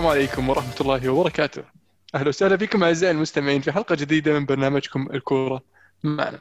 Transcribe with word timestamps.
السلام 0.00 0.16
عليكم 0.18 0.48
ورحمة 0.48 0.74
الله 0.80 1.08
وبركاته. 1.08 1.62
أهلا 2.14 2.28
وسهلا 2.28 2.56
بكم 2.56 2.84
أعزائي 2.84 3.12
المستمعين 3.12 3.60
في 3.60 3.72
حلقة 3.72 3.94
جديدة 3.94 4.32
من 4.38 4.46
برنامجكم 4.46 5.08
الكورة 5.14 5.62
معنا. 6.04 6.38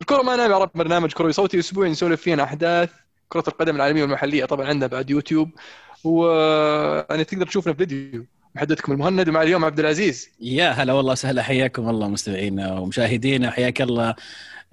الكورة 0.00 0.22
معنا 0.22 0.42
عن 0.42 0.66
برنامج 0.74 1.12
كروي 1.12 1.32
صوتي 1.32 1.58
أسبوعي 1.58 1.90
نسولف 1.90 2.22
فيه 2.22 2.32
عن 2.32 2.40
أحداث 2.40 2.90
كرة 3.28 3.44
القدم 3.48 3.76
العالمية 3.76 4.02
والمحلية 4.02 4.44
طبعا 4.44 4.66
عندنا 4.66 4.86
بعد 4.86 5.10
يوتيوب. 5.10 5.50
وأنا 6.04 7.22
تقدر 7.22 7.46
تشوفنا 7.46 7.72
في 7.72 7.78
فيديو 7.78 8.26
محدثكم 8.54 8.92
المهند 8.92 9.28
ومع 9.28 9.42
اليوم 9.42 9.64
عبد 9.64 9.80
العزيز. 9.80 10.28
يا 10.40 10.70
هلا 10.70 10.92
والله 10.92 11.12
وسهلا 11.12 11.42
حياكم 11.42 11.88
الله 11.88 12.08
مستمعينا 12.08 12.78
ومشاهدينا 12.78 13.50
حياك 13.50 13.82
الله 13.82 14.14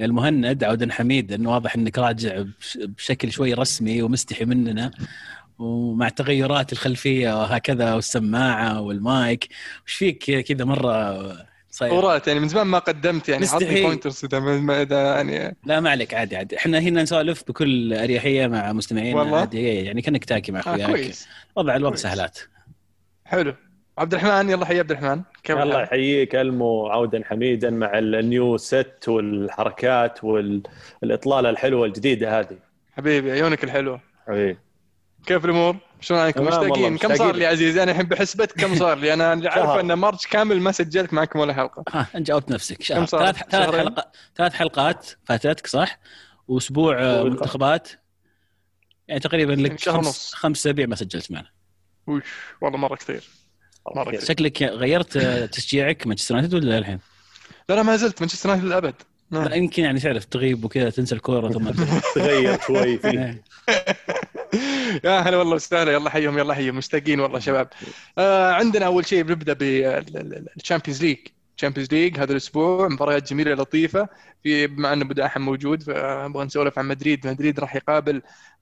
المهند 0.01 0.63
عودا 0.63 0.91
حميدا 0.91 1.49
واضح 1.49 1.75
إنك 1.75 1.97
راجع 1.97 2.41
بش- 2.59 2.77
بشكل 2.81 3.31
شوي 3.31 3.53
رسمي 3.53 4.01
ومستحي 4.01 4.45
مننا. 4.45 4.91
ومع 5.59 6.09
تغيرات 6.09 6.71
الخلفية 6.73 7.41
وهكذا 7.41 7.93
والسماعة 7.93 8.81
والمايك. 8.81 9.47
وش 9.85 9.93
فيك 9.93 10.39
كذا 10.39 10.65
مرة 10.65 11.17
صاير؟ 11.71 11.93
ورات 11.93 12.27
يعني 12.27 12.39
من 12.39 12.47
زمان 12.47 12.67
ما 12.67 12.79
قدمت 12.79 13.29
يعني. 13.29 13.45
عطني 13.45 13.81
بوينترز 13.81 14.25
إذا 14.25 14.39
ما- 14.39 14.59
ما- 14.59 14.81
إذا 14.81 15.15
يعني 15.15 15.55
لا 15.65 15.79
ما 15.79 15.89
عليك 15.89 16.13
عادي 16.13 16.35
عادي. 16.37 16.57
إحنا 16.57 16.79
هنا 16.79 17.03
نسولف 17.03 17.43
بكل 17.47 17.93
أريحية 17.93 18.47
مع 18.47 18.73
مستمعينا 18.73 19.19
والله؟ 19.19 19.39
عادي 19.39 19.75
يعني 19.75 20.01
كأنك 20.01 20.25
تاكي 20.25 20.51
مع 20.51 20.59
آه 20.59 20.61
أخوياك. 20.61 20.89
كويس. 20.89 21.27
وضع 21.55 21.75
الوضع 21.75 21.89
كويس. 21.89 22.01
سهلات. 22.01 22.39
حلو. 23.25 23.53
عبد 23.97 24.13
الرحمن 24.13 24.49
يلا 24.49 24.65
حيا 24.65 24.79
عبد 24.79 24.91
الرحمن. 24.91 25.21
كيف 25.43 25.57
الله؟ 25.57 25.81
يحييك 25.81 26.35
ألمو 26.35 26.87
عودا 26.87 27.21
حميدا 27.25 27.69
مع 27.69 27.97
النيو 27.99 28.57
ست 28.57 29.03
والحركات 29.07 30.23
والإطلالة 30.23 31.49
الحلوة 31.49 31.85
الجديدة 31.85 32.39
هذه. 32.39 32.57
حبيبي 32.97 33.31
عيونك 33.31 33.63
الحلوة. 33.63 34.01
حبيبي. 34.27 34.57
كيف 35.27 35.45
الأمور؟ 35.45 35.77
شلون 36.01 36.19
عليكم؟ 36.19 36.43
مشتاقين 36.45 36.97
كم 36.97 37.15
صار. 37.15 37.35
لي 37.35 37.43
يا 37.43 37.49
عزيز؟ 37.49 37.77
أنا 37.77 37.91
الحين 37.91 38.05
بحسبتك 38.05 38.61
كم 38.61 38.75
صار 38.75 38.97
لي؟ 38.97 39.13
أنا 39.13 39.29
عارف. 39.51 39.69
أن 39.69 39.93
مارش 39.93 40.27
كامل 40.27 40.61
ما 40.61 40.71
سجلت 40.71 41.13
معكم 41.13 41.39
ولا 41.39 41.53
حلقة 41.53 41.83
ها 41.89 42.07
أنت 42.15 42.27
جاوبت 42.27 42.51
نفسك 42.51 42.81
شهر 42.83 42.97
كم 42.99 43.05
صار؟ 43.05 43.31
ثلاث 43.31 43.49
ثلاث؟ 43.49 43.75
حلقات 43.75 44.15
ثلاث 44.37 44.53
حلقات 44.53 45.09
فاتتك 45.25 45.67
صح؟ 45.67 45.99
وأسبوع 46.47 47.01
آه،. 47.01 47.23
منتخبات 47.23 47.89
يعني 49.07 49.19
تقريبا 49.19 49.51
لك 49.53 49.79
شهر 49.79 49.95
خمس 49.95 50.05
ونص. 50.05 50.33
خمس 50.33 50.59
أسابيع 50.59 50.85
ما 50.85 50.95
سجلت 50.95 51.31
معنا 51.31 51.49
وش 52.07 52.23
والله 52.61 52.77
مرة 52.77 52.95
كثير 52.95 53.23
مرة 53.95 54.11
كثير. 54.11 54.27
شكلك 54.27 54.63
غيرت 54.63 55.17
آه، 55.17 55.45
تشجيعك 55.45 56.07
مانشستر 56.07 56.35
يونايتد 56.35 56.53
ولا 56.53 56.77
الحين؟ 56.77 56.99
لا 57.69 57.75
لا 57.75 57.83
ما 57.83 57.95
زلت 57.95 58.21
مانشستر 58.21 58.49
يونايتد 58.49 58.67
للأبد. 58.67 58.95
لا 59.31 59.55
يمكن 59.55 59.83
يعني 59.83 59.99
تعرف 59.99 60.25
تغيب 60.25 60.65
وكذا 60.65 60.89
تنسى 60.89 61.15
الكورة 61.15 61.49
ثم 61.49 61.69
تغير 62.15 62.59
شوي 62.67 62.97
فيه 62.97 63.09
إيه. 63.19 63.43
يا 65.03 65.19
هلا 65.19 65.37
والله 65.37 65.55
وسهلا. 65.55 65.91
يلا 65.91 66.09
حيهم 66.09 66.37
يلا 66.37 66.53
حيهم. 66.53 66.75
مشتاقين 66.75 67.19
والله 67.19 67.39
شباب. 67.39 67.69
آه 68.17 68.51
عندنا 68.51 68.85
أول 68.85 69.05
شيء 69.05 69.23
بنبدأ 69.23 69.53
بال 69.53 69.80
Champions 69.80 71.03
League 71.03 71.17
ال 71.55 71.59
Champions 71.59 71.91
League. 71.93 72.19
هذا 72.19 72.31
الأسبوع 72.31 72.87
مباريات 72.87 73.29
جميلة 73.29 73.53
لطيفة. 73.53 74.09
في 74.43 74.67
بما 74.67 74.93
أن 74.93 75.01
أبو 75.01 75.13
داحم 75.13 75.41
موجود 75.41 75.83
فنبغى 75.83 76.45
نسولف 76.45 76.79
عن 76.79 76.87
مدريد. 76.87 77.27
مدريد 77.27 77.59
راح 77.59 77.75
يقابل 77.75 78.21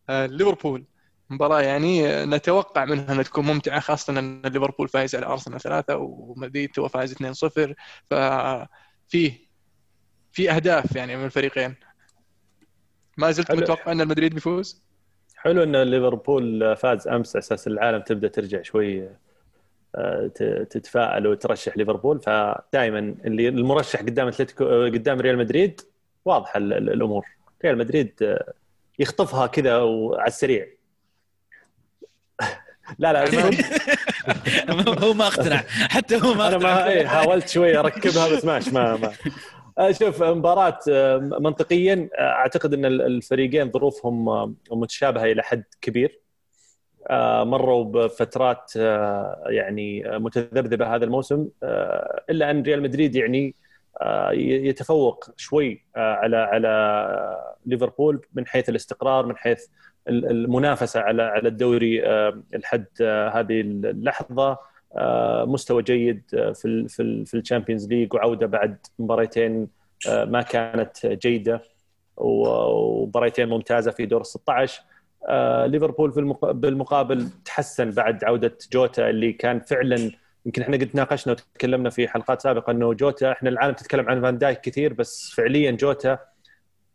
آه 0.09 0.25
ليفربول. 0.25 0.85
مباراة 1.29 1.62
يعني 1.62 2.07
آه، 2.07 2.25
نتوقع 2.25 2.85
منها 2.85 3.12
أنها 3.13 3.24
تكون 3.24 3.45
ممتعة 3.45 3.79
خاصة 3.79 4.19
أن 4.19 4.41
ليفربول 4.41 4.88
فايز 4.88 5.16
على 5.16 5.25
أرسنال 5.25 5.62
ثلاثة 5.62 5.95
ومدريد 5.97 6.69
توه 6.72 6.88
فايز 6.88 7.12
2-0 7.13 7.74
ففيه 8.12 9.45
في 10.31 10.51
أهداف 10.51 10.95
يعني 10.95 11.16
من 11.16 11.25
الفريقين. 11.25 11.75
ما 13.18 13.31
زلت. 13.31 13.51
متوقع 13.51 13.91
أن 13.91 14.01
المدريد 14.01 14.34
بيفوز؟ 14.34 14.84
حلو 15.45 15.63
إن 15.63 15.75
ليفربول 15.83 16.75
فاز 16.78 17.07
أمس 17.07 17.35
على 17.35 17.39
أساس 17.44 17.67
العالم 17.67 18.01
تبدأ 18.01 18.28
ترجع 18.28 18.61
شوي 18.61 19.09
آه، 19.95 20.28
تتفائل 20.69 21.28
وترشح 21.28 21.78
ليفربول. 21.78 22.19
فدائما 22.19 23.00
اللي 23.25 23.47
المرشح 23.47 24.00
قدام 24.01 24.28
أتلتيكو 24.28 24.66
قدام 24.85 25.19
ريال 25.22 25.38
مدريد 25.38 25.81
واضحه 26.25 26.57
ال- 26.57 26.73
ال- 26.73 26.89
الأمور. 26.94 27.25
ريال 27.66 27.78
مدريد 27.78 28.13
آه، 28.22 28.53
يخطفها 29.00 29.47
كذا 29.47 29.78
وعلى 29.78 30.28
السريع. 30.28 30.67
لا 33.00 33.13
لا 33.13 33.25
هو 35.03 35.13
ما 35.13 35.27
اقتنع. 35.27 35.57
حتى 35.89 36.16
هو 36.22 36.33
ما 36.33 36.47
أنا 36.47 36.56
اقتنع. 36.56 36.73
ما 36.75 36.88
إيه 36.88 37.07
حاولت 37.07 37.50
شوي 37.50 37.77
أركبها 37.77 38.27
بس 38.35 38.45
ماش 38.45 38.67
ما 38.69 38.95
ما 38.97 39.12
شوف 39.91 40.24
مباراة 40.24 40.80
آه، 40.91 41.18
منطقيا 41.18 42.09
آه، 42.18 42.22
أعتقد 42.22 42.74
إن 42.74 42.86
ال- 42.86 43.02
الفريقين 43.02 43.72
ظروفهم 43.72 44.30
آه، 44.30 44.53
متشابهة 44.72 45.24
إلى 45.25 45.44
حد 45.44 45.63
كبير. 45.81 46.19
آه، 47.09 47.44
مروا 47.44 47.84
بفترات 47.84 48.72
آه، 48.78 49.44
يعني 49.47 50.09
آه، 50.16 50.18
متذبذبة 50.18 50.96
هذا 50.96 51.06
الموسم. 51.06 51.47
آه، 51.63 52.24
إلا 52.30 52.52
أن 52.52 52.62
ريال 52.63 52.81
مدريد 52.81 53.16
يعني 53.16 53.56
آه، 54.02 54.31
يتفوق 54.34 55.30
شوي 55.38 55.86
آه، 55.96 56.13
على 56.13 56.38
على 56.38 56.68
آه، 56.68 57.56
ليفربول 57.66 58.25
من 58.34 58.47
حيث 58.47 58.69
الاستقرار 58.69 59.25
من 59.25 59.38
حيث 59.38 59.66
ال- 60.07 60.25
المنافسة 60.31 61.00
على 61.00 61.24
على 61.24 61.47
الدوري 61.50 62.06
آه، 62.06 62.44
لحد 62.53 62.86
آه، 63.02 63.30
هذه 63.30 63.62
اللحظة. 63.62 64.47
آه، 64.52 64.59
مستوى 65.45 65.83
جيد 65.83 66.22
آه، 66.33 66.51
في 66.51 66.66
ال 66.66 66.89
في 66.89 67.01
ال 67.01 67.25
في 67.25 67.38
ال 67.38 67.43
Champions 67.43 67.88
League 67.88 68.13
وعودة 68.13 68.47
بعد 68.47 68.78
مباريتين 69.00 69.67
آه، 70.09 70.25
ما 70.25 70.41
كانت 70.41 71.06
جيدة 71.06 71.61
ومباريتين 72.17 73.50
ممتازة 73.50 73.91
في 73.91 74.06
دور 74.06 74.22
ال 74.22 74.25
16 74.25 74.81
آه، 75.28 75.66
ليفربول 75.66 76.11
بالمقابل 76.53 77.29
تحسن 77.45 77.91
بعد 77.91 78.23
عودة 78.23 78.57
جوتا 78.73 79.09
اللي 79.09 79.33
كان 79.33 79.59
فعلا 79.59 80.11
يمكن 80.45 80.61
إحنا 80.61 80.78
قد 80.78 80.89
ناقشنا 80.94 81.33
وتكلمنا 81.33 81.89
في 81.89 82.07
حلقات 82.07 82.41
سابقة 82.41 82.72
إنه 82.72 82.94
جوتا 82.94 83.31
إحنا 83.31 83.50
العالم 83.50 83.73
تتكلم 83.73 84.09
عن 84.09 84.22
فان 84.22 84.38
دايك 84.38 84.62
كثير 84.62 84.94
بس 84.94 85.33
فعليا 85.38 85.72
جوتا 85.72 86.19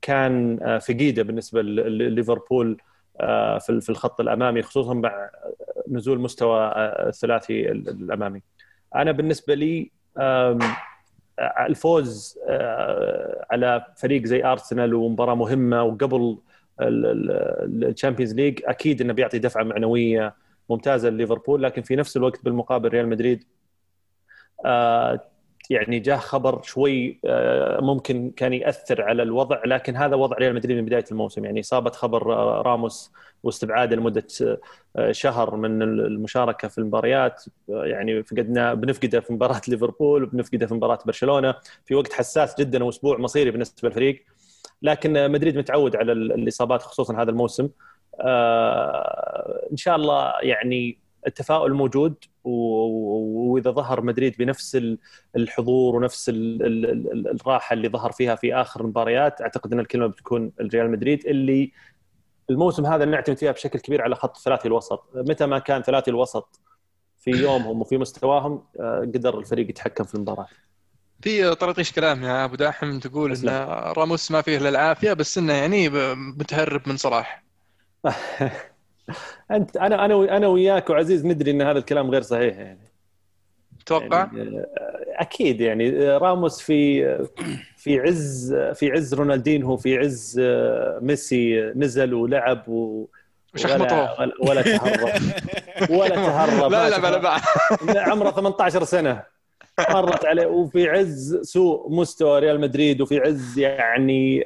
كان 0.03 0.59
آه، 0.63 0.79
فقيده 0.79 1.23
بالنسبة 1.23 1.63
لليفربول 1.63 2.71
آه، 2.81 2.90
في 3.59 3.81
في 3.81 3.89
الخط 3.91 4.21
الأمامي 4.21 4.63
خصوصا 4.63 4.95
مع 4.95 5.31
نزول 5.89 6.21
مستوى 6.21 6.61
آه، 6.61 7.09
الثلاثي 7.09 7.71
ال- 7.73 7.89
الأمامي. 7.89 8.43
أنا 8.95 9.13
بالنسبة 9.13 9.55
لي 9.55 9.91
آه، 10.19 10.59
الفوز 11.61 12.39
آه، 12.49 13.47
على 13.51 13.87
فريق 13.97 14.25
زي 14.25 14.45
أرسنال 14.45 14.95
ومباراة 14.95 15.35
مهمة 15.35 15.83
وقبل 15.83 16.39
ال 16.81 16.96
Champions 16.96 18.35
League 18.35 18.61
أكيد 18.65 19.01
إنه 19.01 19.13
بيعطي 19.13 19.39
دفعة 19.39 19.63
معنوية 19.63 20.35
ممتازة 20.71 21.09
لليفربول 21.11 21.63
لكن 21.63 21.83
في 21.83 21.97
نفس 21.97 22.17
الوقت 22.17 22.45
بالمقابل 22.45 22.89
ريال 22.89 23.09
مدريد 23.09 23.45
آه، 24.65 25.21
يعني 25.71 25.99
جاه 25.99 26.17
خبر 26.17 26.63
شوي 26.63 27.21
آه، 27.25 27.81
ممكن 27.81 28.31
كان 28.37 28.53
يأثر 28.53 29.03
على 29.03 29.23
الوضع 29.23 29.63
لكن 29.65 29.97
هذا 29.97 30.17
وضع 30.17 30.37
ريال 30.37 30.55
مدريد 30.55 30.77
من 30.77 30.85
بداية 30.85 31.05
الموسم. 31.11 31.45
يعني 31.45 31.61
إصابة 31.61 31.91
خبر 31.91 32.33
آه، 32.35 32.63
راموس 32.63 33.13
واستبعاده 33.43 33.97
لمدة 33.97 34.27
آه، 34.97 35.13
شهر 35.13 35.57
من 35.57 35.83
المشاركة 35.83 36.69
في 36.69 36.79
المباريات. 36.79 37.45
يعني 37.69 38.23
فقدنا 38.23 38.75
بنفقده 38.75 39.21
في 39.21 39.33
مباراة 39.33 39.61
ليفربول 39.69 40.25
وبنفقده 40.25 40.67
في 40.67 40.75
مباراة 40.75 40.99
برشلونة. 41.07 41.55
في 41.85 41.95
وقت 41.95 42.13
حساس 42.13 42.61
جدا 42.61 42.85
وأسبوع 42.85 43.19
مصيري 43.19 43.51
بالنسبة 43.51 43.89
للفريق. 43.89 44.25
لكن 44.83 45.31
مدريد 45.33 45.59
متعود 45.59 45.97
على 45.97 46.13
ال- 46.13 46.33
الإصابات 46.33 46.83
خصوصا 46.83 47.23
هذا 47.23 47.31
الموسم. 47.31 47.69
إن 49.73 49.77
شاء 49.77 49.97
الله 49.97 50.33
يعني 50.43 50.99
التفاؤل 51.27 51.73
موجود 51.75 52.15
وإذا 52.45 53.71
ظهر 53.71 54.01
مدريد 54.01 54.37
بنفس 54.39 54.77
ال- 54.77 54.99
الحضور 55.37 55.97
ونفس 55.97 56.29
ال- 56.29 56.63
ال- 56.67 56.91
ال- 57.13 57.29
الراحة 57.41 57.73
اللي 57.75 57.89
ظهر 57.89 58.13
فيها 58.13 58.35
في 58.35 58.55
آخر 58.55 58.81
المباريات 58.81 59.41
أعتقد 59.41 59.73
إن 59.73 59.81
الكلمة 59.81 60.07
بتكون 60.07 60.53
الريال 60.61 60.91
مدريد 60.91 61.27
اللي 61.27 61.73
الموسم 62.51 62.87
هذا 62.87 63.05
نعتمد 63.05 63.39
فيها 63.39 63.53
بشكل 63.53 63.79
كبير 63.79 64.03
على 64.03 64.15
خط 64.15 64.37
ثلاثي 64.39 64.69
الوسط. 64.69 65.05
متى 65.15 65.47
ما 65.47 65.59
كان 65.59 65.83
ثلاثي 65.83 66.11
الوسط 66.11 66.61
في 67.19 67.31
يومهم 67.31 67.81
وفي 67.81 67.99
مستواهم 67.99 68.63
آه، 68.81 69.01
قدر 69.01 69.39
الفريق 69.39 69.71
يتحكم 69.71 70.05
في 70.05 70.15
المباراة. 70.15 70.47
في 71.23 71.55
طرطيش 71.55 71.93
كلام 71.93 72.23
يا 72.23 72.45
أبو 72.45 72.55
داحم 72.57 72.99
تقول 72.99 73.33
إن. 73.33 73.49
راموس 73.97 74.31
ما 74.31 74.43
فيه 74.43 74.59
إلا 74.59 74.69
العافية 74.69 75.13
بس 75.13 75.39
إنه 75.39 75.53
يعني 75.53 75.89
متهرب 76.15 76.89
من 76.89 76.97
صلاح. 76.97 77.45
انت 79.51 79.77
أنا 79.77 80.05
أنا 80.05 80.37
أنا 80.37 80.47
وياك 80.47 80.91
وعزيز 80.91 81.27
ندري 81.27 81.51
إن 81.51 81.63
هذا 81.63 81.79
الكلام 81.79 82.11
غير 82.11 82.23
صحيح 82.23 82.59
يعني. 82.59 82.91
تتوقع؟ 83.85 84.31
يعني 84.33 84.59
آه، 84.59 85.05
أكيد 85.09 85.61
يعني 85.61 86.09
آه، 86.09 86.19
راموس 86.19 86.61
في 86.61 87.05
في 87.77 88.01
عز 88.01 88.55
في 88.75 88.93
عز 88.93 89.15
رونالدينهو 89.15 89.77
في 89.77 89.99
عز 89.99 90.41
آه، 90.43 90.99
ميسي 91.03 91.73
نزل 91.77 92.15
ولعب 92.15 92.69
و 92.69 93.09
ولا؟ 93.65 94.33
ولا, 94.41 94.63
تهرب. 94.63 95.23
ولا 95.99 96.09
تهرب. 96.09 96.73
لا 96.73 96.89
لا. 96.89 97.41
لا 97.93 98.03
عمره 98.03 98.31
18 98.31 98.85
سنة. 98.85 99.23
مرت 99.91 100.25
عليه 100.25 100.47
وفي 100.47 100.89
عز 100.89 101.41
سوء 101.43 101.93
مستوى 101.93 102.39
ريال 102.39 102.61
مدريد 102.61 103.01
وفي 103.01 103.19
عز 103.19 103.59
يعني 103.59 104.45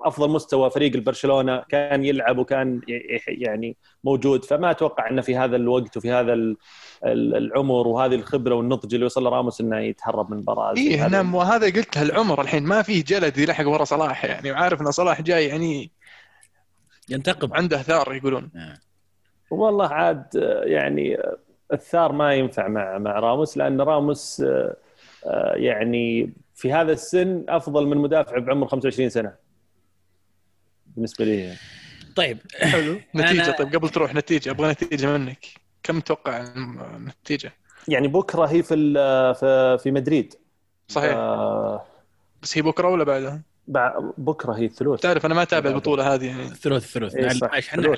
أفضل 0.00 0.30
مستوى 0.30 0.70
فريق 0.70 0.94
البرشلونة 0.94 1.62
كان 1.68 2.04
يلعب 2.04 2.38
وكان 2.38 2.80
يعني 3.28 3.76
موجود. 4.04 4.44
فما 4.44 4.70
أتوقع 4.70 5.10
إنه 5.10 5.22
في 5.22 5.36
هذا 5.36 5.56
الوقت 5.56 5.96
وفي 5.96 6.12
هذا 6.12 6.38
العمر 7.04 7.88
وهذه 7.88 8.14
الخبرة 8.14 8.54
والنضج 8.54 8.94
اللي 8.94 9.06
وصل 9.06 9.26
راموس 9.26 9.60
إنه 9.60 9.78
يتهرب 9.78 10.30
من 10.30 10.36
المباراه 10.36 10.76
اي 10.76 11.08
نعم 11.08 11.34
وهذا 11.34 11.66
قلت 11.66 11.96
العمر 11.96 12.40
الحين 12.40 12.62
ما 12.62 12.82
فيه 12.82 13.04
جلد 13.04 13.38
يلحق 13.38 13.68
ورا 13.68 13.84
صلاح 13.84 14.24
يعني 14.24 14.52
وعارف 14.52 14.80
إن 14.80 14.90
صلاح 14.90 15.22
جاي 15.22 15.46
يعني 15.46 15.90
ينتقم. 17.08 17.54
عنده 17.54 17.82
ثار 17.82 18.14
يقولون. 18.14 18.50
آه. 18.56 18.78
والله 19.50 19.86
عاد 19.88 20.24
يعني 20.64 21.18
الثار 21.72 22.12
ما 22.12 22.34
ينفع 22.34 22.68
مع 22.68 22.98
مع 22.98 23.18
راموس 23.18 23.56
لأن 23.56 23.80
راموس 23.80 24.42
يعني 25.54 26.32
في 26.54 26.72
هذا 26.72 26.92
السن 26.92 27.44
أفضل 27.48 27.86
من 27.86 27.96
مدافع 27.96 28.38
بعمر 28.38 28.66
25 28.68 29.10
سنة. 29.10 29.34
بالنسبة 30.86 31.24
لي 31.24 31.40
يعني. 31.40 31.58
طيب. 32.16 32.38
حلو. 32.60 33.00
نتيجة. 33.16 33.50
طيب 33.50 33.74
قبل 33.74 33.88
تروح 33.88 34.14
نتيجة. 34.14 34.50
أبغى 34.50 34.70
نتيجة 34.70 35.18
منك. 35.18 35.46
كم 35.82 36.00
تتوقع 36.00 36.44
النتيجة؟ 36.96 37.52
يعني 37.88 38.08
بكرة 38.08 38.44
هي 38.46 38.62
في 38.62 38.74
في 39.40 39.78
في 39.82 39.90
مدريد. 39.90 40.34
صحيح. 40.88 41.14
آه 41.14 41.84
بس 42.42 42.58
هي 42.58 42.62
بكرة 42.62 42.88
ولا 42.88 43.04
بعدها؟ 43.04 43.42
بكرة 44.18 44.52
هي 44.52 44.64
الثلوث. 44.64 45.00
تعرف 45.00 45.26
أنا 45.26 45.34
ما 45.34 45.42
أتابع 45.42 45.70
البطولة 45.70 46.14
هذه 46.14 46.26
يعني. 46.26 46.42
الثلوث 46.42 46.84
الثلوث. 46.84 47.14
إيه. 47.16 47.58
إحنا 47.58 47.96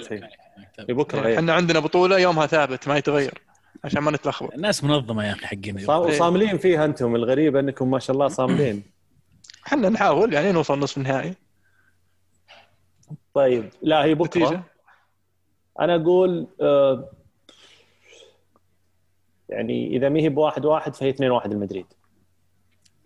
في 0.86 0.92
بكرة 0.92 1.26
إيه. 1.26 1.36
إحنا 1.36 1.52
عندنا 1.52 1.78
بطولة 1.80 2.18
يومها 2.18 2.46
ثابت 2.46 2.88
ما 2.88 2.96
يتغير. 2.96 3.51
عشان 3.84 4.02
ما 4.02 4.10
نتلخبط. 4.10 4.54
الناس 4.54 4.84
منظمة 4.84 5.26
يا 5.26 5.32
أخي 5.32 5.46
حقين. 5.46 5.78
صاملين 6.12 6.58
فيها 6.58 6.84
أنتم 6.84 7.14
الغريب 7.16 7.56
أنكم 7.56 7.90
ما 7.90 7.98
شاء 7.98 8.14
الله 8.14 8.28
صاملين. 8.28 8.82
إحنا 9.66 9.88
نحاول 9.88 10.32
يعني 10.32 10.52
نوصل 10.52 10.78
نصف 10.78 10.96
النهائي. 10.96 11.34
طيب 13.34 13.70
لا 13.82 14.04
هي 14.04 14.14
بكرة. 14.14 14.44
نتيجة. 14.44 14.62
أنا 15.80 15.96
أقول 15.96 16.46
آه 16.60 17.10
يعني 19.48 19.96
إذا 19.96 20.08
ما 20.08 20.20
هي 20.20 20.28
بواحد 20.28 20.64
واحد 20.64 20.94
فهي 20.94 21.10
2 21.10 21.30
واحد 21.30 21.52
المدريد. 21.52 21.86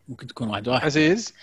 ممكن 0.08 0.26
تكون 0.26 0.48
واحد 0.48 0.68
واحد. 0.68 0.84
عزيز؟ 0.84 1.34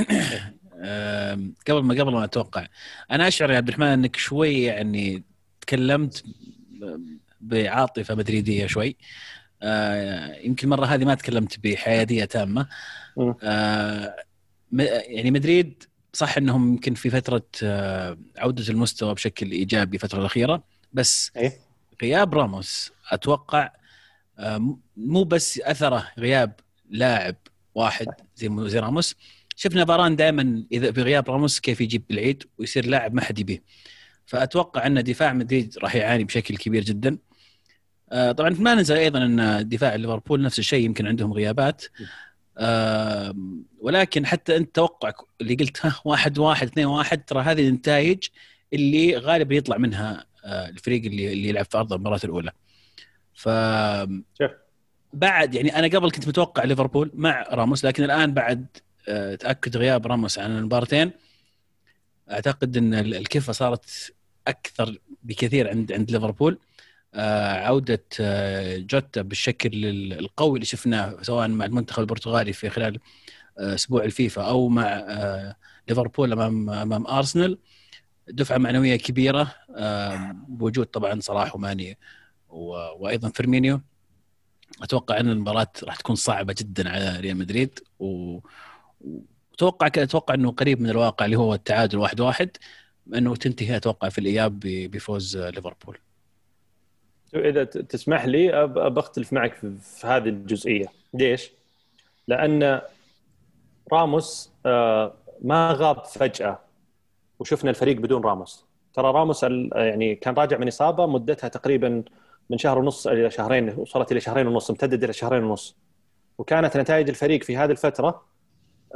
قبل 1.68 1.82
ما 1.82 1.94
قبل 1.94 2.12
ما 2.12 2.24
أتوقع 2.24 2.66
أنا 3.10 3.28
أشعر 3.28 3.50
يا 3.50 3.56
عبد 3.56 3.68
الرحمن 3.68 3.86
أنك 3.86 4.16
شوي 4.16 4.62
يعني 4.62 5.22
تكلمت 5.60 6.24
بعاطفة 7.40 8.14
مدريدية 8.14 8.66
شوي. 8.66 8.96
آه 9.62 10.36
يمكن 10.36 10.72
المره 10.72 10.86
هذه 10.86 11.04
ما 11.04 11.14
تكلمت 11.14 11.58
بحيادية 11.58 12.24
تامة. 12.24 12.68
آه 13.42 14.16
يعني 15.06 15.30
مدريد 15.30 15.84
صح 16.12 16.36
إنهم 16.36 16.68
يمكن 16.72 16.94
في 16.94 17.10
فترة 17.10 17.46
آه 17.62 18.18
عودة 18.38 18.64
المستوى 18.68 19.14
بشكل 19.14 19.50
إيجابي 19.50 19.96
الفترة 19.96 20.20
الأخيرة 20.20 20.64
بس 20.92 21.30
إيه؟ 21.36 21.58
غياب 22.02 22.34
راموس 22.34 22.92
أتوقع 23.10 23.70
آه 24.38 24.76
مو 24.96 25.24
بس 25.24 25.60
أثره 25.60 26.08
غياب 26.18 26.52
لاعب 26.90 27.36
واحد 27.74 28.06
زي 28.36 28.50
زي 28.58 28.78
راموس. 28.78 29.14
شفنا 29.56 29.84
فاران 29.84 30.16
دائما 30.16 30.64
إذا 30.72 30.90
بغياب 30.90 31.30
راموس 31.30 31.60
كيف 31.60 31.80
يجيب 31.80 32.02
بالعيد 32.08 32.42
ويصير 32.58 32.86
لاعب 32.86 33.14
ما 33.14 33.22
حد 33.22 33.38
يبيه. 33.38 33.62
فأتوقع 34.26 34.86
أن 34.86 35.02
دفاع 35.04 35.32
مدريد 35.32 35.74
راح 35.82 35.94
يعاني 35.94 36.24
بشكل 36.24 36.56
كبير 36.56 36.84
جدا. 36.84 37.18
طبعا 38.10 38.50
ما 38.50 38.74
ننسى 38.74 38.98
أيضا 38.98 39.24
أن 39.24 39.68
دفاع 39.68 39.94
ليفربول 39.94 40.42
نفس 40.42 40.58
الشيء 40.58 40.84
يمكن 40.84 41.06
عندهم 41.06 41.32
غيابات. 41.32 41.84
آه 42.58 43.34
ولكن 43.80 44.26
حتى 44.26 44.56
أنت 44.56 44.74
توقعك 44.74 45.14
اللي 45.40 45.54
قلت 45.54 45.86
ها 45.86 46.00
واحد 46.04 46.38
واحد 46.38 46.66
اثنين 46.66 46.86
واحد 46.86 47.24
ترى 47.24 47.42
هذه 47.42 47.68
النتائج 47.68 48.18
اللي 48.72 49.16
غالبا 49.16 49.54
يطلع 49.54 49.76
منها 49.78 50.24
آه 50.44 50.68
الفريق 50.68 51.04
اللي 51.04 51.32
اللي 51.32 51.48
يلعب 51.48 51.64
في 51.70 51.78
أرض 51.78 51.92
المباراة 51.92 52.20
الأولى. 52.24 52.50
ف 53.34 53.48
بعد 55.12 55.54
يعني 55.54 55.78
أنا 55.78 55.86
قبل 55.86 56.10
كنت 56.10 56.28
متوقع 56.28 56.64
ليفربول 56.64 57.10
مع 57.14 57.46
راموس 57.52 57.84
لكن 57.84 58.04
الآن 58.04 58.34
بعد 58.34 58.66
آه 59.08 59.34
تأكد 59.34 59.76
غياب 59.76 60.06
راموس 60.06 60.38
عن 60.38 60.58
المباراتين 60.58 61.10
أعتقد 62.30 62.76
إن 62.76 62.94
الكفة 62.94 63.52
صارت 63.52 64.12
أكثر 64.46 64.98
بكثير 65.22 65.68
عند 65.68 65.92
عند 65.92 66.10
ليفربول. 66.10 66.52
آه 66.52 66.69
عودة 67.14 68.04
آه 68.20 68.76
جوتا 68.78 69.22
بالشكل 69.22 69.70
القوي 70.12 70.54
اللي 70.54 70.66
شفناه 70.66 71.22
سواء 71.22 71.48
مع 71.48 71.64
المنتخب 71.64 72.00
البرتغالي 72.00 72.52
في 72.52 72.70
خلال 72.70 72.98
آه 73.58 73.74
أسبوع 73.74 74.04
الفيفا 74.04 74.42
أو 74.42 74.68
مع 74.68 74.82
آه 74.84 75.56
ليفربول 75.88 76.32
أمام 76.32 76.70
أمام 76.70 77.06
أرسنال. 77.06 77.58
دفعة 78.28 78.58
معنوية 78.58 78.96
كبيرة 78.96 79.54
آه 79.76 80.32
بوجود 80.48 80.86
طبعا 80.86 81.20
صلاح 81.20 81.56
وماني 81.56 81.98
وأيضا 82.48 83.28
فيرمينيو. 83.28 83.80
أتوقع 84.82 85.20
أن 85.20 85.28
المباراة 85.30 85.72
راح 85.84 85.96
تكون 85.96 86.16
صعبة 86.16 86.54
جدا 86.58 86.88
على 86.90 87.20
ريال 87.20 87.36
مدريد. 87.36 87.78
و 87.98 88.38
أتوقع 89.54 89.86
أتوقع 89.86 90.34
أنه 90.34 90.50
قريب 90.50 90.80
من 90.80 90.90
الواقع 90.90 91.24
اللي 91.24 91.36
هو 91.36 91.54
التعادل 91.54 91.98
واحد 91.98 92.20
واحد 92.20 92.50
أنه 93.14 93.36
تنتهي 93.36 93.76
أتوقع 93.76 94.08
في 94.08 94.18
الإياب 94.18 94.60
بفوز 94.64 95.36
ليفربول. 95.36 95.98
إذا 97.34 97.64
تسمح 97.64 98.24
لي 98.24 98.66
بختلف 98.66 99.32
معك 99.32 99.54
في 99.54 100.06
هذه 100.06 100.28
الجزئية، 100.28 100.86
ليش؟ 101.14 101.52
لأن 102.28 102.80
راموس 103.92 104.52
ما 105.42 105.72
غاب 105.72 106.04
فجأة 106.04 106.58
وشفنا 107.38 107.70
الفريق 107.70 107.96
بدون 107.96 108.22
راموس، 108.22 108.64
ترى 108.94 109.12
راموس 109.12 109.42
يعني 109.42 110.14
كان 110.14 110.34
راجع 110.34 110.58
من 110.58 110.68
إصابة 110.68 111.06
مدتها 111.06 111.48
تقريبا 111.48 112.02
من 112.50 112.58
شهر 112.58 112.78
ونص 112.78 113.06
إلى 113.06 113.30
شهرين 113.30 113.74
وصلت 113.76 114.12
إلى 114.12 114.20
شهرين 114.20 114.46
ونص 114.46 114.70
امتدت 114.70 115.04
إلى 115.04 115.12
شهرين 115.12 115.44
ونص. 115.44 115.76
وكانت 116.38 116.76
نتائج 116.76 117.08
الفريق 117.08 117.42
في 117.42 117.56
هذه 117.56 117.70
الفترة 117.70 118.24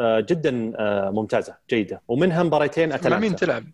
جدا 0.00 0.72
ممتازة 1.10 1.56
جيدة. 1.70 2.02
ومنها 2.08 2.42
مباراتين 2.42 2.92
أتلانتا. 2.92 3.08
مع 3.08 3.18
مين 3.18 3.36
تلعب؟ 3.36 3.64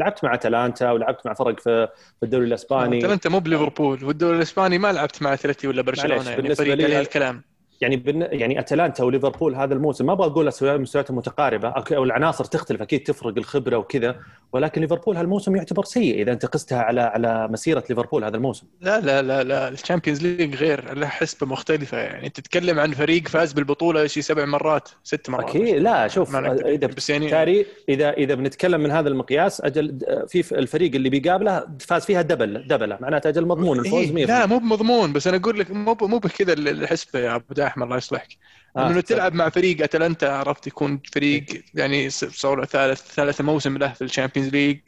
لعبت 0.00 0.24
مع 0.24 0.34
أتلانتا 0.34 0.90
ولعبت 0.90 1.26
مع 1.26 1.34
فرق 1.34 1.60
في 1.60 1.88
الدوري 2.22 2.46
الإسباني. 2.46 2.98
أتلانتا 2.98 3.28
مو 3.28 3.38
بليفربول 3.38 4.04
والدوري 4.04 4.36
الإسباني 4.36 4.78
ما 4.78 4.92
لعبت 4.92 5.22
مع 5.22 5.32
أتلتي 5.32 5.68
ولا 5.68 5.82
برشلونة 5.82 6.30
يعني 6.30 6.54
فريق 6.54 6.74
لي 6.74 7.00
الكلام. 7.00 7.42
يعني 7.80 7.96
بن... 7.96 8.28
يعني 8.30 8.60
أتلانتا 8.60 9.04
وليفربول 9.04 9.54
هذا 9.54 9.74
الموسم 9.74 10.06
ما 10.06 10.12
أبغى 10.12 10.26
أقول 10.26 10.46
مستوياتهم 10.80 11.16
متقاربة 11.16 11.68
أو 11.68 12.04
العناصر 12.04 12.44
تختلف 12.44 12.82
أكيد 12.82 13.02
تفرق 13.02 13.38
الخبرة 13.38 13.76
وكذا 13.76 14.16
ولكن 14.52 14.80
ليفربول 14.80 15.16
هالموسم 15.16 15.56
يعتبر 15.56 15.84
سيء 15.84 16.22
إذا 16.22 16.32
أنت 16.32 16.46
قستها 16.46 16.82
على 16.82 17.00
على 17.00 17.48
مسيرة 17.48 17.84
ليفربول 17.90 18.24
هذا 18.24 18.36
الموسم. 18.36 18.66
لا 18.80 19.00
لا 19.00 19.22
لا 19.22 19.42
لا 19.42 19.68
ال 19.68 19.73
Champions 19.73 20.22
League 20.22 20.56
غير 20.56 20.94
له 20.94 21.06
حسبة 21.06 21.46
مختلفة 21.46 21.98
يعني 21.98 22.28
تتكلم 22.28 22.80
عن 22.80 22.92
فريق 22.92 23.28
فاز 23.28 23.52
بالبطولة 23.52 24.06
شيء 24.06 24.22
سبع 24.22 24.44
مرات 24.44 24.88
ست 25.04 25.30
مرات. 25.30 25.48
أكيد 25.48 25.76
لا 25.76 26.08
شوف 26.08 26.36
إذا 26.36 26.86
بس 26.86 27.10
يعني 27.10 27.30
تاري 27.30 27.66
إذا 27.88 28.10
إذا 28.10 28.34
بنتكلم 28.34 28.80
من 28.80 28.90
هذا 28.90 29.08
المقياس 29.08 29.60
أجل 29.60 29.98
في 30.28 30.58
الفريق 30.58 30.94
اللي 30.94 31.10
بيقابله 31.10 31.66
فاز 31.80 32.04
فيها 32.04 32.22
double 32.22 32.66
دبلة 32.66 32.98
معناته 33.00 33.28
أجل 33.28 33.46
مضمون 33.46 33.78
الفوز 33.78 34.12
100% 34.12 34.16
إيه 34.16 34.26
لا 34.26 34.46
مو 34.46 34.58
بمضمون 34.58 35.12
بس 35.12 35.26
أنا 35.26 35.36
أقول 35.36 35.58
لك 35.58 35.70
مو 35.70 35.96
مو 36.00 36.18
بكذا 36.18 36.52
الحسبة 36.52 37.18
يا 37.18 37.34
أبو 37.34 37.54
داحم 37.70 37.82
الله 37.82 37.96
يصلحك. 37.96 38.28
آه 38.76 38.90
إنه 38.90 39.00
تلعب 39.00 39.34
مع 39.34 39.48
فريق 39.48 39.82
أتلانتا 39.82 40.26
عرفت 40.26 40.66
يكون 40.66 41.00
فريق 41.12 41.44
يعني 41.74 42.10
صار 42.10 42.64
ثالث 42.64 43.00
ثالث 43.00 43.40
موسم 43.40 43.78
له 43.78 43.92
في 43.92 44.04
ال 44.04 44.08
Champions 44.08 44.48
League 44.48 44.78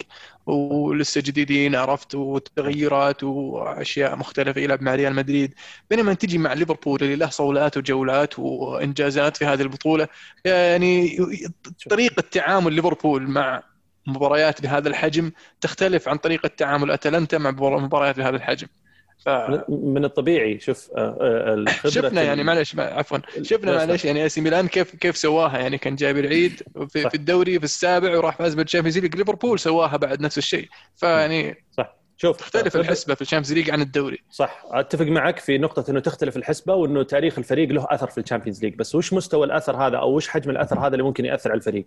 ولسه 0.47 1.21
جديدين 1.21 1.75
عرفت 1.77 2.15
وتغيرات 2.15 3.25
وأشياء 3.25 4.17
مختلفة 4.17 4.61
يلعب 4.61 4.83
مع 4.83 4.95
ريال 4.95 5.15
مدريد. 5.15 5.55
بينما 5.91 6.15
تجي 6.15 6.39
مع 6.39 6.53
ليفربول 6.53 7.03
اللي 7.03 7.17
له 7.17 7.31
صولات 7.31 7.77
وجولات 7.77 8.39
وإنجازات 8.39 9.37
في 9.37 9.45
هذه 9.45 9.63
البطولة 9.63 10.09
يعني 10.45 11.19
طريقة 11.91 12.21
تعامل 12.31 12.73
ليفربول 12.73 13.23
مع 13.23 13.63
مباريات 14.07 14.63
بهذا 14.63 14.89
الحجم 14.89 15.33
تختلف 15.61 16.09
عن 16.09 16.17
طريقة 16.17 16.47
تعامل 16.47 16.91
أتلانتا 16.91 17.39
مع 17.39 17.51
مباريات 17.51 18.17
بهذا 18.17 18.37
الحجم. 18.37 18.67
ف... 19.25 19.29
من 19.69 20.05
الطبيعي. 20.05 20.61
شوف 20.61 20.91
الخبرة 20.97 21.91
شفنا 21.91 22.23
يعني 22.23 22.45
معلش 22.45 22.77
عفوا. 22.79 23.19
شفنا 23.43 23.77
معلش 23.77 24.05
يعني 24.05 24.27
AC 24.27 24.41
ميلان 24.41 24.69
كيف 24.69 24.97
كيف 24.97 25.17
سواها. 25.17 25.59
يعني 25.59 25.79
كان 25.79 25.97
جايب 25.97 26.19
العيد 26.19 26.63
في, 26.89 27.11
في 27.11 27.15
الدوري 27.15 27.59
في 27.59 27.65
السابع 27.65 28.17
وراح 28.17 28.37
فاز 28.37 28.55
بال 28.55 28.63
Champions 28.63 28.99
League 28.99 29.17
ليفربول 29.17 29.59
سواها 29.59 29.97
بعد 29.97 30.21
نفس 30.21 30.39
الشيء. 30.39 30.69
فيعني 30.97 31.65
صح. 31.71 31.97
شوف 32.17 32.37
تختلف 32.37 32.77
الحسبة 32.77 33.15
في 33.15 33.23
ال 33.23 33.26
Champions 33.26 33.53
League 33.53 33.71
عن 33.71 33.81
الدوري. 33.81 34.19
صح. 34.31 34.65
أتفق 34.71 35.07
معك 35.07 35.39
في 35.39 35.59
نقطة 35.59 35.91
إنه 35.91 36.01
تختلف 36.01 36.37
الحسبة 36.37 36.75
وإنه 36.75 37.03
تاريخ 37.03 37.39
الفريق 37.39 37.69
له 37.69 37.87
أثر 37.91 38.07
في 38.07 38.19
ال 38.19 38.23
Champions 38.23 38.65
League 38.65 38.75
بس 38.75 38.95
وش 38.95 39.13
مستوى 39.13 39.47
الأثر 39.47 39.77
هذا 39.77 39.97
أو 39.97 40.17
وش 40.17 40.29
حجم 40.29 40.51
الأثر 40.51 40.79
هذا 40.79 40.93
اللي 40.93 41.03
ممكن 41.03 41.25
يأثر 41.25 41.51
على 41.51 41.59
الفريق؟ 41.59 41.87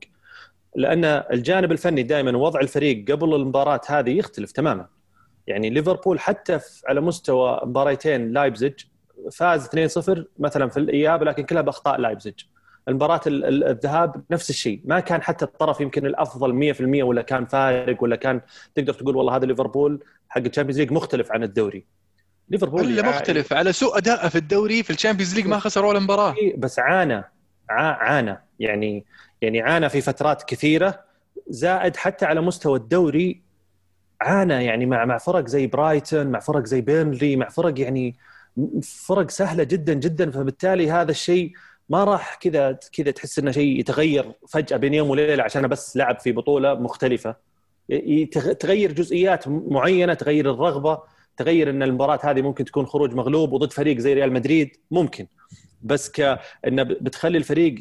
لأن 0.75 1.05
الجانب 1.05 1.71
الفني 1.71 2.03
دائما 2.03 2.37
وضع 2.37 2.59
الفريق 2.59 3.11
قبل 3.11 3.35
المباراة 3.35 3.81
هذه 3.87 4.09
يختلف 4.09 4.51
تماما. 4.51 4.87
يعني 5.47 5.69
ليفربول 5.69 6.19
حتى 6.19 6.59
على 6.87 7.01
مستوى 7.01 7.61
مباريتين 7.63 8.31
لايبزيج 8.33 8.73
فاز 9.31 9.67
2-0 9.67 10.19
مثلا 10.39 10.69
في 10.69 10.77
الإياب 10.77 11.23
لكن 11.23 11.43
كلها 11.43 11.61
بأخطاء 11.61 11.97
لايبزيج. 11.99 12.33
المباراة 12.87 13.21
ال- 13.27 13.45
ال- 13.45 13.63
الذهاب 13.63 14.23
نفس 14.31 14.49
الشيء. 14.49 14.81
ما 14.85 14.99
كان 14.99 15.21
حتى 15.21 15.45
الطرف 15.45 15.81
يمكن 15.81 16.05
الأفضل 16.05 16.53
100% 16.73 17.03
ولا 17.03 17.21
كان 17.21 17.45
فارق 17.45 18.03
ولا 18.03 18.15
كان 18.15 18.41
تقدر 18.75 18.93
تقول 18.93 19.15
والله 19.15 19.35
هذا 19.35 19.45
ليفربول 19.45 20.03
حق 20.29 20.41
ال 20.41 20.45
Champions 20.45 20.79
League 20.79 20.91
مختلف 20.91 21.31
عن 21.31 21.43
الدوري. 21.43 21.85
ليفربول 22.49 22.81
الا 22.81 23.01
يع- 23.01 23.09
مختلف 23.09 23.53
على 23.53 23.73
سوء 23.73 23.97
اداءه 23.97 24.27
في 24.29 24.37
الدوري 24.37 24.83
في 24.83 24.89
ال 24.89 24.94
Champions 24.94 25.35
League 25.35 25.47
ما 25.47 25.59
خسر 25.59 25.85
ولا 25.85 25.99
مباراة. 25.99 26.35
بس 26.57 26.79
عانى 26.79 27.23
عانى. 27.69 28.43
يعني 28.59 29.05
يعني 29.41 29.61
عانى 29.61 29.89
في 29.89 30.01
فترات 30.01 30.43
كثيرة 30.43 30.99
زائد 31.47 31.95
حتى 31.95 32.25
على 32.25 32.41
مستوى 32.41 32.77
الدوري 32.79 33.41
عانى 34.22 34.65
يعني 34.65 34.86
مع 34.86 35.05
مع 35.05 35.17
فرق 35.17 35.48
زي 35.48 35.67
برايتون 35.67 36.27
مع 36.27 36.39
فرق 36.39 36.65
زي 36.65 36.81
بيرنلي 36.81 37.36
مع 37.36 37.50
فرق 37.50 37.79
يعني 37.79 38.15
فرق 38.84 39.29
سهلة 39.31 39.63
جدا 39.63 39.93
جدا. 39.93 40.31
فبالتالي 40.31 40.91
هذا 40.91 41.12
الشيء 41.12 41.51
ما 41.89 42.03
راح 42.03 42.36
كذا 42.36 42.79
كذا 42.93 43.12
تحس 43.12 43.39
إنه 43.39 43.51
شيء 43.51 43.79
يتغير 43.79 44.31
فجأة 44.50 44.77
بين 44.77 44.93
يوم 44.93 45.10
وليلة 45.10 45.43
عشان 45.43 45.67
بس 45.67 45.98
لعب 45.98 46.19
في 46.19 46.31
بطولة 46.31 46.74
مختلفة. 46.74 47.36
تغير 48.60 48.91
جزئيات 48.91 49.48
معينة 49.48 50.13
تغير 50.13 50.51
الرغبة 50.51 51.00
تغير 51.38 51.69
إن 51.69 51.84
المباراة 51.84 52.19
هذه 52.24 52.41
ممكن 52.41 52.65
تكون 52.65 52.86
خروج 52.86 53.13
مغلوب 53.13 53.53
وضد 53.53 53.74
فريق 53.74 53.98
زي 53.98 54.13
ريال 54.13 54.34
مدريد. 54.34 54.77
ممكن. 54.91 55.27
بس 55.84 56.12
ك 56.12 56.39
إنه 56.67 56.84
بتخلي 56.84 57.38
الفريق 57.38 57.75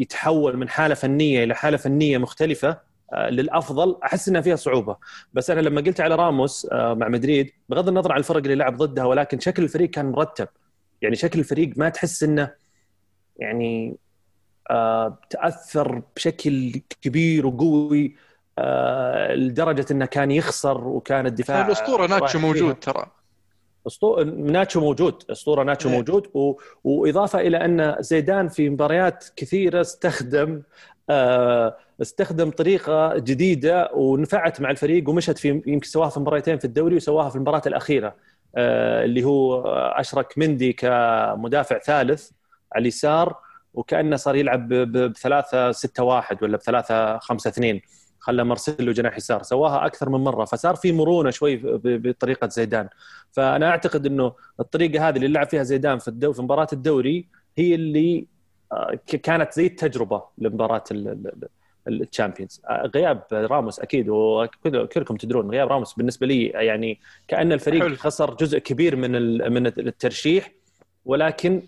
يتحول 0.00 0.56
من 0.56 0.68
حالة 0.68 0.94
فنية 0.94 1.44
إلى 1.44 1.54
حالة 1.54 1.76
فنية 1.76 2.18
مختلفة 2.18 2.93
للأفضل. 3.12 3.96
أحس 4.04 4.28
إنها 4.28 4.40
فيها 4.40 4.56
صعوبة. 4.56 4.96
بس 5.32 5.50
أنا 5.50 5.60
لما 5.60 5.80
قلت 5.80 6.00
على 6.00 6.14
راموس 6.14 6.68
آه، 6.72 6.94
مع 6.94 7.08
مدريد 7.08 7.52
بغض 7.68 7.88
النظر 7.88 8.12
عن 8.12 8.18
الفرق 8.18 8.36
اللي 8.36 8.54
لعب 8.54 8.76
ضدها 8.76 9.04
ولكن 9.04 9.40
شكل 9.40 9.62
الفريق 9.62 9.90
كان 9.90 10.10
مرتب. 10.10 10.48
يعني 11.02 11.16
شكل 11.16 11.38
الفريق 11.38 11.72
ما 11.76 11.88
تحس 11.88 12.22
إنه 12.22 12.50
يعني 13.36 13.96
آه، 14.70 15.18
تأثر 15.30 16.02
بشكل 16.16 16.80
كبير 17.02 17.46
وقوي 17.46 18.16
آه، 18.58 19.34
لدرجة 19.34 19.86
إنه 19.90 20.06
كان 20.06 20.30
يخسر 20.30 20.88
وكان 20.88 21.26
الدفاع 21.26 21.66
الأسطورة 21.66 22.06
ناتشو. 22.06 22.38
موجود 22.38 22.74
ترى. 22.74 23.06
اسطوره 23.86 24.24
ناتشو 24.24 24.80
موجود. 24.80 25.22
أسطورة 25.30 25.62
ناتشو 25.62 25.88
إيه. 25.88 25.94
موجود. 25.94 26.30
و... 26.34 26.54
وإضافة 26.84 27.40
إلى 27.40 27.64
أن 27.64 27.96
زيدان 28.00 28.48
في 28.48 28.70
مباريات 28.70 29.24
كثيرة 29.36 29.80
استخدم 29.80 30.62
آه، 31.10 31.76
استخدم 32.02 32.50
طريقة 32.50 33.18
جديدة 33.18 33.90
ونفعت 33.94 34.60
مع 34.60 34.70
الفريق 34.70 35.08
ومشت 35.08 35.38
في 35.38 35.48
يمكن 35.48 35.88
سواها 35.88 36.08
في 36.08 36.20
مباراتين 36.20 36.58
في 36.58 36.64
الدوري 36.64 36.96
وسواها 36.96 37.28
في 37.28 37.36
المباراة 37.36 37.62
الأخيرة 37.66 38.16
آه، 38.56 39.04
اللي 39.04 39.24
هو 39.24 39.62
أشرك 39.96 40.38
مندي 40.38 40.72
كمدافع 40.72 41.78
ثالث 41.78 42.30
على 42.72 42.82
اليسار 42.82 43.36
وكأنه 43.74 44.16
صار 44.16 44.36
يلعب 44.36 44.68
بثلاثة 44.68 45.72
ستة 45.72 46.02
واحد 46.02 46.42
ولا 46.42 46.56
بثلاثة 46.56 47.18
خمسة 47.18 47.48
اثنين 47.48 47.80
خلى 48.18 48.44
مارسيلو 48.44 48.92
جناح 48.92 49.16
يسار 49.16 49.42
سواها 49.42 49.86
أكثر 49.86 50.08
من 50.08 50.20
مرة 50.20 50.44
فصار 50.44 50.74
في 50.76 50.92
مرونة 50.92 51.30
شوي 51.30 51.60
بطريقة 51.84 52.48
زيدان. 52.48 52.88
فأنا 53.32 53.70
أعتقد 53.70 54.06
إنه 54.06 54.32
الطريقة 54.60 55.08
هذه 55.08 55.16
اللي 55.16 55.28
لعب 55.28 55.48
فيها 55.48 55.62
زيدان 55.62 55.98
في 55.98 56.08
الدو 56.08 56.32
في 56.32 56.42
مباراة 56.42 56.68
الدوري 56.72 57.28
هي 57.58 57.74
اللي 57.74 58.26
آه، 58.72 58.98
كانت 59.22 59.52
زي 59.52 59.66
التجربة 59.66 60.22
لمباراة 60.38 60.84
الشامبيونز 61.88 62.60
آه، 62.68 62.90
غياب 62.94 63.22
راموس 63.32 63.80
أكيد 63.80 64.08
وكلكم 64.08 65.16
تدرون 65.16 65.50
غياب 65.50 65.68
راموس 65.68 65.92
بالنسبة 65.92 66.26
لي 66.26 66.46
يعني 66.46 67.00
كأن 67.28 67.52
الفريق 67.52 67.80
حلو. 67.80 67.88
حلو. 67.88 67.98
خسر 67.98 68.34
جزء 68.34 68.58
كبير 68.58 68.96
من 68.96 69.12
من 69.52 69.66
الترشيح 69.66 70.52
ولكن 71.04 71.62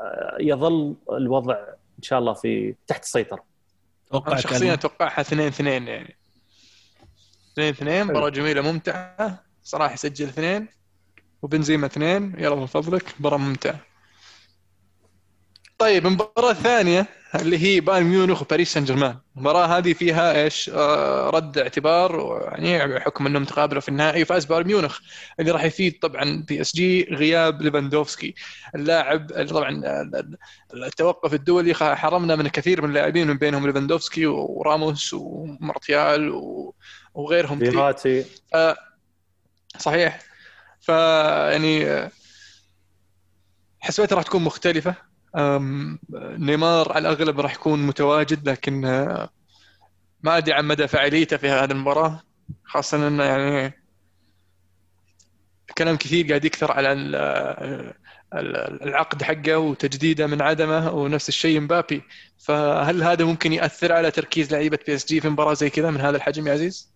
آه، 0.00 0.36
يظل 0.40 0.94
الوضع 1.12 1.54
إن 1.98 2.02
شاء 2.02 2.18
الله 2.18 2.32
في 2.32 2.74
تحت 2.86 3.02
السيطرة 3.02 3.44
أتوقع 4.08 4.36
شخصيا 4.36 4.58
كان 4.58 4.70
أتوقعها 4.70 5.20
2 5.20 5.46
2 5.48 5.86
يعني 5.86 6.16
2 7.52 7.68
2 7.68 8.06
مباراة 8.06 8.28
جميلة 8.28 8.60
ممتعة 8.60 9.44
صراحة 9.62 9.94
يسجل 9.94 10.26
اثنين 10.26 10.68
وبنزيما 11.42 11.86
اثنين 11.86 12.34
يلا 12.38 12.54
من 12.54 12.66
فضلك 12.66 13.14
مباراة 13.20 13.36
ممتعة 13.38 13.80
طيب 15.78 16.06
المباراة 16.06 16.50
الثانية 16.50 17.06
اللي 17.34 17.58
هي 17.58 17.80
بايرن 17.80 18.06
ميونخ 18.06 18.42
وباريس 18.42 18.72
سان 18.72 18.84
جيرمان 18.84 19.18
المباراة 19.36 19.66
هذه 19.66 19.92
فيها 19.92 20.42
إيش؟ 20.42 20.70
آه 20.74 21.30
رد 21.30 21.58
اعتبار 21.58 22.40
يعني 22.52 22.94
بحكم 22.94 23.26
إنهم 23.26 23.44
تقابلوا 23.44 23.80
في 23.80 23.88
النهائي 23.88 24.22
وفاز 24.22 24.44
بايرن 24.44 24.66
ميونخ 24.66 25.00
اللي 25.40 25.50
راح 25.50 25.64
يفيد 25.64 25.98
طبعا 25.98 26.44
PSG 26.48 27.04
غياب 27.04 27.62
ليفاندوفسكي. 27.62 28.34
اللاعب 28.74 29.30
اللي 29.32 29.52
طبعا 29.52 29.82
التوقف 30.74 31.34
الدولي 31.34 31.74
حرمنا 31.74 32.36
من 32.36 32.48
كثير 32.48 32.82
من 32.82 32.88
اللاعبين 32.88 33.26
من 33.26 33.38
بينهم 33.38 33.66
ليفاندوفسكي 33.66 34.26
وراموس 34.26 35.14
ومارتيال 35.14 36.40
وغيرهم 37.14 37.58
كثير. 37.58 37.72
صحيح. 39.78 40.18
فيعني 40.80 41.86
آه، 41.86 42.10
حسيتها 43.80 44.16
راح 44.16 44.24
تكون 44.24 44.42
مختلفة. 44.44 44.90
أم، 44.90 45.13
نيمار 46.38 46.92
على 46.92 47.08
الأغلب 47.08 47.40
راح 47.40 47.54
يكون 47.54 47.86
متواجد 47.86 48.48
لكن 48.48 48.84
آه، 48.84 49.28
ما 50.22 50.36
أدري 50.38 50.54
عن 50.54 50.64
مدى 50.64 50.88
فاعليته 50.88 51.36
في 51.36 51.48
هذه 51.48 51.70
المباراة 51.70 52.20
خاصة 52.64 53.08
أنه 53.08 53.24
يعني 53.24 53.72
كلام 55.78 55.96
كثير 55.96 56.28
قاعد 56.28 56.44
يكثر 56.44 56.72
على 56.72 56.92
ال- 56.92 57.94
العقد 58.82 59.22
حقه 59.22 59.58
وتجديده 59.58 60.26
من 60.26 60.42
عدمه 60.42 60.92
ونفس 60.92 61.28
الشيء 61.28 61.60
مبابي 61.60 62.02
فهل 62.38 63.02
هذا 63.02 63.24
ممكن 63.24 63.52
يأثر 63.52 63.92
على 63.92 64.10
تركيز 64.10 64.52
لعيبة 64.52 64.78
PSG 64.86 65.20
في 65.20 65.28
مباراة 65.28 65.54
زي 65.54 65.70
كذا 65.70 65.90
من 65.90 66.00
هذا 66.00 66.16
الحجم 66.16 66.48
يا 66.48 66.52
عزيز؟ 66.52 66.94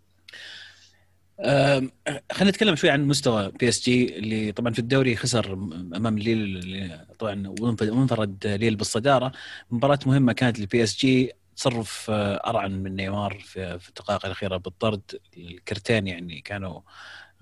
خلينا 1.43 2.51
نتكلم 2.51 2.77
شوي 2.77 2.91
عن 2.91 3.07
مستوى 3.07 3.51
PSG 3.51 4.19
اللي 4.19 4.53
طبعا 4.53 4.73
في 4.73 4.79
الدوري 4.79 5.17
خسر 5.17 5.53
أمام 5.53 6.19
ليل 6.19 6.91
طبعا 7.19 7.55
وانفرد 7.61 8.47
ليل 8.47 8.77
بالصدارة. 8.77 9.33
مباراة 9.71 9.99
مهمة 10.07 10.33
كانت 10.33 10.59
لل 10.59 10.83
PSG 10.83 11.33
تصرف 11.57 12.07
آه، 12.11 12.35
أرعن 12.51 12.83
من 12.83 12.97
نيمار 12.97 13.39
في 13.41 13.89
الدقائق 13.89 14.27
الأخيرة 14.27 14.57
بالطرد. 14.57 15.01
الكرتين 15.37 16.07
يعني 16.07 16.41
كانوا 16.41 16.81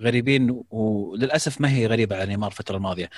غريبين 0.00 0.62
وللأسف 0.70 1.60
ما 1.60 1.70
هي 1.70 1.86
غريبة 1.86 2.16
على 2.16 2.26
نيمار 2.26 2.50
الفترة 2.50 2.76
الماضية. 2.76 3.10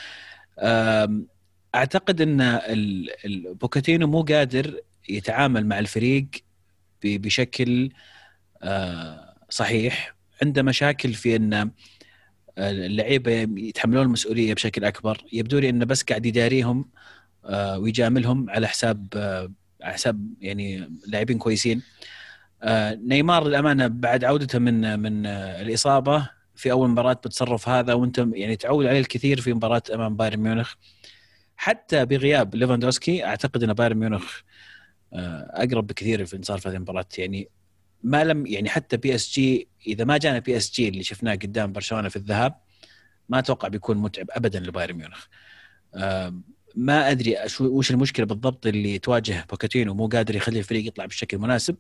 أعتقد 1.75 2.21
إن 2.21 2.61
بوكاتينو 3.61 4.07
مو 4.07 4.23
قادر 4.23 4.81
يتعامل 5.09 5.67
مع 5.67 5.79
الفريق 5.79 6.29
بشكل 7.05 7.91
آه، 8.63 9.35
صحيح. 9.51 10.18
عنده 10.43 10.63
مشاكل 10.63 11.15
في 11.15 11.37
إن 11.37 11.71
اللعيبة 12.59 13.33
يتحملون 13.57 14.03
المسؤولية 14.03 14.55
بشكل 14.55 14.85
أكبر. 14.85 15.25
يبدو 15.33 15.59
لي 15.59 15.69
إنه 15.69 15.85
بس 15.85 16.03
قاعد 16.03 16.27
يداريهم 16.27 16.91
آه، 17.45 17.79
ويجاملهم 17.79 18.51
على 18.51 18.69
حساب 18.69 19.09
آه، 19.17 19.53
على 19.83 19.95
حساب 19.95 20.35
يعني 20.41 20.91
لاعبين 21.07 21.39
كويسين. 21.39 21.83
آه، 22.63 22.95
نيمار 22.95 23.49
للأمانة 23.49 23.87
بعد 23.87 24.25
عودته 24.25 24.59
من 24.59 25.01
من 25.01 25.27
آه، 25.27 25.63
الإصابة 25.63 26.31
في 26.55 26.71
أول 26.73 26.89
مباراة 26.89 27.13
بتصرف 27.13 27.69
هذا 27.69 27.95
وأنت 27.95 28.27
يعني 28.33 28.57
تعود 28.57 28.87
عليه 28.87 29.01
الكثير 29.01 29.41
في 29.41 29.53
مباراة 29.53 29.83
أمام 29.95 30.17
بايرن 30.17 30.41
ميونخ. 30.41 30.75
حتى 31.57 32.05
بغياب 32.05 32.55
ليفاندوسكي 32.55 33.25
أعتقد 33.25 33.63
إن 33.63 33.73
بايرن 33.73 33.97
ميونخ 33.97 34.41
آه، 35.13 35.51
أقرب 35.55 35.87
بكثير 35.87 36.25
في 36.25 36.37
انتصار 36.37 36.59
في 36.59 36.69
هذه 36.69 36.75
المباراة. 36.77 37.07
يعني 37.19 37.49
ما 38.03 38.25
لم 38.25 38.47
يعني 38.47 38.69
حتى 38.69 38.97
PSG 38.97 39.69
إذا 39.87 40.05
ما 40.05 40.19
جانا 40.19 40.39
PSG 40.39 40.89
اللي 40.89 41.03
شفناه 41.03 41.35
قدام 41.35 41.73
برشلونة 41.73 42.09
في 42.09 42.17
الذهاب 42.17 42.55
ما 43.29 43.39
أتوقع 43.39 43.69
بيكون 43.69 43.97
متعب 43.97 44.27
ابدا 44.31 44.61
لبايرن 44.61 44.97
ميونخ. 44.97 45.27
ما 46.75 47.11
أدري 47.11 47.37
وش 47.61 47.91
المشكلة 47.91 48.27
بالضبط 48.27 48.67
اللي 48.67 48.99
تواجه 48.99 49.47
بوكيتينو 49.51 49.95
مو 49.95 50.07
قادر 50.09 50.37
يخلي 50.37 50.59
الفريق 50.59 50.87
يطلع 50.87 51.05
بالشكل 51.05 51.37
المناسب. 51.37 51.77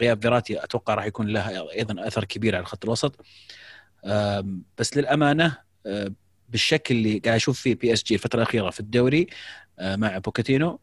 غياب 0.00 0.22
فيراتي 0.22 0.64
أتوقع 0.64 0.94
راح 0.94 1.04
يكون 1.04 1.28
له 1.28 1.72
أيضا 1.72 2.06
أثر 2.06 2.24
كبير 2.24 2.54
على 2.54 2.62
الخط 2.62 2.84
الوسط. 2.84 3.24
بس 4.78 4.96
للأمانة 4.96 5.58
بالشكل 6.48 6.94
اللي 6.94 7.18
قاعد 7.18 7.36
أشوف 7.36 7.60
فيه 7.60 7.74
PSG 7.74 8.14
الفترة 8.14 8.38
الأخيرة 8.38 8.70
في 8.70 8.80
الدوري 8.80 9.26
مع 9.80 10.18
بوكيتينو 10.18 10.80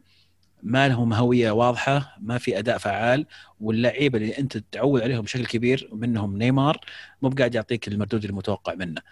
ما 0.62 0.88
لهم 0.88 1.12
هوية 1.12 1.50
واضحة 1.50 2.16
ما 2.20 2.38
في 2.38 2.58
أداء 2.58 2.78
فعال 2.78 3.26
واللعيبة 3.60 4.18
اللي 4.18 4.38
أنت 4.38 4.56
تعود 4.56 5.02
عليهم 5.02 5.20
بشكل 5.20 5.46
كبير 5.46 5.88
منهم 5.92 6.38
نيمار 6.38 6.80
مو 7.22 7.28
بقاعد 7.28 7.54
يعطيك 7.54 7.88
المردود 7.88 8.24
المتوقع 8.24 8.74
منه. 8.74 9.02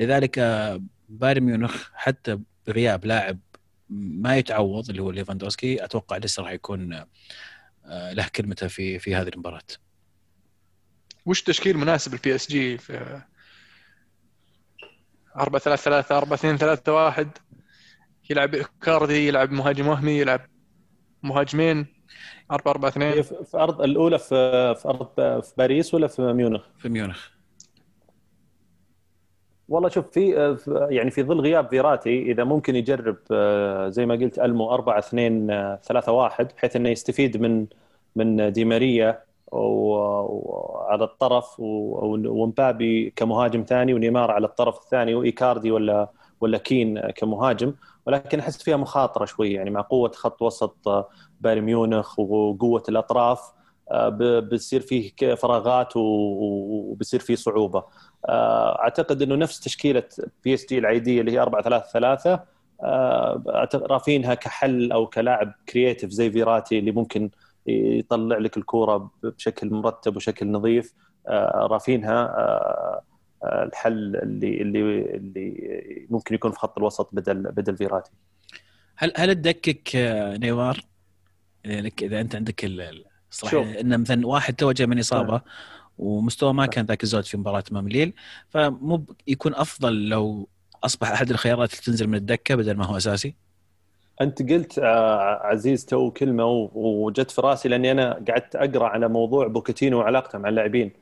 لذلك 0.00 0.38
آه، 0.38 0.82
بايرن 1.08 1.42
ميونخ 1.42 1.90
حتى 1.94 2.38
بغياب 2.66 3.04
لاعب 3.04 3.38
ما 3.90 4.36
يتعوض 4.36 4.90
اللي 4.90 5.02
هو 5.02 5.10
ليفاندوسكي 5.10 5.84
أتوقع 5.84 6.16
لسه 6.16 6.42
راح 6.42 6.50
يكون 6.50 6.92
آه، 7.84 8.12
له 8.12 8.28
كلمته 8.36 8.66
في 8.66 8.98
في 8.98 9.14
هذه 9.14 9.28
المباراة. 9.28 9.62
وش 11.26 11.42
تشكيل 11.42 11.76
مناسب 11.76 12.14
البي 12.14 12.34
اس 12.34 12.50
جي 12.50 12.78
في 12.78 13.22
4 15.36 15.60
3 15.60 15.82
3 15.82 16.16
4 16.18 16.34
2 16.34 16.56
3 16.56 16.92
1 16.92 17.38
يلعب 18.30 18.56
كاردي 18.82 19.28
يلعب 19.28 19.52
مهاجم 19.52 19.86
وهمي 19.88 20.18
يلعب 20.18 20.51
مهاجمين. 21.22 21.86
4 22.50 22.70
4 22.72 22.88
2 22.88 23.12
هي 23.12 23.22
في 23.22 23.44
في 23.44 23.56
ارض 23.56 23.82
الأولى 23.82 24.18
في 24.18 24.74
في 24.74 24.88
ارض 24.88 25.06
في 25.42 25.52
باريس 25.58 25.94
ولا 25.94 26.06
في 26.06 26.32
ميونخ؟ 26.32 26.62
في 26.78 26.88
ميونخ. 26.88 27.28
والله 29.68 29.88
شوف 29.88 30.10
في 30.10 30.56
في- 30.56 30.86
يعني 30.90 31.10
في 31.10 31.22
ظل 31.22 31.40
غياب 31.40 31.68
فيراتي 31.68 32.22
إذا 32.32 32.44
ممكن 32.44 32.76
يجرب 32.76 33.16
آه، 33.32 33.88
زي 33.88 34.06
ما 34.06 34.14
قلت 34.14 34.38
ألمو 34.38 34.74
4 34.74 34.98
2 34.98 35.46
3 35.82 36.12
1 36.12 36.52
بحيث 36.56 36.76
إنه 36.76 36.88
يستفيد 36.88 37.36
من 37.36 37.66
من 38.16 38.52
دي 38.52 38.64
ماريا 38.64 39.22
وعلى 39.52 41.04
الطرف 41.04 41.54
ومبابي 41.60 43.10
كمهاجم 43.16 43.64
ثاني 43.68 43.94
ونيمار 43.94 44.30
على 44.30 44.46
الطرف 44.46 44.78
الثاني 44.78 45.14
وإيكاردي 45.14 45.70
ولا 45.70 46.08
ولا 46.40 46.58
كين 46.58 47.00
كمهاجم. 47.00 47.74
ولكن 48.06 48.38
أحس 48.38 48.62
فيها 48.62 48.76
مخاطرة 48.76 49.24
شوي 49.24 49.52
يعني 49.52 49.70
مع 49.70 49.80
قوة 49.80 50.10
خط 50.14 50.42
وسط 50.42 50.88
آه، 50.88 51.08
بايرن 51.40 51.60
ميونخ 51.62 52.18
وقوة 52.18 52.82
الأطراف 52.88 53.40
آه، 53.90 54.08
ب- 54.08 54.22
بتصير 54.48 54.80
فيه 54.80 55.34
فراغات 55.34 55.96
و- 55.96 56.00
وبصير 56.90 57.20
فيه 57.20 57.34
صعوبة. 57.34 57.84
آه، 58.28 58.78
أعتقد 58.82 59.22
إنه 59.22 59.34
نفس 59.34 59.60
تشكيلة 59.60 60.02
PSG 60.44 60.78
العادية 60.78 61.20
اللي 61.20 61.32
هي 61.32 61.38
4 61.40 61.62
3 61.62 61.86
3 61.92 62.40
رافينها 63.74 64.34
كحل 64.34 64.92
أو 64.92 65.06
كلاعب 65.06 65.52
creative 65.68 66.10
زي 66.10 66.30
فيراتي 66.30 66.78
اللي 66.78 66.90
ممكن 66.92 67.30
يطلع 67.66 68.38
لك 68.38 68.56
الكورة 68.56 69.10
بشكل 69.22 69.70
مرتب 69.70 70.16
وشكل 70.16 70.50
نظيف. 70.50 70.94
رافينها 71.54 72.34
الحل 73.44 74.16
اللي 74.16 74.62
اللي 74.62 74.80
اللي 75.16 76.06
ممكن 76.10 76.34
يكون 76.34 76.50
في 76.52 76.58
خط 76.58 76.78
الوسط 76.78 77.08
بدل 77.12 77.42
بدل 77.42 77.76
فيراتي. 77.76 78.10
هل 78.96 79.12
هل 79.16 79.34
تدكك 79.34 79.90
نيمار؟ 80.40 80.80
لك 81.66 82.02
إذا 82.02 82.20
أنت 82.20 82.34
عندك 82.34 82.64
ال- 82.64 82.80
ال- 82.80 83.04
شوف. 83.30 83.50
صراحة 83.50 83.80
إنه 83.80 83.96
مثلا 83.96 84.26
واحد 84.26 84.54
تو 84.54 84.72
جاي 84.72 84.86
من 84.86 84.98
إصابة 84.98 85.40
ومستوى 85.98 86.52
ما 86.54 86.66
كان 86.66 86.84
ذاك 86.84 87.02
الزود 87.02 87.24
في 87.24 87.36
مباراة 87.36 87.64
امام 87.72 87.88
ليل 87.88 88.12
فمو 88.50 89.04
يكون 89.26 89.54
أفضل 89.54 90.08
لو 90.08 90.48
أصبح 90.84 91.10
أحد 91.10 91.30
الخيارات 91.30 91.72
اللي 91.72 91.82
تنزل 91.82 92.06
من 92.06 92.14
الدكة 92.14 92.54
بدل 92.54 92.76
ما 92.76 92.84
هو 92.84 92.96
أساسي؟ 92.96 93.34
أنت 94.20 94.52
قلت 94.52 94.78
آه، 94.78 95.46
عزيز 95.46 95.84
تو 95.86 96.10
كلمة 96.10 96.44
وجت 96.74 97.30
في 97.30 97.40
راسي 97.40 97.68
لأني 97.68 97.92
أنا 97.92 98.24
قعدت 98.28 98.56
أقرأ 98.56 98.86
على 98.88 99.08
موضوع 99.08 99.46
بوكيتينو 99.46 99.98
وعلاقته 99.98 100.38
مع 100.38 100.48
اللاعبين. 100.48 100.92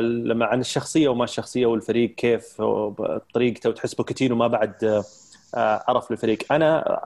لما 0.00 0.46
عن 0.46 0.60
الشخصية 0.60 1.08
وما 1.08 1.24
الشخصية 1.24 1.66
والفريق 1.66 2.14
كيف 2.14 2.62
طريقته 3.34 3.70
وتحس 3.70 3.94
بوكيتينو 3.94 4.36
ما 4.36 4.46
بعد 4.46 5.04
آه، 5.54 5.84
عرف 5.88 6.10
الفريق 6.10 6.52
أنا 6.52 6.98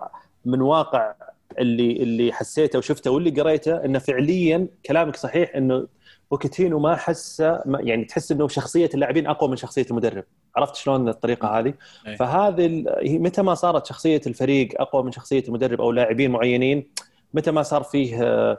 من 0.45 0.61
واقع 0.61 1.15
اللي 1.59 1.93
اللي 2.03 2.33
حسيته 2.33 2.79
وشفته 2.79 3.11
واللي 3.11 3.31
قريته 3.31 3.85
إنه 3.85 3.99
فعليا 3.99 4.69
كلامك 4.87 5.17
صحيح 5.17 5.57
إنه 5.57 5.87
بوكيتينو 6.31 6.79
ما 6.79 6.97
حس 6.97 7.41
يعني 7.67 8.05
تحس 8.05 8.33
إنه 8.33 8.49
شخصية 8.49 8.91
اللاعبين 8.95 9.27
أقوى 9.27 9.51
من 9.51 9.57
شخصية 9.57 9.87
المدرب. 9.91 10.25
عرفت 10.57 10.77
شلون 10.77 11.09
الطريقة 11.09 11.59
هذه؟ 11.59 11.75
أي. 12.07 12.17
فهذه 12.17 12.85
متى 13.05 13.43
ما 13.43 13.55
صارت 13.55 13.87
شخصية 13.87 14.21
الفريق 14.27 14.81
أقوى 14.81 15.03
من 15.03 15.13
شخصية 15.13 15.45
المدرب 15.49 15.81
أو 15.81 15.93
لاعبين 15.93 16.31
معينين 16.31 16.87
متى 17.35 17.51
ما 17.51 17.63
صار 17.63 17.83
فيه 17.83 18.23
آه، 18.23 18.59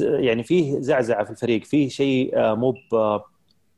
يعني 0.00 0.42
فيه 0.42 0.80
زعزعة 0.80 1.24
في 1.24 1.30
الفريق 1.30 1.64
فيه 1.64 1.88
شيء 1.88 2.38
آه، 2.38 2.54
مو 2.54 2.74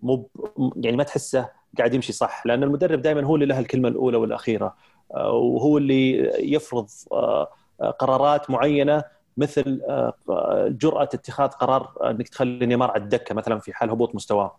مو 0.03 0.31
يعني 0.77 0.97
ما 0.97 1.03
تحسه 1.03 1.49
قاعد 1.79 1.95
يمشي 1.95 2.13
صح 2.13 2.47
لأن 2.47 2.63
المدرب 2.63 3.03
دائما 3.03 3.25
هو 3.25 3.35
اللي 3.35 3.47
له 3.47 3.59
الكلمة 3.59 3.89
الأولى 3.89 4.17
والأخيرة 4.17 4.77
آه، 5.15 5.33
وهو 5.33 5.79
اللي 5.79 6.33
يفرض 6.55 6.89
آه، 7.13 7.49
قرارات 7.99 8.51
معينة 8.51 9.05
مثل 9.37 9.81
جرأة 10.69 11.03
اتخاذ 11.03 11.49
قرار 11.49 12.11
إنك 12.11 12.29
تخلي 12.29 12.67
نيمار 12.67 12.91
على 12.91 13.03
الدكة 13.03 13.35
مثلا 13.35 13.59
في 13.59 13.73
حال 13.73 13.91
هبوط 13.91 14.15
مستواه. 14.15 14.59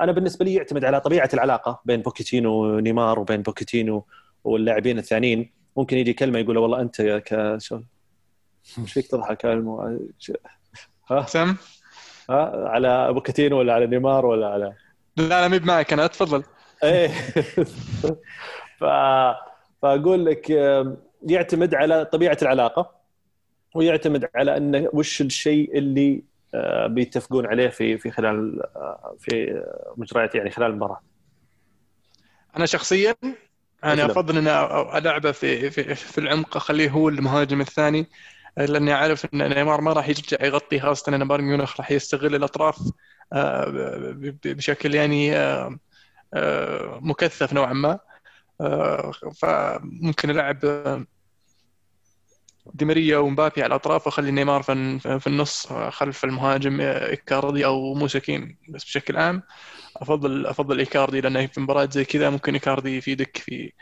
أنا 0.00 0.12
بالنسبة 0.12 0.44
لي 0.44 0.54
يعتمد 0.54 0.84
على 0.84 1.00
طبيعة 1.00 1.28
العلاقة 1.34 1.80
بين 1.84 2.02
بوكيتينو 2.02 2.52
ونيمار 2.52 3.18
وبين 3.18 3.42
بوكيتينو 3.42 4.04
واللاعبين 4.44 4.98
الثانيين 4.98 5.50
ممكن 5.76 5.96
يجي 5.96 6.12
كلمة 6.12 6.38
يقول 6.38 6.54
له 6.54 6.60
والله 6.60 6.80
أنت 6.80 7.00
إيش 8.78 8.92
فيك 8.92 9.06
تضحك 9.06 9.44
يا 9.44 9.52
المو... 9.52 9.98
ها؟ 11.10 11.26
سم؟ 11.26 11.56
ها؟ 12.30 12.68
على 12.68 13.12
بوكيتينو 13.12 13.58
ولا 13.58 13.74
على 13.74 13.86
نيمار 13.86 14.26
ولا 14.26 14.48
على 14.48 14.72
لا 15.16 15.24
لا 15.28 15.48
مي 15.48 15.58
معك 15.58 15.92
أنا 15.92 16.06
تفضل. 16.06 16.42
إيه. 16.84 17.08
ف... 18.80 18.84
فأقول 19.82 20.26
لك 20.26 20.50
يعتمد 21.22 21.74
على 21.74 22.04
طبيعة 22.04 22.38
العلاقة 22.42 22.90
ويعتمد 23.74 24.28
على 24.34 24.56
انه 24.56 24.88
وش 24.92 25.20
الشيء 25.20 25.78
اللي 25.78 26.22
آه، 26.54 26.86
بيتفقون 26.86 27.46
عليه 27.46 27.68
في 27.68 27.98
في 27.98 28.10
خلال 28.10 28.62
آه، 28.76 29.16
في 29.18 29.62
مجريات 29.96 30.34
يعني 30.34 30.50
خلال 30.50 30.70
المباراة. 30.70 31.00
أنا 32.56 32.66
شخصيا 32.66 33.14
أنا 33.84 33.92
أسلم. 33.92 34.10
أفضل 34.10 34.38
إن 34.38 34.48
ألعبه 34.98 35.32
في 35.32 35.70
في, 35.70 35.94
في 35.94 36.18
العمق 36.18 36.56
أخليه 36.56 36.90
هو 36.90 37.08
المهاجم 37.08 37.60
الثاني. 37.60 38.06
لأني 38.56 38.92
عارف 38.92 39.34
إن 39.34 39.54
نيمار 39.54 39.80
ما 39.80 39.92
راح 39.92 40.08
يرجع 40.08 40.36
يغطي 40.40 40.80
خاصه 40.80 41.16
إن 41.16 41.28
بايرن 41.28 41.44
ميونخ 41.44 41.80
راح 41.80 41.90
يستغل 41.90 42.34
الأطراف 42.34 42.78
آه، 43.32 43.64
بشكل 44.44 44.94
يعني 44.94 45.36
آه، 45.36 45.78
آه، 46.34 46.98
مكثف 47.02 47.52
نوعا 47.52 47.72
ما. 47.72 47.98
فممكن 49.42 50.30
العب 50.30 50.64
آه، 50.64 51.06
دي 52.74 52.84
ماريا 52.84 53.18
ومبابي 53.18 53.62
على 53.62 53.66
الأطراف 53.66 54.06
واخلي 54.06 54.30
نيمار 54.30 54.62
في 54.62 55.26
النص 55.26 55.66
خلف 55.72 56.24
المهاجم 56.24 56.80
إيكاردي 56.80 57.64
أو 57.66 57.94
موسكين 57.94 58.58
بس 58.68 58.84
بشكل 58.84 59.16
عام. 59.16 59.42
أفضل 60.02 60.46
أفضل 60.46 60.78
إيكاردي 60.78 61.20
لأنه 61.20 61.46
في 61.46 61.60
مباريات 61.60 61.92
زي 61.92 62.04
كذا 62.04 62.30
ممكن 62.30 62.54
إيكاردي 62.54 62.96
يفيدك 62.96 63.36
في 63.36 63.72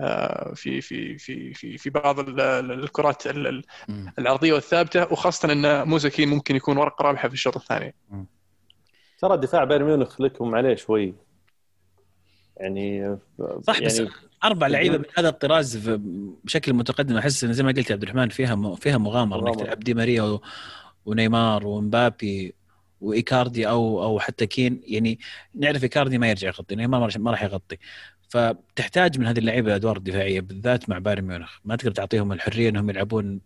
آه، 0.00 0.52
في 0.54 0.80
في 0.80 1.18
في 1.18 1.54
في 1.54 1.78
في 1.78 1.90
بعض 1.90 2.18
ال- 2.20 2.40
ال- 2.40 2.72
الكرات 2.72 3.26
ال- 3.26 3.46
ال- 3.46 3.64
مم. 3.88 4.12
العرضية 4.18 4.52
والثابتة 4.52 5.12
وخاصة 5.12 5.52
إن 5.52 5.88
موسكين 5.88 6.28
ممكن 6.28 6.56
يكون 6.56 6.76
ورقه 6.76 7.02
رابحة 7.02 7.28
في 7.28 7.34
الشوط 7.34 7.56
الثاني 7.56 7.94
ترى 9.18 9.36
دفاع 9.36 9.64
بايرن 9.64 9.84
ميونخ 9.84 10.20
لكم 10.20 10.54
عليه 10.54 10.74
شوي 10.74 11.14
يعني 12.56 13.16
صح 13.62 13.80
بس 13.80 13.98
يعني 13.98 14.10
أربع 14.44 14.66
لعيبة 14.66 14.98
من 14.98 15.04
هذا 15.18 15.28
الطراز 15.28 15.76
بشكل 16.44 16.72
متقدم 16.72 17.16
أحس 17.16 17.44
إن 17.44 17.52
زي 17.52 17.62
ما 17.62 17.72
قلت 17.72 17.90
يا 17.90 17.94
عبد 17.94 18.02
الرحمن 18.02 18.28
فيها 18.28 18.54
م- 18.54 18.74
فيها 18.74 18.98
مغامرة 18.98 19.36
إنك 19.38 19.44
مغامرة. 19.46 19.64
تلعب 19.64 19.80
دي 19.80 19.94
ماريا 19.94 20.38
ونيمار 21.06 21.66
ومبابي 21.66 22.54
وإيكاردي 23.00 23.68
أو 23.68 24.02
أو 24.04 24.18
حتى 24.20 24.46
كين 24.46 24.80
يعني 24.86 25.18
نعرف 25.54 25.82
إيكاردي 25.82 26.18
ما 26.18 26.30
يرجع 26.30 26.48
يغطي 26.48 26.74
نيمار 26.74 27.00
ما 27.00 27.06
راح- 27.06 27.16
ما 27.16 27.30
راح 27.30 27.42
يغطي. 27.42 27.76
فتحتاج 28.28 29.18
من 29.18 29.26
هذه 29.26 29.38
اللعيبة 29.38 29.68
الأدوار 29.68 29.96
الدفاعية 29.96 30.40
بالذات 30.40 30.88
مع 30.88 30.98
بايرن 30.98 31.24
ميونخ. 31.24 31.58
ما 31.64 31.76
تقدر 31.76 31.90
تعطيهم 31.92 32.32
الحرية 32.32 32.68
إنهم 32.68 32.90
يلعبون 32.90 33.40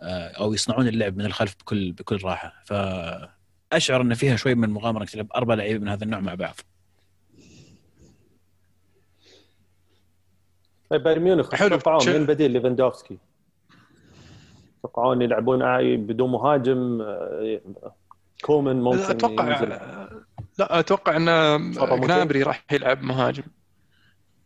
آه، 0.00 0.28
أو 0.28 0.54
يصنعون 0.54 0.88
اللعب 0.88 1.16
من 1.16 1.24
الخلف 1.24 1.56
بكل 1.60 1.92
بكل 1.92 2.18
راحة. 2.24 2.52
فأشعر 2.64 4.00
إن 4.02 4.14
فيها 4.14 4.36
شوي 4.36 4.54
من 4.54 4.64
المغامره 4.64 5.00
انك 5.00 5.10
تلعب 5.10 5.26
أربع 5.36 5.54
لعيبة 5.54 5.80
من 5.84 5.88
هذا 5.88 6.04
النوع 6.04 6.20
مع 6.20 6.34
بعض. 6.34 6.54
طيب 10.90 11.02
بايرن 11.02 11.22
ميونخ 11.22 11.54
حلو. 11.54 11.78
مين 12.06 12.26
بديل 12.26 12.50
ليفاندوفسكي؟ 12.50 13.18
توقعون 14.82 15.22
يلعبون 15.22 15.62
آه، 15.62 15.96
بدون 15.96 16.30
مهاجم 16.30 17.02
كومن 18.42 18.76
ممكن 18.76 18.98
أتوقع 18.98 19.48
ينزل. 19.48 19.68
لا 20.58 20.78
أتوقع 20.78 21.16
إن؟ 21.16 22.00
جنابري 22.00 22.42
راح 22.42 22.64
يلعب 22.72 23.02
مهاجم 23.02 23.42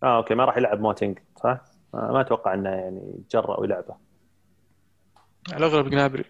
آه 0.03 0.17
أوكي 0.17 0.35
ما 0.35 0.45
راح 0.45 0.57
يلعب 0.57 0.81
موتينج 0.81 1.19
صح؟ 1.37 1.61
آه 1.95 2.13
ما 2.13 2.21
أتوقع 2.21 2.55
إنه 2.55 2.71
يعني 2.71 3.15
يتجرأ 3.19 3.61
ويلعبه 3.61 3.97
على 5.53 5.67
الأغلب 5.67 5.91
جنابري 5.91 6.25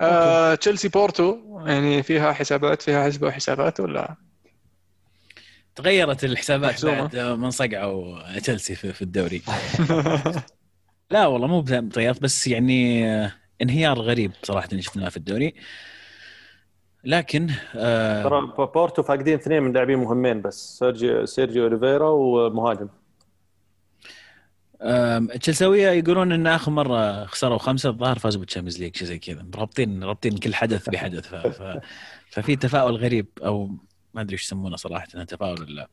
آه، 0.00 0.54
تشيلسي 0.54 0.88
بورتو 0.88 1.36
يعني 1.66 2.02
فيها 2.02 2.32
حسابات 2.32 2.82
فيها 2.82 3.04
حسبة 3.04 3.26
وحسابات 3.26 3.80
ولا 3.80 4.16
تغيرت 5.74 6.24
الحسابات 6.24 6.70
محسومة. 6.70 7.00
بعد 7.00 7.16
من 7.16 7.50
صقعوا 7.50 8.38
تشيلسي 8.38 8.74
في, 8.74 8.92
في 8.92 9.02
الدوري 9.02 9.42
لا 11.10 11.26
والله 11.26 11.46
مو 11.46 11.60
بتغيرت 11.62 12.22
بس 12.22 12.46
يعني 12.46 13.08
آه، 13.10 13.32
انهيار 13.62 14.00
غريب 14.00 14.32
صراحة 14.42 14.68
اللي 14.72 14.82
شفناه 14.82 15.08
في 15.08 15.16
الدوري. 15.16 15.54
لكن 17.04 17.50
آه 17.74 18.22
ترى 18.22 18.66
بورتو 18.66 19.02
فاقدين 19.02 19.34
اثنين 19.34 19.62
من 19.62 19.72
لاعبين 19.72 19.98
مهمين 19.98 20.42
بس 20.42 20.78
سيرجيو 20.78 21.26
سيرجيو 21.26 21.64
أوليفيرا 21.64 22.08
ومهاجم. 22.08 22.88
آم، 24.82 25.30
التشيلساويه 25.30 25.90
يقولون 25.90 26.32
إن 26.32 26.46
آخر 26.46 26.70
مرة 26.70 27.24
خسروا 27.24 27.58
خمسة 27.58 27.88
الظاهر 27.88 28.18
فازوا 28.18 28.40
بال 28.40 28.47
Champions 28.47 28.80
League 28.80 28.96
شيء 28.96 29.08
زي 29.08 29.18
كذا. 29.18 29.46
رابطين 29.54 30.04
رابطين 30.04 30.38
كل 30.38 30.54
حدث 30.54 30.88
بحدث. 30.88 31.26
ف... 31.26 31.34
ف... 31.34 31.80
ففي 32.30 32.56
تفاؤل 32.56 32.96
غريب 32.96 33.26
أو 33.44 33.66
ما 34.14 34.20
أدري 34.20 34.32
إيش 34.32 34.44
يسمونه 34.44 34.76
صراحة 34.76 35.06
تفاؤل 35.06 35.62
ولا 35.62 35.88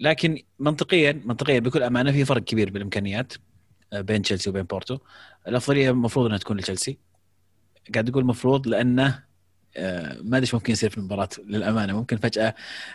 لكن 0.00 0.42
منطقيا 0.58 1.22
منطقيا 1.24 1.58
بكل 1.60 1.82
أمانة 1.82 2.12
في 2.12 2.24
فرق 2.24 2.42
كبير 2.42 2.70
بالإمكانيات. 2.70 3.32
آه، 3.32 3.51
بين 3.94 4.22
تشيلسي 4.22 4.50
وبين 4.50 4.62
بورتو. 4.62 4.98
الأفضلية 5.48 5.90
المفروض 5.90 6.26
إنها 6.26 6.38
تكون 6.38 6.56
لتشيلسي. 6.56 6.98
قاعد 7.94 8.08
أقول 8.08 8.22
المفروض 8.22 8.68
لأنه 8.68 9.24
آه، 9.76 10.18
ما 10.22 10.36
أدري 10.36 10.40
إيش 10.40 10.54
ممكن 10.54 10.72
يصير 10.72 10.90
في 10.90 10.98
المباراة 10.98 11.28
للأمانة. 11.38 11.92
ممكن 11.92 12.16
فجأة 12.16 12.54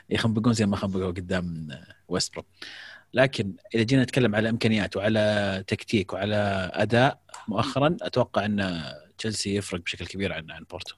يخنبقون 0.10 0.54
زي 0.54 0.66
ما 0.66 0.76
خنبقوا 0.76 1.12
قدام 1.12 1.68
آه، 1.72 1.96
ويست 2.08 2.36
برو 2.36 2.46
لكن 3.14 3.54
إذا 3.76 3.84
جينا 3.84 4.04
نتكلم 4.04 4.36
على 4.36 4.50
إمكانيات 4.50 4.98
وعلى 4.98 5.64
تكتيك 5.68 6.14
وعلى 6.14 6.72
أداء 6.74 7.20
مؤخرا 7.48 7.98
أتوقع 8.02 8.46
إن 8.46 8.84
تشيلسي 9.18 9.56
يفرق 9.56 9.82
بشكل 9.82 10.08
كبير 10.08 10.34
عن 10.34 10.52
عن 10.52 10.64
بورتو. 10.64 10.96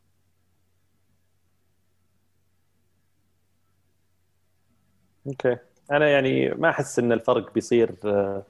أوكي. 5.28 5.58
أنا 5.92 6.10
يعني 6.10 6.50
ما 6.50 6.70
أحس 6.70 7.00
إن 7.00 7.12
الفرق 7.12 7.54
بيصير 7.54 7.96
آه، 8.06 8.44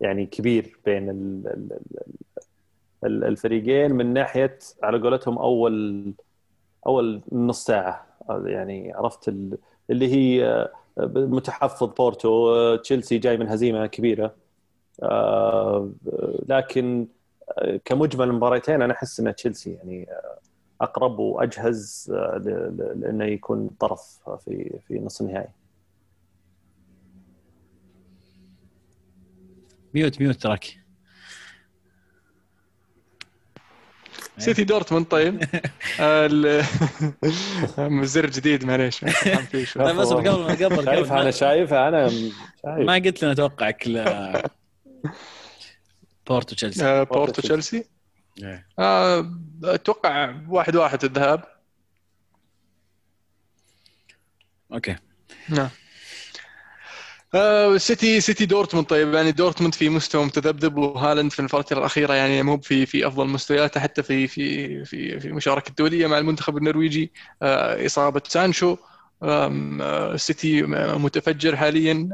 يعني 0.00 0.26
كبير 0.26 0.78
بين 0.84 1.10
ال- 1.10 1.46
ال- 1.46 1.78
ال- 3.04 3.24
الفريقين 3.24 3.92
من 3.92 4.12
ناحية 4.12 4.58
على 4.82 4.98
قولتهم 4.98 5.38
أول 5.38 6.12
أول 6.86 7.20
نص 7.32 7.64
ساعة. 7.64 8.06
يعني 8.44 8.92
عرفت 8.92 9.28
ال- 9.28 9.58
اللي 9.90 10.12
هي 10.12 10.44
آه، 10.44 10.70
متحفظ 11.16 11.86
بورتو 11.88 12.54
آه، 12.54 12.76
تشيلسي 12.76 13.18
جاي 13.18 13.36
من 13.36 13.48
هزيمة 13.48 13.86
كبيرة. 13.86 14.34
آه، 15.02 15.90
لكن 16.48 17.06
كمجمل 17.84 18.28
المباراتين 18.28 18.82
أنا 18.82 18.92
أحس 18.92 19.20
إن 19.20 19.34
تشيلسي 19.34 19.72
يعني 19.72 20.08
أقرب 20.80 21.18
وأجهز 21.18 22.12
لأنه 22.96 23.24
يكون 23.24 23.68
طرف 23.80 24.20
في 24.44 24.78
في 24.88 24.98
نص 24.98 25.20
النهائي. 25.20 25.48
mute 29.94 30.20
mute 30.20 30.36
track. 30.42 30.80
سيتي 34.38 34.64
دورتموند 34.64 35.06
طيب. 35.06 35.44
آه، 36.00 36.62
زر 38.04 38.26
جديد 38.30 38.64
معليش. 38.64 39.00
طيب 39.00 39.96
بس 39.96 40.08
قبل 40.08 40.28
قبل 40.28 40.64
قبل. 40.64 40.84
شايفها 40.84 41.16
أنا 41.16 41.24
ما- 41.24 41.30
شايفها 41.30 41.88
أنا 41.88 42.08
شايف. 42.08 42.34
ما 42.64 42.94
قلت 42.94 43.22
لنا 43.22 43.32
اتوقعك 43.32 43.88
ل 43.88 44.04
بورتو 46.26 46.54
تشيلسي. 46.54 46.84
آه، 46.84 47.02
بورتو 47.02 47.14
بورتو 47.14 47.42
تشيلسي؟ 47.42 47.84
إيه. 48.42 48.66
آه، 48.78 49.34
أتوقع 49.64 50.34
واحد 50.48 50.76
واحد 50.76 51.04
الذهاب. 51.04 51.44
أوكي. 54.72 54.96
نعم. 55.48 55.68
آه، 57.34 57.76
سيتي 57.76 58.20
سيتي 58.20 58.46
دورتموند. 58.46 58.86
طيب 58.86 59.14
يعني 59.14 59.32
دورتموند 59.32 59.74
في 59.74 59.88
مستوى 59.88 60.24
متذبذب 60.24 60.76
وهالاند 60.76 61.32
في 61.32 61.40
الفترة 61.40 61.78
الأخيرة 61.78 62.14
يعني 62.14 62.42
مو 62.42 62.58
في 62.60 62.86
في 62.86 63.06
أفضل 63.06 63.26
مستوياته 63.28 63.80
حتى 63.80 64.02
في 64.02 64.26
في 64.26 64.84
في 64.84 65.20
في 65.20 65.32
مشاركة 65.32 65.68
الدولية 65.68 66.06
مع 66.06 66.18
المنتخب 66.18 66.56
النرويجي 66.56 67.12
آه، 67.42 67.86
إصابة 67.86 68.22
سانشو. 68.28 68.76
آه، 69.22 70.16
سيتي 70.16 70.62
متفجر 70.62 71.56
حاليا 71.56 72.08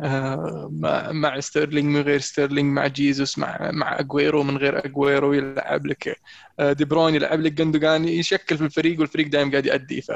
مع 1.13 1.41
ستيرلينج 1.41 1.85
من 1.97 2.01
غير 2.03 2.19
ستيرلينج 2.21 2.73
مع 2.73 2.87
جيزوس 2.87 3.39
مع 3.39 3.71
مع 3.73 4.01
اجويرو 4.01 4.43
من 4.43 4.57
غير 4.57 4.87
اجويرو 4.87 5.33
يلعب 5.33 5.87
لك. 5.87 6.21
دي 6.61 6.85
بروين 6.85 7.15
يلعب 7.15 7.41
لك. 7.41 7.53
جندوجان 7.53 8.09
يشكل 8.09 8.59
في 8.59 8.65
الفريق 8.65 9.01
والفريق 9.01 9.29
دائما 9.29 9.51
قاعد 9.51 9.67
يأدي. 9.67 10.01
ف 10.03 10.11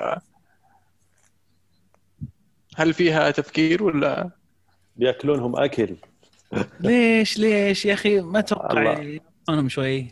هل 2.76 2.94
فيها 2.94 3.30
تفكير 3.30 3.82
ولا؟ 3.82 4.39
بياكلونهم 5.00 5.56
أكل. 5.56 5.96
ليش 6.80 7.38
ليش 7.38 7.86
يا 7.86 7.94
أخي؟ 7.94 8.20
ما 8.20 8.38
أتوقع. 8.38 8.82
يعطونهم 8.82 9.68
شوي. 9.68 10.06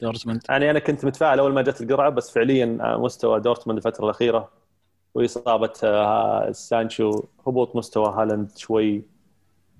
دورتموند. 0.00 0.42
يعني 0.48 0.70
أنا 0.70 0.78
كنت 0.78 1.04
متفائل 1.04 1.38
أول 1.38 1.52
ما 1.52 1.62
جت 1.62 1.80
القرعة 1.80 2.10
بس 2.10 2.30
فعليا 2.30 2.96
مستوى 2.96 3.40
دورتموند 3.40 3.78
الفترة 3.78 4.04
الأخيرة 4.04 4.50
وإصابة 5.14 5.72
آه، 5.84 6.52
سانشو 6.52 7.22
هبوط 7.46 7.76
مستوى 7.76 8.14
هالاند 8.16 8.50
شوي 8.56 9.02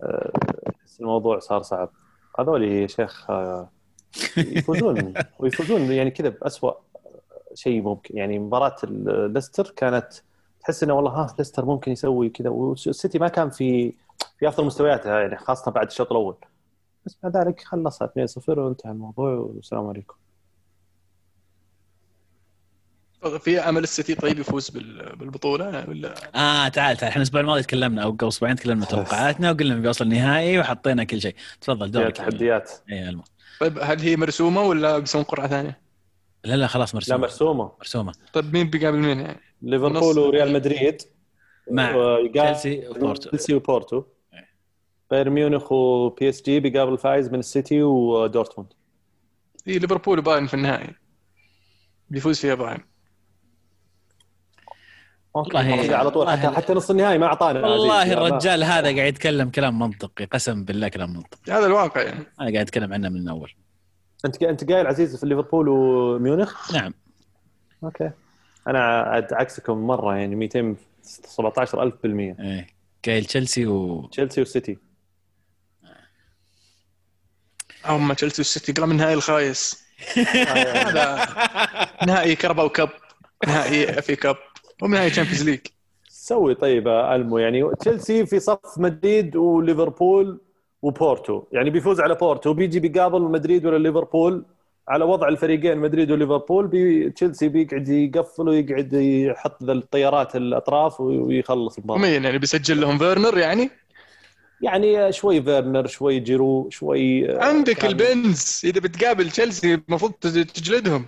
آه، 0.02 0.32
الموضوع 1.00 1.38
صار 1.38 1.62
صعب. 1.62 1.90
هذول 2.38 2.62
يا 2.64 2.86
شيخ 2.86 3.30
آه، 3.30 3.70
يفوزون 4.36 5.14
ويفوزون 5.38 5.92
يعني 5.92 6.10
كذا 6.10 6.28
باسوء 6.28 6.76
شيء 7.54 7.82
ممكن. 7.82 8.16
يعني 8.16 8.38
مباراة 8.38 8.76
ليستر 9.26 9.72
كانت 9.76 10.12
تحس 10.64 10.82
إنه 10.82 10.94
والله 10.94 11.10
ها 11.10 11.34
ليستر 11.38 11.64
ممكن 11.64 11.92
يسوي 11.92 12.28
كذا. 12.28 12.48
والسيتي 12.48 13.18
ما 13.18 13.28
كان 13.28 13.50
في 13.50 13.92
في 14.38 14.48
أفضل 14.48 14.64
مستوياته 14.66 15.18
يعني 15.18 15.36
خاصة 15.36 15.70
بعد 15.70 15.86
الشوط 15.86 16.10
الأول. 16.10 16.36
بس 17.06 17.16
مع 17.24 17.30
ذلك 17.30 17.60
خلصها 17.60 18.06
2-0 18.08 18.58
وانتهى 18.58 18.90
الموضوع 18.92 19.30
والسلام 19.34 19.86
عليكم. 19.86 20.14
في 23.38 23.60
أمل 23.60 23.82
السيتي 23.82 24.14
طيب 24.14 24.38
يفوز 24.38 24.70
بال- 24.70 25.16
بالبطولة 25.16 25.84
ولا؟ 25.88 26.14
آه 26.34 26.68
تعال 26.68 26.96
تعال 26.96 27.08
إحنا 27.10 27.16
الأسبوع 27.16 27.40
الماضي 27.40 27.62
تكلمنا 27.62 28.02
أو 28.02 28.10
قبل 28.10 28.28
أسبوعين 28.28 28.56
تكلمنا 28.56 28.84
توقعاتنا 28.94 29.50
وقلنا 29.50 29.74
بيوصل 29.74 30.04
النهائي 30.04 30.58
وحطينا 30.58 31.04
كل 31.04 31.20
شيء. 31.20 31.34
تفضل 31.60 31.90
دورك. 31.90 32.16
تحديات. 32.16 32.70
اي 32.92 33.08
المهم 33.08 33.24
طيب 33.60 33.78
هل 33.82 34.00
هي 34.00 34.16
مرسومة 34.16 34.60
ولا 34.62 34.98
بيسوون 34.98 35.24
قرعة 35.24 35.48
ثانية؟ 35.48 35.80
لا 36.44 36.54
لا 36.56 36.66
خلاص 36.66 36.94
لا 36.94 36.96
مرسومه 36.96 37.18
مرسومة. 37.20 37.72
مرسومة. 37.78 38.12
طيب 38.32 38.52
مين 38.52 38.70
بيقابل 38.70 38.98
مين 38.98 39.20
يعني؟ 39.20 39.40
ليفربول 39.62 40.18
وريال 40.18 40.52
مدريد 40.52 41.02
مع 41.70 42.16
تشيلسي 42.34 42.88
وبورتو. 42.88 43.28
تشيلسي 43.30 43.54
وبورتو. 43.54 44.02
إيه. 44.34 44.48
بايرن 45.10 45.32
ميونخ 45.32 45.72
و 45.72 46.28
PSG 46.28 46.60
بيقابل 46.60 46.92
الفايز 46.92 47.28
من 47.28 47.38
السيتي 47.38 47.82
ودورتموند. 47.82 48.72
هي 49.66 49.78
ليفربول 49.78 50.18
وبايرن 50.18 50.46
في 50.46 50.54
النهائي. 50.54 50.94
بيفوز 52.10 52.40
فيها 52.40 52.54
بايرن. 52.54 52.80
والله- 55.34 55.96
على 55.96 56.10
طول. 56.10 56.30
حتى, 56.30 56.48
حتى 56.48 56.72
نص 56.72 56.90
النهائي 56.90 57.18
ما 57.18 57.26
أعطانا 57.26 57.66
والله 57.66 58.12
الرجال 58.12 58.64
هذا 58.64 58.96
قاعد 58.96 59.08
يتكلم 59.14 59.50
كلام 59.50 59.78
منطقي. 59.78 60.24
قسم 60.24 60.64
بالله 60.64 60.88
كلام 60.88 61.12
منطقي. 61.12 61.52
هذا 61.52 61.66
الواقع 61.66 62.02
يعني. 62.02 62.24
أنا 62.40 62.52
قاعد 62.52 62.56
أتكلم 62.56 62.92
عنه 62.92 63.08
من 63.08 63.28
اول 63.28 63.52
أنت 64.24 64.42
أنت 64.42 64.72
قايل 64.72 64.86
عزيز 64.86 65.16
في 65.20 65.26
ليفربول 65.26 65.68
وميونخ؟ 65.68 66.74
نعم. 66.74 66.94
أوكي. 67.84 68.10
أنا 68.66 69.00
عاد 69.00 69.32
عكسكم 69.32 69.86
مرة 69.86 70.16
يعني 70.16 70.36
217 70.36 71.82
ألف 71.82 71.94
بالمية. 72.02 72.36
إيه. 72.40 72.66
قايل 73.06 73.24
تشيلسي 73.24 73.66
و 73.66 74.06
تشيلسي 74.06 74.40
والسيتي 74.40 74.78
هم 77.86 78.12
تشيلسي 78.12 78.42
والسيتي 78.42 78.72
قام 78.72 78.90
النهائي 78.90 79.14
الخايس. 79.14 79.82
هذا 80.18 81.26
نهائي 82.06 82.36
كرباو 82.36 82.68
كاب 82.68 82.90
نهائي 83.46 83.98
افي 83.98 84.16
كاب 84.16 84.36
ونهائي 84.82 85.10
تشامبيونز 85.10 85.42
ليج 85.42 85.60
سوي 86.08 86.54
طيب 86.54 86.88
ألمو 86.88 87.38
يعني 87.38 87.70
تشيلسي 87.80 88.26
في 88.26 88.40
صف 88.40 88.78
مدريد 88.78 89.36
وليفربول 89.36 90.40
وبورتو. 90.82 91.42
يعني 91.52 91.70
بيفوز 91.70 92.00
على 92.00 92.14
بورتو 92.14 92.54
بيجي 92.54 92.80
بيقابل 92.80 93.22
مدريد 93.22 93.66
ولا 93.66 93.78
ليفربول 93.78 94.44
على 94.88 95.04
وضع 95.04 95.28
الفريقين 95.28 95.78
مدريد 95.78 96.10
وليفربول 96.10 96.66
بي 96.66 97.10
تشيلسي 97.10 97.48
بيقعد 97.48 97.88
يقفل 97.88 98.48
ويقعد 98.48 98.92
يحط 98.92 99.62
ذا 99.64 99.72
الطيارات 99.72 100.36
الأطراف 100.36 101.00
ويخلص 101.00 101.78
المباراة. 101.78 101.98
ومين 102.00 102.24
يعني 102.24 102.38
بيسجل 102.38 102.80
لهم 102.80 102.98
فيرنر 102.98 103.38
يعني؟ 103.38 103.70
يعني 104.60 105.12
شوي 105.12 105.42
فيرنر 105.42 105.86
شوي 105.86 106.20
جيرو 106.20 106.70
شوي 106.70 107.36
عندك 107.38 107.76
كان- 107.76 107.90
البنز. 107.90 108.60
إذا 108.64 108.80
بتقابل 108.80 109.30
تشيلسي 109.30 109.74
المفروض 109.88 110.12
تج- 110.12 110.44
تجلدهم. 110.46 111.06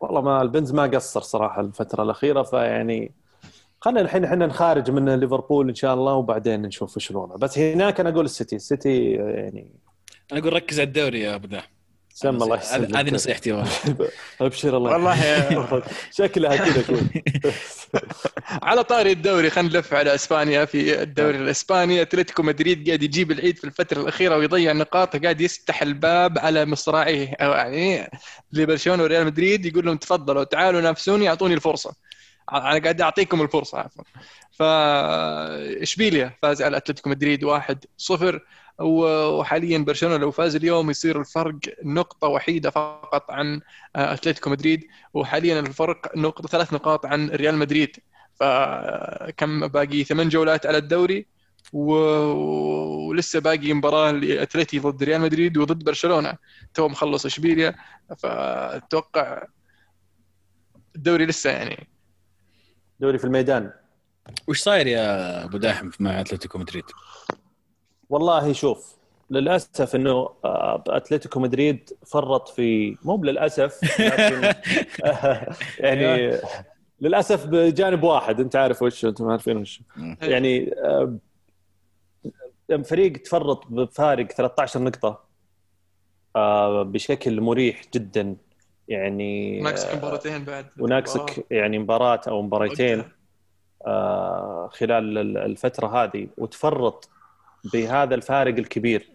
والله 0.00 0.20
ما 0.20 0.42
البنز 0.42 0.72
ما 0.72 0.82
قصر 0.82 1.20
صراحة 1.20 1.60
الفترة 1.60 2.02
الأخيرة 2.02 2.42
فيعني 2.42 3.12
خلينا 3.80 4.00
الحين 4.00 4.24
إحنا 4.24 4.46
نخارج 4.46 4.90
من 4.90 5.20
ليفربول 5.20 5.68
إن 5.68 5.74
شاء 5.74 5.94
الله 5.94 6.14
وبعدين 6.14 6.62
نشوف 6.62 6.96
وش 6.96 7.10
الوضع 7.10 7.36
بس 7.36 7.58
هناك 7.58 8.00
أنا 8.00 8.08
أقول 8.10 8.24
السيتي 8.24 8.56
السيتي 8.56 9.10
يعني 9.12 9.70
أنا 10.32 10.40
أقول 10.40 10.52
ركز 10.52 10.80
على 10.80 10.86
الدوري 10.86 11.20
يا 11.20 11.34
أبو 11.34 11.46
سم 12.20 12.28
الله 12.42 12.56
هذه 12.56 12.62
يسلمك 12.62 12.96
هذه 12.96 13.10
نصيحتي 13.14 13.52
والله 13.52 13.70
أبشر 14.40 14.76
الله. 14.76 14.90
والله 14.92 15.82
شكلها 16.18 16.56
كذا 16.56 16.84
على 18.68 18.84
طاري 18.84 19.12
الدوري 19.12 19.50
خلينا 19.50 19.68
نلف 19.72 19.94
على 19.94 20.14
إسبانيا. 20.14 20.64
في 20.64 21.02
الدوري 21.02 21.36
الإسباني 21.36 22.02
أتلتيكو 22.02 22.42
مدريد 22.42 22.86
قاعد 22.86 23.02
يجيب 23.02 23.30
العيد 23.30 23.58
في 23.58 23.64
الفترة 23.64 24.00
الأخيرة 24.02 24.36
ويضيع 24.36 24.72
نقاط 24.72 25.16
قاعد 25.16 25.40
يفتح 25.40 25.82
الباب 25.82 26.38
على 26.38 26.66
مصراعيه 26.66 27.34
أو 27.40 27.50
يعني 27.50 28.10
لبرشلونة 28.52 29.02
وريال 29.02 29.26
مدريد 29.26 29.66
يقول 29.66 29.86
لهم 29.86 29.96
تفضلوا 29.96 30.44
تعالوا 30.44 30.80
نافسوني 30.80 31.28
أعطوني 31.28 31.54
الفرصة. 31.54 31.94
أنا 32.52 32.78
قاعد 32.78 33.00
أعطيكم 33.00 33.42
الفرصة 33.42 33.78
عفوا. 33.78 34.04
فاشبيليا 34.52 36.32
فاز 36.42 36.62
على 36.62 36.76
أتلتيكو 36.76 37.10
مدريد 37.10 37.44
1-0 37.44 38.38
وحاليا 38.80 39.78
برشلونة 39.78 40.16
لو 40.16 40.30
فاز 40.30 40.56
اليوم 40.56 40.90
يصير 40.90 41.20
الفرق 41.20 41.58
نقطة 41.84 42.28
وحيدة 42.28 42.70
فقط 42.70 43.30
عن 43.30 43.60
أتلتيكو 43.96 44.50
مدريد 44.50 44.86
وحاليا 45.14 45.60
الفرق 45.60 46.16
نقطة 46.16 46.48
ثلاث 46.48 46.72
نقاط 46.72 47.06
عن 47.06 47.30
ريال 47.30 47.56
مدريد. 47.58 47.96
فكم 48.34 49.68
باقي؟ 49.68 50.04
ثمان 50.04 50.28
جولات 50.28 50.66
على 50.66 50.78
الدوري 50.78 51.26
و- 51.72 53.08
ولسه 53.08 53.38
باقي 53.40 53.72
مباراة 53.72 54.10
لأتلتي 54.10 54.78
ضد 54.78 55.02
ريال 55.02 55.20
مدريد 55.20 55.58
وضد 55.58 55.84
برشلونة. 55.84 56.34
تو 56.74 56.88
مخلص 56.88 57.26
إشبيليا. 57.26 57.74
فأتوقع 58.18 59.46
الدوري 60.96 61.26
لسه 61.26 61.50
يعني. 61.50 61.88
دوري 63.00 63.18
في 63.18 63.24
الميدان. 63.24 63.72
وش 64.48 64.60
صاير 64.60 64.86
يا 64.86 65.44
أبو 65.44 65.58
داحم 65.58 65.90
مع 66.00 66.20
أتلتيكو 66.20 66.58
مدريد؟ 66.58 66.84
والله 68.10 68.52
شوف 68.52 68.96
للأسف 69.30 69.94
إنه 69.94 70.28
آه، 70.44 70.84
أتلتيكو 70.88 71.40
مدريد 71.40 71.90
فرط 72.06 72.48
في 72.48 72.96
مو 73.04 73.24
للاسف 73.24 74.00
لكن 74.00 74.54
يعني 75.86 76.38
للأسف 77.00 77.46
بجانب 77.46 78.02
واحد 78.02 78.40
أنت 78.40 78.56
عارف 78.56 78.82
وش 78.82 79.04
أنتم 79.04 79.30
عارفين 79.30 79.56
وش. 79.56 79.80
يعني 80.22 80.74
آه، 80.84 81.16
فريق 82.84 83.12
تفرط 83.12 83.66
بفارق 83.66 84.26
13 84.32 84.80
نقطة 84.82 85.20
آه، 86.36 86.82
بشكل 86.82 87.40
مريح 87.40 87.82
جدا. 87.94 88.36
يعني 88.88 89.60
ناقصك 89.60 89.94
مباراتين 89.94 90.44
بعد 90.44 90.66
وناقصك 90.78 91.46
يعني 91.50 91.78
مباراة 91.78 92.20
أو 92.28 92.42
مباراتين 92.42 93.04
خلال 94.70 95.18
ال- 95.18 95.38
الفترة 95.38 95.86
هذه 96.04 96.28
وتفرط 96.38 97.08
بهذا 97.72 98.14
الفارق 98.14 98.54
الكبير 98.58 99.08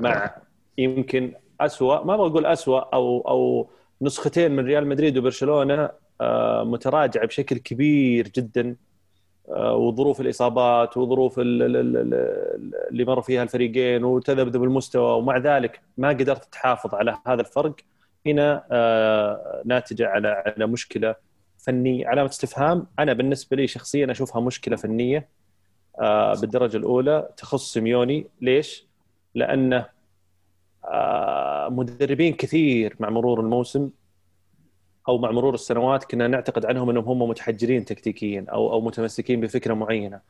مع 0.00 0.36
يمكن 0.78 1.32
أسوأ 1.60 2.04
ما 2.04 2.16
بقول 2.16 2.46
أسوأ 2.46 2.80
أو 2.94 3.20
أو 3.28 3.70
نسختين 4.02 4.52
من 4.52 4.64
ريال 4.64 4.86
مدريد 4.86 5.18
وبرشلونة 5.18 5.90
آه، 6.20 6.64
متراجعة 6.64 7.26
بشكل 7.26 7.58
كبير 7.58 8.28
جدا 8.28 8.76
آه، 9.48 9.74
وظروف 9.76 10.20
الإصابات 10.20 10.96
وظروف 10.96 11.38
ال- 11.38 11.62
ال- 11.62 11.76
ال- 11.76 11.96
ال- 11.96 12.72
اللي 12.90 13.04
مروا 13.04 13.22
فيها 13.22 13.42
الفريقين 13.42 14.04
وتذبذب 14.04 14.62
المستوى 14.64 15.12
ومع 15.18 15.38
ذلك 15.38 15.80
ما 15.96 16.08
قدرت 16.08 16.44
تحافظ 16.52 16.94
على 16.94 17.18
هذا 17.26 17.40
الفرق. 17.40 17.74
هنا 18.26 18.64
آه، 18.70 19.62
ناتجة 19.64 20.08
على 20.08 20.28
على 20.28 20.66
مشكلة 20.66 21.14
فنية 21.58 22.06
علامة 22.06 22.28
استفهام. 22.28 22.86
أنا 22.98 23.12
بالنسبة 23.12 23.56
لي 23.56 23.66
شخصيا 23.66 24.10
أشوفها 24.10 24.40
مشكلة 24.40 24.76
فنية. 24.76 25.28
آه، 26.00 26.34
بالدرجة 26.34 26.76
الأولى 26.76 27.28
تخص 27.36 27.72
سيميوني 27.72 28.26
ليش؟ 28.40 28.86
لأنه 29.34 29.86
آه، 30.84 31.68
مدربين 31.68 32.32
كثير 32.34 32.96
مع 33.00 33.10
مرور 33.10 33.40
الموسم 33.40 33.90
أو 35.08 35.18
مع 35.18 35.30
مرور 35.30 35.54
السنوات 35.54 36.04
كنا 36.04 36.28
نعتقد 36.28 36.66
عنهم 36.66 36.90
أنهم 36.90 37.04
هم 37.04 37.28
متحجرين 37.28 37.84
تكتيكيا 37.84 38.46
أو 38.52 38.72
أو 38.72 38.80
متمسكين 38.80 39.40
بفكرة 39.40 39.74
معينة 39.74 40.20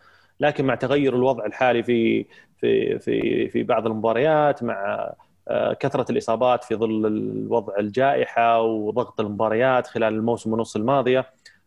لكن 0.41 0.65
مع 0.65 0.75
تغير 0.75 1.17
الوضع 1.17 1.47
الحالي 1.47 1.83
في 1.83 2.27
في 2.57 2.99
في 2.99 3.49
في 3.49 3.63
بعض 3.63 3.87
المباريات 3.87 4.63
مع 4.63 5.13
آه، 5.49 5.73
كثرة 5.73 6.13
الإصابات 6.13 6.65
في 6.65 6.75
ظل 6.75 7.07
الوضع 7.07 7.79
الجائحة 7.79 8.61
وضغط 8.61 9.21
المباريات 9.21 9.87
خلال 9.87 10.15
الموسم 10.15 10.53
ونص 10.53 10.77
الماضيه 10.77 11.27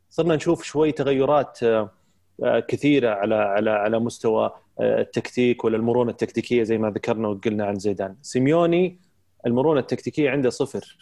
صرنا 0.10 0.36
نشوف 0.36 0.64
شوي 0.64 0.92
تغيرات 0.92 1.60
كثيرة 2.44 3.10
على 3.10 3.36
على 3.36 3.70
على 3.70 4.00
مستوى 4.00 4.52
آه، 4.80 5.02
التكتيك 5.02 5.64
ولا 5.64 5.78
المرونة 5.78 6.12
التكتيكية 6.12 6.64
زي 6.64 6.78
ما 6.78 6.90
ذكرنا 6.90 7.28
وقلنا 7.28 7.66
عن 7.66 7.80
زيدان. 7.80 8.16
سيميوني 8.22 9.00
المرونة 9.46 9.80
التكتيكية 9.80 10.30
عنده 10.30 10.50
صفر. 10.50 10.98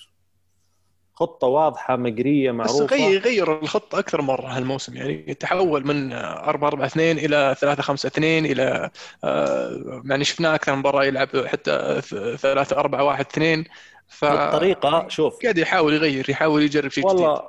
خطة 1.14 1.48
واضحة 1.48 1.96
مقرية 1.96 2.52
بس 2.52 2.58
معروفة. 2.58 2.96
غير 2.96 3.22
غير 3.22 3.62
الخطه 3.62 4.00
أكثر 4.00 4.22
مرة 4.22 4.48
هالموسم 4.48 4.98
يعني 4.98 5.34
تحول 5.34 5.88
من 5.88 6.14
4 6.14 6.68
4 6.68 6.86
2 6.86 7.18
إلى 7.18 7.56
3 7.60 7.84
5 7.84 8.08
2 8.08 8.46
إلى 8.46 8.90
آه، 9.24 10.02
يعني 10.06 10.24
شفناه 10.24 10.56
أكثر 10.56 10.72
من 10.74 10.80
مباراه 10.80 11.04
يلعب 11.06 11.46
حتى 11.46 12.02
3 12.38 12.78
4 12.78 13.04
1 13.04 13.26
2 13.26 13.64
ف 14.08 14.26
الطريقة 14.26 15.08
شوف. 15.08 15.42
قاعد 15.44 15.58
يحاول 15.58 15.94
يغير 15.94 16.30
يحاول 16.30 16.64
يجرب 16.64 16.92
شيء 16.92 17.08
جديد. 17.10 17.20
والله 17.22 17.42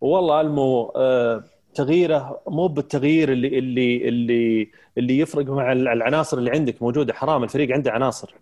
والله 0.00 0.40
المو 0.40 0.92
آه، 0.96 1.44
تغييره 1.78 2.40
مو 2.48 2.66
بالتغيير 2.66 3.32
اللي 3.32 3.58
اللي 3.58 4.08
اللي 4.08 4.70
اللي 4.98 5.18
يفرق 5.18 5.46
مع 5.46 5.72
العناصر 5.72 6.38
اللي 6.38 6.50
عندك 6.50 6.82
موجوده 6.82 7.14
حرام 7.14 7.44
الفريق 7.44 7.74
عنده 7.74 7.92
عناصر. 7.92 8.34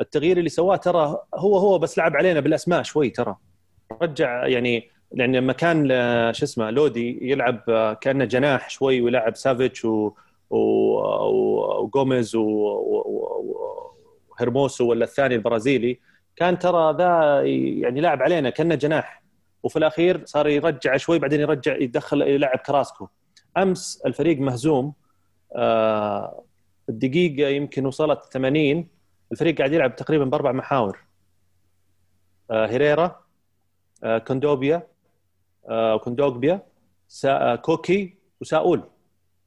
التغيير 0.00 0.38
اللي 0.38 0.48
سواه 0.48 0.76
ترى 0.76 1.18
هو 1.34 1.56
هو 1.58 1.78
بس 1.78 1.98
لعب 1.98 2.16
علينا 2.16 2.40
بالأسماء 2.40 2.82
شوي 2.82 3.10
ترى. 3.10 3.36
رجع 4.02 4.46
يعني 4.46 4.90
لأن 5.12 5.36
لما 5.36 5.52
كان 5.52 5.88
شو 6.32 6.44
اسمه 6.44 6.70
لودي 6.70 7.30
يلعب 7.30 7.60
كأنه 8.00 8.24
جناح 8.24 8.70
شوي 8.70 9.00
ويلعب 9.00 9.36
سافيتش 9.36 9.84
و 9.84 10.12
وجوميز 10.50 12.34
وهرموسو 14.38 14.90
ولا 14.90 15.04
الثاني 15.04 15.34
البرازيلي 15.34 15.98
كان 16.36 16.58
ترى 16.58 16.96
ذا 16.98 17.42
يعني 17.82 18.00
لاعب 18.00 18.22
علينا 18.22 18.50
كأنه 18.50 18.74
جناح. 18.74 19.22
وفي 19.62 19.76
الأخير 19.78 20.24
صار 20.26 20.48
يرجع 20.48 20.96
شوي 20.96 21.18
بعدين 21.18 21.40
يرجع 21.40 21.76
يدخل 21.76 22.22
يلعب 22.22 22.58
كراسكو. 22.58 23.08
أمس 23.56 24.02
الفريق 24.06 24.38
مهزوم. 24.38 24.92
آه 25.56 26.44
الدقيقة 26.88 27.48
يمكن 27.48 27.86
وصلت 27.86 28.24
80 28.32 28.88
الفريق 29.32 29.58
قاعد 29.58 29.72
يلعب 29.72 29.96
تقريبا 29.96 30.24
بأربع 30.24 30.52
محاور. 30.52 30.98
آه 32.50 32.66
هيريرا 32.66 33.20
آه 34.04 34.18
كوندوبيا 34.18 34.86
آه 35.68 35.96
كوندوغبيا 35.96 36.62
سا 37.08 37.52
آه 37.52 37.56
كوكي 37.56 38.14
وساؤول. 38.40 38.82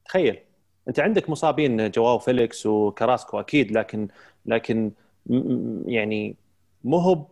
تخيل. 0.06 0.40
أنت 0.88 1.00
عندك 1.00 1.30
مصابين 1.30 1.92
جواو 1.92 2.20
فيليكس 2.20 2.66
وكراسكو 2.66 3.40
أكيد 3.40 3.72
لكن 3.72 4.08
لكن 4.46 4.92
يعني 5.86 6.36
مو 6.84 6.98
هو 6.98 7.26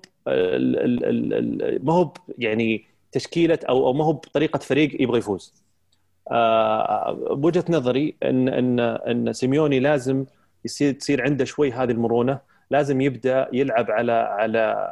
ما 1.84 1.94
هو 1.94 2.14
يعني 2.38 2.86
تشكيلة 3.12 3.60
أو 3.70 3.88
أو 3.88 3.94
ما 3.94 4.06
هو 4.06 4.14
بطريقة 4.14 4.60
فريق 4.60 5.02
يبغى 5.02 5.18
يفوز. 5.20 5.54
آه، 6.32 7.12
بوجهة 7.32 7.66
نظري 7.70 8.16
ان 8.24 8.50
ان 8.50 8.80
إن 8.80 9.34
سيميوني 9.34 9.80
لازم 9.80 10.26
يصير 10.66 10.94
تصير 10.94 11.24
عنده 11.24 11.46
شوي 11.46 11.72
هذه 11.72 11.92
المرونة، 11.92 12.40
لازم 12.72 13.02
يبدأ 13.02 13.48
يلعب 13.54 13.92
على 13.92 14.12
على 14.12 14.90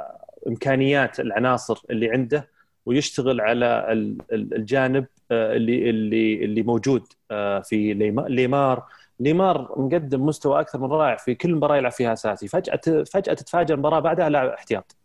إمكانيات 0.48 1.20
العناصر 1.20 1.82
اللي 1.90 2.10
عنده 2.12 2.48
ويشتغل 2.86 3.42
على 3.42 3.88
ال- 3.92 4.18
ال- 4.32 4.54
الجانب 4.56 5.06
آه، 5.32 5.54
اللي 5.56 5.90
اللي 5.90 6.46
اللي 6.46 6.62
موجود 6.64 7.04
آه، 7.32 7.60
في 7.60 7.94
ليما- 7.94 8.26
ليمار. 8.30 8.84
ليمار 9.20 9.74
مقدم 9.78 10.26
مستوى 10.26 10.60
أكثر 10.60 10.80
من 10.80 10.88
رائع 10.92 11.16
في 11.18 11.36
كل 11.36 11.56
مباراة 11.56 11.78
يلعب 11.78 11.92
فيها 11.92 12.14
أساسي. 12.14 12.48
فجأة 12.48 13.04
فجأة 13.14 13.34
تتفاجئ 13.34 13.74
المباراة 13.74 14.00
بعدها 14.00 14.30
لاعب 14.30 14.48
احتياط. 14.50 14.96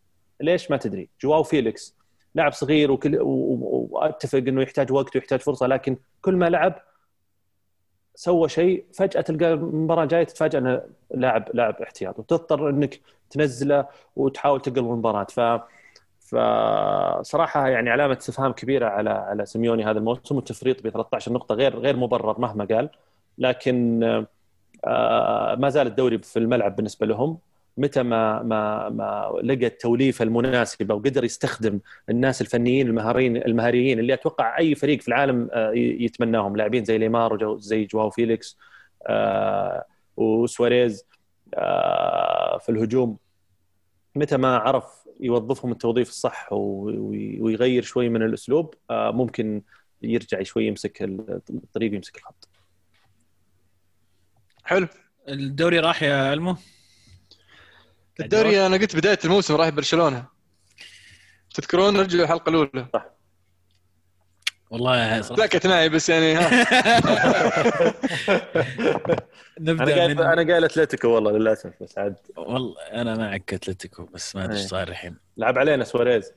ليش 0.40 0.70
ما 0.70 0.76
تدري؟ 0.76 1.08
جواو 1.22 1.42
فيليكس. 1.42 1.96
لاعب 2.34 2.52
صغير 2.52 2.92
وكل 2.92 3.18
واتفق 3.20 4.38
إنه 4.38 4.62
يحتاج 4.62 4.92
وقت 4.92 5.16
ويحتاج 5.16 5.40
فرصة 5.40 5.66
لكن 5.66 5.96
كل 6.22 6.36
ما 6.36 6.50
لعب 6.50 6.82
سوى 8.14 8.48
شيء 8.48 8.84
فجأة 8.94 9.20
تلقى 9.20 9.52
المباراة 9.52 10.02
الجايه 10.02 10.24
تتفاجئ 10.24 10.58
إنه 10.58 10.82
لاعب 11.14 11.48
لاعب 11.54 11.82
احتياط 11.82 12.18
وتضطر 12.18 12.70
إنك 12.70 13.00
تنزله 13.30 13.86
وتحاول 14.16 14.62
تقلب 14.62 14.78
المباراة. 14.78 15.24
ف 15.24 15.40
فصراحة 16.20 17.68
يعني 17.68 17.90
علامة 17.90 18.18
استفهام 18.20 18.52
كبيرة 18.52 18.86
على 18.86 19.10
على 19.10 19.46
سيميوني 19.46 19.84
هذا 19.84 19.98
الموسم 19.98 20.36
والتفريط 20.36 20.82
ب 20.82 20.88
13 20.88 21.32
نقطة 21.32 21.54
غير 21.54 21.78
غير 21.78 21.96
مبرر 21.96 22.40
مهما 22.40 22.64
قال. 22.64 22.90
لكن 23.38 24.02
آه، 24.84 25.54
ما 25.54 25.68
زال 25.68 25.86
الدوري 25.86 26.18
في 26.18 26.38
الملعب 26.38 26.76
بالنسبة 26.76 27.06
لهم. 27.06 27.38
متى 27.76 28.02
ما 28.02 28.42
ما 28.42 28.88
ما 28.88 29.32
لقى 29.42 29.66
التوليفة 29.66 30.22
المناسبة 30.22 30.94
وقدر 30.94 31.24
يستخدم 31.24 31.80
الناس 32.08 32.40
الفنيين 32.40 32.86
المهاريين 32.86 33.36
المهاريين 33.36 33.98
اللي 33.98 34.14
أتوقع 34.14 34.58
أي 34.58 34.74
فريق 34.74 35.00
في 35.00 35.08
العالم 35.08 35.48
آه، 35.52 35.70
ي- 35.72 36.04
يتمناهم. 36.04 36.56
لاعبين 36.56 36.84
زي 36.84 36.98
ليمار 36.98 37.44
وزي 37.44 37.84
جواو 37.84 38.10
فيليكس 38.10 38.58
آه، 39.06 39.84
وسواريز 40.16 41.04
آه، 41.54 42.58
في 42.58 42.68
الهجوم. 42.68 43.16
متى 44.16 44.36
ما 44.36 44.56
عرف 44.56 44.84
يوظفهم 45.20 45.72
التوظيف 45.72 46.08
الصح 46.08 46.48
ويغير 46.52 47.82
شوي 47.82 48.08
من 48.08 48.22
الأسلوب 48.22 48.74
ممكن 48.90 49.62
يرجع 50.02 50.42
شوي 50.42 50.66
يمسك 50.66 51.02
الطريق 51.02 51.92
ويمسك 51.92 52.16
الخط. 52.16 52.48
حلو. 54.64 54.86
الدوري 55.28 55.78
راح 55.78 56.02
يا 56.02 56.32
ألمو؟ 56.32 56.56
الدوري 58.20 58.66
أنا 58.66 58.76
قلت 58.76 58.96
بداية 58.96 59.18
الموسم 59.24 59.54
راح 59.54 59.68
برشلونة. 59.68 60.24
تذكرون 61.54 61.96
رجعوا 61.96 62.24
الحلقة 62.24 62.50
الأولى. 62.50 62.88
والله 64.70 65.20
صراحة. 65.22 65.40
ذاكت 65.42 65.66
معي 65.66 65.88
بس 65.88 66.08
يعني 66.08 66.34
ها. 66.34 66.48
أنا 69.60 69.72
نبدا 69.72 69.94
قايل 69.94 70.14
من 70.14 70.22
أنا 70.22 70.52
قايل 70.52 70.64
أتلتيكو 70.64 71.08
والله 71.08 71.32
للأسف 71.32 71.72
بس 71.80 71.98
عاد. 71.98 72.16
والله 72.36 72.74
أنا 72.92 73.16
معك 73.16 73.54
أتلتيكو 73.54 74.04
بس 74.04 74.36
ما 74.36 74.44
أدري 74.44 74.54
إيش 74.54 74.62
إيه. 74.62 74.68
صاير 74.68 74.88
الحين. 74.88 75.16
لعب 75.36 75.58
علينا 75.58 75.84
سواريز. 75.84 76.32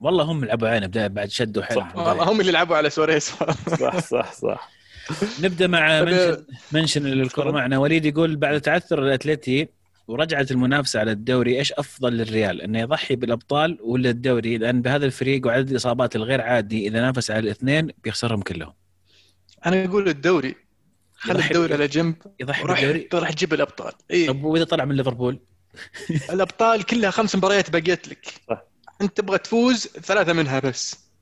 والله 0.00 0.24
هم 0.24 0.44
لعبوا 0.44 0.68
علينا 0.68 0.86
بداية 0.86 1.06
بعد 1.06 1.30
شدوا 1.30 1.62
حيلهم. 1.62 1.88
هم 1.98 2.40
اللي 2.40 2.52
لعبوا 2.52 2.76
على 2.76 2.90
سواريز. 2.90 3.24
صح 3.80 3.98
صح 3.98 4.32
صح. 4.32 4.70
نبدأ 5.42 5.66
مع 5.66 6.00
طيب، 6.00 6.08
mention 6.08 6.44
mention 6.72 7.06
الكره 7.06 7.42
تفضل. 7.42 7.54
معنا. 7.54 7.78
وليد 7.78 8.04
يقول 8.04 8.36
بعد 8.36 8.60
تعثر 8.60 8.98
الأتلتي 8.98 9.68
ورجعت 10.08 10.50
المنافسة 10.50 11.00
على 11.00 11.12
الدوري 11.12 11.58
إيش 11.58 11.72
أفضل 11.72 12.12
للريال؟ 12.12 12.62
إنه 12.62 12.80
يضحي 12.80 13.16
بالأبطال 13.16 13.78
ولا 13.82 14.10
الدوري؟ 14.10 14.58
لأن 14.58 14.82
بهذا 14.82 15.06
الفريق 15.06 15.46
وعدد 15.46 15.70
الاصابات 15.70 16.16
الغير 16.16 16.40
عادي 16.40 16.88
إذا 16.88 17.00
نافس 17.00 17.30
على 17.30 17.40
الاثنين 17.40 17.88
بيخسرهم 18.04 18.42
كلهم. 18.42 18.72
أنا 19.66 19.84
أقول 19.84 20.08
الدوري 20.08 20.54
خلي 21.14 21.46
الدوري 21.46 21.74
على 21.74 21.86
جنب 21.86 22.14
يضحي 22.40 22.62
وروح 22.62 22.84
بالدوري. 22.84 23.24
راح 23.24 23.32
تجيب 23.32 23.54
الأبطال. 23.54 23.92
إي. 24.10 24.26
طب 24.26 24.44
وإذا 24.44 24.64
طلع 24.64 24.84
من 24.84 24.96
ليفربول؟ 24.96 25.38
الأبطال 26.32 26.82
كلها 26.82 27.10
خمس 27.10 27.36
مباريات 27.36 27.70
بقيت 27.70 28.08
لك. 28.08 28.26
صح. 28.48 28.64
أنت 29.00 29.16
تبغى 29.16 29.38
تفوز 29.38 29.86
ثلاثة 29.86 30.32
منها 30.32 30.58
بس. 30.58 31.12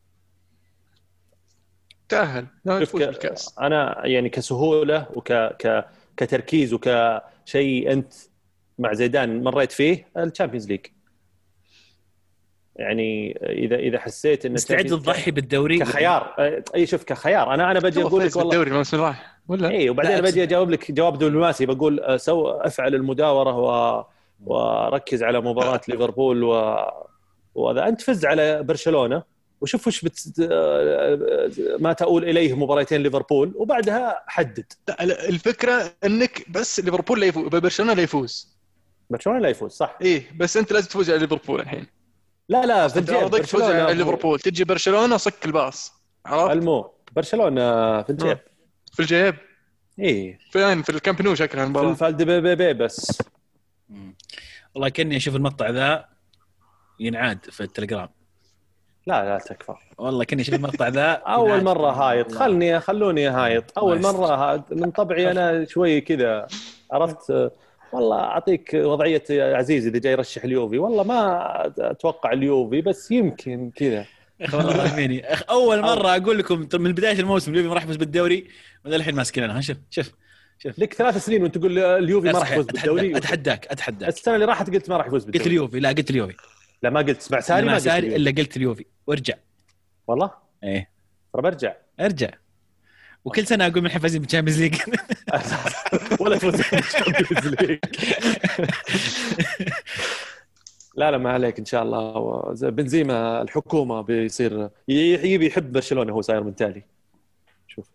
تأهل 2.08 2.46
تفوز 2.66 3.02
بالكأس. 3.02 3.58
أنا 3.58 4.06
يعني 4.06 4.28
كسهولة 4.28 5.06
وك 5.14 5.32
ك 5.32 5.84
كتركيز 6.16 6.72
وكشيء 6.72 7.92
أنت 7.92 8.12
مع 8.80 8.92
زيدان 8.92 9.42
مريت 9.42 9.72
فيه 9.72 10.06
ال 10.16 10.21
Champions 10.21 10.68
League. 10.68 10.86
يعني 12.76 13.38
اذا 13.42 13.76
إذا 13.76 13.98
حسيت 13.98 14.46
إن 14.46 14.52
مستعد 14.52 14.86
تضحي 14.86 15.30
بالدوري؟ 15.30 15.78
كخيار. 15.78 16.34
اي 16.74 16.86
شوف 16.86 17.04
كخيار. 17.04 17.54
أنا 17.54 17.70
أنا 17.70 17.80
بجي 17.80 18.02
أقول 18.02 18.26
لك 18.26 18.36
والله. 18.36 18.50
الدوري 18.52 18.70
الموسم 18.70 19.00
راح. 19.00 19.40
ولا؟ 19.48 19.68
اي 19.68 19.90
وبعدين 19.90 20.20
بجي 20.20 20.42
أجاوب 20.42 20.70
لك 20.70 20.92
جواب 20.92 21.18
دبلوماسي 21.18 21.66
بقول 21.66 22.00
آه، 22.00 22.16
سوف 22.16 22.50
أفعل 22.50 22.94
المداورة 22.94 23.56
و... 23.58 24.04
وركز 24.46 25.22
على 25.22 25.40
مباراة 25.40 25.80
ليفربول 25.88 26.44
و... 26.44 26.76
وهذا. 27.54 27.88
أنت 27.88 28.00
فز 28.00 28.24
على 28.24 28.62
برشلونة. 28.62 29.22
وشوف 29.60 29.86
وش 29.86 30.04
بت... 30.04 30.48
آه، 30.52 31.50
ما 31.78 31.92
تؤول 31.92 32.24
إليه 32.24 32.56
مباراتين 32.56 33.02
ليفربول. 33.02 33.52
وبعدها 33.56 34.24
حدد. 34.26 34.72
الفكرة 35.00 35.92
إنك 36.04 36.50
بس 36.50 36.80
ليفربول 36.80 37.20
لا 37.20 37.26
يفوز 37.26 37.48
برشلونة 37.48 37.92
لا 37.92 38.02
يفوز. 38.02 38.59
برشلونة 39.10 39.38
لا 39.38 39.48
يفوز 39.48 39.70
صح. 39.72 39.98
إيه 40.02 40.22
بس 40.36 40.56
أنت 40.56 40.72
لازم 40.72 40.88
تفوز 40.88 41.10
على 41.10 41.18
ليفربول 41.18 41.60
الحين. 41.60 41.86
لا 42.48 42.66
لا 42.66 42.88
في 42.88 42.98
الجيب 42.98 43.28
تفوز 43.30 43.62
على 43.62 43.94
ليفربول. 43.94 44.40
تجي 44.40 44.64
برشلونة 44.64 45.16
صك 45.16 45.46
الباص 45.46 45.92
عرفت؟ 46.26 46.52
المو 46.56 46.90
برشلونة 47.16 47.62
في 48.02 48.10
الجيب. 48.10 48.38
في 48.92 49.00
الجيب. 49.00 49.34
اي 50.00 50.38
فين؟ 50.52 50.82
في 50.82 50.90
الكامب 50.90 51.22
نو 51.22 51.34
شكلها 51.34 51.62
في 51.64 51.66
المباراه 51.66 51.90
الفالد 51.90 52.22
بي 52.22 52.40
بي 52.40 52.54
بي 52.54 52.72
بس. 52.74 53.22
مم. 53.88 54.16
والله 54.74 54.88
كأني 54.88 55.16
أشوف 55.16 55.36
المقطع 55.36 55.70
ذا 55.70 56.04
ينعاد 57.00 57.38
في 57.50 57.60
التليجرام. 57.62 58.08
لا 59.06 59.24
لا 59.24 59.38
تكفى. 59.38 59.74
والله 59.98 60.24
كأني 60.24 60.42
أشوف 60.42 60.54
المقطع 60.54 60.88
ذا 60.88 61.12
أول. 61.36 61.64
مرة 61.64 61.90
هايط. 61.90 62.32
خلني 62.32 62.80
خلوني 62.80 63.28
هايط. 63.28 63.78
أول 63.78 64.02
مرة 64.02 64.26
هاد 64.36 64.62
من 64.70 64.90
طبعي 64.90 65.30
أنا 65.30 65.64
شوي 65.64 66.00
كذا 66.00 66.46
عرفت؟ 66.92 67.52
والله 67.92 68.16
أعطيك 68.16 68.70
وضعية 68.74 69.24
عزيز 69.30 69.86
اذا 69.86 69.98
جاي 69.98 70.12
يرشح 70.12 70.44
اليوفي. 70.44 70.78
والله 70.78 71.02
ما 71.02 71.72
أتوقع 71.78 72.32
اليوفي 72.32 72.80
بس 72.80 73.10
يمكن 73.10 73.70
كذا. 73.76 74.06
والله 74.52 74.72
فاهميني 74.72 75.20
أول 75.26 75.80
مرة 75.80 76.16
أقول 76.16 76.38
لكم 76.38 76.68
من 76.74 76.92
بدايه 76.92 77.20
الموسم 77.20 77.52
اليوفي 77.52 77.68
ما 77.68 77.74
راح 77.74 77.84
يفوز 77.84 77.96
بالدوري 77.96 78.48
ولا 78.84 78.96
الحين 78.96 79.14
ماسكين 79.14 79.44
أنا 79.44 79.60
شوف 79.60 79.76
شوف 79.90 80.10
شوف. 80.58 80.78
لك 80.78 80.94
ثلاث 80.94 81.24
سنين 81.24 81.42
وأنت 81.42 81.58
تقول 81.58 81.78
اليوفي 81.78 82.32
ما 82.32 82.38
راح. 82.38 82.52
يفوز 82.52 82.64
بالدوري؟ 82.64 83.16
أتحداك 83.16 83.66
أتحداك. 83.66 84.08
السنة 84.08 84.34
اللي 84.34 84.46
راحت 84.46 84.70
قلت 84.70 84.90
ما 84.90 84.96
راح 84.96 85.06
يفوز 85.06 85.24
قلت 85.24 85.32
بالدوري. 85.32 85.50
اليوفي. 85.50 85.80
لا 85.80 85.88
قلت 85.88 86.10
اليوفي. 86.10 86.36
لا 86.82 86.90
ما 86.90 87.00
قلت. 87.00 87.32
مع 87.32 87.40
ساري 87.40 87.62
ما 87.62 87.68
ما 87.68 87.74
قلت 87.74 87.84
ساري. 87.84 88.16
إلا 88.16 88.30
قلت 88.30 88.56
اليوفي. 88.56 88.84
وارجع. 89.06 89.34
والله؟ 90.06 90.30
إيه. 90.64 90.90
ترى 91.32 91.42
برجع. 91.42 91.74
ارجع. 92.00 92.30
وكل 93.24 93.46
سنة 93.46 93.66
أقول 93.66 93.80
من 93.80 93.86
الحين 93.86 94.00
فايزين 94.00 94.22
بالشامبيونز 94.22 94.60
ليج 94.62 94.74
ولا 96.20 96.38
تفوز 96.38 96.54
بال 96.54 96.71
Champions 96.71 97.46
League 97.46 97.78
لا 100.94 101.10
لا 101.10 101.18
ما 101.18 101.32
عليك 101.32 101.58
إن 101.58 101.64
شاء 101.64 101.82
الله. 101.82 102.70
بنزيما 102.70 103.42
الحكومة 103.42 104.00
بيصير 104.00 104.70
يبي 104.88 105.46
يحب 105.46 105.72
برشلونة 105.72 106.12
هو 106.12 106.20
صاير 106.20 106.44
من 106.44 106.56
تالي. 106.56 106.82
شوف. 107.68 107.86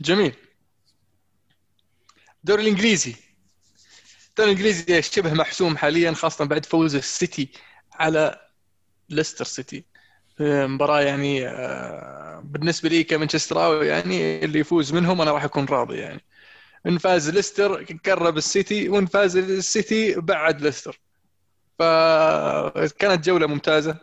جميل. 0.00 0.34
الدوري 2.40 2.62
الإنجليزي. 2.62 3.14
الدوري 4.28 4.50
الإنجليزي 4.50 5.02
شبه 5.02 5.34
محسوم 5.34 5.76
حاليا 5.76 6.12
خاصة 6.12 6.44
بعد 6.44 6.66
فوز 6.66 6.94
السيتي 6.94 7.48
على 7.92 8.40
ليستر 9.08 9.44
سيتي. 9.44 9.84
مباراة 10.40 11.00
يعني 11.00 11.48
آه، 11.48 12.40
بالنسبة 12.44 12.88
لي 12.88 13.04
كمانشستراوي 13.04 13.86
يعني 13.86 14.44
اللي 14.44 14.58
يفوز 14.58 14.92
منهم 14.94 15.20
أنا 15.20 15.30
راح 15.32 15.44
أكون 15.44 15.64
راضي 15.64 15.96
يعني. 15.98 16.20
إن 16.86 16.98
فاز 16.98 17.30
ليستر 17.30 17.84
قرب 18.06 18.36
السيتي 18.36 18.88
وإن 18.88 19.06
فاز 19.06 19.36
السيتي 19.36 20.20
بعد 20.20 20.62
ليستر. 20.62 21.00
فكانت 21.78 23.24
جولة 23.26 23.46
ممتازة 23.46 23.96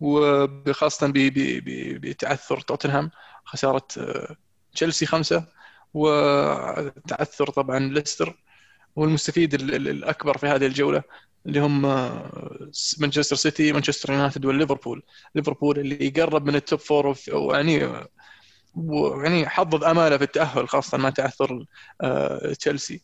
وخاصة 0.00 1.12
بتعثر 1.14 2.60
توتنهام 2.60 3.10
خسارة 3.44 3.86
آه، 3.98 4.36
تشيلسي 4.74 5.06
خمسة 5.06 5.44
وتعثر 5.94 7.50
طبعا 7.50 7.78
ليستر. 7.78 8.38
والمستفيد 8.96 9.54
ال- 9.54 9.74
ال- 9.74 9.88
الأكبر 9.88 10.38
في 10.38 10.46
هذه 10.46 10.66
الجولة 10.66 11.02
اللي 11.46 11.60
هم 11.60 11.82
مانشستر 13.00 13.36
سيتي 13.36 13.72
مانشستر 13.72 14.12
يونايتد 14.12 14.44
والليفربول 14.44 15.02
ليفربول 15.34 15.78
اللي 15.78 16.06
يقرب 16.06 16.46
من 16.46 16.54
ال 16.54 16.60
top 16.60 16.78
four 16.78 17.16
ويعني 17.32 18.02
ويعني 18.74 19.48
عزز 19.48 19.84
آماله 19.84 20.16
في 20.18 20.24
التأهل 20.24 20.68
خاصة 20.68 20.98
مع 20.98 21.10
تعثر 21.10 21.64
آه، 22.02 22.52
تشيلسي 22.52 23.02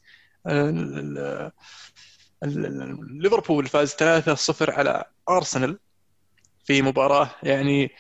ليفربول 3.23 3.67
فاز 3.67 3.95
3-0 3.95 4.71
على 4.71 5.05
ارسنال 5.29 5.79
في 6.65 6.83
مباراة 6.83 7.31
يعني 7.43 7.91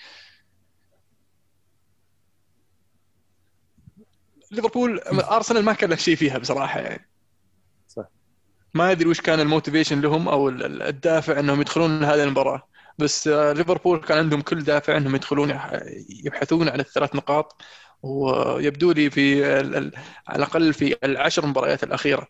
ليفربول 4.50 4.98
ارسنال 5.08 5.64
ما 5.64 5.72
كان 5.72 5.90
له 5.90 5.96
شيء 5.96 6.16
فيها 6.16 6.38
بصراحة 6.38 6.80
يعني. 6.80 7.08
ما 8.74 8.90
أدري 8.90 9.08
وش 9.08 9.20
كان 9.20 9.40
ال 9.40 9.46
motivation 9.46 10.00
لهم 10.00 10.28
أو 10.28 10.48
ال- 10.48 10.64
ال- 10.64 10.82
الدافع 10.82 11.40
إنهم 11.40 11.60
يدخلون 11.60 12.04
هذه 12.04 12.24
المباراة. 12.24 12.68
بس 12.98 13.28
آه، 13.28 13.52
ليفربول 13.52 13.98
كان 13.98 14.18
عندهم 14.18 14.40
كل 14.40 14.62
دافع 14.62 14.96
إنهم 14.96 15.14
يدخلون 15.14 15.58
يبحثون 16.24 16.68
عن 16.68 16.80
الثلاث 16.80 17.14
نقاط. 17.14 17.62
ويبدو 18.02 18.92
لي 18.92 19.10
في 19.10 19.44
على 20.28 20.36
الأقل 20.36 20.72
في 20.74 20.96
العشر 21.04 21.46
مباريات 21.46 21.84
الأخيرة 21.84 22.28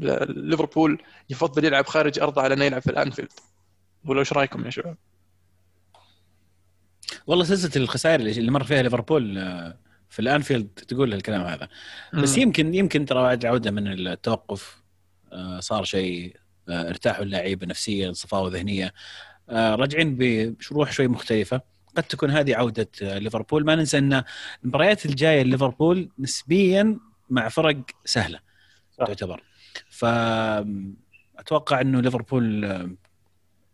ليفربول 0.00 1.02
يفضل 1.30 1.64
يلعب 1.64 1.86
خارج 1.86 2.18
أرضه 2.18 2.42
على 2.42 2.54
إنه 2.54 2.64
يلعب 2.64 2.82
في 2.82 2.90
الأنفيلد. 2.90 3.32
ولا 4.04 4.20
إيش 4.20 4.32
رأيكم 4.32 4.64
يا 4.64 4.70
شباب؟ 4.70 4.96
والله 7.26 7.44
سلسلة 7.44 7.82
الخسائر 7.82 8.20
اللي 8.20 8.50
مر 8.50 8.64
فيها 8.64 8.82
ليفربول 8.82 9.38
آه، 9.38 9.78
في 10.10 10.18
الأنفيلد 10.18 10.68
تقول 10.68 11.14
الكلام 11.14 11.40
هذا. 11.40 11.68
بس. 12.14 12.38
يمكن 12.38 12.74
يمكن 12.74 13.06
ترى 13.06 13.22
بعد 13.22 13.46
عوده 13.46 13.70
من 13.70 13.86
التوقف. 14.08 14.85
صار 15.60 15.84
شيء 15.84 16.36
آه، 16.68 16.88
ارتاحوا 16.88 17.24
اللعيبة 17.24 17.66
نفسيا 17.66 18.12
صفاوه 18.12 18.50
ذهنيه 18.50 18.92
آه، 19.48 19.74
راجعين 19.74 20.16
بروح 20.70 20.92
شوي 20.92 21.08
مختلفة 21.08 21.60
قد 21.96 22.02
تكون 22.02 22.30
هذه 22.30 22.56
عودة 22.56 22.88
آه، 23.02 23.18
ليفربول 23.18 23.64
ما 23.64 23.74
ننسى 23.74 23.98
أن 23.98 24.22
المباريات 24.64 25.06
الجاية 25.06 25.42
لليفربول 25.42 26.10
نسبيا 26.18 26.98
مع 27.30 27.48
فرق 27.48 27.76
سهلة 28.04 28.40
صح. 28.98 29.06
تعتبر 29.06 29.42
فاتوقع 29.90 31.80
أنه 31.80 32.00
ليفربول 32.00 32.64
آه، 32.64 32.90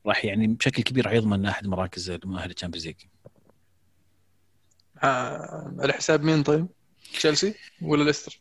راح 0.06 0.24
يعني 0.24 0.46
بشكل 0.46 0.82
كبير 0.82 1.06
راح 1.06 1.12
يضمن 1.12 1.46
أحد 1.46 1.66
مراكز 1.66 2.10
المؤهله 2.10 2.52
Champions 2.52 2.86
League 2.86 2.96
آه، 5.02 5.74
على 5.78 5.92
حساب 5.92 6.22
مين 6.22 6.42
طيب؟ 6.42 6.66
تشيلسي 7.14 7.54
ولا 7.82 8.04
ليستر؟ 8.04 8.40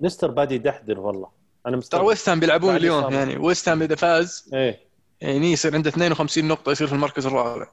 ليستر 0.00 0.30
بادي 0.30 0.54
يدحدر 0.54 1.00
والله. 1.00 1.28
أنا 1.66 1.70
ترى 1.72 1.76
مستغرب 1.76 2.04
ويست 2.06 2.28
هام 2.28 2.40
بيلعبون 2.40 2.76
اليوم. 2.76 3.12
يعني. 3.12 3.36
ويست 3.36 3.68
هام 3.68 3.82
إذا 3.82 3.94
فاز 3.94 4.50
إيه. 4.54 4.80
يعني 5.20 5.52
يصير 5.52 5.74
عنده 5.74 5.90
52 5.90 6.48
نقطة 6.48 6.72
يصير 6.72 6.86
في 6.86 6.92
المركز 6.92 7.26
الرابع. 7.26 7.66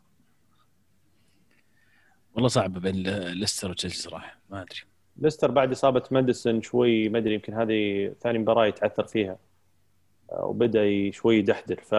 والله 2.33 2.47
صعب 2.49 2.73
بين 2.73 2.95
ليستر 3.27 3.71
وتشيلسي 3.71 4.01
صراحة 4.01 4.39
ما 4.49 4.61
أدري. 4.61 4.79
ليستر 5.17 5.51
بعد 5.51 5.71
إصابة 5.71 6.03
ماديسون 6.11 6.61
شوي 6.61 7.09
ما 7.09 7.17
أدري 7.17 7.33
يمكن 7.33 7.53
هذه 7.53 8.13
ثاني 8.21 8.39
مباراة 8.39 8.65
يتعثر 8.65 9.07
فيها. 9.07 9.37
آه، 10.31 10.45
وبدأ 10.45 11.11
شوي 11.11 11.37
يدحدر. 11.37 11.81
ف 11.81 11.95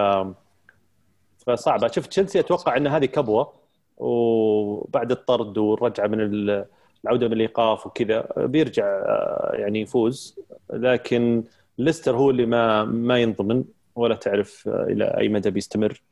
فصعبة. 1.46 1.88
شفت 1.88 2.10
تشيلسي 2.10 2.40
أتوقع 2.40 2.76
إن 2.76 2.86
هذه 2.86 3.04
كبوة 3.04 3.52
وبعد 3.96 5.10
الطرد 5.10 5.58
والرجعة 5.58 6.06
من 6.06 6.20
ال- 6.20 6.66
العوده 7.04 7.26
من 7.26 7.32
الإيقاف 7.32 7.86
وكذا 7.86 8.28
آه، 8.36 8.46
بيرجع 8.46 8.84
آه، 8.84 9.50
يعني 9.54 9.80
يفوز. 9.80 10.40
لكن 10.72 11.44
ليستر 11.78 12.16
هو 12.16 12.30
اللي 12.30 12.46
ما 12.46 12.84
ما 12.84 13.18
ينضمن 13.18 13.64
ولا 13.94 14.14
تعرف 14.14 14.68
آه، 14.68 14.84
إلى 14.84 15.04
أي 15.04 15.28
مدى 15.28 15.50
بيستمر. 15.50 16.02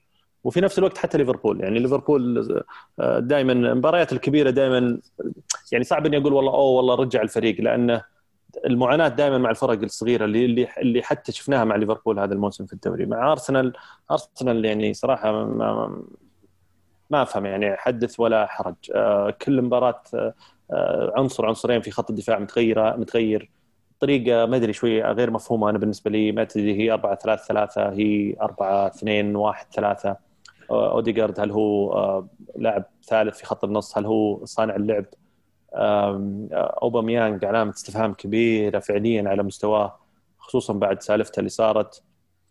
وفي 0.44 0.60
نفس 0.60 0.78
الوقت 0.78 0.98
حتى 0.98 1.18
ليفربول 1.18 1.60
يعني 1.60 1.78
ليفربول 1.78 2.64
دائما 3.18 3.52
المباريات 3.52 4.12
الكبيرة 4.12 4.50
دائما 4.50 4.98
يعني 5.72 5.84
صعب 5.84 6.06
إني 6.06 6.16
أقول 6.16 6.32
والله 6.32 6.52
أوه 6.52 6.70
والله 6.70 6.94
رجع 6.94 7.22
الفريق 7.22 7.60
لأنه 7.60 8.04
المعاناة 8.66 9.08
دائما 9.08 9.38
مع 9.38 9.50
الفرق 9.50 9.82
الصغيرة 9.82 10.24
اللي 10.24 10.44
اللي 10.44 10.68
اللي 10.78 11.02
حتى 11.02 11.32
شفناها 11.32 11.64
مع 11.64 11.76
ليفربول 11.76 12.18
هذا 12.18 12.34
الموسم 12.34 12.66
في 12.66 12.72
الدوري. 12.72 13.06
مع 13.06 13.32
أرسنال 13.32 13.72
أرسنال 14.10 14.64
يعني 14.64 14.94
صراحة 14.94 15.44
ما, 15.44 16.02
ما 17.10 17.22
أفهم 17.22 17.46
يعني 17.46 17.76
حدث 17.76 18.20
ولا 18.20 18.46
حرج. 18.46 18.74
آه، 18.94 19.30
كل 19.30 19.62
مباراة 19.62 20.02
آه، 20.14 20.34
عنصر 21.16 21.46
عنصرين 21.46 21.80
في 21.80 21.90
خط 21.90 22.10
الدفاع 22.10 22.38
متغيره 22.38 22.96
متغير. 22.96 23.50
طريقة 24.00 24.46
ما 24.46 24.56
أدري 24.56 24.72
شوي 24.72 25.02
غير 25.02 25.30
مفهومة. 25.30 25.70
أنا 25.70 25.78
بالنسبة 25.78 26.10
لي 26.10 26.32
ما 26.32 26.44
تدري 26.44 26.80
هي 26.80 26.92
4 26.92 27.14
3 27.14 27.42
3 27.44 27.90
هي 27.92 28.36
4 28.42 28.86
2 28.86 29.36
1 29.36 29.66
3 29.72 30.16
اوديجارد 30.70 31.40
هل 31.40 31.50
هو 31.50 31.92
آه، 31.92 32.28
لاعب 32.56 32.84
ثالث 33.04 33.38
في 33.38 33.46
خط 33.46 33.64
النص؟ 33.64 33.98
هل 33.98 34.06
هو 34.06 34.44
صانع 34.44 34.76
اللعب؟ 34.76 35.04
أوباميانج 36.82 37.44
علامة 37.44 37.70
استفهام 37.70 38.14
كبيرة 38.14 38.78
فعليا 38.78 39.28
على 39.28 39.42
مستواه 39.42 39.98
خصوصا 40.38 40.72
بعد 40.72 41.02
سالفته 41.02 41.40
اللي 41.40 41.50
صارت. 41.50 42.02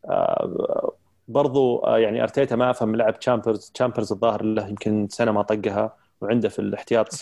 آه، 0.05 0.93
برضو 1.27 1.77
آه، 1.79 1.97
يعني 1.97 2.23
أرتيتا 2.23 2.55
ما 2.55 2.69
أفهم 2.69 2.95
لعب 2.95 3.19
تشامبرز 3.19 3.71
تشامبرز 3.73 4.11
الظاهر 4.11 4.43
له 4.43 4.67
يمكن 4.67 5.07
سنة 5.09 5.31
ما 5.31 5.41
طقها. 5.41 5.95
وعنده 6.21 6.49
في 6.49 6.59
الاحتياط 6.59 7.15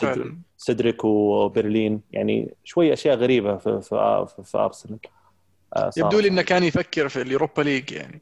سيدريك 0.57 1.05
وبيليرين. 1.05 2.01
يعني 2.11 2.53
شوي 2.63 2.93
أشياء 2.93 3.15
غريبة 3.15 3.57
في 3.57 3.81
في, 3.81 4.25
في, 4.35 4.43
في 4.43 4.57
أرسنال. 4.57 4.99
يبدو 5.97 6.19
لي 6.19 6.27
إنه 6.27 6.41
كان 6.41 6.63
يفكر 6.63 7.09
في 7.09 7.21
اليوروبا 7.21 7.61
ليج 7.61 7.91
يعني. 7.91 8.21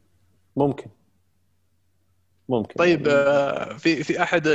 ممكن. 0.55 0.89
ممكن. 2.49 2.73
طيب 2.73 3.07
آه، 3.07 3.73
في 3.73 4.03
في 4.03 4.23
أحد 4.23 4.47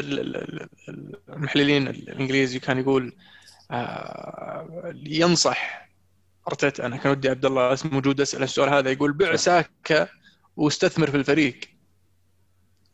المحللين 1.28 1.88
الإنجليزي 1.88 2.58
كان 2.58 2.78
يقول 2.78 3.12
آه، 3.70 4.94
ينصح 4.94 5.88
أرتيتا 6.48 6.86
أنا 6.86 6.96
كان 6.96 7.12
ودي 7.12 7.28
عبد 7.28 7.44
الله 7.44 7.72
اسمه 7.72 7.92
موجود 7.92 8.20
أسأل 8.20 8.42
السؤال 8.42 8.68
هذا 8.68 8.90
يقول 8.90 9.12
بع 9.12 9.36
ساكا 9.36 10.08
وأستثمر 10.56 11.10
في 11.10 11.16
الفريق. 11.16 11.60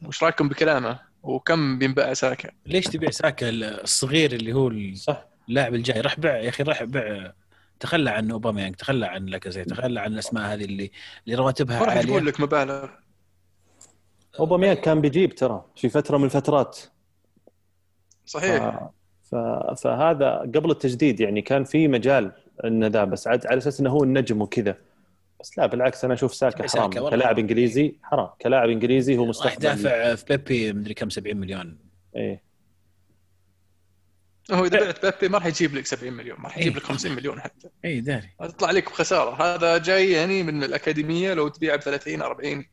وش 0.07 0.23
رأيكم 0.23 0.49
بكلامه؟ 0.49 1.06
وكم 1.27 1.79
بينباع 1.79 2.15
ساكا؟ 2.15 2.51
ليش 2.67 2.85
تبيع 2.85 3.11
ساكا 3.11 3.51
الصغير 3.51 4.33
اللي 4.33 4.53
هو 4.53 4.73
صح. 4.95 5.27
اللاعب 5.49 5.75
الجاي؟ 5.75 6.01
راح 6.01 6.21
بع 6.21 6.37
يا 6.37 6.49
أخي 6.49 6.63
راح 6.63 6.85
بع 6.85 7.33
تخلى 7.81 8.11
عن 8.11 8.31
أوباميانج 8.31 8.75
تخلى 8.75 9.07
عن 9.07 9.27
لاكازيت 9.27 9.71
تخلى 9.71 10.01
عن 10.01 10.13
الأسماء 10.13 10.55
هذه 10.55 10.65
اللي 10.65 10.91
اللي 11.27 11.37
رواتبها 11.37 11.77
عاليه 11.77 11.95
راح 11.95 12.05
يقول 12.05 12.27
لك 12.27 12.41
مبالغ. 12.41 12.89
أوباميانج 14.41 14.79
كان 14.79 15.01
بيجيب 15.01 15.35
ترى 15.35 15.65
في 15.77 15.89
فترة 15.89 16.17
من 16.17 16.25
الفترات. 16.25 16.79
صحيح. 18.27 18.91
ف... 19.31 19.35
فهذا 19.83 20.39
قبل 20.39 20.71
التجديد 20.71 21.21
يعني 21.21 21.43
كان 21.43 21.65
في 21.65 21.89
مجال 21.89 22.33
إنه 22.65 22.87
ذا 22.87 23.05
بس 23.05 23.29
عاد 23.29 23.47
على 23.47 23.59
أساس 23.59 23.81
إنه 23.81 23.91
هو 23.91 24.05
النجم 24.05 24.43
وكذا. 24.43 24.77
بس 25.47 25.59
لا 25.59 25.67
بالعكس 25.67 26.05
أنا 26.05 26.15
أشوف 26.15 26.35
ساكا 26.35 26.69
حرام. 26.69 26.91
كلاعب 26.91 27.39
إنجليزي 27.39 27.97
حرام. 28.03 28.29
كلاعب 28.41 28.71
إنجليزي 28.71 29.17
هو 29.17 29.27
مستقبل. 29.27 29.51
راح 29.51 29.75
دافع 29.75 30.15
في 30.15 30.37
بيبي 30.37 30.73
مدري 30.73 30.95
كم 30.95 31.11
70 31.11 31.37
مليون. 31.37 31.79
إيه. 32.17 32.43
هو 34.53 34.65
إذا 34.65 34.85
بعت 34.85 35.05
بيبي 35.05 35.33
ما 35.33 35.39
راح 35.39 35.47
يجيب 35.47 35.75
لك 35.75 35.87
70 35.87 36.13
مليون 36.13 36.41
ما 36.41 36.45
راح 36.45 36.59
يجيب 36.59 36.77
لك 36.77 36.83
50 36.83 37.13
مليون 37.13 37.41
حتى. 37.41 37.69
اي 37.85 38.01
داري. 38.01 38.29
تطلع 38.41 38.71
لك 38.71 38.91
بخسارة. 38.91 39.43
هذا 39.43 39.79
جاي 39.79 40.11
يعني 40.11 40.43
من 40.43 40.65
الأكاديمية 40.65 41.35
لو 41.35 41.49
تبيعه 41.49 41.77
ب 41.77 41.81
30 41.81 42.23
40 42.23 42.65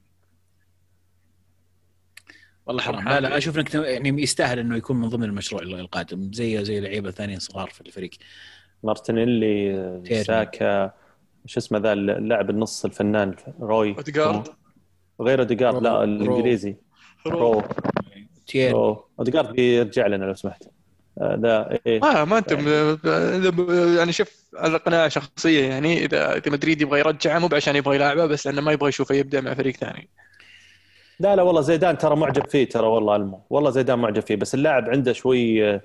والله 2.65 2.81
حرام. 2.81 3.09
لا 3.09 3.19
لا 3.19 3.37
أشوف 3.37 3.57
إنك 3.57 3.73
يعني 3.73 4.21
يستاهل 4.21 4.59
إنه 4.59 4.77
يكون 4.77 4.97
من 4.97 5.09
ضمن 5.09 5.23
المشروع 5.23 5.61
القادم. 5.61 6.33
زي 6.33 6.65
زي 6.65 6.79
لعيبة 6.79 7.11
ثانيين 7.11 7.39
صغار 7.39 7.69
في 7.69 7.81
الفريق. 7.81 8.11
مارتينيلي 8.83 10.23
ساكا 10.23 11.02
شو 11.45 11.59
اسمه 11.59 11.79
ذا 11.79 11.93
اللاعب 11.93 12.49
النص 12.49 12.85
الفنان 12.85 13.35
رو. 13.61 13.95
اوديجارد 13.95 14.47
غير 15.21 15.39
اوديجارد 15.39 15.83
لا 15.83 16.03
الإنجليزي. 16.03 16.75
رو. 17.27 17.63
تيري 18.47 18.73
اوديجارد 19.19 19.51
بيرجع 19.53 20.07
لنا 20.07 20.25
لو 20.25 20.33
سمحت. 20.33 20.63
آه، 21.21 21.35
ذا 21.41 21.79
إيه. 21.87 21.99
ما 21.99 22.25
ما 22.25 22.37
أنتم 22.37 22.67
يعني. 23.97 24.11
شوف 24.11 24.43
هذا 24.63 24.77
قناعه 24.77 25.07
شخصية 25.07 25.67
يعني 25.67 26.05
إذا 26.05 26.37
إذا 26.37 26.51
مدريد 26.51 26.81
يبغى 26.81 26.99
يرجعه 26.99 27.39
مو 27.39 27.49
عشان 27.53 27.75
يبغى 27.75 27.95
يلعبه 27.95 28.25
بس 28.25 28.47
لأنه 28.47 28.61
ما 28.61 28.71
يبغى 28.71 28.89
يشوفه 28.89 29.15
يبدأ 29.15 29.41
مع 29.41 29.53
فريق 29.53 29.75
ثاني. 29.75 30.09
لا 31.19 31.35
لا 31.35 31.41
والله 31.41 31.61
زيدان 31.61 31.97
ترى 31.97 32.15
معجب 32.15 32.49
فيه 32.49 32.69
ترى 32.69 32.87
والله 32.87 33.15
ألمو. 33.15 33.41
والله 33.49 33.69
زيدان 33.69 33.99
معجب 33.99 34.21
فيه 34.21 34.35
بس 34.35 34.53
اللاعب 34.55 34.89
عنده 34.89 35.13
شوي 35.13 35.69
آه، 35.69 35.81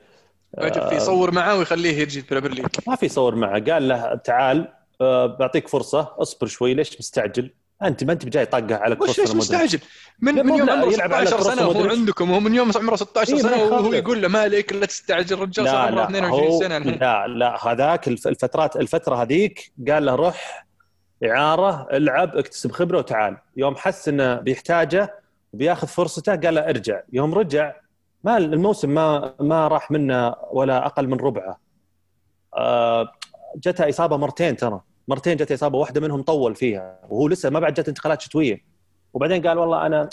معجب 0.58 0.88
فيه 0.88 0.96
يصور 0.96 1.30
معاه 1.30 1.58
ويخليه 1.58 1.98
يجي 1.98 2.20
ال 2.20 2.25
Premier 2.25 2.54
League. 2.54 2.66
ما 2.86 2.96
في 2.96 3.06
يصور 3.06 3.34
معه. 3.34 3.60
قال 3.60 3.88
له 3.88 4.14
تعال 4.14 4.58
آه، 4.60 4.77
بعطيك 5.00 5.68
فرصة. 5.68 6.14
اصبر 6.18 6.46
شوي. 6.46 6.74
ليش 6.74 6.98
مستعجل؟ 6.98 7.50
أنت 7.82 8.04
ما 8.04 8.12
أنت 8.12 8.26
بجاي 8.26 8.46
طقه 8.46 8.76
على 8.76 8.96
كروس 8.96 9.18
وش 9.18 9.30
مستعجل؟ 9.30 9.80
من, 10.20 10.46
من 10.46 10.54
يوم 10.54 10.70
عمره 10.70 10.90
16 10.90 11.40
سنة 11.40 11.62
هو 11.62 11.88
عندكم 11.88 12.30
هو 12.30 12.40
من 12.40 12.54
يوم 12.54 12.70
عمره 12.76 12.96
16 12.96 13.34
إيه 13.34 13.42
سنة 13.42 13.62
وهو 13.64 13.92
يقول 13.92 14.22
له 14.22 14.28
مالك 14.28 14.72
لا 14.72 14.86
تستعجل 14.86 15.38
رجال 15.38 15.66
صار 15.66 15.76
عمره 15.76 16.04
22 16.04 16.58
سنة. 16.58 16.76
الحين 16.76 16.98
لا 16.98 17.26
لا 17.26 17.68
هذاك 17.68 18.08
الفترات 18.08 18.76
الفترة 18.76 19.22
هذيك 19.22 19.72
قال 19.88 20.04
له 20.04 20.14
روح 20.14 20.66
إعارة 21.24 21.88
العب 21.92 22.36
اكتسب 22.36 22.72
خبرة 22.72 22.98
وتعال. 22.98 23.36
يوم 23.56 23.76
حس 23.76 24.08
إنه 24.08 24.34
بيحتاجه 24.34 25.14
بياخذ 25.52 25.86
فرصته 25.86 26.36
قال 26.36 26.54
له 26.54 26.60
ارجع. 26.60 27.00
يوم 27.12 27.34
رجع 27.34 27.74
ما 28.24 28.36
الموسم 28.36 28.90
ما 28.94 29.34
ما 29.40 29.68
راح 29.68 29.90
منه 29.90 30.34
ولا 30.50 30.86
أقل 30.86 31.08
من 31.08 31.16
ربعه. 31.20 31.60
آه، 32.54 33.12
جتها 33.56 33.88
إصابة 33.88 34.16
مرتين 34.16 34.56
ترى. 34.56 34.80
مرتين 35.08 35.36
جت 35.36 35.52
إصابة 35.52 35.78
واحدة 35.78 36.00
منهم 36.00 36.22
طول 36.22 36.54
فيها 36.54 36.98
وهو 37.10 37.28
لسه 37.28 37.50
ما 37.50 37.60
بعد 37.60 37.74
جت 37.74 37.88
انتقالات 37.88 38.20
شتوية. 38.20 38.64
وبعدين 39.14 39.46
قال 39.46 39.58
والله 39.58 39.86
أنا 39.86 40.08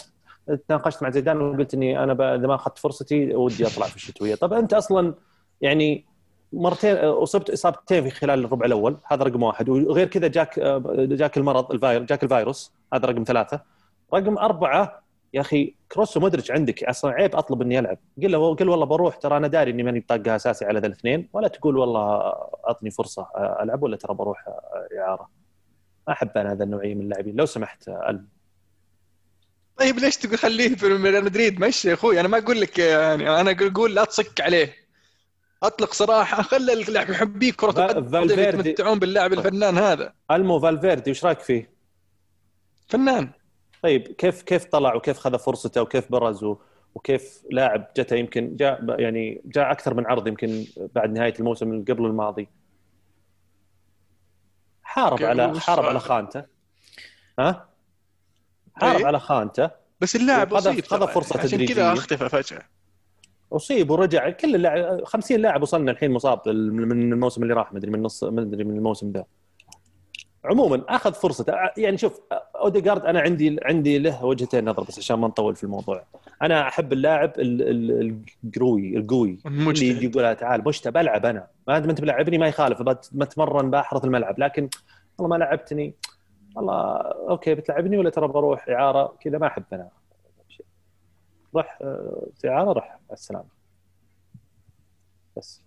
تناقشت 0.67 1.03
مع 1.03 1.09
زيدان 1.09 1.41
وقلت 1.41 1.73
إني 1.73 2.03
أنا 2.03 2.35
إذا 2.35 2.47
ما 2.47 2.55
أخذت 2.55 2.77
فرصتي 2.77 3.35
ودي 3.35 3.67
أطلع 3.67 3.85
في 3.85 3.95
الشتوية. 3.95 4.35
طب 4.35 4.53
أنت 4.53 4.73
أصلا 4.73 5.13
يعني 5.61 6.05
مرتين 6.53 6.95
أصبت 6.97 7.49
إصابتين 7.49 8.03
في 8.03 8.09
خلال 8.09 8.45
الربع 8.45 8.65
الأول 8.65 8.97
هذا 9.05 9.23
رقم 9.23 9.43
واحد. 9.43 9.69
وغير 9.69 10.07
كذا 10.07 10.27
جاك 10.27 10.59
جاك 10.97 11.37
المرض 11.37 11.71
الفاير 11.71 12.03
جاك 12.03 12.23
الفيروس 12.23 12.71
هذا 12.93 13.05
رقم 13.07 13.23
ثلاثة. 13.23 13.61
رقم 14.13 14.37
أربعة 14.37 15.04
يا 15.35 15.41
أخي 15.41 15.75
كروس 15.91 16.17
ومودريتش 16.17 16.51
عندك 16.51 16.83
أصلا 16.83 17.11
عيب 17.11 17.35
أطلب 17.35 17.61
إني 17.61 17.79
ألعب. 17.79 17.97
قل 18.23 18.31
له 18.31 18.55
قل 18.55 18.69
والله 18.69 18.85
بروح 18.85 19.15
ترى 19.15 19.37
أنا 19.37 19.47
داري 19.47 19.71
إني 19.71 19.83
ماني 19.83 19.99
بطاقة 19.99 20.35
أساسي 20.35 20.65
على 20.65 20.79
ذا 20.79 20.87
الاثنين 20.87 21.29
ولا 21.33 21.47
تقول 21.47 21.77
والله 21.77 22.19
أعطني 22.67 22.91
فرصة 22.91 23.27
ألعب 23.37 23.83
ولا 23.83 23.97
ترى 23.97 24.13
بروح 24.13 24.45
إعارة. 24.99 25.29
ما 26.07 26.13
أحب 26.13 26.37
أنا 26.37 26.51
هذا 26.51 26.63
النوعية 26.63 26.95
من 26.95 27.01
اللاعبين. 27.01 27.35
لو 27.35 27.45
سمحت 27.45 27.87
ألم. 27.87 28.27
طيب 29.77 29.99
ليش 29.99 30.17
تقول 30.17 30.37
خليه 30.37 30.75
في 30.75 30.87
ريال 30.87 31.23
مدريد؟ 31.23 31.59
مشي 31.59 31.89
يا 31.89 31.93
أخوي 31.93 32.19
أنا 32.19 32.27
ما 32.27 32.37
أقول 32.37 32.61
لك 32.61 32.79
يعني 32.79 33.41
أنا 33.41 33.51
أقول 33.51 33.95
لا 33.95 34.03
تصك 34.03 34.41
عليه. 34.41 34.73
أطلق 35.63 35.93
صراحة 35.93 36.43
خلى 36.43 36.73
اللاعب 36.73 37.09
يحبيه 37.09 37.51
كرة 37.51 37.85
القدم 37.85 38.39
يتمتعون 38.39 38.99
باللاعب 38.99 39.33
الفنان 39.33 39.77
هذا. 39.77 40.13
ألمو 40.31 40.59
فالفيردي 40.59 41.11
وش 41.11 41.25
رأيك 41.25 41.39
فيه؟ 41.39 41.71
فنان. 42.87 43.29
طيب 43.85 44.07
كيف 44.07 44.41
كيف 44.41 44.65
طلع 44.65 44.95
وكيف 44.95 45.17
خذ 45.17 45.39
فرصته 45.39 45.81
وكيف 45.81 46.11
برز 46.11 46.45
وكيف 46.95 47.43
لاعب 47.51 47.87
جته 47.97 48.15
يمكن 48.15 48.55
جاء 48.55 48.99
يعني 49.01 49.41
جاء 49.45 49.71
أكثر 49.71 49.93
من 49.93 50.05
عرض 50.05 50.27
يمكن 50.27 50.65
بعد 50.95 51.13
نهاية 51.13 51.33
الموسم 51.39 51.71
اللي 51.71 51.93
قبل 51.93 52.05
الماضي؟ 52.05 52.47
حارب 54.83 55.23
على 55.23 55.59
حارب 55.59 55.85
على 55.85 55.99
خانته. 55.99 56.43
ها؟ 57.39 57.69
حارب 58.73 58.97
طيب. 58.97 59.05
على 59.05 59.19
خانته. 59.19 59.69
بس 60.01 60.15
اللاعب 60.15 60.53
أصيب 60.53 60.85
خذ 60.85 61.07
فرصة 61.07 61.39
عشان 61.39 61.65
كذا 61.65 61.93
أختفى 61.93 62.29
فجأة. 62.29 62.61
أصيب 63.51 63.91
ورجع. 63.91 64.29
كل 64.29 64.55
اللاعب 64.55 65.03
50 65.03 65.37
لاعب 65.37 65.61
وصلنا 65.61 65.91
الحين 65.91 66.11
مصاب 66.11 66.49
من 66.49 67.13
الموسم 67.13 67.43
اللي 67.43 67.53
راح. 67.53 67.73
مدري 67.73 67.91
من 67.91 68.01
نص 68.01 68.23
مدري 68.23 68.63
من 68.63 68.77
الموسم 68.77 69.11
ذا. 69.11 69.25
عموما 70.45 70.83
أخذ 70.89 71.13
فرصته 71.13 71.53
يعني 71.77 71.97
شوف 71.97 72.21
اوديجارد 72.55 73.05
أنا 73.05 73.19
عندي 73.19 73.59
عندي 73.63 73.99
له 73.99 74.25
وجهتين 74.25 74.69
نظر 74.69 74.83
بس 74.83 74.99
عشان 74.99 75.19
ما 75.19 75.27
نطول 75.27 75.55
في 75.55 75.63
الموضوع. 75.63 76.03
أنا 76.41 76.67
أحب 76.67 76.93
اللاعب 76.93 77.33
القروي 77.37 78.97
القوي 78.97 79.39
اللي 79.45 80.05
يقول 80.05 80.35
تعال 80.35 80.63
مشتى 80.67 80.91
بلعب 80.91 81.25
أنا. 81.25 81.47
ما 81.67 81.77
أنت 81.77 82.01
بلعبني 82.01 82.37
ما 82.37 82.47
يخالف. 82.47 82.81
بتمرن 83.11 83.71
باحرث 83.71 84.05
الملعب. 84.05 84.39
لكن 84.39 84.69
والله 85.17 85.37
ما 85.37 85.43
لعبتني. 85.43 85.93
والله 86.55 86.97
أوكي 87.29 87.55
بتلعبني 87.55 87.97
ولا 87.97 88.09
ترى 88.09 88.27
بروح 88.27 88.69
إعارة؟ 88.69 89.15
كذا 89.19 89.37
ما 89.37 89.47
أحب 89.47 89.63
أنا. 89.73 89.89
روح 91.55 91.77
آه، 91.81 92.27
إعارة 92.45 92.73
روح. 92.73 92.99
مع 93.09 93.13
السلامة. 93.13 93.45
بس. 95.37 95.64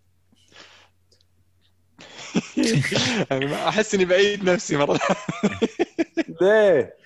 أحس 3.69 3.95
إني 3.95 4.05
بعيد 4.05 4.45
نفسي 4.45 4.77
مرة 4.77 5.01
ليه؟ 6.41 6.99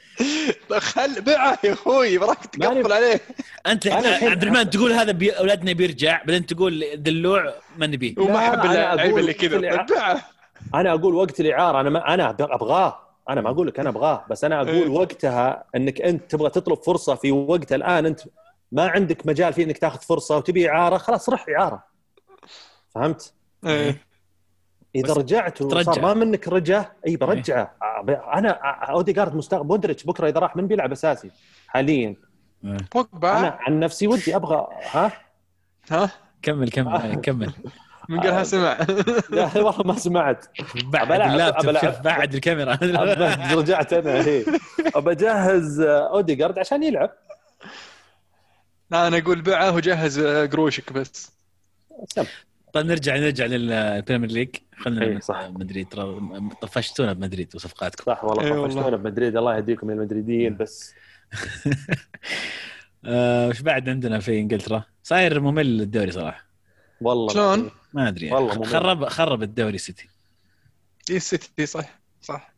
خل 0.78 1.20
بيعه 1.20 1.58
يا 1.64 1.72
أخوي 1.72 2.18
براك 2.18 2.46
تقفل 2.46 2.92
عليه 2.92 3.20
أنت 3.66 3.86
عبد 3.86 4.42
الرحمن 4.42 4.70
تقول 4.70 4.92
هذا 4.92 5.12
بي... 5.12 5.30
أولادنا 5.30 5.72
بيرجع 5.72 6.22
بعدين 6.24 6.46
تقول 6.46 6.84
دلوع 6.94 7.54
ما 7.76 7.86
نبيه 7.86 8.14
وما 8.18 8.38
أحب 8.38 8.64
اللعيبة 8.64 9.02
أقول 9.02 9.20
اللي 9.20 9.34
كذا 9.34 9.60
طيب 9.60 9.86
بيعه 9.86 10.22
أنا 10.74 10.94
أقول 10.94 11.14
وقت 11.14 11.40
الإعارة 11.40 11.80
أنا 11.80 11.90
ما 11.90 12.14
أنا 12.14 12.30
أبغاه 12.40 12.98
أنا 13.28 13.40
ما 13.40 13.50
أقول 13.50 13.66
لك 13.66 13.80
أنا 13.80 13.88
أبغاه 13.88 14.24
بس 14.30 14.44
أنا 14.44 14.62
إيه. 14.62 14.78
أقول 14.78 14.88
وقتها 14.88 15.64
إنك 15.76 16.00
أنت 16.00 16.30
تبغى 16.30 16.50
تطلب 16.50 16.82
فرصة 16.82 17.14
في 17.14 17.32
وقتها 17.32 17.76
الآن 17.76 18.06
أنت 18.06 18.20
ما 18.72 18.88
عندك 18.88 19.26
مجال 19.26 19.52
في 19.52 19.62
إنك 19.62 19.78
تاخذ 19.78 20.00
فرصة 20.00 20.36
وتبي 20.36 20.70
إعارة 20.70 20.98
خلاص 20.98 21.28
روح 21.28 21.46
إعارة 21.58 21.84
فهمت؟ 22.94 23.32
إيه. 23.66 24.11
إذا 24.94 25.12
رجعت 25.14 25.62
وصار 25.62 25.82
ترجع. 25.82 26.02
ما 26.02 26.14
منك 26.14 26.48
رجع 26.48 26.84
إي 27.06 27.16
برجعه 27.16 27.74
أنا 28.34 28.50
اوديجارد 28.90 29.34
مستقبل 29.34 29.66
مودريتش 29.66 30.04
بكرة 30.04 30.28
إذا 30.28 30.40
راح 30.40 30.56
من 30.56 30.66
بيلعب 30.66 30.92
أساسي 30.92 31.30
حاليا. 31.66 32.16
أنا 32.64 32.76
بوجبا؟ 32.94 33.28
عن 33.60 33.80
نفسي 33.80 34.06
ودي 34.06 34.36
أبغى 34.36 34.66
ها؟ 34.90 35.12
ها؟ 35.90 36.10
كمل 36.42 36.70
كمل 36.70 37.14
كمل. 37.24 37.52
من 38.08 38.20
قالها 38.20 38.42
سمع. 38.44 38.78
لا 39.30 39.50
والله 39.56 39.82
ما 39.84 39.94
سمعت. 39.94 40.46
بعد 40.84 41.12
اللابتوب 41.12 42.02
بعد 42.04 42.34
الكاميرا. 42.34 42.78
رجعت 43.60 43.92
أنا 43.92 44.24
هي 44.26 44.44
بجهز 44.96 45.80
اوديجارد 45.80 46.58
عشان 46.58 46.82
يلعب. 46.82 47.10
لا 48.90 49.06
أنا 49.06 49.18
أقول 49.18 49.40
بيعه 49.42 49.74
وجهز 49.74 50.18
آه، 50.18 50.46
قروشك 50.46 50.92
بس. 50.92 51.32
طيب 52.72 52.86
نرجع 52.86 53.16
نرجع 53.16 53.46
لل 53.46 53.65
Premier 53.65 54.30
League 54.30 54.48
خلينا 54.76 55.04
إيه، 55.06 55.18
صح. 55.18 55.48
مدريد 55.50 55.88
ترى 55.88 56.20
طفشتونا 56.62 57.12
بمدريد 57.12 57.54
وصفقاتكم 57.54 58.04
صح 58.04 58.24
والله 58.24 58.44
إي 58.44 58.50
والله. 58.50 58.66
طفشتونا 58.66 58.96
بمدريد 58.96 59.36
الله 59.36 59.56
يهديكم 59.56 59.90
يا 59.90 59.94
المدريديين 59.94 60.56
بس 60.56 60.94
آه، 63.04 63.48
وش 63.48 63.60
بعد 63.60 63.88
عندنا 63.88 64.18
في 64.20 64.40
إنجلترا؟ 64.40 64.84
صاير 65.02 65.40
ممل 65.40 65.80
الدوري 65.80 66.10
صراحة 66.10 66.44
والله 67.00 67.34
شلون؟ 67.34 67.70
ما 67.92 68.08
أدري 68.08 68.26
يعني. 68.26 68.38
والله 68.38 68.54
ممل. 68.56 68.66
خرب 68.66 69.08
خرب 69.08 69.42
الدوري 69.42 69.78
سيتي 69.78 70.08
اي 71.10 71.16
السيتي 71.16 71.66
صح 71.66 72.00
صح 72.20 72.54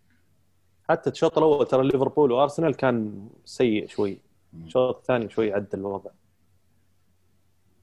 حتى 0.88 1.10
الشوط 1.10 1.38
الأول 1.38 1.66
ترى 1.66 1.86
ليفربول 1.86 2.32
وأرسنال 2.32 2.74
كان 2.74 3.28
سيء 3.44 3.88
شوي 3.88 4.20
الشوط 4.64 4.96
الثاني 4.96 5.30
شوي 5.30 5.52
عدل 5.52 5.78
الوضع 5.78 6.10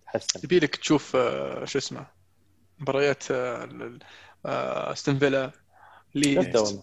تحسن 0.06 0.40
يبي 0.44 0.60
لك 0.60 0.76
تشوف 0.76 1.16
آه، 1.16 1.66
شو 1.66 1.78
اسمه 1.78 2.06
مباريات 2.82 3.24
آه، 3.32 3.70
آه، 4.46 4.92
أستون 4.92 5.18
فيلا 5.20 5.52
ليدز 6.16 6.80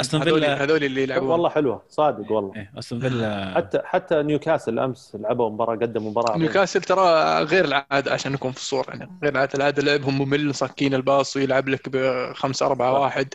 أستون 0.00 0.22
هذول 0.22 0.40
فيلا- 0.40 0.62
هذول 0.62 0.84
اللي 0.84 1.02
يلعبون. 1.02 1.28
والله 1.28 1.48
حلوة 1.48 1.82
صادق 1.88 2.32
والله. 2.32 2.54
إيه 2.56 2.72
أستون 2.78 3.00
فيلا 3.00 3.52
حتى 3.56 3.80
حتى 3.84 4.22
نيوكاسل 4.22 4.78
أمس 4.78 5.16
لعبوا 5.20 5.50
مباراة 5.50 5.76
قدموا 5.76 6.10
مباراة. 6.10 6.38
نيوكاسل 6.38 6.80
ترى 6.80 7.02
غير 7.44 7.64
العادة 7.64 8.12
عشان 8.12 8.32
نكون 8.32 8.52
في 8.52 8.58
الصورة 8.58 8.86
يعني 8.90 9.10
غير 9.22 9.32
العادة. 9.32 9.50
العادة 9.54 9.82
لعبهم 9.82 10.18
ممل 10.22 10.54
صاكين 10.54 10.94
الباص 10.94 11.36
ويلعب 11.36 11.68
لك 11.68 11.88
بخمسة 11.88 12.66
أربعة 12.66 13.00
واحد. 13.00 13.34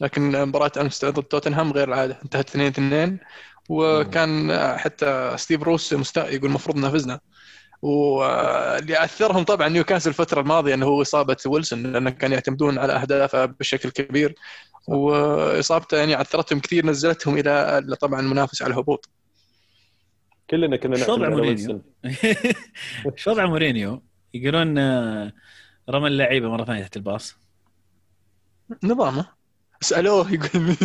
لكن 0.00 0.42
مباراة 0.48 0.72
أمس 0.80 1.04
ضد 1.04 1.22
توتنهام 1.22 1.72
غير 1.72 1.88
العادة 1.88 2.18
انتهت 2.24 2.48
2 2.48 2.66
2 2.68 3.18
وكان 3.68 4.52
حتى 4.78 5.32
ستيف 5.36 5.62
بروس 5.62 5.92
مستاء 5.94 6.34
يقول 6.34 6.46
المفروض 6.48 6.76
فزنا. 6.76 7.20
واللي 7.82 9.04
اثرهم 9.04 9.42
طبعا 9.42 9.68
نيوكاسل 9.68 10.10
الفترة 10.10 10.40
الماضية 10.40 10.74
إنه 10.74 10.86
هو 10.86 11.02
إصابة 11.02 11.36
ويلسون 11.46 11.92
لأنه 11.92 12.10
كانوا 12.10 12.34
يعتمدون 12.34 12.78
على 12.78 12.92
أهدافه 12.92 13.44
بشكل 13.44 13.90
كبير 13.90 14.34
وإصابته 14.88 15.96
يعني 15.96 16.14
عثرتهم 16.14 16.60
كثير 16.60 16.86
نزلتهم 16.86 17.38
إلى 17.38 17.96
طبعا 18.00 18.20
منافس 18.20 18.62
على 18.62 18.72
الهبوط 18.72 19.08
كلنا 20.50 20.76
كنا 20.76 20.96
شو 20.96 21.16
نعتمد 21.16 21.18
وضع 21.18 21.26
على 21.26 21.36
مورينيو؟ 21.36 21.82
وضع 23.28 23.46
مورينيو؟ 23.46 24.02
يقولون 24.34 24.78
آه، 24.78 25.32
رمى 25.90 26.06
اللعيبة 26.06 26.48
مرة 26.48 26.64
ثانية 26.64 26.82
تحت 26.82 26.96
الباص 26.96 27.36
نظامه 28.84 29.37
سألوه 29.80 30.32
يقول 30.34 30.76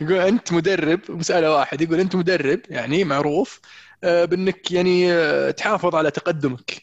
يقول 0.00 0.18
أنت 0.18 0.52
مدرب 0.52 1.00
مسألة 1.08 1.52
واحد 1.54 1.80
يقول 1.80 2.00
أنت 2.00 2.16
مدرب 2.16 2.60
يعني 2.70 3.04
معروف 3.04 3.60
آه، 4.04 4.24
بأنك 4.24 4.70
يعني 4.72 5.12
آه، 5.12 5.50
تحافظ 5.50 5.94
على 5.94 6.10
تقدمك. 6.10 6.82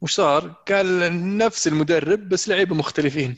وش 0.00 0.12
صار؟ 0.14 0.48
قال 0.68 1.36
نفس 1.36 1.68
المدرب 1.68 2.28
بس 2.28 2.48
لعيبة 2.48 2.74
مختلفين. 2.74 3.36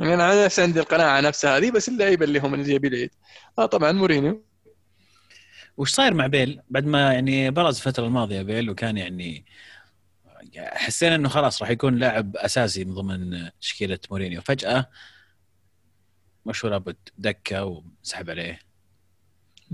يعني 0.00 0.14
أنا 0.14 0.44
نفسي 0.44 0.62
عندي 0.62 0.80
القناعة 0.80 1.20
نفسها 1.20 1.56
هذه 1.58 1.70
بس 1.70 1.88
اللعيبة 1.88 2.24
اللي 2.24 2.38
هم 2.38 2.54
اللي 2.54 2.66
جايبين 2.66 2.92
العيد 2.92 3.10
آه 3.58 3.66
طبعا 3.66 3.92
مورينيو. 3.92 4.44
وش 5.76 5.90
صاير 5.90 6.14
مع 6.14 6.26
بيل؟ 6.26 6.60
بعد 6.70 6.86
ما 6.86 7.12
يعني 7.12 7.50
برز 7.50 7.76
الفترة 7.76 8.06
الماضية 8.06 8.42
بيل 8.42 8.70
وكان 8.70 8.96
يعني 8.96 9.44
حسينا 10.56 11.14
إنه 11.14 11.28
خلاص 11.28 11.62
راح 11.62 11.70
يكون 11.70 11.96
لاعب 11.96 12.36
أساسي 12.36 12.84
من 12.84 12.94
ضمن 12.94 13.50
تشكيلة 13.60 13.98
مورينيو. 14.10 14.40
فجأة 14.42 14.90
مشهور 16.46 16.72
لابد 16.72 16.96
دكة 17.18 17.82
وسحب 18.02 18.30
عليه. 18.30 18.58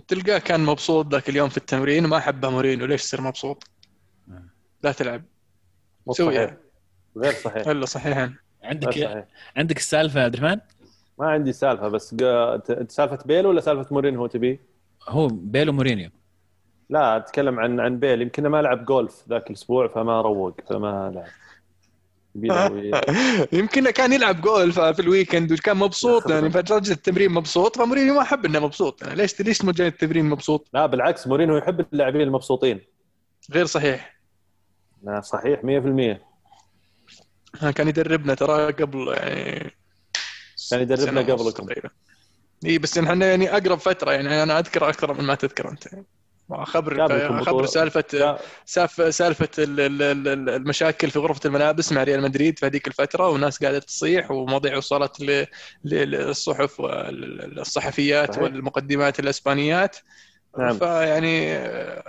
تلقاه 0.09 0.39
كان 0.39 0.61
مبسوط 0.61 1.13
ذاك 1.13 1.29
اليوم 1.29 1.49
في 1.49 1.57
التمرين 1.57 2.05
وما 2.05 2.21
حبه 2.21 2.51
مورينيو 2.51 2.87
ليش 2.87 3.03
تصير 3.03 3.21
مبسوط؟ 3.21 3.71
لا 4.83 4.93
تلعب. 4.93 5.23
سوي. 6.11 6.35
صحيح. 6.35 6.57
غير 7.17 7.33
صحيح. 7.33 7.69
الا 7.69 7.87
غير 7.97 8.33
عندك 8.63 8.93
صحيح. 8.93 9.25
عندك 9.57 9.77
السالفة 9.77 10.21
يا 10.21 10.25
عبد 10.25 10.35
الرحمن؟ 10.35 10.61
ما 11.19 11.27
عندي 11.27 11.53
سالفة 11.53 11.89
بس 11.89 12.15
سالفة 12.89 13.19
بيل 13.25 13.47
ولا 13.47 13.61
سالفة 13.61 13.95
مورينيو 13.95 14.27
تبي؟ 14.27 14.61
هو 15.09 15.27
بيل 15.27 15.69
ومورينيو 15.69 16.11
لا 16.91 17.17
أتكلم 17.17 17.61
عن 17.61 17.81
عن 17.81 17.99
بيل. 17.99 18.23
يمكن 18.23 18.47
ما 18.47 18.63
لعب 18.63 18.85
جولف 18.85 19.25
ذاك 19.29 19.51
الأسبوع 19.51 19.89
فما 19.89 20.21
روق 20.21 20.61
فما 20.69 21.13
لعب. 21.15 21.27
يمكن 23.59 23.91
كان 23.91 24.13
يلعب 24.13 24.41
جولف 24.41 24.81
في 24.81 25.03
ال 25.03 25.09
weekend 25.09 25.53
وكان 25.53 25.77
مبسوط 25.77 26.31
يعني 26.31 26.51
فرجع 26.51 26.93
التمرين 26.93 27.33
مبسوط 27.33 27.79
فمورينيو 27.79 28.15
ما 28.15 28.25
حب 28.25 28.45
إنه 28.45 28.59
مبسوط. 28.59 29.03
يعني 29.03 29.15
ليش 29.15 29.41
ليش 29.41 29.65
مو 29.65 29.71
جاي 29.71 29.87
التمرين 29.87 30.25
مبسوط؟ 30.25 30.69
لا 30.75 30.87
بالعكس 30.87 31.27
مورينيو 31.27 31.57
يحب 31.57 31.81
اللاعبين 31.81 32.21
المبسوطين. 32.21 32.81
غير 33.53 33.67
صحيح. 33.67 34.19
لا، 35.03 35.21
صحيح 35.21 35.61
100% 35.63 36.29
كان 37.75 37.89
يدربنا 37.89 38.35
ترى 38.35 38.73
قبل 38.73 39.09
يعني 39.09 39.77
كان 40.71 40.81
يدربنا 40.81 41.21
قبلكم. 41.21 41.67
إي 42.67 42.79
بس 42.79 42.99
إحنا 42.99 43.27
يعني 43.27 43.57
أقرب 43.57 43.79
فترة 43.79 44.13
يعني 44.13 44.43
أنا 44.43 44.59
أذكر 44.59 44.89
أكثر 44.89 45.15
من 45.15 45.25
ما 45.25 45.35
تذكر 45.35 45.71
أنت. 45.71 45.89
خبر 46.53 47.43
خبر. 47.45 47.67
سالفه 47.67 48.39
سالفه 48.65 49.11
سالفة 49.11 49.49
ال- 49.59 49.81
ال- 49.81 50.03
ال- 50.29 50.49
المشاكل 50.51 51.11
في 51.11 51.19
غرفة 51.19 51.41
الملابس 51.45 51.93
مع 51.93 52.03
ريال 52.03 52.23
مدريد 52.23 52.59
في 52.59 52.67
هذيك 52.67 52.87
الفترة 52.89 53.29
والناس 53.29 53.63
قاعدة 53.63 53.79
تصيح 53.79 54.31
ومواضيع 54.31 54.77
وصلت 54.77 55.45
للصحف 55.85 56.81
والصحفيات 56.81 58.31
صحيح. 58.33 58.43
والمقدمات 58.43 59.21
الإسبانيات 59.21 59.97
نعم. 60.59 60.79
فيعني 60.79 61.53
آه، 61.57 62.03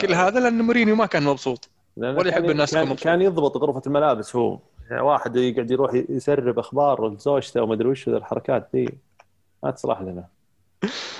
كل 0.00 0.14
هذا 0.14 0.40
لأن 0.40 0.62
مورينيو 0.62 0.96
ما 0.96 1.06
كان 1.06 1.22
مبسوط 1.22 1.70
ولا 1.96 2.28
يحب 2.28 2.50
الناس 2.50 2.74
كان, 2.74 2.82
مبسوطة. 2.82 3.02
كان 3.04 3.22
يضبط 3.22 3.56
غرفة 3.56 3.82
الملابس 3.86 4.36
هو 4.36 4.58
يعني 4.90 5.02
واحد 5.02 5.36
يقعد 5.36 5.70
يروح 5.70 5.90
يسرب 6.08 6.58
أخبار 6.58 7.08
لزوجته 7.08 7.62
وما 7.62 7.74
أدري 7.74 7.88
وش 7.88 8.08
الحركات 8.08 8.68
ذي 8.76 8.88
ما 9.62 9.70
تصلح 9.70 10.00
لنا 10.00 10.24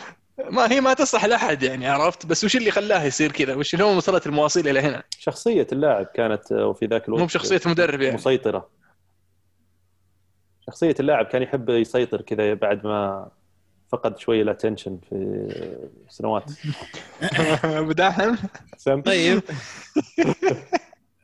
ما 0.51 0.73
هي 0.73 0.81
ما 0.81 0.95
تصلح 0.95 1.25
لأحد 1.25 1.63
يعني 1.63 1.87
عرفت؟ 1.87 2.27
بس 2.27 2.45
وش 2.45 2.57
اللي 2.57 2.71
خلاه 2.71 3.05
يصير 3.05 3.33
كذا؟ 3.33 3.55
وش 3.55 3.75
اللي 3.75 3.85
هو 3.85 3.97
وصلت 3.97 4.27
المواصيل 4.27 4.69
إلى 4.69 4.81
هنا؟ 4.81 5.03
شخصية 5.19 5.67
اللاعب 5.73 6.07
كانت 6.07 6.53
آه، 6.53 6.73
في 6.73 6.87
ذاك 6.87 7.09
الوقت 7.09 7.21
مو 7.21 7.27
بشخصية 7.27 7.61
مدرب 7.67 8.01
يعني. 8.01 8.15
مسيطرة. 8.15 8.71
شخصية 10.67 10.95
اللاعب 11.01 11.27
كان 11.27 11.43
يحب 11.43 11.69
يسيطر 11.69 12.21
كذا 12.21 12.55
بعد 12.55 12.87
ما 12.87 13.29
فقد 13.93 14.19
شوية 14.19 14.43
ال 14.43 14.49
attention 14.49 14.99
في 15.11 15.49
سنوات. 16.09 16.45
بداهم 17.65 18.39
سم. 18.77 19.03
طيب. 19.03 19.43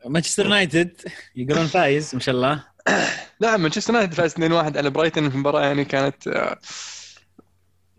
مانشستر 0.07 0.45
يونايتد 0.45 1.01
يقولون 1.37 1.67
فايز 1.67 2.15
ما 2.15 2.21
شاء 2.21 2.35
الله. 2.35 2.65
نعم 3.41 3.63
مانشستر 3.63 3.95
يونايتد 3.95 4.15
فاز 4.15 4.35
2-1 4.35 4.41
على 4.77 4.91
برايتون 4.91 5.31
في 5.31 5.37
مباراة 5.37 5.61
يعني 5.61 5.85
كانت 5.85 6.29
آه، 6.29 6.59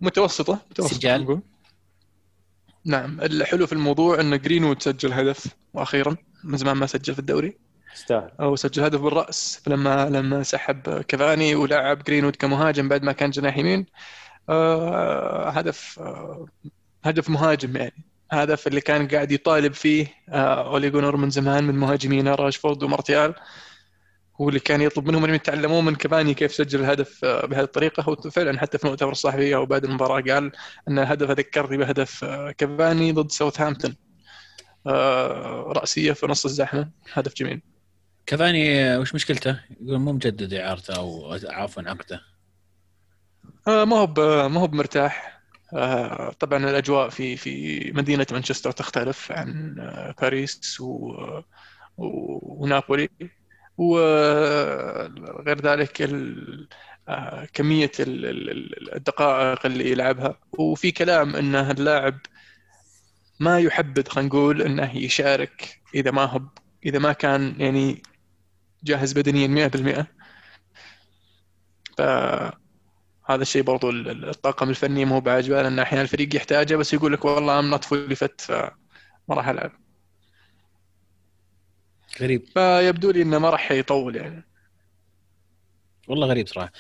متوسطة 0.02 0.60
متوسطة 0.72 0.96
سجال. 0.96 1.22
نقول. 1.24 1.42
نعم 2.86 3.22
الحلو 3.22 3.68
في 3.68 3.74
الموضوع 3.74 4.20
إن 4.20 4.42
جرينوود 4.42 4.82
سجل 4.82 5.14
هدف 5.14 5.48
وأخيرا 5.74 6.16
من 6.44 6.58
زمان 6.58 6.78
ما 6.78 6.86
سجل 6.86 7.14
في 7.14 7.20
الدوري. 7.20 7.58
يستاهل. 7.94 8.32
أو 8.40 8.56
سجل 8.56 8.84
هدف 8.84 9.02
بالرأس 9.02 9.62
لما 9.68 10.10
لما 10.10 10.44
سحب 10.44 11.02
كافاني 11.02 11.56
ولعب 11.56 12.04
جرينوود 12.04 12.36
كمهاجم 12.36 12.90
بعد 12.90 13.04
ما 13.04 13.12
كان 13.12 13.30
جناح 13.30 13.58
يمين. 13.58 13.86
آه 14.50 15.50
هدف 15.50 16.00
آه 16.00 16.46
هدف 17.04 17.30
مهاجم 17.30 17.78
يعني. 17.78 18.06
هدف 18.32 18.68
اللي 18.68 18.82
كان 18.82 19.08
قاعد 19.08 19.32
يطالب 19.32 19.74
فيه 19.74 20.08
آه 20.30 20.72
أولي 20.72 20.90
جونار 20.90 21.16
من 21.18 21.30
زمان 21.30 21.64
من 21.64 21.76
مهاجمين 21.76 22.28
راشفورد 22.28 22.84
ومارتيال. 22.84 23.34
هو 24.42 24.50
اللي 24.50 24.60
كان 24.60 24.82
يطلب 24.82 25.08
منهم 25.08 25.24
انهم 25.24 25.36
يتعلمون 25.36 25.86
من 25.86 25.96
كافاني 25.96 26.34
كيف 26.34 26.54
سجل 26.54 26.80
الهدف 26.80 27.26
آه، 27.26 27.46
بهذه 27.46 27.64
الطريقة. 27.64 28.04
هو 28.04 28.16
فعلا 28.16 28.60
حتى 28.60 28.78
في 28.78 28.84
المؤتمر 28.86 29.12
الصحفي 29.12 29.56
أو 29.56 29.66
بعد 29.66 29.84
المباراة 29.86 30.22
قال 30.22 30.52
أن 30.88 31.00
الهدف 31.00 31.30
ذكرني 31.32 31.78
بهدف 31.78 32.24
آه، 32.24 32.52
كافاني 32.52 33.12
ضد 33.12 33.32
ساوثهامبتون. 33.32 33.96
آه، 34.88 35.74
رأسية 35.78 36.12
في 36.12 36.28
نص 36.28 36.46
الزحمة. 36.46 36.90
هدف 37.14 37.34
جميل. 37.36 37.62
كافاني 38.26 38.98
وش 38.98 39.16
مشكلته؟ 39.16 39.60
يقول 39.82 40.00
مو 40.00 40.12
مجدد 40.12 40.54
إعارته 40.54 40.96
أو 40.96 41.34
عفوا 41.50 41.84
عقده. 41.86 42.22
ما 43.68 43.96
هو 43.96 44.08
ما 44.50 44.60
هو 44.60 44.68
بمرتاح. 44.68 45.42
طبعا 46.40 46.70
الأجواء 46.70 47.10
في 47.10 47.38
في 47.38 47.80
مدينة 47.96 48.26
مانشستر 48.32 48.72
تختلف 48.72 49.32
عن 49.32 49.76
باريس 50.22 50.82
و- 50.82 51.42
ونابولي. 51.98 53.10
وغير 53.82 55.62
ذلك 55.62 56.02
آه، 57.10 57.46
كمية 57.54 57.92
ال- 58.00 58.26
ال- 58.26 58.50
ال- 58.52 58.96
الدقائق 58.96 59.66
اللي 59.66 59.92
يلعبها. 59.92 60.40
وفي 60.60 60.92
كلام 60.92 61.36
انه 61.36 61.72
اللاعب 61.72 62.20
ما 63.40 63.60
يحبذ 63.60 64.08
خلينا 64.08 64.30
نقول 64.30 64.62
إنه 64.62 64.98
يشارك 64.98 65.82
إذا 65.96 66.12
ما 66.12 66.26
هو 66.26 66.42
إذا 66.86 67.00
ما 67.00 67.14
كان 67.14 67.56
يعني 67.62 68.04
جاهز 68.84 69.14
بدنيا 69.14 69.48
100% 69.48 70.08
فهذا 71.98 72.62
الشيء 73.32 73.62
برضو 73.64 73.90
ال- 73.90 74.10
ال- 74.10 74.30
الطاقم 74.30 74.70
الفني 74.70 75.06
مو 75.06 75.20
بعاجبه 75.20 75.62
لأن 75.62 75.80
أحيانا 75.80 76.02
الفريق 76.04 76.36
يحتاجه 76.36 76.76
بس 76.76 76.94
يقول 76.94 77.14
لك 77.14 77.26
والله 77.26 77.60
I'm 77.60 77.70
not 77.70 77.84
fully 77.84 78.16
fit 78.16 78.42
فما 78.42 78.72
راح 79.30 79.48
ألعب. 79.48 79.72
غريب. 82.22 82.46
فيبدو 82.54 83.12
لي 83.12 83.22
إنه 83.22 83.40
ما 83.40 83.50
راح 83.50 83.72
يطول 83.72 84.16
يعني. 84.16 84.44
والله 86.08 86.28
غريب 86.28 86.48
صراحة. 86.48 86.72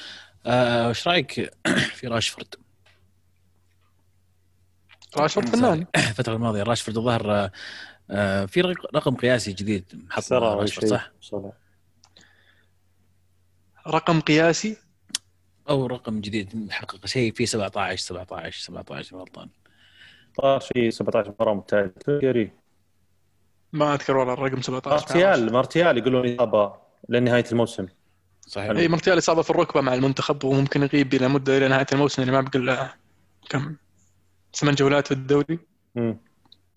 آه، 0.46 0.90
وش 0.90 1.08
رأيك 1.08 1.52
في 1.98 2.08
راشفورد؟ 2.08 2.56
راشفورد 5.18 5.50
فنان. 5.50 5.86
الفترة 5.96 6.34
الماضية 6.36 6.64
راشفورد 6.64 6.98
الظاهر 6.98 7.32
آه، 7.32 7.52
آه، 8.12 8.46
في 8.46 8.62
رق- 8.62 8.96
رقم 8.96 9.16
قياسي 9.16 9.54
جديد 9.54 10.06
حط 10.10 10.24
سرى 10.24 10.40
راشفورد 10.56 10.88
صح؟ 10.88 11.12
رقم 13.88 14.20
قياسي؟ 14.22 14.78
أو 15.70 15.86
رقم 15.86 16.22
جديد 16.22 16.56
محقق 16.56 17.06
شيء 17.06 17.34
فيه 17.34 17.46
17 17.46 17.98
17 18.02 18.60
17 18.62 19.18
غلطان 19.18 19.50
صار 20.42 20.60
شيء 20.60 20.90
17 20.90 21.30
مباراه 21.30 21.54
ممتازه 21.54 21.94
ما 23.74 23.94
أذكر 23.94 24.18
والله 24.18 24.34
الرقم 24.34 24.62
17 24.62 24.92
مارتيال 24.92 25.54
مارتيال 25.54 25.98
يقولون 25.98 26.36
إصابة 26.36 26.74
لنهاية 27.10 27.46
الموسم. 27.52 27.88
صحيح. 28.48 28.70
اي 28.70 28.88
مارتيال 28.88 29.18
إصابة 29.18 29.42
في 29.42 29.50
الركبة 29.50 29.82
مع 29.82 29.94
المنتخب 29.94 30.44
وممكن 30.44 30.84
يغيب 30.84 31.14
إلى 31.14 31.28
مدة 31.28 31.58
إلى 31.58 31.68
نهاية 31.68 31.86
الموسم 31.94 32.22
اللي 32.22 32.34
ما 32.34 32.42
بقى 32.42 32.98
كم 33.50 33.76
ثمان 34.56 34.76
جولات 34.76 35.08
في 35.08 35.14
الدوري. 35.14 35.60
مم. 35.96 36.18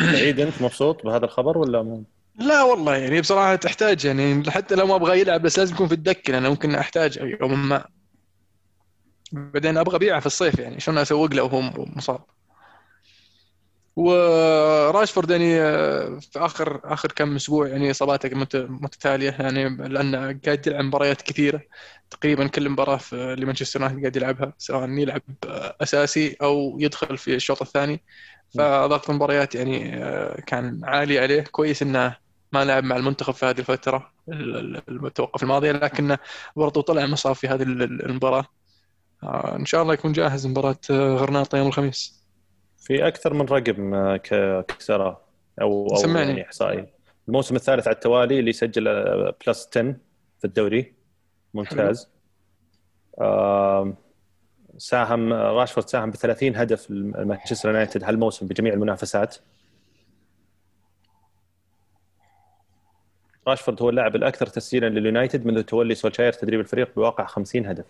سعيد 0.01 0.41
أنت؟ 0.41 0.63
مبسوط 0.63 1.05
بهذا 1.05 1.25
الخبر 1.25 1.59
ولا 1.59 1.83
مو؟ 1.83 2.05
لا 2.39 2.63
والله 2.63 2.97
يعني 2.97 3.21
بصراحة 3.21 3.55
تحتاج 3.57 4.05
يعني 4.05 4.51
حتى 4.51 4.75
لو 4.75 4.87
ما 4.87 4.95
أبغى 4.95 5.21
يلعب 5.21 5.43
بس 5.43 5.59
لازم 5.59 5.75
يكون 5.75 5.89
في 5.89 5.95
الدكة 5.95 6.33
لأنه 6.33 6.49
ممكن 6.49 6.75
أحتاج 6.75 7.17
يوما 7.41 7.57
ما. 7.57 7.85
بعدين 9.33 9.77
أبغى 9.79 9.97
أبيعه 9.97 10.21
في 10.21 10.27
الصيف 10.27 10.59
يعني 10.59 10.81
شلون 10.81 10.99
أسوق 10.99 11.35
له 11.35 11.43
وهو 11.43 11.61
مصاب. 11.97 12.21
وراشفورد 13.97 15.31
يعني 15.31 15.61
آه، 15.63 16.19
في 16.21 16.39
آخر 16.39 16.81
آخر 16.85 17.13
كم 17.13 17.37
أسبوع 17.37 17.69
يعني 17.69 17.91
إصاباته 17.91 18.29
مت- 18.39 18.57
متتالية 18.57 19.31
يعني 19.41 19.69
لأنه 19.69 20.19
قاعد 20.45 20.67
يلعب 20.67 20.85
مباريات 20.85 21.23
كثيرة 21.23 21.61
تقريبا 22.11 22.47
كل 22.47 22.69
مباراة 22.71 22.97
في 22.97 23.37
لمانشستر 23.39 23.81
يونايتد 23.81 24.01
قاعد 24.03 24.17
يلعبها 24.17 24.53
سواء 24.59 24.89
يلعب 24.91 25.23
أساسي 25.83 26.37
أو 26.43 26.77
يدخل 26.81 27.19
في 27.19 27.35
الشوط 27.35 27.63
الثاني. 27.63 28.03
فضغط 28.59 29.11
المباريات 29.11 29.55
يعني 29.55 30.05
آه، 30.05 30.41
كان 30.41 30.81
عالي 30.85 31.19
عليه. 31.19 31.41
كويس 31.43 31.83
إنه 31.83 32.17
ما 32.53 32.65
لعب 32.65 32.85
مع 32.85 32.97
المنتخب 32.97 33.35
في 33.35 33.47
هذه 33.47 33.59
الفترة 33.59 34.13
ال- 34.29 34.57
ال- 34.57 34.83
المتوقف 34.89 35.43
الماضيه 35.43 35.73
لكنه 35.73 36.19
برضو 36.57 36.81
طلع 36.81 37.07
مصاب 37.07 37.35
في 37.35 37.49
هذه 37.49 37.63
ال- 37.63 37.83
ال- 37.83 38.05
المباراة. 38.07 38.45
آه، 39.23 39.57
إن 39.57 39.65
شاء 39.67 39.83
الله 39.83 39.95
يكون 39.95 40.13
جاهز 40.13 40.47
مباراة 40.47 40.77
غرناطة 40.91 41.59
يوم 41.59 41.67
الخميس. 41.69 42.24
في 42.85 43.07
أكثر 43.07 43.35
من 43.35 43.41
رقم 43.47 43.95
آه، 43.95 44.17
ك- 44.17 44.67
كسرة 44.79 45.21
أو 45.61 45.87
أو 45.91 45.97
سمعني. 45.97 46.29
يعني 46.29 46.43
إحصائي. 46.43 46.93
الموسم 47.29 47.57
الثالث 47.57 47.87
على 47.89 47.95
التوالي 47.95 48.39
اللي 48.41 48.53
سجل 48.53 48.89
آه، 48.89 49.35
بلس 49.47 49.69
10 49.77 49.97
في 50.39 50.45
الدوري. 50.45 50.95
ممتاز. 51.55 52.09
آم، 53.21 53.97
ساهم 54.79 55.33
راشفورد 55.33 55.89
ساهم 55.89 56.11
ب 56.11 56.15
30 56.17 56.57
هدف 56.57 56.91
لمانشستر 56.91 57.69
يونايتد 57.69 58.05
هالموسم 58.05 58.47
بجميع 58.47 58.73
المنافسات. 58.73 59.37
راشفورد 63.49 63.83
هو 63.83 63.91
اللاعب 63.91 64.17
الأكثر 64.17 64.47
تسجيلا 64.47 64.87
لليونايتد 64.89 65.47
منذ 65.47 65.63
تولي 65.63 65.95
سولشاير 65.95 66.33
تدريب 66.33 66.61
الفريق 66.61 66.95
بواقع 66.97 67.25
50 67.27 67.67
هدف. 67.67 67.85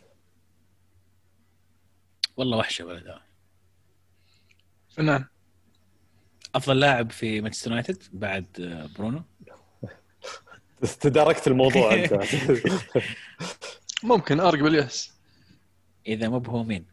والله 2.37 2.59
وحشة 2.59 2.85
ولد. 2.87 3.07
هذا. 3.09 3.21
فنان 4.97 5.25
أفضل 6.55 6.81
لاعب 6.81 7.11
في 7.11 7.41
مانشستر 7.41 7.71
يونايتد 7.71 8.03
بعد 8.13 8.47
آه، 8.61 8.89
برونو. 8.99 9.23
تداركت 11.01 11.49
الموضوع 11.49 11.95
أنت. 11.95 12.21
ممكن 14.03 14.41
ارقب 14.41 14.67
الياس 14.67 15.13
إذا 16.07 16.29
مو 16.29 16.39
بهو 16.39 16.65
مين؟ 16.65 16.87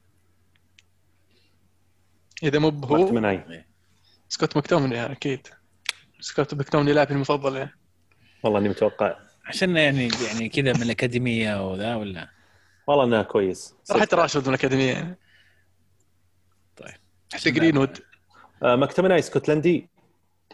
إذا 2.43 2.59
مو 2.59 2.69
هو 2.69 2.97
مكتومناي 2.97 3.65
سكوت 4.29 4.57
مكتوميناي 4.57 5.05
أكيد. 5.11 5.47
سكوت 6.19 6.53
مكتوميناي 6.53 6.93
لاعبي 6.93 7.13
المفضل 7.13 7.55
يعني. 7.55 7.71
والله 8.43 8.59
إني 8.59 8.69
متوقع. 8.69 9.15
عشان 9.45 9.77
يعني 9.77 10.09
يعني 10.27 10.49
كذا 10.49 10.73
من 10.73 10.81
الأكاديمية 10.81 11.71
وذا 11.71 11.95
ولا؟ 11.95 12.29
والله 12.87 13.03
انه 13.03 13.21
كويس. 13.21 13.75
حتى 13.91 14.15
راشفورد 14.15 14.41
من 14.41 14.47
الأكاديمية 14.47 14.91
يعني. 14.91 15.17
حتى 17.33 17.51
جرينوود 17.51 17.97
آه، 18.63 18.75
مكتوميناي 18.75 19.19
اسكتلندي. 19.19 19.87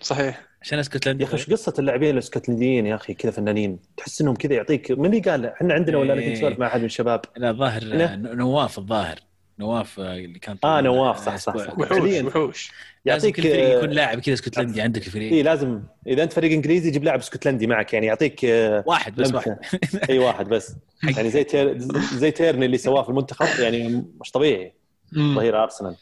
صحيح. 0.02 0.48
عشان 0.62 0.80
اسكتلندي؟ 0.80 1.24
يا 1.24 1.28
أخي 1.30 1.38
إيش 1.38 1.50
قصة 1.50 1.74
اللاعبين 1.80 2.10
الاسكتلنديين 2.14 2.86
يا 2.86 2.96
أخي؟ 2.96 3.14
كذا 3.14 3.32
فنانين. 3.32 3.80
تحس 3.98 4.22
إنهم 4.22 4.36
كذا 4.36 4.54
يعطيك 4.54 4.92
من 4.92 5.06
اللي 5.06 5.20
قال؟ 5.20 5.46
إحنا 5.46 5.74
عندنا 5.74 5.98
ولا 5.98 6.14
أنا 6.14 6.22
كنت 6.22 6.30
إيه. 6.30 6.38
اسولف 6.38 6.60
مع 6.60 6.68
أحد 6.68 6.80
من 6.80 6.86
الشباب. 6.86 7.22
لا 7.38 7.50
الظاهر. 7.50 7.82
آه، 7.84 8.16
نواف 8.16 8.78
الظاهر. 8.78 9.20
نواف 9.60 10.00
آه، 10.00 10.16
اللي 10.16 10.40
كان 10.40 10.58
آه 10.64 10.82
نواف 10.82 11.18
صح 11.26 11.28
الأسبوع. 11.28 11.66
صح 11.66 11.72
صح. 11.72 11.80
وحوش. 11.80 12.22
وحوش. 12.24 12.72
لازم 13.06 13.28
يعطيك 13.28 13.42
فريق 13.42 13.78
يكون 13.78 13.90
آه، 13.90 13.94
لاعب 13.94 14.20
كذا 14.20 14.34
اسكتلندي 14.34 14.82
عندك 14.82 15.08
الفريق 15.08 15.32
إي 15.34 15.44
لازم. 15.44 15.82
إذا 16.08 16.24
أنت 16.24 16.34
فريق 16.34 16.52
إنجليزي 16.52 16.92
جيب 16.92 17.04
لاعب 17.04 17.20
اسكتلندي 17.20 17.68
معك. 17.68 17.94
يعني 17.94 18.06
يعطيك 18.06 18.46
آه، 18.46 18.84
واحد 18.88 19.16
بس 19.16 19.32
لمسة. 19.32 19.36
واحد. 19.36 19.60
إي 20.10 20.20
واحد 20.20 20.50
بس. 20.50 20.76
يعني 21.16 21.30
زي 21.30 21.44
تير 21.44 21.78
زي 22.14 22.32
تيرني 22.32 22.66
اللي 22.66 22.78
سواه 22.78 23.04
في 23.04 23.10
المنتخب 23.10 23.64
يعني 23.64 24.06
مش 24.22 24.32
طبيعي. 24.32 24.74
ظهير 25.16 25.64
أرسنال. 25.64 25.96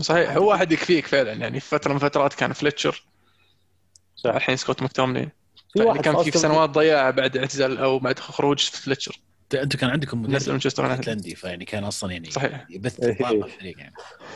صحيح 0.00 0.36
هو 0.36 0.50
واحد 0.50 0.72
يكفيك 0.72 1.06
فعلا 1.06 1.32
يعني 1.32 1.60
في 1.60 1.68
فترة 1.68 1.90
من 1.90 1.96
الفترات 1.96 2.34
كان 2.34 2.52
فليتشر. 2.52 3.04
صح. 4.16 4.34
الحين 4.34 4.56
سكوت 4.56 4.82
مكتوميناي. 4.82 5.32
في 5.54 5.76
اللي 5.76 5.88
واحد 5.88 6.00
كان 6.00 6.22
في 6.22 6.38
سنوات 6.38 6.70
ضياع 6.70 7.10
بعد 7.10 7.36
اعتزال 7.36 7.78
أو 7.78 7.98
بعد 7.98 8.18
خروج 8.18 8.58
فليتشر. 8.58 9.20
أنتم 9.54 9.78
كان 9.78 9.90
عندكم 9.90 10.22
مدرب 10.22 10.48
مانشستر 10.48 10.82
يونايتد. 10.82 11.34
فيعني 11.34 11.64
كان 11.64 11.84
أصلا 11.84 12.12
يعني 12.12 12.30
صحيح. 12.30 12.66
يبث 12.70 13.00
إيه. 13.00 13.30
الفريق 13.30 13.78
يعني. 13.78 13.94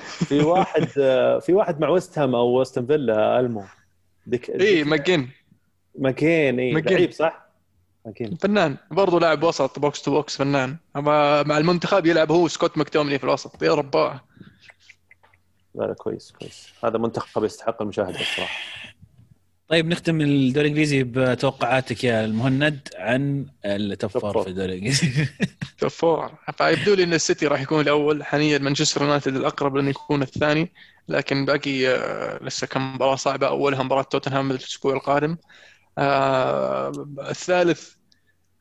في 0.08 0.40
واحد 0.40 0.88
آه، 0.98 1.38
في 1.38 1.52
واحد 1.52 1.80
مع 1.80 1.88
ويست 1.88 2.18
هام 2.18 2.34
أو 2.34 2.60
وستن 2.60 2.86
فيلا 2.86 3.40
ألمو. 3.40 3.64
ذيك 4.28 4.50
اي 4.50 4.84
ماجين. 4.84 5.30
ماكين 5.98 6.60
اي 6.60 6.72
ماكين. 6.72 6.96
لعيب 6.96 7.12
صح؟ 7.12 7.48
ماكين 8.06 8.36
فنان. 8.36 8.76
برضو 8.90 9.18
لاعب 9.18 9.42
وسط 9.42 9.78
بوكس 9.78 10.02
تو 10.02 10.10
بوكس 10.10 10.36
فنان. 10.36 10.76
أما 10.96 11.42
مع 11.42 11.58
المنتخب 11.58 12.06
يلعب 12.06 12.32
هو 12.32 12.48
سكوت 12.48 12.78
مكتومني 12.78 13.18
في 13.18 13.24
الوسط. 13.24 13.62
يا 13.62 13.74
رباه. 13.74 14.20
لا 15.78 15.84
لا 15.84 15.94
كويس 15.94 16.32
كويس. 16.32 16.68
هذا 16.84 16.98
منتخب 16.98 17.44
يستحق 17.44 17.82
المشاهدة 17.82 18.20
الصراحة. 18.20 18.58
طيب 19.68 19.86
نختم 19.86 20.20
الدوري 20.20 20.66
الإنجليزي 20.66 21.02
بتوقعاتك 21.02 22.04
يا 22.04 22.24
المهند 22.24 22.88
عن 22.96 23.46
التوب 23.64 24.10
توب 24.10 24.20
فور 24.20 24.32
فور. 24.32 24.42
في 24.42 24.50
الدوري 24.50 24.68
الإنجليزي. 24.72 25.28
top 25.78 25.90
four. 25.90 26.34
فيبدو 26.58 26.94
لي 26.94 27.04
إن 27.04 27.14
السيتي 27.14 27.46
راح 27.46 27.60
يكون 27.60 27.80
الأول. 27.80 28.24
حاليا 28.24 28.58
مانشستر 28.58 29.02
يونايتد 29.02 29.36
الأقرب 29.36 29.76
لأنه 29.76 29.90
يكون 29.90 30.22
الثاني. 30.22 30.72
لكن 31.08 31.44
باقي 31.44 31.88
آه، 31.88 32.44
لسه 32.44 32.66
كم 32.66 32.94
مباراة 32.94 33.16
صعبة. 33.16 33.48
أولها 33.48 33.82
مباراة 33.82 34.02
توتنهام 34.02 34.50
الأسبوع 34.50 34.94
القادم. 34.94 35.36
آه، 35.98 36.92
الثالث 37.18 37.94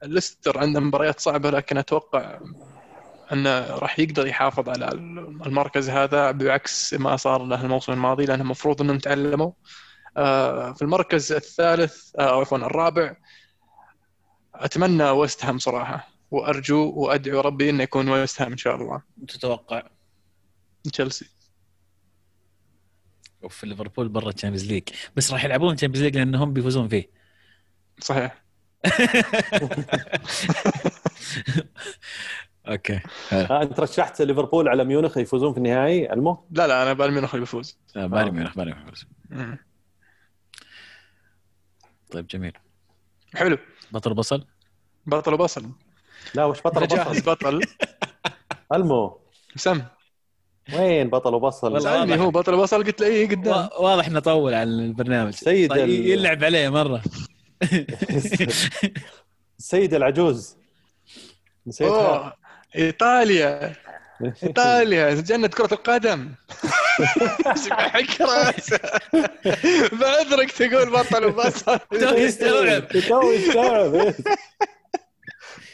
ليستر 0.03 0.57
عنده 0.57 0.80
مباريات 0.80 1.20
صعبة 1.20 1.49
لكن 1.49 1.78
أتوقع 1.78 2.39
انه 3.34 3.59
راح 3.59 3.99
يقدر 3.99 4.28
يحافظ 4.28 4.69
على 4.69 4.91
المركز 5.45 5.89
هذا 5.89 6.32
بعكس 6.32 6.93
ما 6.93 7.15
صار 7.15 7.43
له 7.43 7.61
الموسم 7.61 7.91
الماضي 7.91 8.25
لأنه 8.25 8.43
المفروض 8.43 8.82
إنهم 8.82 8.97
تعلموا. 8.97 9.51
آه، 10.17 10.73
في 10.73 10.82
المركز 10.82 11.32
الثالث 11.32 12.15
آه، 12.19 12.30
أو 12.30 12.39
عفوا 12.39 12.57
الرابع 12.57 13.15
أتمنى 14.55 15.09
ويست 15.09 15.45
هام 15.45 15.57
صراحة. 15.57 16.09
وأرجو 16.32 16.93
وأدعو 16.95 17.41
ربي 17.41 17.69
إنه 17.69 17.84
يكون 17.84 18.09
ويست 18.09 18.41
هام 18.41 18.51
إن 18.51 18.57
شاء 18.57 18.75
الله. 18.75 19.01
تتوقع 19.28 19.84
تشيلسي. 20.84 21.30
وفي 23.41 23.67
ليفربول 23.67 24.09
برا 24.09 24.30
ال 24.30 24.33
Champions 24.33 24.68
League 24.68 24.84
بس 25.15 25.32
راح 25.32 25.43
يلعبون 25.43 25.73
ال 25.74 25.76
Champions 25.76 26.03
League 26.03 26.18
لأنهم 26.17 26.53
بيفوزون 26.53 26.88
فيه. 26.88 27.09
صحيح. 27.99 28.43
أوكي. 32.72 32.99
آه 33.34 33.61
أنت 33.63 33.80
رشحت 33.80 34.22
ليفربول 34.22 34.68
على 34.70 34.84
ميونخ 34.84 35.18
يفوزون 35.18 35.51
في 35.51 35.57
النهائي 35.57 36.13
ألمو؟ 36.13 36.45
لا 36.51 36.68
لا 36.68 36.84
أنا 36.84 36.93
بايرن 36.93 37.13
ميونخ 37.13 37.30
اللي 37.34 37.39
بيفوز 37.45 37.78
لا 37.95 38.07
بايرن 38.07 38.32
ميونخ 38.32 38.55
بايرن 38.55 38.74
ميونخ 38.78 39.03
مم. 39.30 39.57
طيب 42.11 42.28
جميل. 42.28 42.53
حلو. 43.36 43.57
بطل 43.91 44.13
بصل؟ 44.13 44.45
بطل 45.05 45.34
وبصل 45.34 45.70
لا 46.36 46.45
وش 46.45 46.59
بطل 46.61 46.78
أنا 46.78 46.86
جاهز 46.86 47.30
بطل. 47.30 47.61
ألمو. 48.74 49.20
سم. 49.55 49.82
وين 50.74 51.09
بطل 51.09 51.34
وبصل 51.34 51.74
والله 51.74 51.80
سألني. 52.05 52.20
هو 52.20 52.32
بطل 52.32 52.53
وبصل 52.53 52.84
قلت 52.84 53.01
له 53.01 53.07
إيه 53.07 53.30
قدام. 53.30 53.53
وا- 53.55 53.82
واضح 53.82 54.07
إنه 54.07 54.20
طول 54.20 54.53
على 54.53 54.70
البرنامج. 54.70 55.34
سيد 55.34 55.70
طيب 55.70 55.84
ال- 55.84 55.89
يلعب 56.07 56.43
عليه 56.43 56.70
مرة. 56.70 57.01
السيد 59.59 59.93
العجوز. 59.93 60.57
نسيتها. 61.68 62.38
إيطاليا. 62.78 63.73
إيطاليا 64.43 65.13
جنة 65.13 65.47
كرة 65.47 65.73
القدم. 65.73 66.32
حق 67.71 68.21
راسه 68.21 68.80
بعذرك 69.91 70.51
تقول 70.51 70.89
بطل 70.89 71.25
وبصل 71.25 71.80
تو 72.01 72.15
يستوعب. 72.15 72.88
تو 72.88 73.32
يستوعب. 73.32 73.93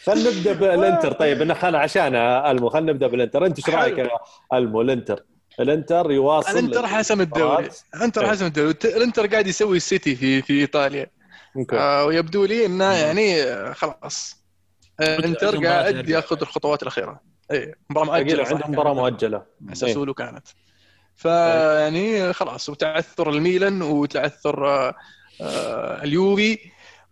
خلينا 0.06 0.30
نبدأ 0.30 0.54
بالإنتر. 0.54 1.12
طيب 1.12 1.42
انا 1.42 1.54
خلنا 1.54 1.80
عشان 1.80 2.16
ألمو 2.16 2.70
خلينا 2.70 2.92
نبدأ 2.92 3.08
بالإنتر. 3.08 3.46
أنت 3.46 3.58
إيش 3.58 3.76
رأيك 3.76 3.98
يا 3.98 4.10
ألمو؟ 4.54 4.82
الإنتر. 4.82 5.24
الإنتر 5.60 6.12
يواصل 6.12 6.52
الإنتر 6.52 6.88
حسم 6.88 7.22
الدوري. 7.22 7.70
الإنتر 7.96 8.28
حسم 8.28 8.46
الدوري. 8.46 8.76
الإنتر 8.86 9.28
قاعد 9.28 9.48
يسوي 9.48 9.78
السيتي 9.78 10.16
في 10.16 10.42
في 10.42 10.62
إيطاليا. 10.62 11.08
آه، 11.74 12.06
ويبدو 12.06 12.46
لي 12.46 12.66
إنه 12.66 12.94
يعني 12.94 13.44
آه، 13.44 13.74
خلاص. 13.74 14.43
آه، 15.00 15.18
مباراة 15.28 15.60
قاعد. 15.82 16.10
ياخذ 16.10 16.38
الخطوات 16.42 16.82
الأخيرة. 16.82 17.20
اي 17.52 17.76
مباراة 17.90 18.06
مؤجلة 18.06 18.48
عندهم 18.48 18.72
مباراة 18.72 18.94
مؤجلة. 18.94 19.44
ساسولو 19.74 20.14
كانت. 20.14 20.48
فيعني 21.16 22.34
خلاص 22.34 22.70
وتعثر 22.70 23.30
الميلان 23.30 23.82
وتعثر 23.82 24.68
آه، 24.68 24.96
آه، 25.42 26.04
اليوفي 26.04 26.58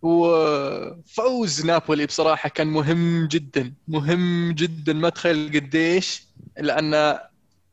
وفوز 0.02 1.66
نابولي 1.66 2.06
بصراحة 2.06 2.48
كان 2.48 2.66
مهم 2.66 3.26
جدا. 3.26 3.72
مهم 3.88 4.52
جدا. 4.52 4.92
ما 4.92 5.08
تخيل 5.08 5.50
قديش 5.54 6.22
لأن 6.58 7.18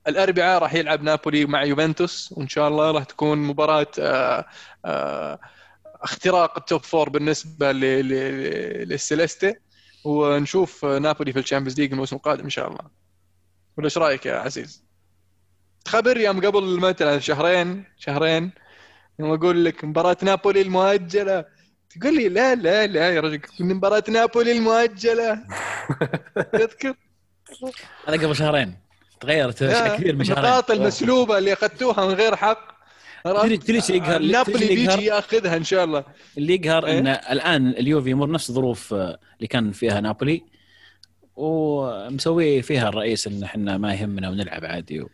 الأربعاء 0.08 0.62
راح 0.62 0.74
يلعب 0.74 1.04
نابولي 1.04 1.46
مع 1.46 1.64
يوفنتوس 1.64 2.34
وإن 2.38 2.48
شاء 2.48 2.68
الله 2.68 2.92
راح 2.92 3.04
تكون 3.04 3.38
مباراة 3.38 3.88
آه، 4.00 4.46
آه، 4.86 5.40
اختراق 6.02 6.58
ال 6.58 6.64
top 6.64 6.84
four 6.84 7.10
بالنسبة 7.10 7.72
ل- 7.72 7.80
ل- 7.80 8.90
للسيليستي. 8.90 9.56
ونشوف 10.04 10.86
نابولي 10.86 11.34
في 11.34 11.40
ال 11.40 11.44
Champions 11.44 11.80
League 11.80 11.92
الموسم 11.92 12.16
القادم 12.16 12.44
إن 12.44 12.50
شاء 12.50 12.68
الله. 12.68 12.82
ولا 13.78 13.86
إيش 13.86 13.98
رأيك 13.98 14.26
يا 14.26 14.36
عزيز؟ 14.36 14.84
خبر 15.88 16.18
يوم 16.18 16.46
قبل 16.46 16.80
مثلا 16.80 17.20
شهرين 17.20 17.84
شهرين 17.98 18.52
يوم 19.20 19.34
أقول 19.34 19.66
لك 19.66 19.84
مباراة 19.84 20.18
نابولي 20.22 20.62
المؤجلة. 20.62 21.46
تقول 21.90 22.16
لي 22.16 22.30
لا 22.30 22.56
لا 22.56 22.88
لا 22.88 23.12
يا 23.14 23.22
رجل 23.22 23.42
مباراة 23.60 24.04
نابولي 24.10 24.52
المؤجلة. 24.52 25.44
تذكر؟ 26.54 26.94
هذا 28.08 28.26
قبل 28.26 28.36
شهرين. 28.36 28.78
تغيرت 29.20 29.62
اشياء 29.62 29.98
كثير 29.98 30.16
من 30.16 30.24
شهرين. 30.24 30.46
النقاط 30.46 30.72
المسلوبة 30.72 31.38
اللي 31.38 31.54
أخذتوها 31.54 32.06
من 32.06 32.14
غير 32.14 32.36
حق. 32.36 32.69
تدري- 33.24 33.58
يقهر؟ 33.90 34.22
نابولي؟ 34.22 34.68
بيجي 34.68 35.06
ياخذها 35.06 35.58
إن 35.58 35.64
شاء 35.64 35.84
الله 35.84 36.04
اللي 36.38 36.54
يقهر 36.56 36.86
إيه؟ 36.86 37.00
ان 37.00 37.08
الآن 37.08 37.68
اليوفي 37.70 38.10
يمر 38.10 38.32
نفس 38.32 38.50
الظروف 38.50 38.94
آه، 38.94 39.20
اللي 39.38 39.48
كان 39.48 39.72
فيها 39.72 40.02
نابولي 40.02 40.44
ومسوي 41.36 42.62
فيها 42.62 42.90
الرئيس 42.90 43.28
إن 43.28 43.44
إحنا 43.44 43.78
ما 43.78 43.94
يهمنا 43.94 44.30
ونلعب 44.30 44.66
عادي 44.66 45.06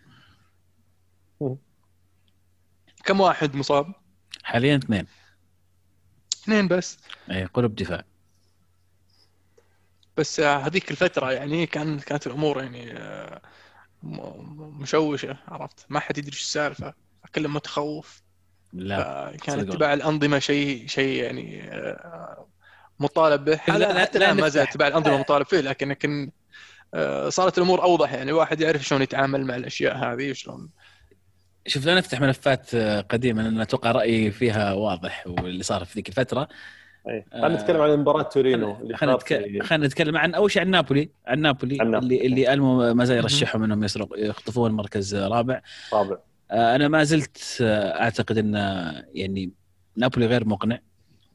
كم 3.05 3.19
واحد 3.21 3.55
مصاب؟ 3.55 3.93
حاليا 4.43 4.75
اثنين 4.77 5.07
اثنين 6.43 6.67
بس 6.67 6.97
اي 7.31 7.45
قلوب 7.45 7.75
دفاع 7.75 8.03
بس 10.17 10.39
آه، 10.39 10.57
هذيك 10.57 10.91
الفترة 10.91 11.31
يعني 11.31 11.65
كان 11.65 11.99
كانت 11.99 12.27
الأمور 12.27 12.63
يعني 12.63 12.91
آه، 12.93 13.41
مشوشة 14.79 15.37
عرفت 15.47 15.85
ما 15.89 15.99
حد 15.99 16.17
يدري 16.17 16.31
إيش 16.31 16.41
السالفة 16.41 16.93
كله 17.35 17.49
متخوف 17.49 18.21
لا 18.73 19.31
كان 19.43 19.59
اتباع 19.59 19.93
الأنظمة 19.93 20.39
شيء 20.39 20.87
شيء 20.87 21.23
يعني 21.23 21.63
آه، 21.71 22.47
مطالب 22.99 23.45
به. 23.45 23.51
لا- 23.51 23.57
حتى 23.57 23.77
لا- 23.77 23.93
لا 23.93 24.09
الآن 24.15 24.37
ما 24.41 24.49
زال. 24.49 24.63
اتباع 24.67 24.87
الأنظمة 24.87 25.17
مطالب 25.17 25.45
فيه 25.45 25.59
لكن 25.61 25.89
لكن 25.89 26.31
آه، 26.93 27.29
صارت 27.29 27.57
الأمور 27.57 27.83
أوضح 27.83 28.13
يعني 28.13 28.31
الواحد 28.31 28.61
يعرف 28.61 28.83
شلون 28.83 29.01
يتعامل 29.01 29.45
مع 29.45 29.55
الأشياء 29.55 29.97
هذه 29.97 30.29
وشلون. 30.31 30.69
شوف 31.67 31.85
لا 31.85 31.95
نفتح 31.95 32.21
ملفات 32.21 32.75
آه، 32.75 33.01
قديمة 33.01 33.43
لأن 33.43 33.61
أتوقع 33.61 33.91
رأيي 33.91 34.31
فيها 34.31 34.73
واضح 34.73 35.27
واللي 35.27 35.63
صار 35.63 35.85
في 35.85 35.93
ذيك 35.95 36.09
الفترة. 36.09 36.47
إيه. 37.07 37.25
خلينا 37.31 37.47
نتكلم 37.47 37.81
عن 37.81 37.97
مباراة 37.97 38.21
تورينو 38.21 38.93
خلينا 38.95 39.15
نتك... 39.15 39.31
نتكلم 39.71 40.17
عن 40.17 40.33
أول 40.35 40.51
شيء 40.51 40.61
عن 40.61 40.69
نابولي. 40.69 41.09
عن 41.27 41.39
نابولي 41.41 41.77
عن 41.81 41.91
نابولي. 41.91 42.15
اللي 42.15 42.27
اللي 42.27 42.53
ألمو 42.53 42.93
ما 42.93 43.05
زال 43.05 43.17
يرشحهم 43.17 43.63
إنهم 43.63 43.83
يسرق 43.83 44.09
يخطفون 44.17 44.71
مركز 44.71 45.15
رابع. 45.15 45.61
رابع. 45.93 46.17
أنا 46.51 46.87
ما 46.87 47.03
زلت 47.03 47.57
آه، 47.61 48.01
أعتقد 48.01 48.37
إن 48.37 48.55
آه، 48.55 49.05
يعني 49.13 49.51
نابولي 49.97 50.25
غير 50.25 50.47
مقنع 50.47 50.79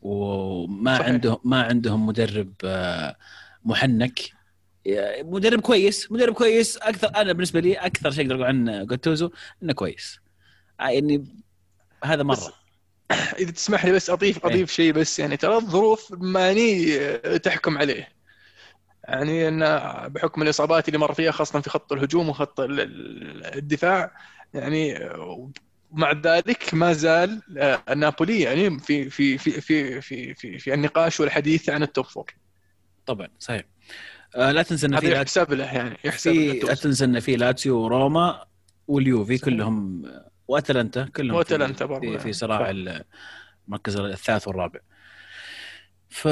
وما 0.03 0.95
صحيح. 0.99 1.07
عندهم 1.09 1.39
ما 1.45 1.63
عندهم 1.63 2.07
مدرب 2.07 2.53
آه، 2.65 3.17
محنك 3.65 4.21
آه، 4.87 5.23
مدرب 5.23 5.61
كويس 5.61 6.13
مدرب 6.13 6.35
كويس 6.35 6.77
أكثر 6.77 7.09
أنا 7.17 7.33
بالنسبة 7.33 7.61
لي 7.61 7.75
أكثر 7.75 8.11
شيء 8.11 8.25
أقدر 8.25 8.35
أقول 8.35 8.47
عن 8.47 8.87
جوتوزو 8.87 9.31
إنه 9.63 9.73
كويس 9.73 10.21
آه، 10.81 10.89
يعني 10.89 11.27
هذا 12.05 12.23
بس- 12.23 12.45
مرة 12.45 12.55
إذا 13.41 13.51
تسمح 13.51 13.85
لي 13.85 13.93
بس 13.93 14.11
أضيف 14.11 14.45
إيه. 14.47 14.51
أضيف 14.53 14.71
شيء 14.73 14.93
بس 14.93 15.19
يعني 15.19 15.37
ترى 15.37 15.57
الظروف 15.57 16.13
ماني 16.19 16.97
آه، 17.01 17.37
تحكم 17.37 17.79
عليه 17.79 18.09
يعني 19.09 19.49
ان 19.49 19.61
بحكم 20.09 20.43
الإصابات 20.43 20.89
اللي 20.89 20.99
مر 20.99 21.15
فيها 21.15 21.31
خاصة 21.31 21.61
في 21.61 21.71
خط 21.71 21.93
الهجوم 21.93 22.29
وخط 22.29 22.61
ال- 22.61 22.81
ال- 22.81 23.57
الدفاع 23.59 24.13
يعني 24.55 24.97
آه، 24.97 25.51
ومع 25.93 26.13
ذلك 26.13 26.75
ما 26.75 26.93
زال 26.93 27.43
آه، 27.59 27.95
نابولي 27.95 28.41
يعني 28.41 28.79
في 28.79 29.11
في 29.11 29.39
في 29.39 29.61
في 29.61 30.01
في 30.01 30.35
في, 30.35 30.59
في 30.59 30.75
النقاش 30.75 31.21
والحديث 31.21 31.71
عن 31.71 31.83
ال 31.83 31.88
top 31.88 32.05
four 32.05 32.35
طبعا 33.07 33.29
صحيح. 33.39 33.65
آه، 34.37 34.53
لا 34.53 34.63
تنسى 34.63 34.87
إن 34.87 35.01
في 35.01 35.13
يحسب 35.13 35.53
له 35.53 35.65
يعني 35.65 35.97
يحسب 36.05 36.33
لا 36.33 36.75
تنسى 36.75 37.05
إن 37.05 37.21
في 37.21 37.37
لاتسيو 37.37 37.79
وروما 37.79 38.45
واليوفي 38.89 39.39
كلهم 39.39 40.03
وأتلانتا 40.49 41.05
كلهم 41.05 41.37
وأتلانتا 41.37 41.87
في, 41.87 42.01
في, 42.01 42.07
يعني. 42.07 42.19
في 42.19 42.33
صراع 42.33 42.71
المركز 42.71 43.97
الثالث 43.97 44.49
والرابع. 44.49 44.81
ف 46.09 46.29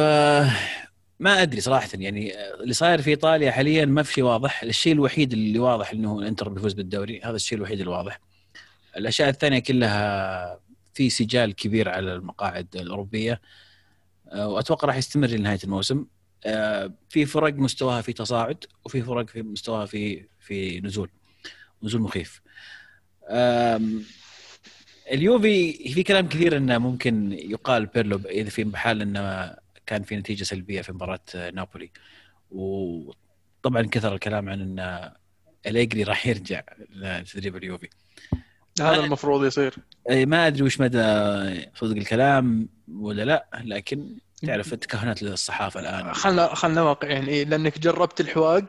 ما 1.21 1.43
أدري 1.43 1.61
صراحة 1.61 1.89
يعني 1.95 2.33
اللي 2.55 2.73
صاير 2.73 3.03
في 3.03 3.11
إيطاليا 3.11 3.51
حاليا 3.51 3.85
ما 3.85 4.03
في 4.03 4.13
شيء 4.13 4.25
واضح. 4.25 4.63
الشيء 4.63 4.93
الوحيد 4.93 5.33
اللي 5.33 5.59
واضح 5.59 5.91
إنه 5.91 6.19
الانتر 6.19 6.49
بيفوز 6.49 6.73
بالدوري 6.73 7.21
هذا 7.25 7.37
الشيء 7.37 7.59
الوحيد 7.59 7.81
الواضح. 7.81 8.21
الأشياء 8.97 9.29
الثانية 9.29 9.59
كلها 9.59 10.61
في 10.95 11.11
سجال 11.11 11.55
كبير 11.55 11.89
على 11.89 12.15
المقاعد 12.15 12.77
الأوروبية 12.77 13.41
آه، 14.29 14.49
وأتوقع 14.49 14.89
راح 14.89 14.97
يستمر 14.97 15.27
لنهاية 15.27 15.59
الموسم. 15.65 16.07
آه، 16.47 16.93
في 17.09 17.27
فرق 17.27 17.55
مستواها 17.55 18.01
في 18.01 18.13
تصاعد 18.13 18.65
وفي 18.85 19.03
فرق 19.03 19.29
في 19.29 19.43
مستواها 19.43 19.87
في 19.87 20.27
في 20.41 20.81
نزول 20.81 21.11
نزول 21.83 22.01
مخيف. 22.01 22.43
اليوفي 25.13 25.73
في 25.95 26.03
كلام 26.03 26.29
كثير 26.29 26.57
إنه 26.57 26.79
ممكن 26.79 27.33
يقال 27.33 27.87
بيرلو 27.87 28.21
إذا 28.27 28.51
في 28.51 28.65
بحال 28.65 29.03
إنه 29.03 29.55
كان 29.89 30.03
في 30.03 30.17
نتيجة 30.17 30.45
سلبية 30.45 30.83
في 30.83 30.93
مباراة 30.93 31.21
نابولي. 31.35 31.91
وطبعا 32.51 33.83
كثر 33.83 34.15
الكلام 34.15 34.49
عن 34.49 34.61
إن 34.61 35.11
أليجري 35.67 36.03
راح 36.03 36.27
يرجع 36.27 36.63
لتدريب 36.91 37.57
اليوفي 37.57 37.89
هذا 38.81 39.05
المفروض 39.05 39.45
يصير. 39.45 39.75
أي 40.11 40.27
ما 40.27 40.47
أدري 40.47 40.63
وش 40.63 40.81
مدى 40.81 40.99
صدق 41.75 41.97
الكلام 41.97 42.69
ولا 42.93 43.25
لا 43.25 43.49
لكن 43.65 44.19
تعرف 44.47 44.73
التكهنات 44.73 45.23
للصحافة 45.23 45.81
الآن. 45.81 46.15
خلنا 46.15 46.55
خلنا 46.55 46.83
واقعيين 46.83 47.17
يعني 47.17 47.45
لأنك 47.45 47.79
جربت 47.79 48.21
الحواق 48.21 48.67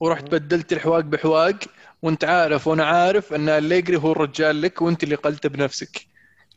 ورحت 0.00 0.34
بدلت 0.34 0.72
الحواق 0.72 1.00
بحواق 1.00 1.58
وأنت 2.02 2.24
عارف 2.24 2.66
وأنا 2.66 2.84
عارف 2.84 3.32
إن 3.32 3.48
الليجري 3.48 3.96
هو 3.96 4.12
الرجال 4.12 4.62
لك 4.62 4.82
وأنت 4.82 5.04
اللي 5.04 5.14
قلت 5.14 5.46
بنفسك. 5.46 6.13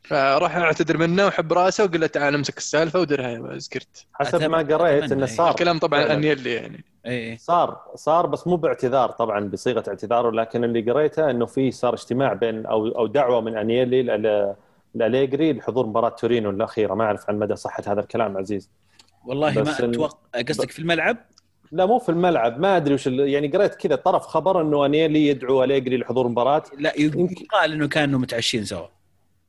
فروح 0.07 0.55
اعتذر 0.55 0.97
منه 0.97 1.27
وحب 1.27 1.53
راسه 1.53 1.83
وقل 1.83 1.99
له 1.99 2.07
تعال 2.07 2.35
امسك 2.35 2.57
السالفة 2.57 2.99
ودرها 2.99 3.29
يا 3.29 3.57
زكرت 3.57 4.05
حسب 4.13 4.43
ما 4.43 4.57
قريت 4.57 5.11
إنه 5.11 5.25
إيه. 5.25 5.31
صار. 5.31 5.49
الكلام 5.49 5.79
طبعا 5.79 5.99
فعلاً. 6.01 6.13
انيلي 6.13 6.53
يعني. 6.53 6.83
اي 7.05 7.31
اي 7.31 7.37
صار 7.37 7.81
صار 7.95 8.25
بس 8.25 8.47
مو 8.47 8.55
باعتذار 8.55 9.11
طبعا 9.11 9.39
بصيغة 9.49 9.83
اعتذار 9.87 10.27
ولكن 10.27 10.63
اللي 10.63 10.91
قريته 10.91 11.29
إنه 11.29 11.45
في 11.45 11.71
صار 11.71 11.93
اجتماع 11.93 12.33
بين 12.33 12.65
أو 12.65 12.87
أو 12.87 13.07
دعوة 13.07 13.41
من 13.41 13.57
انيلي 13.57 14.03
لأليجري 14.95 15.53
لحضور 15.53 15.85
مباراة 15.85 16.09
تورينو 16.09 16.49
الأخيرة. 16.49 16.93
ما 16.93 17.03
أعرف 17.03 17.29
عن 17.29 17.39
مدى 17.39 17.55
صحة 17.55 17.83
هذا 17.87 17.99
الكلام 17.99 18.37
عزيز. 18.37 18.69
والله 19.25 19.51
ما 19.63 19.71
أتوقع 19.79 20.41
قصدك 20.49 20.71
في 20.71 20.79
الملعب؟ 20.79 21.17
لا 21.71 21.85
مو 21.85 21.99
في 21.99 22.09
الملعب. 22.09 22.59
ما 22.59 22.77
أدري 22.77 22.93
وش 22.93 23.07
ال- 23.07 23.19
يعني 23.29 23.47
قريت 23.47 23.75
كذا 23.75 23.95
طرف 23.95 24.21
خبر 24.27 24.61
إنه 24.61 24.85
انيلي 24.85 25.27
يدعو 25.27 25.63
أليجري 25.63 25.97
لحضور 25.97 26.27
مباراة. 26.27 26.63
لا 26.79 26.93
يمكن. 26.99 27.43
يقال 27.43 27.73
إنه 27.73 27.87
كانوا 27.87 28.19
متعشين 28.19 28.63
سوا. 28.65 28.87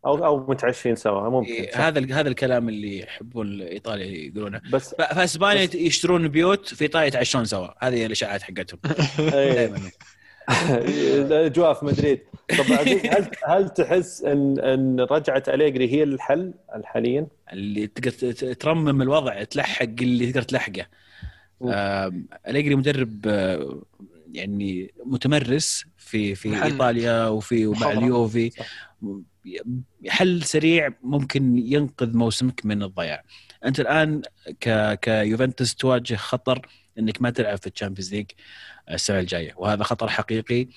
أو 0.09 0.25
أو 0.25 0.47
متعشين 0.49 0.97
سوا 0.97 1.29
ممكن 1.29 1.53
إيه،. 1.53 1.89
هذا 1.89 2.15
هذا 2.15 2.29
الكلام 2.29 2.69
اللي 2.69 2.99
يحبون 2.99 3.47
الإيطالي 3.47 4.27
يقولونه 4.27 4.61
بس 4.73 4.95
ف- 4.95 5.15
في 5.15 5.25
اسبانيا 5.25 5.69
يشترون 5.75 6.29
بيوت 6.29 6.75
في 6.75 6.83
إيطاليا 6.83 7.07
يتعشون 7.07 7.45
سوا 7.45 7.69
هذه 7.87 8.07
الإشاعات 8.07 8.43
حقتهم 8.43 8.79
إيه. 9.19 9.67
دائما 9.67 9.91
الاجواء 11.29 11.75
في 11.75 11.85
مدريد 11.85 12.21
طب 12.59 12.65
هل 13.15 13.31
هل 13.47 13.69
تحس 13.69 14.23
ان 14.23 14.59
إن 14.59 15.01
رجعة 15.01 15.43
أليجري 15.49 15.93
هي 15.93 16.03
الحل 16.03 16.55
حاليا؟ 16.85 17.27
اللي 17.53 17.87
تقدر 17.87 18.33
ترمم 18.53 19.03
الوضع 19.03 19.43
تلحق 19.43 19.85
اللي 20.01 20.33
تقدر 20.33 20.43
تلحقه 20.43 20.87
أليجري 22.49 22.75
مدرب 22.75 23.27
آه، 23.27 23.83
يعني 24.33 24.95
متمرس 25.05 25.85
في 25.97 26.35
في. 26.35 26.65
إيطاليا 26.65 27.27
وفي 27.27 27.67
ومع. 27.67 27.93
اليوفي 27.93 28.51
صح. 28.51 28.67
حل 30.09 30.43
سريع 30.43 30.89
ممكن 31.03 31.59
ينقذ 31.59 32.17
موسمك 32.17 32.67
من 32.67 32.83
الضياع. 32.83 33.25
أنت 33.65 33.81
الآن 33.81 34.23
ك 34.61 34.95
كيوفنتوس 35.01 35.75
تواجه 35.75 36.15
خطر 36.15 36.67
إنك 36.99 37.23
ما 37.23 37.31
تلعب 37.31 37.59
في 37.59 37.67
ال 37.67 37.71
Champions 37.71 38.15
League 38.15 38.27
السنة 38.91 39.19
الجاية 39.21 39.55
وهذا 39.57 39.85
خطر 39.85 40.09
حقيقي. 40.09 40.69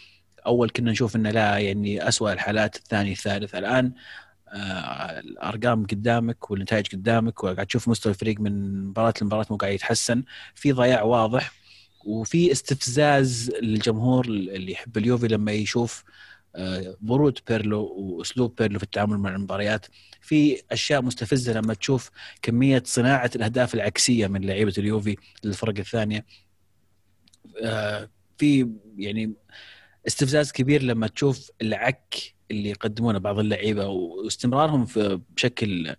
أول 0.45 0.69
كنا 0.69 0.91
نشوف 0.91 1.15
إنه 1.15 1.31
لا 1.31 1.57
يعني 1.57 2.07
أسوأ 2.07 2.33
الحالات 2.33 2.75
الثاني 2.75 3.11
الثالث. 3.11 3.55
الآن 3.55 3.93
آه، 4.53 5.19
الأرقام 5.19 5.85
قدامك 5.85 6.51
والنتائج 6.51 6.87
قدامك 6.87 7.43
وقاعد 7.43 7.65
تشوف 7.65 7.87
مستوى 7.87 8.13
الفريق 8.13 8.39
من 8.39 8.85
مباراة 8.85 9.13
لمباراة 9.21 9.45
مو 9.49 9.57
قاعد 9.57 9.73
يتحسن. 9.73 10.23
في 10.55 10.71
ضياع 10.71 11.03
واضح 11.03 11.51
وفي 12.05 12.51
استفزاز 12.51 13.51
للجمهور 13.61 14.25
اللي 14.25 14.71
يحب 14.71 14.97
اليوفي 14.97 15.27
لما 15.27 15.51
يشوف 15.51 16.03
برود 17.01 17.39
بيرلو 17.47 17.83
وأسلوب 17.83 18.55
بيرلو 18.55 18.77
في 18.79 18.83
التعامل 18.83 19.17
مع 19.17 19.35
المباريات. 19.35 19.85
في 20.21 20.61
أشياء 20.71 21.01
مستفزة 21.01 21.53
لما 21.53 21.73
تشوف 21.73 22.11
كمية 22.41 22.83
صناعة 22.85 23.31
الأهداف 23.35 23.73
العكسية 23.73 24.27
من 24.27 24.41
لعيبة 24.45 24.73
اليوفي 24.77 25.15
للفرق 25.43 25.77
الثانية. 25.79 26.25
آه، 27.63 28.09
في 28.37 28.69
يعني 28.97 29.33
استفزاز 30.07 30.51
كبير 30.51 30.83
لما 30.83 31.07
تشوف 31.07 31.51
العك 31.61 32.15
اللي 32.51 32.69
يقدمونه 32.69 33.19
بعض 33.19 33.39
اللعيبة 33.39 33.87
واستمرارهم 33.87 34.85
في 34.85 35.19
بشكل 35.35 35.95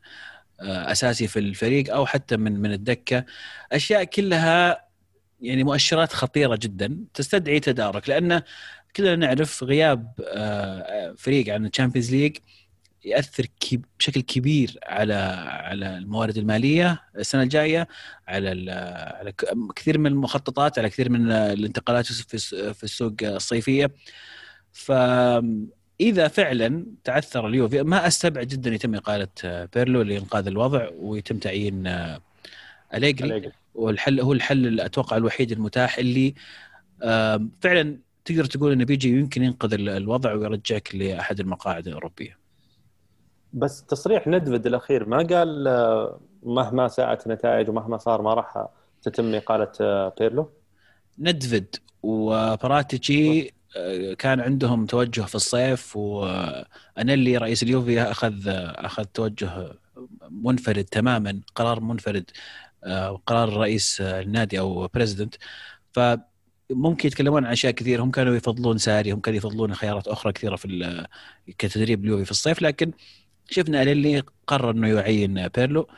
آه، 0.60 0.92
أساسي 0.92 1.26
في 1.26 1.38
الفريق 1.38 1.94
أو 1.94 2.06
حتى 2.06 2.36
من 2.36 2.60
من 2.60 2.72
الدكة. 2.72 3.24
أشياء 3.72 4.04
كلها 4.04 4.86
يعني 5.40 5.64
مؤشرات 5.64 6.12
خطيرة 6.12 6.58
جدا 6.62 7.04
تستدعي 7.14 7.60
تدارك 7.60 8.08
لأن 8.08 8.42
كلنا 8.96 9.16
نعرف 9.16 9.64
غياب 9.64 10.12
آه، 10.28 11.14
فريق 11.18 11.54
عن 11.54 11.66
ال 11.66 11.71
Champions 11.71 12.14
League 12.14 12.36
يأثر 13.04 13.46
بشكل 13.98 14.20
كبير 14.20 14.78
على 14.86 15.14
على 15.48 15.96
الموارد 15.98 16.38
المالية 16.38 17.00
السنة 17.16 17.42
الجاية 17.42 17.88
على 18.28 18.72
على 19.20 19.32
كثير 19.76 19.98
من 19.98 20.06
المخططات 20.06 20.78
على 20.78 20.88
كثير 20.90 21.10
من 21.10 21.30
الانتقالات 21.30 22.06
في 22.06 22.34
الس- 22.34 22.54
في 22.54 22.84
السوق 22.84 23.12
الصيفية 23.22 23.90
فاذا 24.72 26.28
فعلا 26.28 26.86
تعثر 27.04 27.46
اليوفي 27.46 27.82
ما 27.82 28.06
أستبعد 28.06 28.46
جدا 28.48 28.74
يتم 28.74 28.94
إقالة 28.94 29.28
بيرلو 29.74 30.02
لإنقاذ 30.02 30.46
الوضع 30.46 30.88
ويتم 30.98 31.38
تعيين 31.38 31.86
أليجري 32.94 33.30
أليجري. 33.30 33.52
والحل 33.74 34.20
هو 34.20 34.32
الحل 34.32 34.66
اللي 34.66 34.84
أتوقع 34.84 35.16
الوحيد 35.16 35.52
المتاح 35.52 35.98
اللي 35.98 36.34
فعلا 37.60 37.98
تقدر 38.24 38.44
تقول 38.44 38.72
إنه 38.72 38.84
بيجي 38.84 39.08
يمكن 39.18 39.42
ينقذ 39.42 39.74
ال- 39.74 39.88
الوضع 39.88 40.32
ويرجعك 40.32 40.94
لأحد 40.94 41.40
المقاعد 41.40 41.86
الأوروبية. 41.88 42.38
بس 43.52 43.84
تصريح 43.84 44.26
ندفد 44.26 44.66
الأخير 44.66 45.08
ما 45.08 45.16
قال 45.16 45.68
آه، 45.68 46.20
مهما 46.42 46.88
ساءت 46.88 47.26
النتائج 47.26 47.68
ومهما 47.68 47.98
صار 47.98 48.22
ما 48.22 48.34
راح 48.34 48.66
تتم 49.02 49.34
إقالة 49.34 49.72
آه، 49.80 50.14
بيرلو؟ 50.18 50.50
ندفيد. 51.18 51.76
وبراتيتشي 52.02 53.50
آه، 53.76 54.14
كان 54.14 54.40
عندهم 54.40 54.86
توجه 54.86 55.20
في 55.20 55.34
الصيف 55.34 55.96
وانييلي 55.96 57.36
رئيس 57.36 57.62
اليوفي 57.62 58.02
أخذ 58.02 58.34
أخذ 58.48 59.04
توجه 59.04 59.72
منفرد 60.30 60.84
تماما 60.84 61.40
قرار 61.54 61.80
منفرد 61.80 62.30
قرار 63.26 63.56
رئيس 63.56 64.00
النادي 64.00 64.58
أو 64.58 64.88
president 64.94 65.34
فممكن 66.70 67.06
يتكلمون 67.08 67.44
عن 67.46 67.52
أشياء 67.52 67.72
كثير 67.72 68.02
هم 68.02 68.10
كانوا 68.10 68.34
يفضلون 68.36 68.78
ساري 68.78 69.12
هم 69.12 69.20
كانوا 69.20 69.38
يفضلون 69.38 69.74
خيارات 69.74 70.08
أخرى 70.08 70.32
كثيرة 70.32 70.56
في 70.56 71.06
كتدريب 71.58 72.04
اليوفي 72.04 72.24
في 72.24 72.30
الصيف 72.30 72.62
لكن 72.62 72.92
شفنا 73.50 73.82
انييلي 73.82 74.22
قرر 74.46 74.70
إنه 74.70 74.88
يعين 74.88 75.48
بيرلو. 75.48 75.88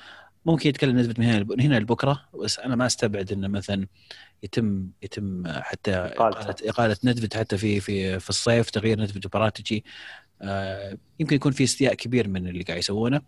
ممكن 0.47 0.69
يتكلم 0.69 0.97
نسبة 0.99 1.15
من 1.19 1.25
هنا 1.25 1.45
من 1.45 1.61
هنا 1.61 1.79
لبكرة 1.79 2.25
بس 2.43 2.59
أنا 2.59 2.77
ما 2.77 2.87
أستبعد 2.87 3.33
إنه 3.33 3.49
مثلا 3.49 3.87
يتم 4.43 4.89
يتم 5.03 5.43
حتى. 5.49 5.91
إقالة 5.95 6.55
إقالة 6.65 6.97
ندفد 7.05 7.35
حتى 7.35 7.59
في 7.59 7.81
في 7.81 8.21
في 8.21 8.31
الصيف 8.31 8.71
تغيير 8.71 9.01
ندفد 9.01 9.27
وبراتيجي 9.27 9.85
آه، 10.43 10.99
يمكن 11.21 11.37
يكون 11.37 11.53
في 11.53 11.65
استياء 11.65 11.95
كبير 11.95 12.29
من 12.29 12.49
اللي 12.49 12.63
قاعد 12.65 12.79
يسوونه. 12.79 13.21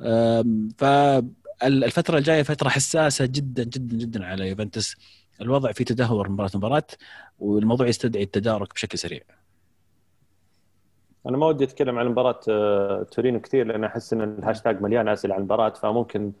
آم، 0.00 0.68
فالفتره 0.78 2.18
الجاية 2.18 2.42
فترة 2.42 2.68
حساسة 2.68 3.26
جدا 3.26 3.64
جدا 3.64 3.96
جدا 3.96 4.24
على 4.26 4.48
يوفنتوس. 4.48 4.96
الوضع 5.40 5.72
في 5.72 5.84
تدهور 5.84 6.28
مباراة 6.28 6.50
مباراة 6.54 6.86
والموضوع 7.38 7.86
يستدعي 7.86 8.22
التدارك 8.22 8.74
بشكل 8.74 8.98
سريع. 8.98 9.20
أنا 11.26 11.36
ما 11.36 11.46
ودي 11.46 11.64
أتكلم 11.64 11.98
عن 11.98 12.06
مباراة 12.08 12.40
آه، 12.48 13.02
تورينو 13.12 13.40
كثير 13.40 13.66
لأن 13.66 13.84
أحس 13.84 14.12
إن 14.12 14.22
الهاشتاج 14.38 14.82
مليان 14.82 15.08
أسئلة 15.08 15.34
عن 15.34 15.40
المباراة 15.40 15.68
فممكن 15.70 16.32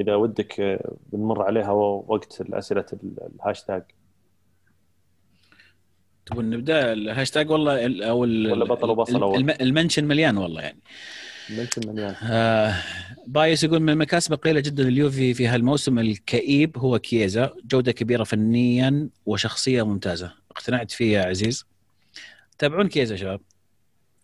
إذا 0.00 0.14
ودك 0.14 0.60
آه، 0.60 0.92
بنمر 1.12 1.42
عليها 1.42 1.70
وقت 1.70 2.40
الأسئلة 2.40 2.84
الهاشتاج. 3.34 3.82
تبون 6.26 6.50
نبدأ؟ 6.50 6.92
الهاشتاج 6.92 7.50
والله 7.50 7.86
ال- 7.86 8.02
أو 8.02 8.18
ولا 8.20 8.64
بطل 8.64 8.90
وبصل 8.90 9.46
المنشن 9.60 10.04
مليان 10.04 10.38
والله 10.38 10.62
يعني. 10.62 10.78
آه 12.22 12.74
بايس 13.26 13.64
يقول 13.64 13.80
من 13.80 13.90
المكاسب 13.90 14.32
القليلة 14.32 14.60
جدا 14.60 14.82
لليوفي 14.82 15.34
في 15.34 15.46
هالموسم 15.46 15.98
الكئيب 15.98 16.78
هو 16.78 16.98
كييزا 16.98 17.54
جودة 17.64 17.92
كبيرة 17.92 18.24
فنيا 18.24 19.08
وشخصية 19.26 19.82
ممتازة. 19.82 20.32
اقتنعت 20.50 20.90
فيه 20.90 21.18
يا 21.18 21.26
عزيز؟ 21.26 21.64
تابعون 22.58 22.88
كييزا 22.88 23.14
يا 23.14 23.20
شباب؟ 23.20 23.40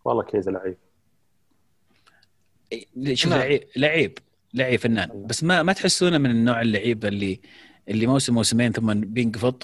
والله 0.05 0.23
كيزا 0.23 0.51
لعيب. 0.51 0.77
إيه، 2.73 3.15
شوف. 3.15 3.33
لعيب 3.33 3.65
لعيب 3.77 4.19
لعيب 4.55 4.81
فنان. 4.81 5.27
بس 5.27 5.45
ما 5.45 5.63
ما 5.63 5.73
تحسونه 5.73 6.19
من 6.19 6.31
النوع 6.31 6.61
اللعيبه 6.63 7.09
اللي 7.09 7.41
اللي 7.89 8.07
موسم 8.07 8.35
موسمين 8.35 8.73
ثم 8.73 9.01
بينقفض 9.01 9.63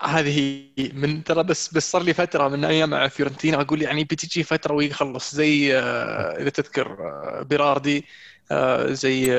هذه 0.00 0.68
من 0.92 1.24
ترى 1.24 1.42
بس 1.42 1.74
بس 1.74 1.90
صار 1.90 2.02
لي 2.02 2.14
فترة 2.14 2.48
من 2.48 2.64
أيام 2.64 2.90
مع 2.90 3.08
فيورنتينا 3.08 3.60
أقول 3.60 3.82
يعني 3.82 4.04
بتجي 4.04 4.42
فترة 4.42 4.74
ويخلص 4.74 5.34
زي 5.34 5.78
آه، 5.78 6.40
إذا 6.42 6.50
تذكر 6.50 6.86
آه، 7.00 7.42
بيراردي 7.42 8.04
آه، 8.50 8.92
زي 8.92 9.30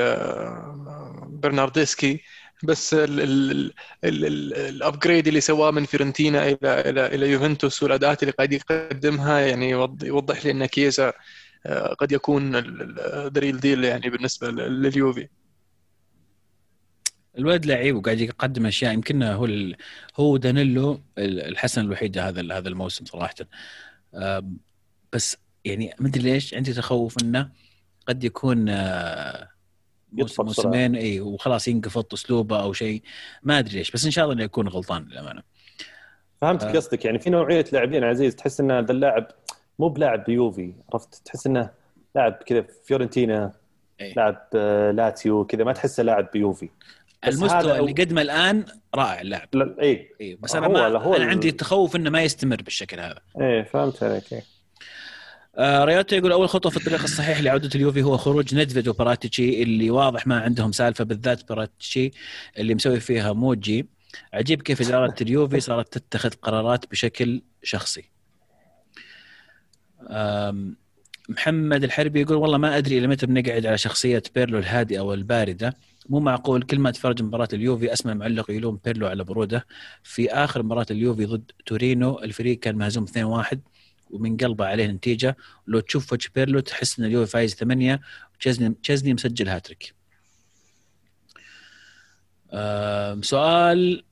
برناردسكي. 1.28 2.22
بس 2.64 2.96
ال 4.04 4.20
upgrade 4.20 5.28
اللي 5.28 5.40
سواه 5.40 5.70
من 5.70 5.84
فيورنتينا 5.84 6.42
إلى 6.48 6.58
إلى 6.64 7.06
إلى 7.06 7.30
يوفنتوس 7.30 7.82
والأداءات 7.82 8.22
اللي 8.22 8.32
قاعد 8.32 8.52
يقدمها 8.52 9.38
يعني 9.40 9.70
يوض- 9.70 10.02
يوضح 10.04 10.44
لي 10.44 10.50
إن 10.50 10.66
كيزا 10.66 11.12
قد 11.98 12.12
يكون 12.12 12.56
the 13.32 13.40
real 13.40 13.60
deal 13.60 13.84
يعني 13.84 14.10
بالنسبة 14.10 14.50
لل- 14.50 14.82
لليوفي. 14.82 15.28
الولد 17.38 17.66
لعيب 17.66 17.96
وقاعد 17.96 18.20
يقدم 18.20 18.66
أشياء 18.66 18.94
يمكن 18.94 19.22
هو 19.22 19.44
ال... 19.44 19.76
هو 20.16 20.36
دانيلو 20.36 21.00
الحسنة 21.18 21.80
الوحيد 21.80 22.18
هذا 22.18 22.58
هذا 22.58 22.68
الموسم 22.68 23.04
صراحة 23.04 23.34
بس 25.12 25.36
يعني 25.64 25.94
ما 25.98 26.08
أدري 26.08 26.22
ليش 26.22 26.54
عندي 26.54 26.72
تخوف 26.72 27.22
إنه 27.22 27.50
قد 28.08 28.24
يكون 28.24 28.68
آه، 28.68 29.48
موسم. 30.12 30.44
موسمين 30.44 30.96
إي 30.96 31.20
وخلاص 31.20 31.68
ينقفض 31.68 32.04
أسلوبه 32.12 32.62
أو 32.62 32.72
شيء 32.72 33.02
ما 33.42 33.58
أدري 33.58 33.78
ليش 33.78 33.90
بس 33.90 34.04
إن 34.04 34.10
شاء 34.10 34.24
الله 34.24 34.34
إنه 34.34 34.44
يكون 34.44 34.68
غلطان 34.68 35.02
للأمانة 35.02 35.42
فهمت 36.40 36.62
آه. 36.62 36.72
قصدك 36.72 37.04
يعني 37.04 37.18
في 37.18 37.30
نوعية 37.30 37.64
لاعبين 37.72 38.04
عزيز 38.04 38.36
تحس 38.36 38.60
إن 38.60 38.70
هذا 38.70 38.92
اللاعب 38.92 39.28
مو 39.78 39.88
بلاعب 39.88 40.28
يوفي 40.28 40.72
عرفت 40.92 41.14
تحس 41.24 41.46
إنه 41.46 41.70
لاعب 42.14 42.32
كذا 42.32 42.62
في 42.62 42.72
فيورنتينا 42.84 43.52
إيه. 44.00 44.14
لاعب 44.14 44.46
آه، 44.54 44.90
لاتسيو 44.90 45.44
كذا 45.44 45.64
ما 45.64 45.72
تحسه 45.72 46.02
لاعب 46.02 46.28
بيوفي 46.32 46.68
المستوى 47.26 47.78
اللي 47.78 47.92
قدمه 47.92 48.22
الآن 48.22 48.64
رائع 48.94 49.20
اللاعب. 49.20 49.48
لا 49.52 49.76
اي 49.82 50.10
اي 50.20 50.38
بس 50.42 50.54
أنا 50.56 50.68
ما 50.68 50.98
هو 50.98 51.14
أنا 51.14 51.24
عندي 51.24 51.52
تخوف 51.52 51.96
إنه 51.96 52.10
ما 52.10 52.22
يستمر 52.22 52.62
بالشكل 52.62 53.00
هذا. 53.00 53.20
إيه 53.40 53.62
فهمت 53.62 54.02
عليك 54.02 54.32
إيه. 54.32 54.42
آه 55.58 55.84
ريوتا 55.84 56.16
يقول 56.16 56.32
أول 56.32 56.48
خطوة 56.48 56.72
في 56.72 56.76
الطريق 56.76 57.02
الصحيح 57.02 57.40
لعودة 57.40 57.70
اليوفي 57.74 58.02
هو 58.02 58.16
خروج 58.16 58.54
ندفيد 58.54 58.88
وبراتيتشي 58.88 59.62
اللي 59.62 59.90
واضح 59.90 60.26
ما 60.26 60.40
عندهم 60.40 60.72
سالفة 60.72 61.04
بالذات 61.04 61.48
براتيتشي 61.48 62.10
اللي 62.58 62.74
مسوي 62.74 63.00
فيها 63.00 63.32
موجي. 63.32 63.88
عجيب 64.32 64.62
كيف 64.62 64.80
إدارة 64.88 65.14
اليوفي 65.22 65.60
صارت 65.60 65.98
تتخذ 65.98 66.30
قرارات 66.30 66.90
بشكل 66.90 67.42
شخصي. 67.62 68.10
آم، 70.10 70.76
محمد 71.28 71.84
الحربي 71.84 72.20
يقول 72.20 72.36
والله 72.36 72.58
ما 72.58 72.78
أدري 72.78 72.98
إلى 72.98 73.06
متى 73.06 73.26
بنقعد 73.26 73.66
على 73.66 73.78
شخصية 73.78 74.22
بيرلو 74.34 74.58
الهادئة 74.58 75.00
والباردة. 75.00 75.76
مو 76.08 76.20
معقول 76.20 76.62
كل 76.62 76.78
ما 76.78 76.88
اتفرج 76.88 77.22
مباراة 77.22 77.48
اليوفي 77.52 77.92
اسمع 77.92 78.14
معلق 78.14 78.50
يلوم 78.50 78.80
بيرلو 78.84 79.06
على 79.06 79.24
بروده 79.24 79.66
في 80.02 80.30
آخر 80.30 80.62
مباراة 80.62 80.86
اليوفي 80.90 81.26
ضد 81.26 81.50
تورينو 81.66 82.18
الفريق 82.18 82.58
كان 82.58 82.76
مهزوم 82.76 83.06
2-1 83.06 83.56
ومن 84.10 84.36
قلبه 84.36 84.66
عليه 84.66 84.86
نتيجة 84.86 85.36
لو 85.66 85.80
تشوف 85.80 86.12
وجه 86.12 86.30
بيرلو 86.34 86.60
تحس 86.60 86.98
إن 86.98 87.04
اليوفي 87.04 87.30
فايز 87.30 87.54
8 87.54 88.00
وتشزني 88.34 88.74
تشزني 88.82 89.14
مسجل 89.14 89.48
هاتريك. 89.48 89.94
سؤال 93.24 94.04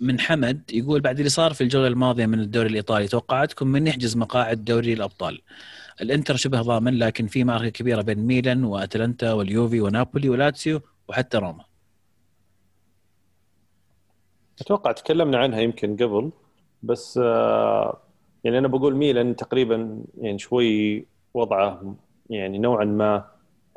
من 0.00 0.20
حمد 0.20 0.62
يقول 0.72 1.00
بعد 1.00 1.18
اللي 1.18 1.30
صار 1.30 1.52
في 1.54 1.60
الجولة 1.60 1.86
الماضية 1.86 2.26
من 2.26 2.40
الدوري 2.40 2.68
الإيطالي 2.68 3.08
توقعاتكم 3.08 3.66
من 3.66 3.86
يحجز 3.86 4.16
مقاعد 4.16 4.64
دوري 4.64 4.92
الأبطال؟ 4.92 5.40
الانتر 6.02 6.36
شبه 6.36 6.62
ضامن 6.62 6.98
لكن 6.98 7.26
في 7.26 7.44
معركة 7.44 7.68
كبيرة 7.68 8.02
بين 8.02 8.18
ميلان 8.18 8.64
وأتلانتا 8.64 9.32
واليوفي 9.32 9.80
ونابولي 9.80 10.28
ولاتسيو 10.28 10.80
وحتى 11.08 11.38
روما. 11.38 11.64
أتوقع 14.60 14.92
تكلمنا 14.92 15.38
عنها 15.38 15.60
يمكن 15.60 15.96
قبل 15.96 16.30
بس 16.82 17.20
آه، 17.22 18.00
يعني 18.44 18.58
أنا 18.58 18.68
بقول 18.68 18.96
ميلان 18.96 19.36
تقريبا 19.36 20.04
يعني 20.18 20.38
شوي 20.38 21.06
وضعه 21.34 21.94
يعني 22.30 22.58
نوعا 22.58 22.84
ما 22.84 23.24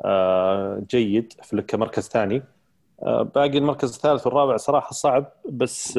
آه، 0.04 0.82
جيد 0.90 1.32
في 1.42 1.62
كمركز 1.62 2.08
ثاني 2.08 2.42
آه، 3.02 3.22
باقي 3.22 3.58
المركز 3.58 3.94
الثالث 3.94 4.26
والرابع 4.26 4.56
صراحة 4.56 4.90
صعب 4.90 5.32
بس 5.50 5.96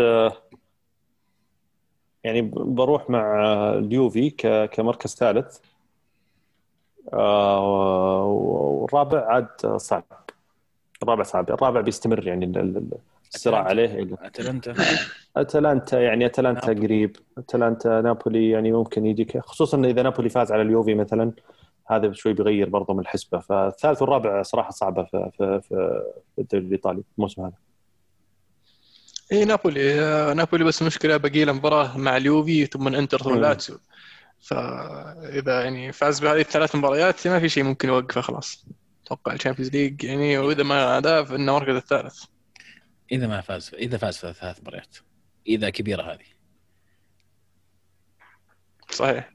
يعني 2.24 2.42
بروح 2.56 3.10
مع 3.10 3.44
اليوفي 3.74 4.30
كمركز 4.72 5.16
ثالث 5.16 5.58
والرابع 8.06 9.26
عاد 9.34 9.78
صعب. 9.78 10.04
الرابع 11.04 11.24
صعب. 11.24 11.50
الرابع 11.52 11.82
بيستمر 11.82 12.28
يعني 12.28 12.46
ال- 12.46 12.58
ال- 12.58 12.92
الصراع 13.36 13.64
عليه 13.64 14.08
أتلانتا. 14.22 14.74
أتلانتا 15.38 16.02
يعني 16.02 16.26
أتلانتا 16.26 16.68
نابولي. 16.68 16.86
قريب. 16.88 17.16
أتلانتا 17.38 18.02
نابولي 18.02 18.50
يعني 18.50 18.72
ممكن 18.72 19.06
يجيك 19.06 19.38
خصوصا 19.40 19.80
إذا 19.86 20.02
نابولي 20.02 20.30
فاز 20.30 20.52
على 20.52 20.62
اليوفي 20.62 20.94
مثلا 20.96 21.32
هذا 21.88 22.12
شوي 22.14 22.34
بيغير 22.34 22.70
برضه 22.70 22.94
من 22.94 23.00
الحسبة. 23.00 23.40
فالثالث 23.40 24.02
والرابع 24.02 24.42
صراحة 24.42 24.72
صعبة 24.72 25.04
في 25.04 25.30
في 25.38 25.62
في 25.70 26.02
في 26.36 26.42
الدوري 26.42 26.66
الإيطالي 26.66 27.04
الموسم 27.18 27.42
هذا. 27.42 27.54
اي 29.32 29.46
نابولي. 29.46 30.00
آه، 30.02 30.34
نابولي 30.34 30.64
بس 30.64 30.82
المشكلة 30.82 31.18
باقي 31.18 31.46
له 31.46 31.54
مباراة 31.54 31.98
مع 31.98 32.18
اليوفي 32.18 32.66
ثم 32.66 32.88
انتر 32.88 33.18
ثم 33.18 33.34
مم. 33.34 33.42
لاتسيو. 33.42 33.78
فإذا 34.42 35.64
يعني 35.64 35.92
فاز 35.92 36.20
بهذه 36.20 36.42
الثلاث 36.42 36.76
مباريات 36.76 37.28
ما 37.28 37.40
في 37.40 37.50
شيء 37.50 37.64
ممكن 37.64 37.88
يوقفه 37.88 38.22
خلاص 38.22 38.66
أتوقع 39.06 39.34
ال 39.34 39.38
Champions 39.38 39.72
League 39.72 40.04
يعني 40.04 40.38
وإذا 40.38 40.64
ما 40.64 40.98
هذا 40.98 41.24
فإنه 41.24 41.58
المركز 41.58 41.76
الثالث 41.76 42.24
إذا 43.12 43.28
ما 43.28 43.42
فاز 43.42 43.72
إذا 43.74 43.98
فاز 43.98 44.18
في 44.18 44.34
ثلاث 44.34 44.60
مباريات 44.62 44.98
إذا 45.48 45.70
كبيرة 45.70 46.04
هذه. 46.04 46.26
صحيح 48.92 49.30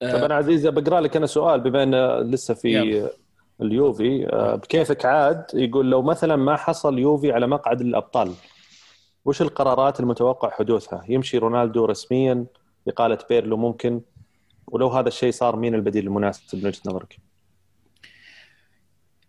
طب 0.00 0.24
أنا 0.24 0.34
عزيز 0.34 0.66
بقرا 0.66 1.00
لك 1.00 1.16
أنا 1.16 1.26
سؤال 1.26 1.60
بما 1.60 1.82
إن 1.82 2.20
لسه 2.30 2.54
في 2.54 2.68
يلا. 2.68 3.10
اليوفي 3.62 4.28
آه، 4.32 4.54
بكيفك 4.54 5.04
عاد 5.04 5.44
يقول 5.54 5.90
لو 5.90 6.02
مثلا 6.02 6.36
ما 6.36 6.56
حصل 6.56 6.98
يوفي 6.98 7.32
على 7.32 7.46
مقعد 7.46 7.80
الأبطال 7.80 8.34
وش 9.24 9.42
القرارات 9.42 10.00
المتوقع 10.00 10.50
حدوثها؟ 10.50 11.04
يمشي 11.08 11.38
رونالدو 11.38 11.84
رسميا 11.84 12.46
إقالة 12.88 13.18
بيرلو 13.28 13.56
ممكن 13.56 14.00
ولو 14.66 14.88
هذا 14.88 15.08
الشيء 15.08 15.30
صار 15.30 15.56
مين 15.56 15.74
البديل 15.74 16.06
المناسب 16.06 16.42
من 16.58 16.66
وجهة 16.66 16.80
نظرك؟ 16.86 17.16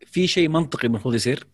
في 0.06 0.28
شيء 0.28 0.50
منطقي 0.50 0.88
المفروض 0.88 1.16
يصير 1.16 1.48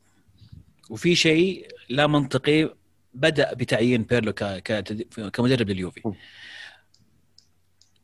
وفي 0.90 1.16
شيء 1.16 1.68
لا 1.90 2.08
منطقي 2.08 2.76
بدأ 3.14 3.54
بتعيين 3.54 4.04
بيرلو. 4.04 4.34
كمدرب 5.34 5.70
لليوفي. 5.70 6.02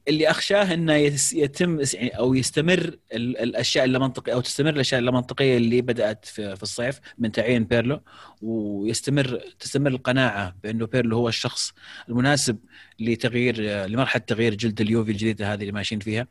اللي 0.08 0.30
أخشاه 0.30 0.74
إنه 0.74 0.94
يتم 1.34 1.80
يعني 1.94 2.10
أو 2.10 2.34
يستمر 2.34 2.80
ال- 3.14 3.38
الأشياء 3.38 3.86
اللا 3.86 4.00
منطقيه 4.00 4.34
أو 4.34 4.42
تستمر 4.42 4.70
الأشياء 4.70 5.00
اللا 5.00 5.12
منطقيه 5.12 5.58
اللي 5.58 5.82
بدأت 5.82 6.26
في, 6.26 6.64
الصيف 6.64 7.00
من 7.18 7.32
تعيين 7.32 7.64
بيرلو 7.64 8.02
ويستمر 8.42 9.42
تستمر 9.60 9.90
القناعة 9.92 10.56
بأنه 10.64 10.86
بيرلو 10.86 11.18
هو 11.18 11.28
الشخص 11.30 11.74
المناسب 12.10 12.58
لتغيير 13.00 13.62
لمرحلة 13.88 14.24
تغيير 14.28 14.56
جلد 14.56 14.82
اليوفي 14.82 15.12
الجديدة 15.12 15.54
هذه 15.54 15.62
اللي 15.62 15.72
ماشيين 15.72 16.02
فيها. 16.02 16.28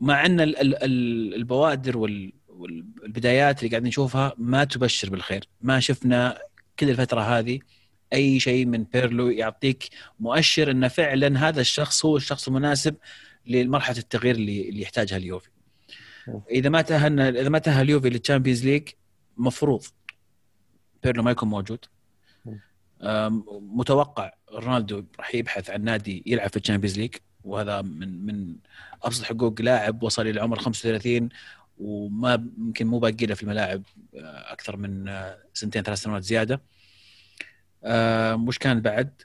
مع 0.00 0.26
إن 0.26 0.40
ال- 0.40 0.58
ال- 0.58 0.82
ال- 0.84 1.34
البوادر 1.34 1.98
وال 1.98 2.32
والبدايات 2.48 3.58
اللي 3.58 3.70
قاعدين 3.70 3.88
نشوفها 3.88 4.32
ما 4.38 4.64
تبشر 4.64 5.10
بالخير. 5.10 5.48
ما 5.60 5.80
شفنا 5.80 6.38
كل 6.78 6.90
الفترة 6.90 7.20
هذه 7.20 7.58
أي 8.14 8.40
شيء 8.40 8.66
من 8.66 8.84
بيرلو 8.84 9.28
يعطيك 9.28 9.88
مؤشر 10.20 10.70
أن 10.70 10.88
فعلا 10.88 11.48
هذا 11.48 11.60
الشخص 11.60 12.04
هو 12.04 12.16
الشخص 12.16 12.48
المناسب 12.48 12.96
لمرحلة 13.46 13.98
التغيير 13.98 14.34
اللي, 14.34 14.68
اللي 14.68 14.82
يحتاجها 14.82 15.16
اليوفي. 15.16 15.48
إذا 16.50 16.68
ما 16.68 16.82
تأهل 16.82 17.20
إذا 17.20 17.48
ما 17.48 17.58
تأهل 17.58 17.84
اليوفي 17.84 18.10
لل 18.10 18.20
Champions 18.20 18.64
League 18.64 18.88
مفروض 19.36 19.84
بيرلو 21.02 21.22
ما 21.22 21.30
يكون 21.30 21.48
موجود. 21.48 21.84
متوقع 23.50 24.32
رونالدو 24.52 25.04
راح 25.18 25.34
يبحث 25.34 25.70
عن 25.70 25.84
نادي 25.84 26.22
يلعب 26.26 26.50
في 26.50 26.56
ال 26.56 26.60
Champions 26.60 26.98
League 26.98 27.14
وهذا 27.44 27.82
من 27.82 28.26
من 28.26 28.56
ابسط 29.02 29.24
حقوق 29.24 29.60
لاعب 29.60 30.02
وصل 30.02 30.26
إلى 30.26 30.40
عمر 30.40 30.58
35 30.58 31.28
وما 31.78 32.48
يمكن 32.58 32.86
مو 32.86 32.98
باقي 32.98 33.26
له 33.26 33.34
في 33.34 33.42
الملاعب 33.42 33.82
آه، 34.14 34.52
أكثر 34.52 34.76
من 34.76 35.08
آه، 35.08 35.38
سنتين 35.54 35.82
ثلاث 35.82 35.98
سنوات 35.98 36.22
زيادة. 36.22 36.62
آه، 37.84 38.44
وش 38.46 38.58
كان 38.58 38.80
بعد. 38.80 39.22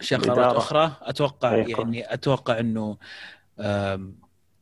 أشياء 0.00 0.20
قرارات. 0.20 0.56
أخرى. 0.56 0.96
أتوقع. 1.02 1.56
يعني 1.56 2.14
أتوقع 2.14 2.58
إنه 2.60 2.96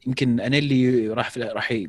يمكن 0.06 0.40
أنيلي 0.40 1.08
راح 1.08 1.38
راح 1.38 1.84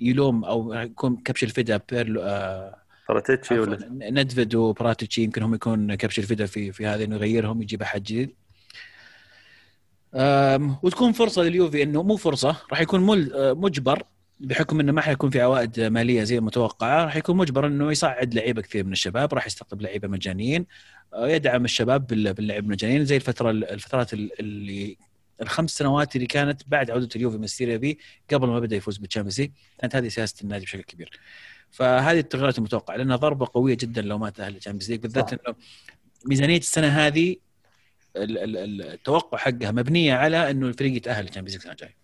يلوم 0.00 0.44
أو 0.44 0.72
راح 0.72 0.82
يكون 0.82 1.16
كبش 1.16 1.44
الفدا 1.44 1.80
بيرلو 1.90 2.20
آه، 2.22 2.76
فراتيتشي 3.08 3.54
عفواً، 3.54 3.66
ولا؟ 3.66 4.10
ندفيد 4.10 4.54
وبراتيتشي 4.54 5.22
يمكن 5.22 5.42
هم 5.42 5.54
يكون 5.54 5.94
كبش 5.94 6.18
الفدا 6.18 6.46
في 6.46 6.72
في 6.72 6.86
هذا 6.86 7.04
إنه 7.04 7.16
يغيرهم 7.16 7.62
يجيب 7.62 7.82
أحد 7.82 8.02
جديد. 8.02 8.34
وتكون 10.82 11.12
فرصة 11.12 11.42
لليوفي 11.42 11.82
إنه 11.82 12.02
مو 12.02 12.16
فرصة 12.16 12.56
راح 12.70 12.80
يكون 12.80 13.30
آه، 13.34 13.52
مجبر. 13.52 14.02
بحكم 14.44 14.80
إنه 14.80 14.92
ما 14.92 15.00
حيكون 15.00 15.30
في 15.30 15.40
عوائد 15.40 15.80
مالية 15.80 16.24
زي 16.24 16.38
المتوقعة 16.38 17.04
راح 17.04 17.16
يكون 17.16 17.36
مجبر 17.36 17.66
إنه 17.66 17.92
يصعد 17.92 18.34
لعيبة 18.34 18.62
كثير 18.62 18.84
من 18.84 18.92
الشباب 18.92 19.34
راح 19.34 19.46
يستقطب 19.46 19.82
لعيبة 19.82 20.08
مجانيين 20.08 20.66
آه، 21.14 21.28
يدعم 21.28 21.64
الشباب 21.64 22.06
بال- 22.06 22.34
باللعب 22.34 22.64
المجانيين 22.64 23.04
زي 23.04 23.16
الفترة 23.16 23.50
الفترات 23.50 24.12
اللي 24.14 24.96
الخمس 25.42 25.70
سنوات 25.78 26.16
اللي 26.16 26.26
كانت 26.26 26.62
بعد 26.66 26.90
عودة 26.90 27.08
اليوفي 27.16 27.36
من 27.38 27.44
ال 27.44 27.49
Serie 27.49 27.76
B 27.76 27.98
قبل 28.32 28.46
ما 28.48 28.60
بدأ 28.60 28.76
يفوز 28.76 28.96
بال 28.96 29.04
Champions 29.04 29.40
League 29.40 29.50
كانت 29.78 29.96
هذه 29.96 30.08
سياسة 30.08 30.36
النادي 30.42 30.64
بشكل 30.64 30.82
كبير 30.82 31.20
فهذه 31.70 32.18
التغيرات 32.18 32.58
المتوقعة 32.58 32.96
لأنها 32.96 33.16
ضربة 33.16 33.46
قوية 33.54 33.74
جدا 33.80 34.02
لو 34.02 34.18
ما 34.18 34.30
تاهل 34.30 34.56
ال 34.56 34.59
Champions 34.59 34.90
League 34.90 35.00
بالذات. 35.00 35.32
إنه 35.32 35.56
ميزانية 36.26 36.58
السنة 36.58 36.86
هذه 36.88 37.36
ال- 38.16 38.38
ال- 38.38 38.56
ال- 38.56 38.82
التوقع 38.82 39.38
حقها 39.38 39.70
مبنية 39.70 40.14
على 40.14 40.50
إنه 40.50 40.66
الفريق 40.68 40.96
يتأهل 40.96 41.24
لل 41.24 41.29
Champions 41.29 41.52
League 41.52 41.56
السنة 41.60 41.72
الجاية 41.72 42.03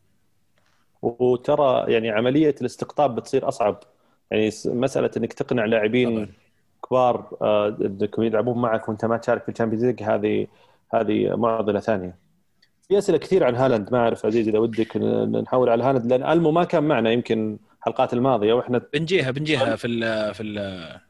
وترى 1.03 1.93
يعني 1.93 2.11
عملية 2.11 2.55
الاستقطاب 2.61 3.15
بتصير 3.15 3.49
أصعب 3.49 3.83
يعني 4.31 4.51
مسألة 4.65 5.11
إنك 5.17 5.33
تقنع 5.33 5.65
لاعبين. 5.65 6.29
كبار 6.89 7.37
آه، 7.43 7.69
انكم 7.81 8.23
يلعبون 8.23 8.59
معك 8.59 8.89
وأنت 8.89 9.05
ما 9.05 9.17
تشارك 9.17 9.43
في 9.43 9.49
ال 9.49 9.52
Champions 9.52 9.85
League 9.85 10.03
هذه 10.03 10.47
هذه 10.95 11.37
معضلة 11.37 11.81
ثانية. 11.81 12.17
في 12.89 12.99
أسئلة 12.99 13.19
كثير 13.19 13.45
عن 13.45 13.55
هالاند 13.57 13.93
ما 13.93 13.99
أعرف 13.99 14.27
عزيز 14.27 14.49
إذا 14.49 14.59
ودك 14.59 14.97
ن- 14.97 15.43
نحول 15.43 15.69
على 15.69 15.85
هالاند 15.85 16.07
لأن 16.13 16.33
ألمو 16.33 16.51
ما 16.51 16.65
كان 16.65 16.83
معنا 16.85 17.11
يمكن 17.11 17.59
الحلقات 17.79 18.13
الماضية 18.13 18.53
وإحنا 18.53 18.81
بنجيها 18.95 19.31
بنجيها 19.31 19.77
في 19.77 19.87
ال 19.87 20.35
في 20.35 20.43
ال 20.43 21.01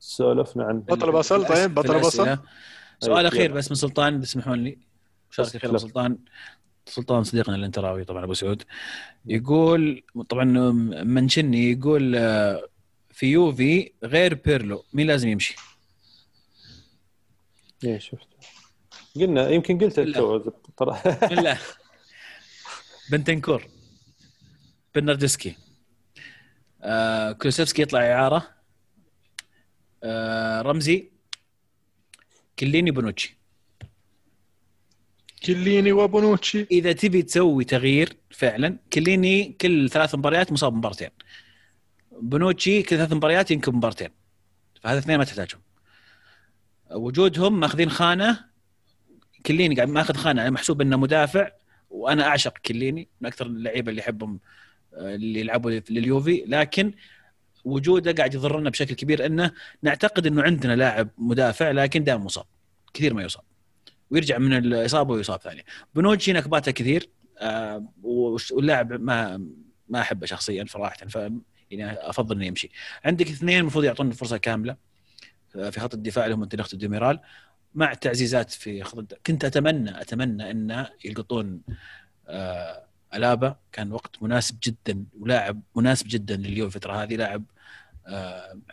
سولفنا 0.00 0.64
عن 0.64 0.80
بطل 0.80 1.12
بصل 1.12 1.46
طيب 1.46 1.74
بطل 1.74 2.00
بصل. 2.00 2.38
سؤال 3.00 3.18
أي، 3.24 3.28
أخير. 3.28 3.52
بس 3.52 3.70
من 3.70 3.76
سلطان 3.76 4.20
تسمحون 4.20 4.58
لي 4.58 4.78
شارك 5.30 5.56
اخير 5.56 5.70
من 5.70 5.72
لا. 5.72 5.78
سلطان 5.78 6.18
سلطان 6.88 7.24
صديقنا 7.24 7.56
الانتراوي 7.56 8.04
طبعا 8.04 8.24
أبو 8.24 8.34
سعود. 8.34 8.62
يقول 9.26 10.02
طبعا 10.28 10.44
منشني 11.04 11.70
يقول 11.72 12.16
آه، 12.16 12.68
في 13.10 13.26
يوفي 13.26 13.92
غير 14.04 14.34
بيرلو 14.34 14.84
مين 14.92 15.06
لازم 15.06 15.28
يمشي؟ 15.28 15.56
إيه 17.84 17.98
شفت. 17.98 18.28
قلنا 19.16 19.48
يمكن 19.48 19.78
قلت. 19.78 20.00
تو 20.00 20.38
ترى. 20.76 21.00
لا. 21.42 21.56
بنتنكور 23.10 23.66
برنارديسكي. 24.94 25.54
آه 26.82 27.32
كولوسيفسكي 27.32 27.82
يطلع 27.82 28.00
إعارة. 28.00 28.48
آه 30.04 30.62
رامزي 30.62 31.10
كيليني 32.58 32.90
بونوتشي. 32.90 33.37
كيليني 35.46 35.92
وبونوتشي 35.92 36.66
إذا 36.70 36.92
تبي 36.92 37.22
تسوي 37.22 37.64
تغيير 37.64 38.16
فعلا 38.30 38.78
كيليني 38.92 39.56
كل 39.60 39.90
ثلاث 39.90 40.14
مباريات 40.14 40.52
مصاب 40.52 40.74
مبارتين 40.74 41.10
بونوتشي 42.20 42.82
كل 42.82 42.96
ثلاث 42.96 43.12
مباريات 43.12 43.50
يمكن 43.50 43.74
مبارتين. 43.74 44.08
فهذا 44.82 44.98
اثنين 44.98 45.18
ما 45.18 45.24
تحتاجهم. 45.24 45.60
وجودهم 46.90 47.60
ماخذين 47.60 47.90
خانة. 47.90 48.48
كليني 49.46 49.74
قاعد 49.74 49.88
ماخذ 49.88 50.14
خانة 50.14 50.50
محسوب 50.50 50.80
إنه 50.80 50.96
مدافع. 50.96 51.50
وأنا 51.90 52.26
أعشق 52.26 52.58
كليني 52.58 53.08
من 53.20 53.26
أكثر 53.26 53.46
اللعيبة 53.46 53.90
اللي 53.90 54.02
احبهم 54.02 54.40
آه، 54.94 55.14
اللي 55.14 55.40
يلعبوا 55.40 55.70
لليوفي. 55.90 56.44
لكن 56.46 56.92
وجوده 57.64 58.12
قاعد 58.12 58.34
يضرنا 58.34 58.70
بشكل 58.70 58.94
كبير 58.94 59.26
إنه 59.26 59.52
نعتقد 59.82 60.26
إنه 60.26 60.42
عندنا 60.42 60.76
لاعب 60.76 61.08
مدافع 61.18 61.70
لكن 61.70 62.04
دائما 62.04 62.24
مصاب. 62.24 62.44
كثير 62.94 63.14
ما 63.14 63.22
يصاب. 63.22 63.44
ويرجع 64.10 64.38
من 64.38 64.52
الإصابة 64.52 65.14
ويصاب 65.14 65.40
ثاني. 65.40 65.64
بنوتشي 65.94 66.32
نكباته 66.32 66.72
كثير 66.72 67.08
آه، 67.38 67.92
واللاعب 68.02 68.92
ما 68.92 69.46
ما 69.88 70.00
أحبه 70.00 70.26
شخصيا 70.26 70.64
صراحة 70.68 70.96
ف 70.96 71.14
يعني 71.70 71.92
أفضل 71.92 72.36
إنه 72.36 72.46
يمشي. 72.46 72.70
عندك 73.04 73.28
اثنين 73.28 73.60
المفروض 73.60 73.84
يعطون 73.84 74.10
فرصة 74.10 74.36
كاملة 74.36 74.76
آه، 75.56 75.70
في 75.70 75.80
خط 75.80 75.94
الدفاع 75.94 76.24
اللي 76.24 76.34
هم 76.36 76.44
دي 76.44 76.52
ليخت 76.52 76.72
وديميرال 76.72 77.20
مع 77.74 77.94
تعزيزات 77.94 78.50
في 78.50 78.82
خط 78.82 78.98
الد... 78.98 79.14
كنت 79.26 79.44
اتمنى 79.44 80.00
أتمنى 80.00 80.50
إن 80.50 80.86
يلقطون 81.04 81.62
آه 82.28 82.84
ألابا. 83.14 83.56
كان 83.72 83.92
وقت 83.92 84.22
مناسب 84.22 84.58
جدا 84.62 85.04
ولاعب 85.20 85.62
مناسب 85.76 86.06
جدا 86.08 86.36
لليوفي 86.36 86.66
الفترة 86.66 87.02
هذه 87.02 87.16
لاعب 87.16 87.44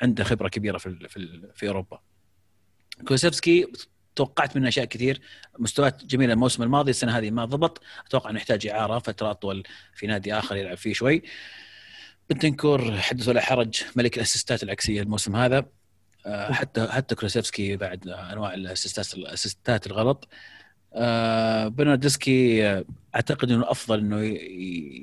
عنده 0.02 0.24
خبرة 0.24 0.48
كبيرة 0.50 0.78
في 0.78 1.08
في, 1.08 1.50
في 1.56 1.68
أوروبا. 1.68 2.00
كولوسيفسكي 3.08 3.68
توقعت 4.16 4.58
منه 4.58 4.68
أشياء 4.68 4.86
كثير. 4.86 5.22
مستويات 5.60 6.06
جميلة 6.06 6.34
الموسم 6.34 6.64
الماضي 6.64 6.92
السنة 6.92 7.18
هذه 7.18 7.32
ما 7.32 7.46
ضبط. 7.46 7.82
أتوقع 8.08 8.30
إنه 8.30 8.40
يحتاج 8.40 8.68
إعارة 8.68 9.00
فترة 9.00 9.32
أطول 9.32 9.64
في 9.94 10.08
نادي 10.08 10.34
آخر 10.34 10.56
يلعب 10.56 10.78
فيه 10.78 10.94
شوي. 10.94 11.24
بنتنكور 12.30 12.98
حدث 12.98 13.28
ولا 13.28 13.42
حرج 13.42 13.84
ملك 13.96 14.18
الأسيستات 14.18 14.64
العكسية 14.64 15.02
الموسم 15.02 15.36
هذا. 15.36 15.66
آه، 16.26 16.52
حتى 16.52 16.88
حتى 16.88 17.16
كروسيفسكي 17.16 17.78
بعد 17.78 18.08
أنواع 18.08 18.54
الاسيستات 18.54 19.14
الأسيستات 19.14 19.88
الغلط. 19.88 20.28
آه، 20.98 21.68
بناردسكي 21.68 22.68
آه، 22.68 22.86
أعتقد 23.16 23.52
إنه 23.52 23.72
افضل 23.72 24.00
إنه 24.00 24.22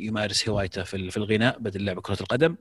يمارس 0.07 0.49
هوايته 0.49 0.83
في 0.83 0.97
ال- 0.97 1.11
في 1.11 1.17
الغناء 1.17 1.59
بدل 1.59 1.85
لعب 1.85 2.01
كرة 2.01 2.17
القدم. 2.21 2.57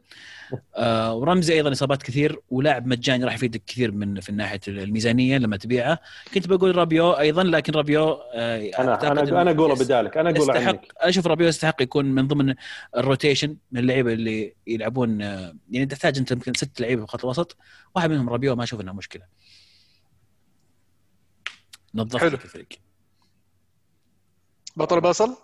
آه، 0.75 1.13
ورمزي 1.15 1.53
أيضا 1.53 1.71
إصابات 1.71 2.03
كثير 2.03 2.39
ولاعب 2.49 2.88
مجاني 2.88 3.23
راح 3.25 3.34
يفيدك 3.34 3.61
كثير 3.67 3.91
من 3.91 4.19
في 4.19 4.32
ناحيه 4.32 4.59
الميزانية 4.67 5.38
لما 5.38 5.57
تبيعه. 5.57 5.99
كنت 6.34 6.47
بقول 6.47 6.75
رابيو 6.75 7.11
أيضا 7.11 7.43
لكن 7.43 7.73
رابيو 7.73 8.13
أنا 8.13 8.91
أعتقد 8.91 9.17
أنا 9.17 9.41
أنا 9.41 9.51
أقوله 9.51 9.75
بدالك 9.75 10.17
أنا 10.17 10.29
أقوله 10.29 10.43
يستحق 10.43 10.67
عنك. 10.67 10.91
أنا 11.01 11.09
أشوف 11.09 11.27
رابيو 11.27 11.47
يستحق 11.47 11.82
يكون 11.82 12.05
من 12.05 12.27
ضمن 12.27 12.55
ال 12.97 13.04
rotation 13.04 13.57
من 13.71 13.79
اللعيبة 13.79 14.13
اللي 14.13 14.53
يلعبون 14.67 15.19
يعني 15.71 15.86
تحتاج 15.89 16.17
أنت 16.17 16.32
يمكن 16.32 16.53
ست 16.53 16.82
لعيبة 16.82 17.05
في 17.05 17.11
خط 17.11 17.23
الوسط. 17.25 17.57
واحد 17.95 18.09
منهم 18.09 18.29
رابيو 18.29 18.55
ما 18.55 18.63
أشوف 18.63 18.82
انها 18.82 18.93
مشكلة. 18.93 19.23
نظفت 21.95 22.23
الفريق. 22.34 22.67
بطل 24.76 25.01
بصل 25.01 25.36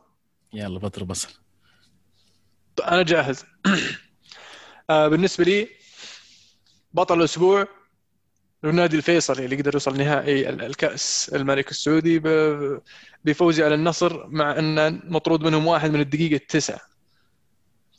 يلا 0.53 0.79
بطل 0.79 1.05
بصل 1.05 1.29
أنا 2.87 3.03
جاهز. 3.03 3.45
آه، 4.89 5.07
بالنسبة 5.07 5.43
لي 5.43 5.67
بطل 6.93 7.19
الأسبوع 7.19 7.67
النادي 8.63 8.97
الفيصلي 8.97 9.45
اللي 9.45 9.55
قدر 9.55 9.73
يوصل 9.73 9.97
نهائي 9.97 10.49
ال- 10.49 10.61
الكأس 10.61 11.31
الملك 11.35 11.71
السعودي 11.71 12.21
بفوزه 13.25 13.65
على 13.65 13.75
النصر 13.75 14.27
مع 14.27 14.59
أن 14.59 15.01
مطرود 15.11 15.43
منهم 15.43 15.67
واحد 15.67 15.91
من 15.91 15.99
الدقيقة 16.01 16.35
التسعة. 16.35 16.79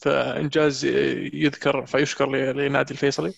فإنجاز 0.01 0.85
يذكر 1.35 1.87
فيشكر 1.87 2.31
ل- 2.31 2.57
لنادي 2.66 2.91
الفيصلي. 2.93 3.33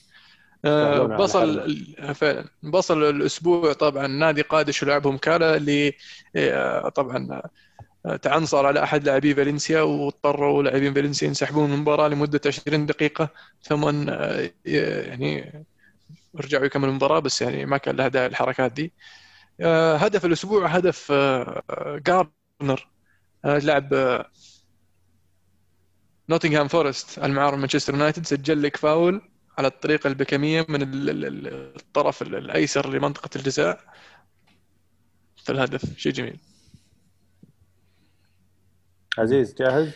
آه، 0.65 1.07
بصل 1.17 1.77
فعلا. 2.15 2.45
بصل 2.63 3.03
الأسبوع 3.05 3.73
طبعا 3.73 4.07
نادي 4.07 4.43
قادش 4.43 4.83
ولعبهم 4.83 5.17
كالا 5.19 5.57
اللي 5.57 5.93
آه، 6.37 6.89
طبعا 6.89 7.43
تعنصر 8.23 8.67
على 8.67 8.83
أحد 8.83 9.05
لاعبي 9.05 9.35
فالنسيا 9.35 9.81
واضطروا 9.83 10.63
لاعبين 10.63 10.95
فالنسيا 10.95 11.29
ينسحبون 11.29 11.69
من 11.69 11.75
المباراة 11.75 12.09
لمدة 12.09 12.41
20 12.47 12.87
دقيقة 12.87 13.29
ثم 13.63 14.09
آه، 14.11 14.51
يعني 14.65 15.65
رجعوا 16.37 16.65
يكملوا 16.65 16.91
المباراة 16.91 17.19
بس 17.21 17.43
يعني 17.43 17.67
ما 17.67 17.77
كان 17.79 17.97
لها 17.97 18.09
داعي 18.09 18.27
الحركات 18.27 18.73
دي. 18.73 18.93
آه، 19.61 19.97
هدف 19.97 20.25
الأسبوع 20.25 20.67
هدف 20.67 21.13
آه، 21.13 21.63
جارنر 22.07 22.89
لاعب 23.45 23.95
نوتنغهام 26.29 26.69
فورست 26.69 27.19
المعار 27.19 27.57
مانشستر 27.57 27.93
يونايتد 27.95 28.27
سجل 28.27 28.63
لك 28.63 28.77
فاول 28.77 29.23
على 29.59 29.69
الطريقة 29.69 30.09
البيكهامية 30.09 30.67
من 30.69 30.83
ال- 30.83 31.11
ال- 31.11 31.25
ال- 31.25 31.77
الطرف 31.77 32.23
ال- 32.23 32.35
الأيسر 32.35 32.91
لمنطقة 32.91 33.31
الجزاء. 33.37 33.81
في 35.45 35.53
الهدف 35.53 35.99
شيء 35.99 36.13
جميل. 36.13 36.39
عزيز 39.19 39.55
جاهز؟ 39.55 39.91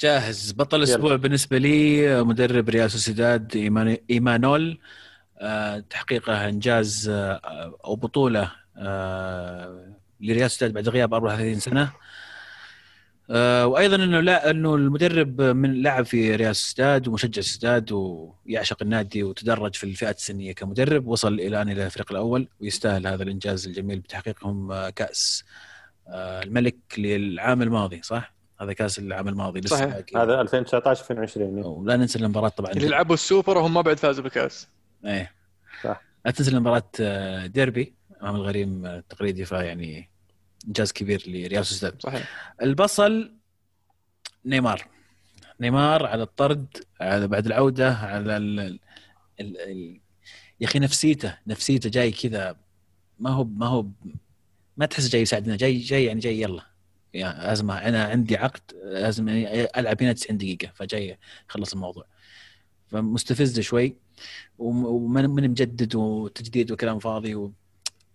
جاهز 0.00 0.52
بطل 0.52 0.78
الأسبوع 0.78 1.16
بالنسبة 1.16 1.58
لي 1.58 2.24
مدرب 2.24 2.68
ريال 2.68 2.90
سوسيداد 2.90 3.56
إيمانول 4.10 4.78
آه، 5.40 5.78
تحقيقه 5.78 6.48
إنجاز 6.48 7.08
آه، 7.08 7.74
أو 7.84 7.96
بطولة 7.96 8.52
آه، 8.76 9.96
لريال 10.20 10.50
سوسيداد 10.50 10.74
بعد 10.74 10.88
غياب 10.88 11.14
34 11.14 11.60
سنة 11.60 11.92
وأيضا 13.64 13.96
إنه 13.96 14.20
لا 14.20 14.50
إنه 14.50 14.74
المدرب 14.74 15.40
من 15.40 15.82
لعب 15.82 16.04
في 16.04 16.36
ريال 16.36 16.56
سوسيداد 16.56 17.08
ومشجع 17.08 17.42
سوسيداد 17.42 17.92
ويعشق 17.92 18.82
النادي 18.82 19.22
وتدرج 19.22 19.74
في 19.74 19.84
الفئات 19.84 20.18
السنية 20.18 20.52
كمدرب 20.52 21.06
وصل 21.06 21.34
إلى 21.34 21.62
إلى 21.62 21.86
الفريق 21.86 22.12
الأول 22.12 22.48
ويستاهل 22.60 23.06
هذا 23.06 23.22
الإنجاز 23.22 23.66
الجميل 23.66 24.00
بتحقيقهم 24.00 24.88
كأس 24.88 25.44
الملك 26.08 26.76
للعام 26.98 27.62
الماضي 27.62 28.02
صح؟ 28.02 28.39
هذا 28.60 28.72
كاس 28.72 28.98
العام 28.98 29.28
الماضي 29.28 29.60
لسه 29.60 29.76
صحيح. 29.76 29.94
باقي. 29.94 30.22
هذا 30.22 30.40
2019 30.40 31.00
2020 31.00 31.64
ولا 31.64 31.96
ننسى 31.96 32.18
المباراة 32.18 32.48
طبعا. 32.48 32.72
اللي 32.72 32.88
لعبوا 32.88 33.14
السوبر 33.14 33.58
وهم 33.58 33.74
ما 33.74 33.80
بعد 33.80 33.98
فازوا 33.98 34.22
بالكاس 34.24 34.68
إيه. 35.04 35.32
صح. 35.82 36.02
لا 36.24 36.30
تنسى 36.30 36.50
المباراة 36.50 36.90
آه، 37.00 37.46
ديربي 37.46 37.94
أمام 38.22 38.36
الغريم 38.36 38.86
آه، 38.86 38.98
التقليدي 38.98 39.44
فيعني 39.44 40.10
إنجاز 40.66 40.92
كبير 40.92 41.22
لريال 41.26 41.66
سوسيداد. 41.66 42.02
صحيح. 42.02 42.54
البصل 42.62 43.32
نيمار. 44.44 44.86
نيمار 45.60 46.06
على 46.06 46.22
الطرد 46.22 46.66
على 47.00 47.28
بعد 47.28 47.46
العودة 47.46 47.94
على 47.94 48.36
ال... 48.36 48.60
ال... 48.60 49.60
ال... 49.60 50.00
يا 50.60 50.66
أخي 50.66 50.78
نفسيته 50.78 51.38
نفسيته 51.46 51.90
جاي 51.90 52.10
كذا 52.10 52.56
ما 53.18 53.30
هو 53.30 53.44
ما 53.44 53.66
هو 53.66 53.86
ما 54.76 54.86
تحس 54.86 55.08
جاي 55.08 55.22
يساعدنا 55.22 55.56
جاي 55.56 55.78
جاي 55.78 56.04
يعني 56.04 56.20
جاي 56.20 56.40
يلا. 56.40 56.69
يعني 57.14 57.44
لازم 57.46 57.70
أنا 57.70 58.04
عندي 58.04 58.36
عقد 58.36 58.60
لازم 58.84 59.28
ألعب 59.76 60.02
هنا 60.02 60.12
90 60.12 60.38
دقيقة 60.38 60.70
فجاي 60.74 61.18
يخلص 61.50 61.72
الموضوع. 61.72 62.04
فمستفز 62.88 63.60
شوي 63.60 63.96
وم- 64.58 64.84
ومن 64.84 65.30
من 65.30 65.50
مجدد 65.50 65.94
وتجديد 65.94 66.72
وكلام 66.72 66.98
فاضي 66.98 67.34
و... 67.34 67.52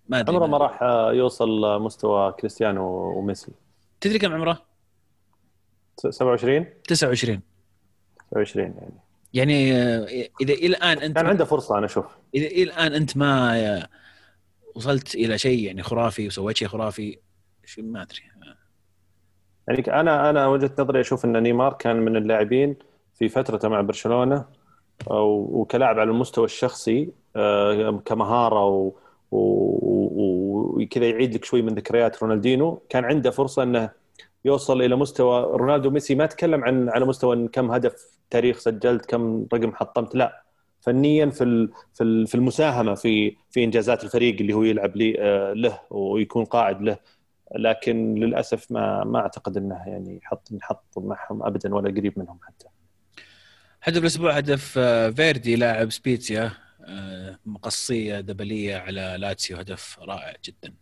ما 0.10 0.20
أدري 0.20 0.36
عمره 0.36 0.48
ما 0.48 0.58
راح 0.58 0.80
يوصل 1.14 1.82
مستوى 1.82 2.32
كريستيانو 2.40 2.84
وميسي. 3.18 3.52
تدري 4.02 4.20
كم 4.20 4.34
عمره؟ 4.34 4.66
س- 5.98 6.08
27 6.08 6.66
29 6.88 7.42
27 8.32 8.66
يعني. 8.68 8.94
يعني 9.34 9.74
آه، 9.74 10.06
إذا 10.42 10.54
إلى 10.54 10.68
الآن 10.68 10.98
أنت 10.98 11.16
كان 11.16 11.26
عنده 11.26 11.46
فرصة 11.46 11.78
أنا 11.78 11.86
أشوف. 11.86 12.06
إذا 12.36 12.46
إلى 12.48 12.64
الآن 12.64 12.94
أنت 12.94 13.18
ما 13.18 13.58
آه، 13.60 13.90
وصلت 14.76 15.16
إلى 15.16 15.38
شيء 15.38 15.64
يعني 15.64 15.84
خرافي 15.84 16.28
وسويت 16.28 16.58
شيء 16.58 16.68
خرافي 16.68 17.18
شو 17.66 17.82
ما 17.82 18.02
أدري. 18.02 18.20
يعني 19.68 20.00
أنا 20.00 20.30
أنا 20.30 20.48
وجهة 20.48 20.72
نظري 20.80 21.00
أشوف 21.00 21.26
إن 21.26 21.44
نيمار 21.44 21.74
كان 21.74 21.96
من 21.96 22.16
اللاعبين 22.16 22.76
في 23.16 23.30
فترته 23.30 23.68
مع 23.70 23.82
برشلونة 23.82 24.46
وكلاعب 25.12 26.00
على 26.00 26.10
المستوى 26.12 26.46
الشخصي 26.46 27.10
آه، 27.36 28.02
كمهارة 28.06 28.92
وكذا 29.32 31.10
يعيد 31.10 31.34
لك 31.36 31.46
شوي 31.46 31.62
من 31.62 31.76
ذكريات 31.76 32.24
رونالدينو. 32.24 32.82
كان 32.90 33.06
عنده 33.06 33.32
فرصة 33.32 33.64
إنه 33.64 33.90
يوصل 34.46 34.82
إلى 34.82 34.96
مستوى 34.96 35.42
رونالدو 35.58 35.90
وميسي. 35.90 36.16
ما 36.16 36.26
تكلم 36.26 36.64
عن 36.64 36.90
على 36.90 37.06
مستوى 37.06 37.36
إن 37.36 37.48
كم 37.48 37.72
هدف 37.72 38.18
تاريخ 38.30 38.58
سجلت 38.60 39.06
كم 39.06 39.48
رقم 39.54 39.72
حطمت 39.76 40.16
لا. 40.16 40.42
فنيا 40.82 41.26
في 41.26 41.70
في 41.94 42.04
ال- 42.04 42.28
في 42.28 42.36
المساهمة 42.36 42.94
في 42.94 43.36
في 43.52 43.64
إنجازات 43.64 44.04
الفريق 44.04 44.36
اللي 44.42 44.54
هو 44.54 44.64
يلعب 44.64 44.96
لي 44.96 45.16
آه، 45.20 45.54
له 45.54 45.80
ويكون 45.90 46.46
قائد 46.46 46.82
له. 46.82 46.98
لكن 47.56 48.16
للأسف 48.16 48.72
ما 48.72 49.04
ما 49.04 49.20
أعتقد 49.20 49.58
إنه 49.58 49.84
يعني 49.88 50.20
يحط 50.24 50.52
يحط 50.52 50.98
معهم 50.98 51.44
ابدا 51.44 51.76
ولا 51.76 51.90
قريب 51.90 52.20
منهم 52.20 52.40
حتى. 52.44 52.68
هدف 53.84 54.02
الأسبوع 54.02 54.32
هدف 54.32 54.78
آه، 54.78 55.10
فيردي 55.10 55.56
لاعب 55.56 55.92
سبيتسيا 55.92 56.52
آه، 56.88 57.40
مقصية 57.46 58.20
دبلية 58.20 58.78
على 58.78 59.16
لاتسيو 59.20 59.58
هدف 59.58 60.00
رائع 60.00 60.34
جدا. 60.46 60.74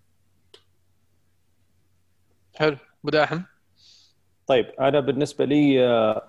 حلو. 2.56 2.78
بداحم 3.04 3.42
طيب 4.48 4.66
أنا 4.66 5.00
بالنسبة 5.00 5.46
لي 5.46 5.88
آه، 5.88 6.24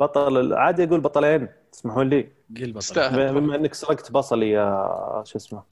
بطل 0.00 0.54
عادي 0.54 0.84
أقول 0.84 1.00
بطلين 1.00 1.48
تسمحون 1.72 2.08
لي؟ 2.08 2.32
قل 2.56 2.72
بطل. 2.72 3.32
بما 3.34 3.56
إنك 3.56 3.74
سرقت 3.74 4.12
بصلي 4.12 4.50
يا 4.50 5.22
شو 5.26 5.38
اسمه 5.38 5.62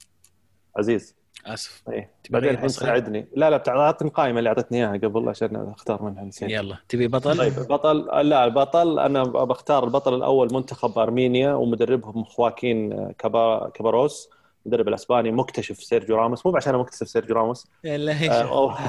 عزيز. 0.77 1.15
أسف. 1.45 1.83
إيه. 1.89 2.09
بعدين 2.29 2.49
الحين؟ 2.49 2.67
ساعدني. 2.69 3.27
لا 3.35 3.49
لا 3.49 3.57
بتاع- 3.57 3.77
اعطني 3.79 4.07
القائمه 4.07 4.39
اللي 4.39 4.47
اعطتني 4.49 4.77
إياها 4.77 4.97
قبل 4.97 5.29
عشان 5.29 5.55
أختار 5.55 6.03
منها 6.03 6.23
نسيت. 6.23 6.49
يلا. 6.49 6.77
تبي 6.89 7.07
بطل؟ 7.07 7.37
طيب 7.37 7.53
بطل 7.69 8.29
لا 8.29 8.45
البطل 8.45 8.99
أنا 8.99 9.23
بختار 9.23 9.83
البطل 9.83 10.13
الأول 10.15 10.53
منتخب 10.53 10.99
أرمينيا 10.99 11.53
ومدربهم 11.53 12.23
خواكين 12.23 13.11
كابا 13.11 13.69
كاباروس 13.73 14.29
المدرب 14.65 14.87
الأسباني 14.87 15.31
مكتشف 15.31 15.77
سيرجيو 15.83 16.15
راموس 16.17 16.45
مو 16.45 16.57
عشان 16.57 16.75
مكتشف 16.75 17.07
سيرجيو 17.07 17.35
راموس. 17.35 17.67
يلا 17.83 18.11
آه، 18.11 18.15
هيش 18.15 18.29
أو- 18.31 18.79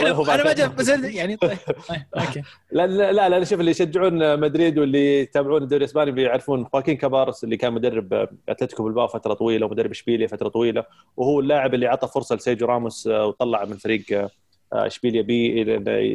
أنا 0.00 0.34
أنا 0.34 0.44
ما 0.44 0.52
جاب 0.52 0.76
بس 0.76 0.88
يعني 0.88 1.36
طيب 1.36 1.58
طيب، 1.88 2.02
أوكي. 2.16 2.42
لا 2.72 2.86
لا 2.86 3.12
لا, 3.12 3.28
لا 3.28 3.44
شوف 3.44 3.60
اللي 3.60 3.70
يشجعون 3.70 4.40
مدريد 4.40 4.78
واللي 4.78 5.20
يتابعون 5.20 5.62
الدوري 5.62 5.84
الإسباني 5.84 6.10
بيعرفون 6.10 6.66
خواكين 6.66 6.96
كاباروس 6.96 7.44
اللي 7.44 7.56
كان 7.56 7.72
مدرب 7.72 8.28
أتلتيك 8.48 8.84
بلباو 8.84 9.06
فترة 9.06 9.34
طويلة 9.34 9.66
ومدرب 9.66 9.90
إشبيليا 9.90 10.26
فترة 10.26 10.48
طويلة 10.48 10.84
وهو 11.16 11.40
اللاعب 11.40 11.74
اللي 11.74 11.86
اعطى 11.88 12.08
فرصة 12.08 12.36
لسيرجيو 12.36 12.66
راموس 12.68 13.06
آه، 13.06 13.26
وطلع 13.26 13.64
من 13.64 13.76
فريق 13.76 14.04
آه، 14.12 14.30
إشبيليا 14.72 15.22
بي 15.22 15.60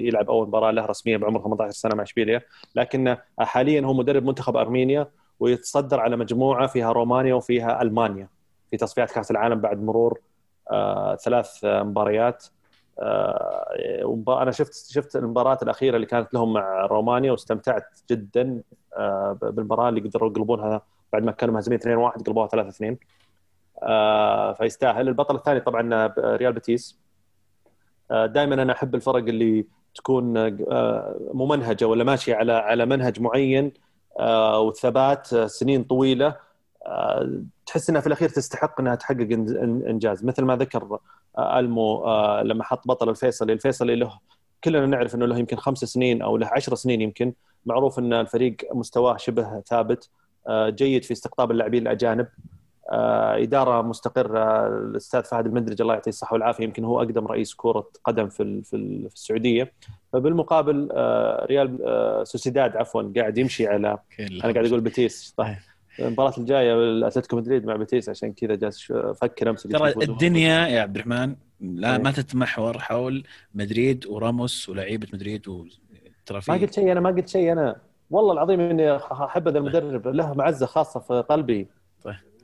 يلعب 0.08 0.30
أول 0.30 0.48
مباراة 0.48 0.72
له 0.72 0.86
رسميا 0.86 1.18
بعمر 1.18 1.42
18 1.44 1.72
سنة 1.72 1.96
مع 1.96 2.04
إشبيليا. 2.04 2.42
لكن 2.76 3.18
حاليا 3.40 3.82
هو 3.82 3.94
مدرب 3.94 4.26
منتخب 4.26 4.58
أرمينيا 4.58 5.08
ويتصدر 5.40 6.00
على 6.00 6.18
مجموعة 6.18 6.68
فيها 6.68 6.92
رومانيا 6.92 7.34
وفيها 7.34 7.82
ألمانيا. 7.82 8.28
في 8.72 8.78
تصفيات 8.78 9.12
كأس 9.12 9.32
العالم 9.32 9.62
بعد 9.62 9.84
مرور 9.84 10.20
آه، 10.72 11.16
ثلاث 11.16 11.60
مباريات. 11.66 12.46
آه، 13.00 14.42
أنا 14.42 14.52
شفت 14.52 14.74
شفت 14.92 15.16
المباراة 15.16 15.58
الأخيرة 15.62 15.96
اللي 15.96 16.08
كانت 16.08 16.34
لهم 16.34 16.54
مع 16.54 16.86
رومانيا 16.86 17.32
واستمتعت 17.32 17.86
جدا 18.12 18.62
آه، 18.98 19.38
بالمباراة 19.42 19.90
اللي 19.90 20.02
قدروا 20.02 20.30
يقلبونها 20.30 20.82
بعد 21.14 21.24
ما 21.24 21.32
كانوا 21.32 21.54
مهزومين 21.56 21.80
2-1 21.80 22.24
قلبوها 22.24 22.48
3-2 22.48 22.96
آه، 23.84 24.54
فيستاهل. 24.54 25.08
البطل 25.08 25.36
الثاني 25.36 25.60
طبعا 25.60 26.14
ريال 26.18 26.54
بيتيس. 26.54 27.00
دائما 28.12 28.54
أنا 28.54 28.74
أحب 28.74 28.96
الفرق 28.96 29.16
اللي 29.16 29.66
تكون 29.96 30.34
ممنهجة 31.34 31.86
ولا 31.86 32.04
ماشية 32.04 32.36
على 32.36 32.54
على 32.54 32.86
منهج 32.86 33.22
معين 33.22 33.74
آه، 34.20 34.62
سنين 35.48 35.84
طويلة. 35.84 36.36
تحس 37.72 37.90
إنها 37.90 38.02
في 38.02 38.08
الأخير 38.08 38.30
تستحق 38.30 38.80
إنها 38.82 38.96
تحقق 38.96 39.28
إنجاز. 39.88 40.26
مثل 40.26 40.44
ما 40.44 40.56
ذكر 40.56 41.00
آه، 41.38 41.60
ألمو 41.60 42.06
آه، 42.06 42.44
لما 42.44 42.64
حط 42.64 42.88
بطل 42.88 43.10
الفيصلي. 43.10 43.54
الفيصلي 43.54 43.96
له 43.96 44.20
كلنا 44.64 44.86
نعرف 44.86 45.16
إنه 45.16 45.26
له 45.26 45.38
يمكن 45.38 45.58
خمس 45.58 45.78
سنين 45.86 46.22
أو 46.22 46.38
له 46.38 46.48
عشر 46.48 46.76
سنين 46.76 47.02
يمكن. 47.02 47.34
معروف 47.66 48.00
إن 48.00 48.14
الفريق 48.14 48.56
مستواه 48.74 49.18
شبه 49.18 49.62
ثابت 49.62 50.10
آه، 50.48 50.70
جيد 50.70 51.04
في 51.04 51.12
استقطاب 51.12 51.52
اللاعبين 51.52 51.82
الأجانب. 51.82 52.28
إدارة 53.44 53.82
مستقرة. 53.82 54.68
الأستاذ 54.68 55.24
فهد 55.24 55.46
المندرج 55.46 55.82
الله 55.82 55.94
يعطيه 55.94 56.10
الصحة 56.12 56.34
والعافية 56.34 56.64
يمكن 56.64 56.84
هو 56.86 57.02
أقدم 57.02 57.28
رئيس 57.28 57.54
كرة 57.54 57.90
قدم 58.04 58.30
في 58.30 58.62
في 58.64 58.76
ال- 58.76 59.10
في 59.10 59.16
السعودية. 59.16 59.74
فبالمقابل 60.14 60.90
ريال 61.46 61.78
سوسيداد 62.28 62.78
عفوا 62.78 63.12
قاعد 63.16 63.38
يمشي 63.38 63.68
على 63.68 63.98
أنا 64.20 64.54
قاعد 64.54 64.66
أقول 64.66 64.80
بيتيس. 64.82 65.34
طيب. 65.38 65.56
المباراة 66.08 66.34
الجاية 66.38 66.74
الاتلتيكو 66.74 67.36
مدريد 67.38 67.66
مع 67.66 67.76
بيتيس 67.76 68.10
عشان 68.10 68.34
كذا 68.34 68.56
جالس 68.56 68.92
أفكر 68.92 69.50
أمس 69.50 69.64
ترى. 69.64 69.94
الدنيا 70.04 70.68
يا 70.68 70.82
عبد 70.82 70.96
الرحمن 70.96 71.36
لا 71.60 71.96
إيه. 71.96 72.02
ما 72.02 72.12
تتمحور 72.12 72.80
حول 72.80 73.24
مدريد 73.56 74.06
وراموس 74.08 74.70
ولاعيبة 74.70 75.08
مدريد 75.14 75.48
و... 75.48 75.66
ترى 76.26 76.42
ما 76.48 76.54
قلت 76.54 76.74
شيء 76.74 76.92
أنا 76.92 77.00
ما 77.00 77.10
قلت 77.10 77.30
شيء 77.30 77.52
أنا. 77.52 77.76
والله 78.10 78.34
العظيم 78.34 78.60
إني 78.60 78.96
أحب 78.96 79.48
هذا 79.48 79.58
المدرب 79.58 80.08
له 80.08 80.34
معزة 80.34 80.66
خاصة 80.66 81.00
في 81.00 81.24
قلبي. 81.30 81.68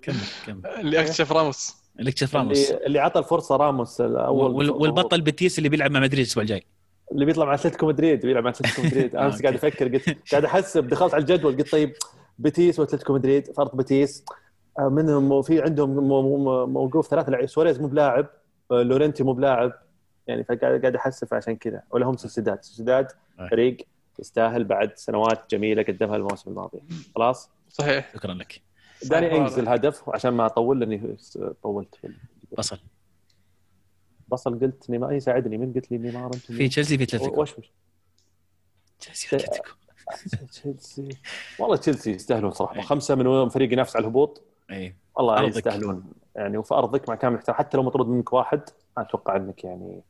كمل 0.01 0.15
كمل. 0.45 0.67
اللي 0.67 1.01
أكتشف 1.01 1.31
راموس. 1.31 1.75
اللي 1.99 2.09
أكتشف 2.09 2.35
راموس. 2.35 2.71
اللي, 2.71 2.85
اللي 2.85 2.99
عطى 2.99 3.19
الفرصة 3.19 3.55
راموس 3.55 4.01
الأول. 4.01 4.51
وال... 4.51 4.69
والبطل 4.69 5.21
بيتيس 5.21 5.57
اللي 5.57 5.69
بيلعب 5.69 5.91
مع 5.91 5.99
مدريد 5.99 6.19
الأسبوع 6.19 6.41
الجاي. 6.41 6.63
اللي 7.11 7.25
بيطلع 7.25 7.45
مع 7.45 7.53
أتلتيكو 7.53 7.87
مدريد 7.87 8.21
بيلعب 8.21 8.43
مع 8.43 8.49
أتلتيكو 8.49 8.81
مدريد. 8.81 9.15
أمس 9.15 9.33
أوكي. 9.33 9.43
قاعد 9.43 9.55
أفكر 9.55 9.87
قلت 9.87 10.17
قاعد 10.31 10.45
احسب 10.45 10.87
دخلت 10.87 11.13
على 11.13 11.21
الجدول 11.21 11.57
قلت 11.57 11.71
طيب 11.71 11.93
بيتيس 12.39 12.79
وأتلتيكو 12.79 13.13
مدريد 13.13 13.51
فرق 13.51 13.75
بيتيس. 13.75 14.25
آه، 14.79 14.89
منهم 14.89 15.41
في 15.41 15.61
عندهم 15.61 15.89
مو- 15.89 16.21
مو- 16.37 16.65
موقوف 16.65 17.07
ثلاث 17.07 17.29
لعيبه 17.29 17.47
سواريز 17.47 17.79
مو 17.81 17.87
بلاعب 17.87 18.29
آه، 18.71 18.81
لورنتي 18.81 19.23
مو 19.23 19.33
بلاعب. 19.33 19.73
يعني 20.27 20.43
فقاعد 20.43 20.81
قاعد 20.81 20.95
أحسب 20.95 21.33
عشان 21.33 21.55
كذا. 21.55 21.83
ولهم 21.91 22.17
سوسيداد. 22.17 22.63
سوسيداد 22.63 23.07
أي. 23.39 23.49
فريق 23.49 23.77
يستاهل 24.19 24.63
بعد 24.63 24.97
سنوات 24.97 25.51
جميلة 25.51 25.83
قدمها 25.83 26.15
الموسم 26.15 26.49
الماضي. 26.51 26.79
خلاص؟ 27.15 27.49
صحيح. 27.69 28.13
شكرا 28.15 28.33
لك. 28.33 28.61
داني 29.05 29.37
إنجز. 29.37 29.59
الهدف 29.59 30.07
وعشان 30.07 30.31
ما 30.31 30.45
أطول 30.45 30.79
لأني 30.79 31.17
طولت 31.63 31.95
في 31.95 32.13
بصل. 32.57 32.79
بصل 34.27 34.59
قلت 34.59 34.89
نيمار. 34.89 35.13
يساعدني 35.13 35.57
من 35.57 35.73
قلت 35.73 35.91
لي 35.91 35.97
نيمار؟ 35.97 36.25
أنت 36.25 36.35
في 36.35 36.67
تشيلسي 36.67 36.97
في 36.97 37.03
أتلتيكو. 37.03 37.41
وش 37.41 37.57
وش 37.57 37.71
تشيلسي 38.99 39.27
في 39.27 39.35
أتلتيكو. 39.35 39.69
تشيلسي. 40.51 41.09
والله 41.59 41.75
تشيلسي 41.75 42.11
يستاهلون 42.11 42.51
صراحة. 42.51 42.81
خمسة 42.81 43.15
من 43.15 43.49
فريق 43.49 43.73
ينافس 43.73 43.95
على 43.95 44.03
الهبوط؟ 44.03 44.41
إي. 44.71 44.95
والله 45.15 45.37
أرضك. 45.37 45.55
يستاهلون. 45.57 46.03
يعني 46.35 46.57
وفي 46.57 46.73
أرضك 46.73 47.09
مع 47.09 47.15
كامل 47.15 47.33
الاحترام 47.35 47.57
حتى 47.57 47.77
لو 47.77 47.83
مطرود 47.83 48.07
منك 48.07 48.33
واحد 48.33 48.61
ما 48.97 49.03
أتوقع 49.03 49.35
إنك 49.35 49.63
يعني 49.63 50.01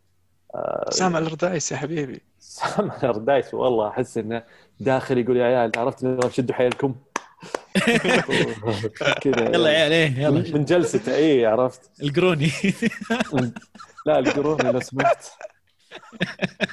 سام 0.89 1.19
الاردايس 1.19 1.71
يا 1.71 1.77
حبيبي. 1.77 2.21
سام 2.39 2.91
اردايس 3.03 3.53
والله 3.53 3.87
أحس 3.87 4.17
إنه 4.17 4.43
داخل 4.79 5.17
يقول 5.17 5.37
يا 5.37 5.45
عيال 5.45 5.71
عرفت 5.77 6.03
إنه 6.03 6.29
شدوا 6.29 6.55
حيلكم؟ 6.55 6.95
كذا 9.21 9.49
يلا 9.49 9.69
يا 9.69 9.77
عيال 9.79 9.91
إيه 9.91 10.09
من 10.09 10.37
يلا. 10.37 10.57
من 10.57 10.65
جلسته 10.65 11.15
إي 11.15 11.45
عرفت. 11.45 12.01
القروني. 12.03 12.51
لا 14.05 14.19
القروني 14.19 14.71
لو 14.71 14.79
سمحت. 14.79 15.25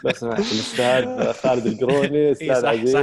لو 0.05 0.12
سمحت 0.12 0.38
الاستاذ 0.38 1.32
خالد 1.32 1.66
القروني 1.66 2.32
أستاذ 2.32 2.62
صح، 2.62 2.68
عزيز. 2.68 2.96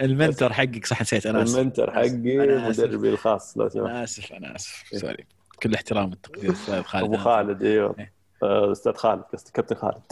ال 0.00 0.07
mentor 0.07 0.52
حقك 0.52 0.86
صح 0.86 1.00
نسيت 1.00 1.26
أنا 1.26 1.42
آسف. 1.42 1.58
ال 1.58 1.63
mentor 1.63 1.94
حقي. 1.94 2.36
مدربي 2.68 3.08
الخاص 3.08 3.58
لو 3.58 3.68
سمحت. 3.68 3.86
أنا 3.86 4.04
آسف 4.04 4.32
أنا 4.32 4.56
آسف. 4.56 4.84
sorry. 4.92 5.26
كل 5.62 5.74
احترام 5.74 6.10
والتقدير 6.10 6.52
أستاذ 6.52 6.82
خالد. 6.82 7.04
أبو 7.04 7.16
خالد 7.16 7.62
إيوه. 7.62 7.96
آه، 8.42 8.72
أستاذ 8.72 8.92
خالد 8.92 9.22
قصدي 9.22 9.52
كابتن 9.52 9.74
خالد. 9.76 10.02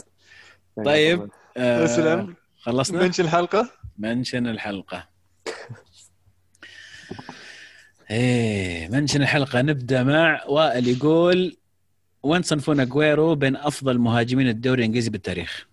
طيب 0.85 1.29
آه، 1.57 1.83
وسلام 1.83 2.35
خلصنا؟ 2.61 3.03
mention 3.03 3.23
الحلقة؟ 3.23 3.69
mention 3.97 4.47
الحلقة. 4.47 5.07
إيه 8.11 8.87
mention 8.87 9.21
الحلقة. 9.21 9.61
نبدأ 9.61 10.03
مع 10.03 10.43
وائل 10.47 10.87
يقول 10.87 11.57
وين 12.25 12.41
تصنفون 12.41 12.79
اجويرو 12.79 13.35
بين 13.35 13.55
أفضل 13.55 13.99
مهاجمين 13.99 14.47
الدوري 14.47 14.79
الإنجليزي 14.79 15.09
بالتاريخ؟ 15.09 15.67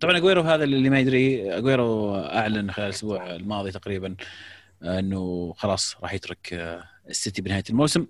طبعا 0.00 0.16
اجويرو 0.16 0.42
هذا 0.42 0.64
اللي 0.64 0.90
ما 0.90 1.00
يدري 1.00 1.56
اجويرو 1.58 2.16
أعلن 2.16 2.72
خلال 2.72 2.86
الأسبوع 2.86 3.34
الماضي 3.36 3.70
تقريبا 3.70 4.16
إنه 4.82 5.52
خلاص 5.56 5.96
راح 6.02 6.14
يترك 6.14 6.52
آه، 6.52 6.84
السيتي 7.08 7.42
بنهاية 7.42 7.64
الموسم. 7.70 8.06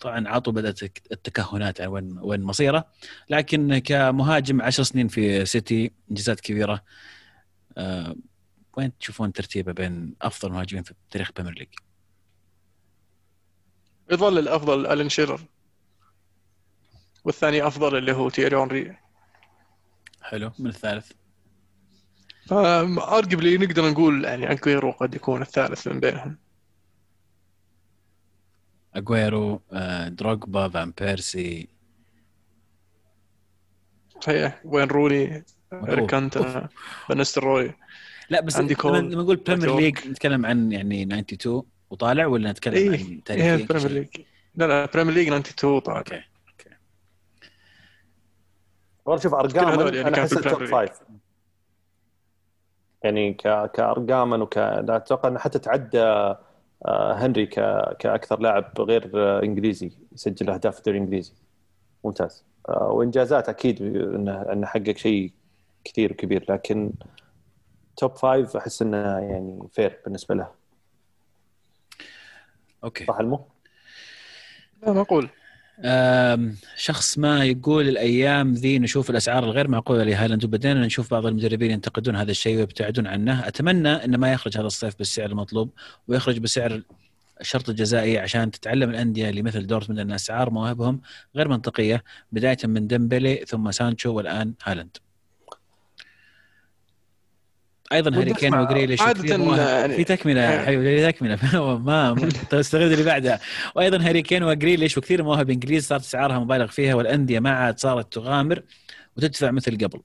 طبعا 0.00 0.28
عطوا 0.28 0.52
بدأت 0.52 0.82
التكهنات 1.12 1.80
عن 1.80 1.88
وين 1.88 2.18
وين 2.18 2.42
مصيره. 2.42 2.84
لكن 3.30 3.78
كمهاجم 3.78 4.62
عشر 4.62 4.82
سنين 4.82 5.08
في 5.08 5.46
سيتي 5.46 5.90
انجازات 6.10 6.40
كبيرة. 6.40 6.84
آه، 7.78 8.16
وين 8.76 8.98
تشوفون 8.98 9.32
ترتيبه 9.32 9.72
بين 9.72 10.14
أفضل 10.22 10.52
مهاجمين 10.52 10.82
في 10.82 10.94
تاريخ 11.10 11.28
ال 11.28 11.32
Premier 11.32 11.58
League؟ 11.58 11.68
يظل 14.10 14.38
الأفضل 14.38 14.86
ألن 14.86 15.08
شيرر. 15.08 15.53
والثاني 17.24 17.66
أفضل 17.66 17.96
اللي 17.96 18.12
هو 18.12 18.28
تيري 18.28 18.56
هنري 18.56 18.96
حلو 20.22 20.50
من 20.58 20.66
الثالث. 20.66 21.12
فارجبلي 22.46 23.58
نقدر 23.58 23.90
نقول 23.90 24.24
يعني 24.24 24.52
أجويرو 24.52 24.90
قد 24.90 25.14
يكون 25.14 25.42
الثالث 25.42 25.88
من 25.88 26.00
بينهم. 26.00 26.38
أجويرو 28.94 29.60
آه، 29.72 30.08
دروجبا 30.08 30.68
فان 30.68 30.92
بيرسي. 31.00 31.68
صحيح. 34.20 34.60
وين 34.64 34.88
روني 34.88 35.44
اريك 35.72 36.10
كانتنا 36.10 36.68
فان 37.08 37.21
نيستلروي 37.21 37.74
لا 38.30 38.40
بس 38.40 38.56
عندي 38.56 38.74
لما 38.74 38.82
كول. 38.82 38.98
لما 38.98 39.22
نقول 39.22 39.36
Premier 39.36 39.76
League 39.76 40.08
نتكلم 40.08 40.46
عن 40.46 40.72
يعني 40.72 41.02
92 41.02 41.62
وطالع 41.90 42.26
ولا 42.26 42.50
نتكلم 42.50 42.74
إيه 42.74 42.88
عن 42.88 42.94
إيه 42.94 43.20
تاريخيا 43.24 43.66
Premier 43.66 43.90
League 43.90 44.08
لا 44.54 44.64
لا 44.66 44.86
Premier 44.86 45.14
League 45.14 45.26
92 45.26 45.80
طبعا 45.80 45.98
okay. 45.98 46.22
والله 49.04 49.22
شوف 49.22 49.34
ارقاما 49.34 49.74
هذول 49.74 49.94
يعني 49.94 50.08
أنا 50.08 50.18
أحس 50.18 50.32
ال 50.32 50.40
top 50.40 50.64
five 50.64 51.00
يعني 53.02 53.34
ك... 53.34 53.70
كارقاما 53.70 54.36
وك 54.36 54.58
لا 54.58 54.96
أتوقع 54.96 55.28
إنه 55.28 55.38
حتى 55.38 55.58
تعدى 55.58 56.02
آه، 56.86 57.12
هنري 57.12 57.46
ك... 57.46 57.54
كأكثر 57.98 58.40
لاعب 58.40 58.80
غير 58.80 59.10
إنجليزي 59.42 59.90
يسجل 60.12 60.50
أهداف 60.50 60.72
في 60.74 60.78
الدوري 60.78 60.98
الإنجليزي. 60.98 61.32
ممتاز. 62.04 62.44
آه، 62.68 62.88
وإنجازات 62.88 63.48
أكيد 63.48 63.82
إنه 63.82 64.52
إنه 64.52 64.66
حقق 64.66 64.96
شيء 64.96 65.32
كثير 65.84 66.12
وكبير 66.12 66.46
لكن 66.48 66.92
top 67.96 68.16
five 68.16 68.56
أحس 68.56 68.82
إنه 68.82 69.18
يعني 69.18 69.68
fair 69.72 70.00
بالنسبة 70.04 70.34
له. 70.34 70.50
okay. 72.84 73.04
صح 73.04 73.18
المو؟ 73.20 73.46
لا 74.82 74.92
معقول 74.92 75.28
شخص 76.76 77.18
ما 77.18 77.44
يقول 77.44 77.88
الأيام 77.88 78.52
ذي 78.52 78.78
نشوف 78.78 79.10
الأسعار 79.10 79.44
الغير 79.44 79.68
معقولة 79.68 80.04
لهالاند 80.04 80.44
وبدينا 80.44 80.86
نشوف 80.86 81.10
بعض 81.10 81.26
المدربين 81.26 81.70
ينتقدون 81.70 82.16
هذا 82.16 82.30
الشيء 82.30 82.56
ويبتعدون 82.56 83.06
عنه. 83.06 83.48
أتمنى 83.48 83.88
إنه 83.88 84.18
ما 84.18 84.32
يخرج 84.32 84.58
هذا 84.58 84.66
الصيف 84.66 84.98
بالسعر 84.98 85.30
المطلوب 85.30 85.70
ويخرج 86.08 86.38
بسعر 86.38 86.82
الشرط 87.40 87.68
الجزائي 87.68 88.18
عشان 88.18 88.50
تتعلم 88.50 88.90
الأندية 88.90 89.30
اللي 89.30 89.42
مثل 89.42 89.66
دورتموند 89.66 90.00
أن 90.00 90.12
أسعار 90.12 90.50
مواهبهم 90.50 91.00
غير 91.36 91.48
منطقية 91.48 92.04
بداية 92.32 92.58
من 92.64 92.86
ديمبلي 92.86 93.44
ثم 93.48 93.70
سانشو 93.70 94.12
والآن 94.12 94.54
هالاند 94.64 94.96
أيضا 97.94 98.18
هاري 98.20 98.34
كين. 98.34 98.54
وجريليش. 98.54 99.00
يعني- 99.00 99.94
في 99.96 100.04
تكملة 100.04 100.42
آه. 100.42 100.66
حبيبي 100.66 100.96
في 101.06 101.12
تكملة 101.12 101.38
ما 101.78 102.14
ما 102.14 102.28
تستغرب 102.50 102.92
اللي 102.92 103.04
بعدها 103.04 103.40
وأيضا 103.76 104.08
هاري 104.08 104.22
كين 104.22 104.42
وجريليش 104.42 104.98
وكثير 104.98 105.22
مواهب 105.22 105.50
إنجليز 105.50 105.86
صارت 105.86 106.02
اسعارها 106.02 106.38
مبالغ 106.38 106.66
فيها 106.66 106.94
والأندية 106.94 107.40
ما 107.40 107.50
عاد 107.50 107.78
صارت 107.78 108.12
تغامر 108.12 108.62
وتدفع 109.16 109.50
مثل 109.50 109.78
قبل. 109.78 110.00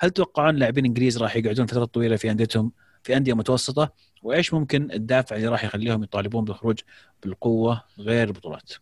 هل 0.00 0.10
تتوقعون 0.10 0.56
لاعبين 0.56 0.84
إنجليز 0.84 1.18
راح 1.18 1.36
يقعدون 1.36 1.66
فترة 1.66 1.84
طويلة 1.84 2.16
في 2.16 2.30
أنديتهم 2.30 2.72
في 3.02 3.16
أندية 3.16 3.32
متوسطة؟ 3.34 3.92
وإيش 4.22 4.54
ممكن 4.54 4.90
الدافع 4.92 5.36
اللي 5.36 5.48
راح 5.48 5.64
يخليهم 5.64 6.02
يطالبون 6.02 6.44
بالخروج 6.44 6.78
بالقوة 7.22 7.82
غير 7.98 8.28
البطولات؟ 8.28 8.72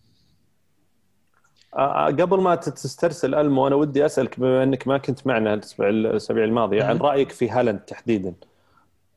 آه، 1.74 2.06
قبل 2.06 2.40
ما 2.40 2.54
تسترسل 2.54 3.34
ألمو 3.34 3.66
أنا 3.66 3.74
ودي 3.74 4.06
أسألك 4.06 4.40
بما 4.40 4.62
إنك 4.62 4.88
ما 4.88 4.98
كنت 4.98 5.26
معنا 5.26 5.54
الأسبوع 5.54 5.88
الأسابيع 5.88 6.44
الماضية 6.44 6.84
عن. 6.84 6.98
رأيك 6.98 7.30
في 7.32 7.50
هالاند 7.50 7.78
تحديدا. 7.80 8.34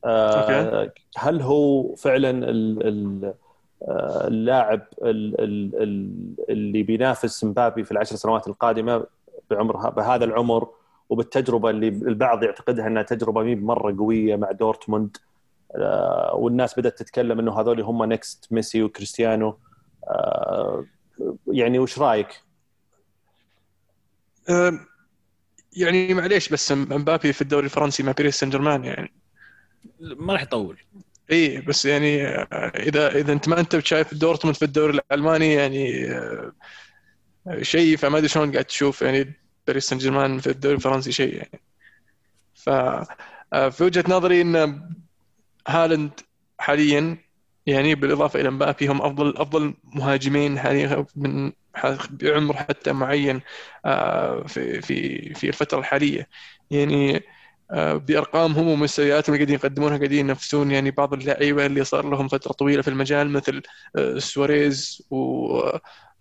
آه، 0.04 0.92
هل 1.16 1.42
هو 1.42 1.94
فعلا 1.94 2.30
ال- 2.30 2.86
ال- 2.86 3.34
آه، 3.88 4.26
اللاعب 4.26 4.82
ال- 5.02 5.40
ال- 5.40 5.82
ال- 5.82 6.34
اللي 6.48 6.82
بينافس 6.82 7.44
مبابي 7.44 7.84
في 7.84 7.92
العشر 7.92 8.16
سنوات 8.16 8.48
القادمة 8.48 9.04
بعمر 9.50 9.90
بهذا 9.90 10.24
العمر 10.24 10.68
وبالتجربة 11.08 11.70
اللي 11.70 11.88
البعض 11.88 12.42
يعتقدها 12.42 12.86
إنها 12.86 13.02
تجربة 13.02 13.42
مي 13.42 13.54
مرة 13.54 13.96
قوية 13.98 14.36
مع 14.36 14.50
دورتموند 14.52 15.16
آه، 15.76 16.34
والناس 16.34 16.78
بدأت 16.78 16.98
تتكلم 16.98 17.38
إنه 17.38 17.60
هذول 17.60 17.80
هم 17.80 18.04
next 18.04 18.52
ميسي 18.52 18.82
وكريستيانو 18.82 19.56
آه، 20.08 20.84
يعني 21.52 21.78
وش 21.78 21.98
رأيك؟ 21.98 22.45
يعني 25.72 26.14
معليش 26.14 26.48
بس 26.48 26.72
مبابي 26.72 27.32
في 27.32 27.42
الدوري 27.42 27.64
الفرنسي 27.64 28.02
مع 28.02 28.12
باريس 28.12 28.40
سان 28.40 28.50
جيرمان 28.50 28.84
يعني. 28.84 29.12
ما 30.00 30.32
راح 30.32 30.42
يطول. 30.42 30.78
إي 31.32 31.60
بس 31.60 31.86
يعني 31.86 32.26
آه، 32.26 32.72
اذا 32.76 33.08
إذا 33.08 33.32
أنت 33.32 33.48
ما 33.48 33.60
أنت 33.60 33.78
شايف 33.78 34.14
دورتموند 34.14 34.56
في 34.56 34.64
الدوري 34.64 34.98
الألماني 34.98 35.52
يعني 35.52 36.10
آه، 36.10 36.52
شيء 37.62 37.96
فما 37.96 38.18
أدري 38.18 38.28
شلون 38.28 38.52
قاعد 38.52 38.64
تشوف 38.64 39.02
يعني 39.02 39.34
باريس 39.66 39.84
سان 39.84 39.98
جيرمان 39.98 40.38
في 40.38 40.50
الدوري 40.50 40.74
الفرنسي 40.76 41.12
شيء 41.12 41.34
يعني. 41.34 41.62
ف 42.54 42.68
آه، 43.52 43.68
في 43.68 43.84
وجهة 43.84 44.04
نظري 44.08 44.40
إن 44.40 44.82
هالاند 45.68 46.10
حاليا 46.58 47.18
يعني 47.66 47.94
بالإضافة 47.94 48.40
إلى 48.40 48.50
مبابي 48.50 48.86
هم 48.86 49.02
افضل 49.02 49.36
أفضل 49.36 49.74
مهاجمين 49.84 50.58
حاليا 50.58 51.06
من 51.16 51.52
بعمر 52.10 52.56
حتى 52.56 52.92
معين 52.92 53.40
آه، 53.84 54.42
في 54.46 54.80
في 54.82 55.34
في 55.34 55.48
الفترة 55.48 55.78
الحالية. 55.78 56.28
يعني 56.70 57.20
آه، 57.70 57.94
بأرقامهم 57.94 58.68
ومستوياتهم 58.68 59.34
اللي 59.34 59.44
قاعدين 59.44 59.54
يقدمونها 59.56 59.96
قاعدين 59.98 60.18
ينافسون 60.18 60.70
يعني 60.70 60.90
بعض 60.90 61.14
اللعيبة 61.14 61.66
اللي 61.66 61.84
صار 61.84 62.10
لهم 62.10 62.28
فترة 62.28 62.52
طويلة 62.52 62.82
في 62.82 62.88
المجال 62.88 63.30
مثل 63.30 63.62
آه، 63.96 64.18
سواريز 64.18 65.02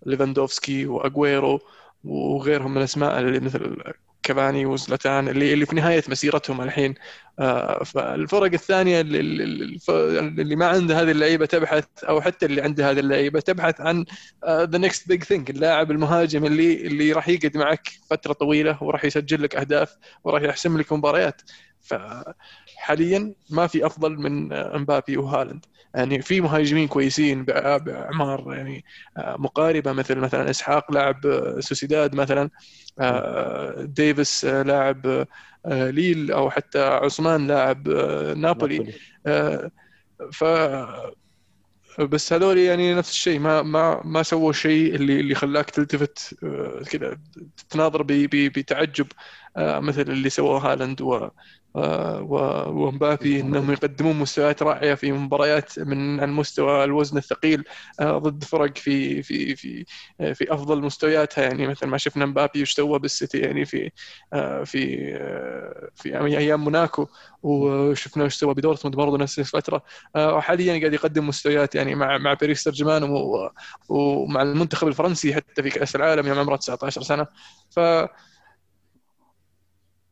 وليفاندوفسكي 0.06 0.86
واجويرو 0.88 1.60
وغيرهم 2.04 2.72
من 2.72 2.78
الأسماء 2.78 3.20
اللي 3.20 3.40
مثل 3.40 3.78
كافاني 4.26 4.66
وزلاتان 4.66 5.28
اللي 5.30 5.54
اللي 5.54 5.66
في 5.66 5.76
نهاية 5.76 6.04
مسيرتهم 6.10 6.62
الحين. 6.62 6.94
آه، 7.40 7.84
فالفرق 7.84 8.54
الثانية 8.54 9.02
اللي, 9.02 9.20
اللي 10.42 10.56
ما 10.56 10.68
عندها 10.68 11.02
هذه 11.02 11.12
اللعيبة 11.12 11.46
تبحث 11.46 11.86
أو 12.04 12.22
حتى 12.22 12.46
اللي 12.46 12.62
عندها 12.62 12.92
هذه 12.92 13.00
اللعيبة 13.00 13.40
تبحث 13.40 13.82
عن 13.82 14.06
the 14.48 14.78
next 14.78 15.08
big 15.08 15.24
thing 15.24 15.50
اللاعب 15.50 15.92
المهاجم 15.92 16.46
اللي 16.46 16.88
اللي 16.88 17.12
راح 17.12 17.30
يقعد 17.30 17.58
معك 17.58 17.90
فترة 18.10 18.34
طويلة 18.34 18.84
وراح 18.84 19.06
يسجل 19.06 19.44
لك 19.44 19.56
أهداف 19.56 19.96
وراح 20.24 20.42
يحسم 20.44 20.78
لك 20.78 20.94
مباريات. 20.94 21.42
فحاليا 21.86 23.34
ما 23.50 23.68
في 23.68 23.86
أفضل 23.86 24.16
من 24.18 24.54
مبابي 24.54 25.18
وهالاند. 25.18 25.66
يعني 25.96 26.22
في 26.22 26.42
مهاجمين 26.42 26.88
كويسين 26.88 27.46
باعمار 27.46 28.54
يعني 28.54 28.86
آه، 29.18 29.36
مقاربة 29.40 29.92
مثل 29.92 30.16
مثلا 30.18 30.50
إسحاق 30.50 30.92
لاعب 30.92 31.26
آه، 31.26 31.60
سوسيداد 31.60 32.16
مثلا 32.16 32.50
آه، 33.00 33.82
ديفيد 33.82 34.46
لاعب 34.46 35.26
ليل 35.68 36.32
أو 36.32 36.50
حتى 36.50 36.84
أوسيمين 36.84 37.48
لاعب 37.48 37.88
نابولي. 38.38 38.94
ف 40.32 40.44
بس 42.00 42.34
هذول 42.34 42.58
يعني 42.58 42.94
نفس 42.96 43.12
الشيء. 43.12 43.40
ما 43.40 43.62
ما 43.62 44.02
ما 44.06 44.24
سووا 44.24 44.50
الشيء 44.50 44.96
اللي 44.96 45.20
اللي 45.20 45.36
خلاك 45.36 45.70
تلتفت 45.70 46.36
كذا 46.92 47.18
تناظر 47.70 48.02
ب- 48.04 48.08
ب- 48.08 48.52
بتعجب 48.60 49.08
مثل 49.58 50.02
اللي 50.02 50.30
سووه 50.30 50.72
هالاند. 50.74 51.02
ومبابي 51.76 53.42
إنهم 53.42 53.72
يقدمون 53.72 54.16
مستويات 54.20 54.64
رائعة 54.64 54.96
في 54.96 55.12
مباريات 55.12 55.80
من 55.80 56.20
عن 56.20 56.32
مستوى 56.32 56.84
الوزن 56.84 57.18
الثقيل 57.18 57.64
آه، 58.00 58.18
ضد 58.18 58.44
فرق 58.44 58.78
في 58.78 59.24
في 59.24 59.56
في 59.56 59.86
آه، 60.22 60.34
في 60.34 60.54
أفضل 60.54 60.82
مستوياتها. 60.82 61.44
يعني 61.44 61.68
مثل 61.68 61.88
ما 61.88 61.98
شفنا 61.98 62.26
مبابي 62.26 62.62
وش 62.62 62.74
سوى 62.74 63.00
بالسيتي 63.00 63.40
يعني 63.40 63.66
في 63.66 63.92
آه، 64.34 64.64
في 64.64 65.14
آه، 65.16 65.90
في 65.96 66.18
أيام 66.18 66.64
موناكو 66.64 67.08
وشفنا 67.44 68.24
وش 68.24 68.36
سوى 68.36 68.54
بدورتموند 68.54 68.96
برضه 68.96 69.18
نفس 69.18 69.40
الفترة. 69.40 69.84
آه، 70.16 70.34
وحاليا 70.36 70.80
قاعد 70.80 70.94
يقدم 70.94 71.28
مستويات 71.28 71.76
يعني 71.76 71.96
مع 71.96 72.18
مع 72.18 72.34
باريس 72.34 72.64
سان 72.64 73.04
ومع 73.90 74.42
المنتخب 74.42 74.88
الفرنسي 74.88 75.36
حتى 75.36 75.64
في 75.64 75.70
كأس 75.70 75.96
العالم 75.96 76.28
يوم 76.28 76.40
عمره 76.40 76.56
19 76.56 77.02
سنة. 77.02 77.28
ف 77.70 77.80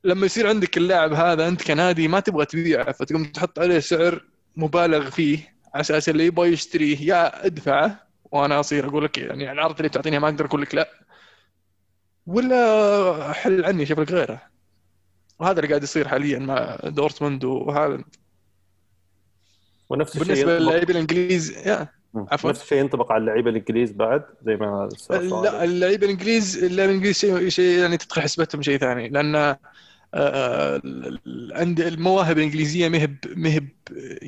لما 0.04 0.26
يصير 0.26 0.48
عندك 0.48 0.78
اللاعب 0.78 1.14
هذا 1.14 1.48
انت 1.48 1.68
كنادي 1.68 2.08
ما 2.08 2.20
تبغى 2.20 2.46
تبيعه 2.46 2.92
فتقوم 2.92 3.26
تحط 3.26 3.60
عليه 3.60 3.80
سعر 3.80 4.26
مبالغ 4.56 5.10
فيه 5.10 5.54
على 5.74 5.82
أساس 5.82 6.10
اللي 6.10 6.26
يبغى 6.26 6.50
يشتريه. 6.50 6.98
يا 7.02 7.46
ادفعه 7.46 8.08
وأنا 8.32 8.60
أصير 8.60 8.88
أقول 8.88 9.04
لك 9.04 9.18
يعني 9.18 9.52
العرض 9.52 9.76
اللي 9.76 9.90
بتعطيني 9.90 10.20
ما 10.20 10.28
أقدر 10.28 10.46
أقول 10.46 10.62
لك 10.62 10.76
لا. 10.76 10.90
ولا 12.26 13.34
حل 13.34 13.66
عني 13.66 13.86
شوف 13.86 14.00
لك 14.00 14.12
غيره. 14.12 14.42
وهذا 15.40 15.60
اللي 15.60 15.68
قاعد 15.68 15.84
يصير 15.84 16.08
حاليا 16.08 16.40
مع 16.40 16.78
دورتموند 16.84 17.44
وهالاند. 17.44 18.16
ونفس 19.90 20.16
الشيء 20.16 20.28
بالنسبة 20.28 20.60
للاعبين 20.60 20.96
الانجليز 20.96 21.52
يا. 21.68 21.88
عفواً. 22.16 22.50
نفس 22.50 22.64
الشيء 22.64 22.78
ينطبق 22.78 23.12
على 23.12 23.22
اللعيبه 23.22 23.50
الانجليز 23.50 23.92
بعد 23.92 24.24
زي 24.46 24.56
ما 24.56 24.90
لا 25.44 25.64
اللعيبه 25.64 26.06
الانجليز 26.06 26.64
اللعيبه 26.64 26.92
الانجليز 26.92 27.18
شيء 27.20 27.50
شيء 27.50 27.80
يعني 27.80 27.98
تدخل 27.98 28.22
حسبتهم 28.22 28.62
شيء 28.62 28.78
ثاني 28.78 29.10
لأن 29.10 29.56
آه، 30.14 30.76
ال- 30.76 31.20
ال- 31.28 31.52
عند 31.56 31.82
المواهب 31.82 32.38
الإنجليزية 32.38 32.90
مهب 32.90 33.16
مهب 33.36 33.68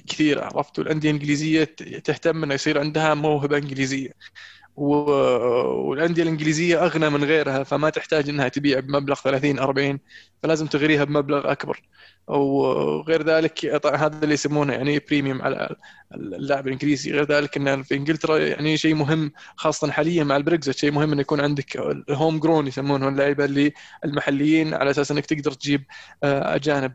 كثيره 0.07 0.41
عرفت 0.41 0.79
والانديه 0.79 1.09
الإنجليزية 1.09 1.63
تهتم 2.03 2.43
إنه 2.43 2.53
يصير 2.53 2.79
عندها 2.79 3.13
موهبة 3.13 3.57
إنجليزية. 3.57 4.11
والأندية 4.75 6.23
الإنجليزية 6.23 6.85
أغنى 6.85 7.09
من 7.09 7.23
غيرها 7.23 7.63
فما 7.63 7.89
تحتاج 7.89 8.29
إنها 8.29 8.47
تبيع 8.47 8.79
بمبلغ 8.79 9.15
30 9.23 9.59
40 9.59 9.99
فلازم 10.43 10.67
تغريها 10.67 11.03
بمبلغ 11.03 11.51
أكبر. 11.51 11.81
وغير 12.27 13.23
ذلك 13.23 13.65
هذا 13.85 14.19
اللي 14.23 14.33
يسمونه 14.33 14.73
يعني 14.73 14.99
premium 14.99 15.41
على 15.41 15.75
اللاعب 16.13 16.67
الإنجليزي. 16.67 17.11
غير 17.11 17.23
ذلك 17.23 17.57
إن 17.57 17.83
في 17.83 17.95
إنجلترا 17.95 18.37
يعني 18.37 18.77
شيء 18.77 18.95
مهم 18.95 19.31
خاصة 19.55 19.91
حاليا 19.91 20.23
مع 20.23 20.37
البريكزت 20.37 20.77
شيء 20.77 20.91
مهم 20.91 21.11
إنه 21.11 21.21
يكون 21.21 21.41
عندك 21.41 21.75
ال 21.77 21.90
home 21.90 22.39
grown 22.39 22.67
يسمونهم 22.67 23.13
اللعيبة 23.13 23.45
اللي 23.45 23.73
المحليين 24.05 24.73
على 24.73 24.89
أساس 24.91 25.11
إنك 25.11 25.25
تقدر 25.25 25.51
تجيب 25.51 25.83
آه، 26.23 26.55
أجانب 26.55 26.93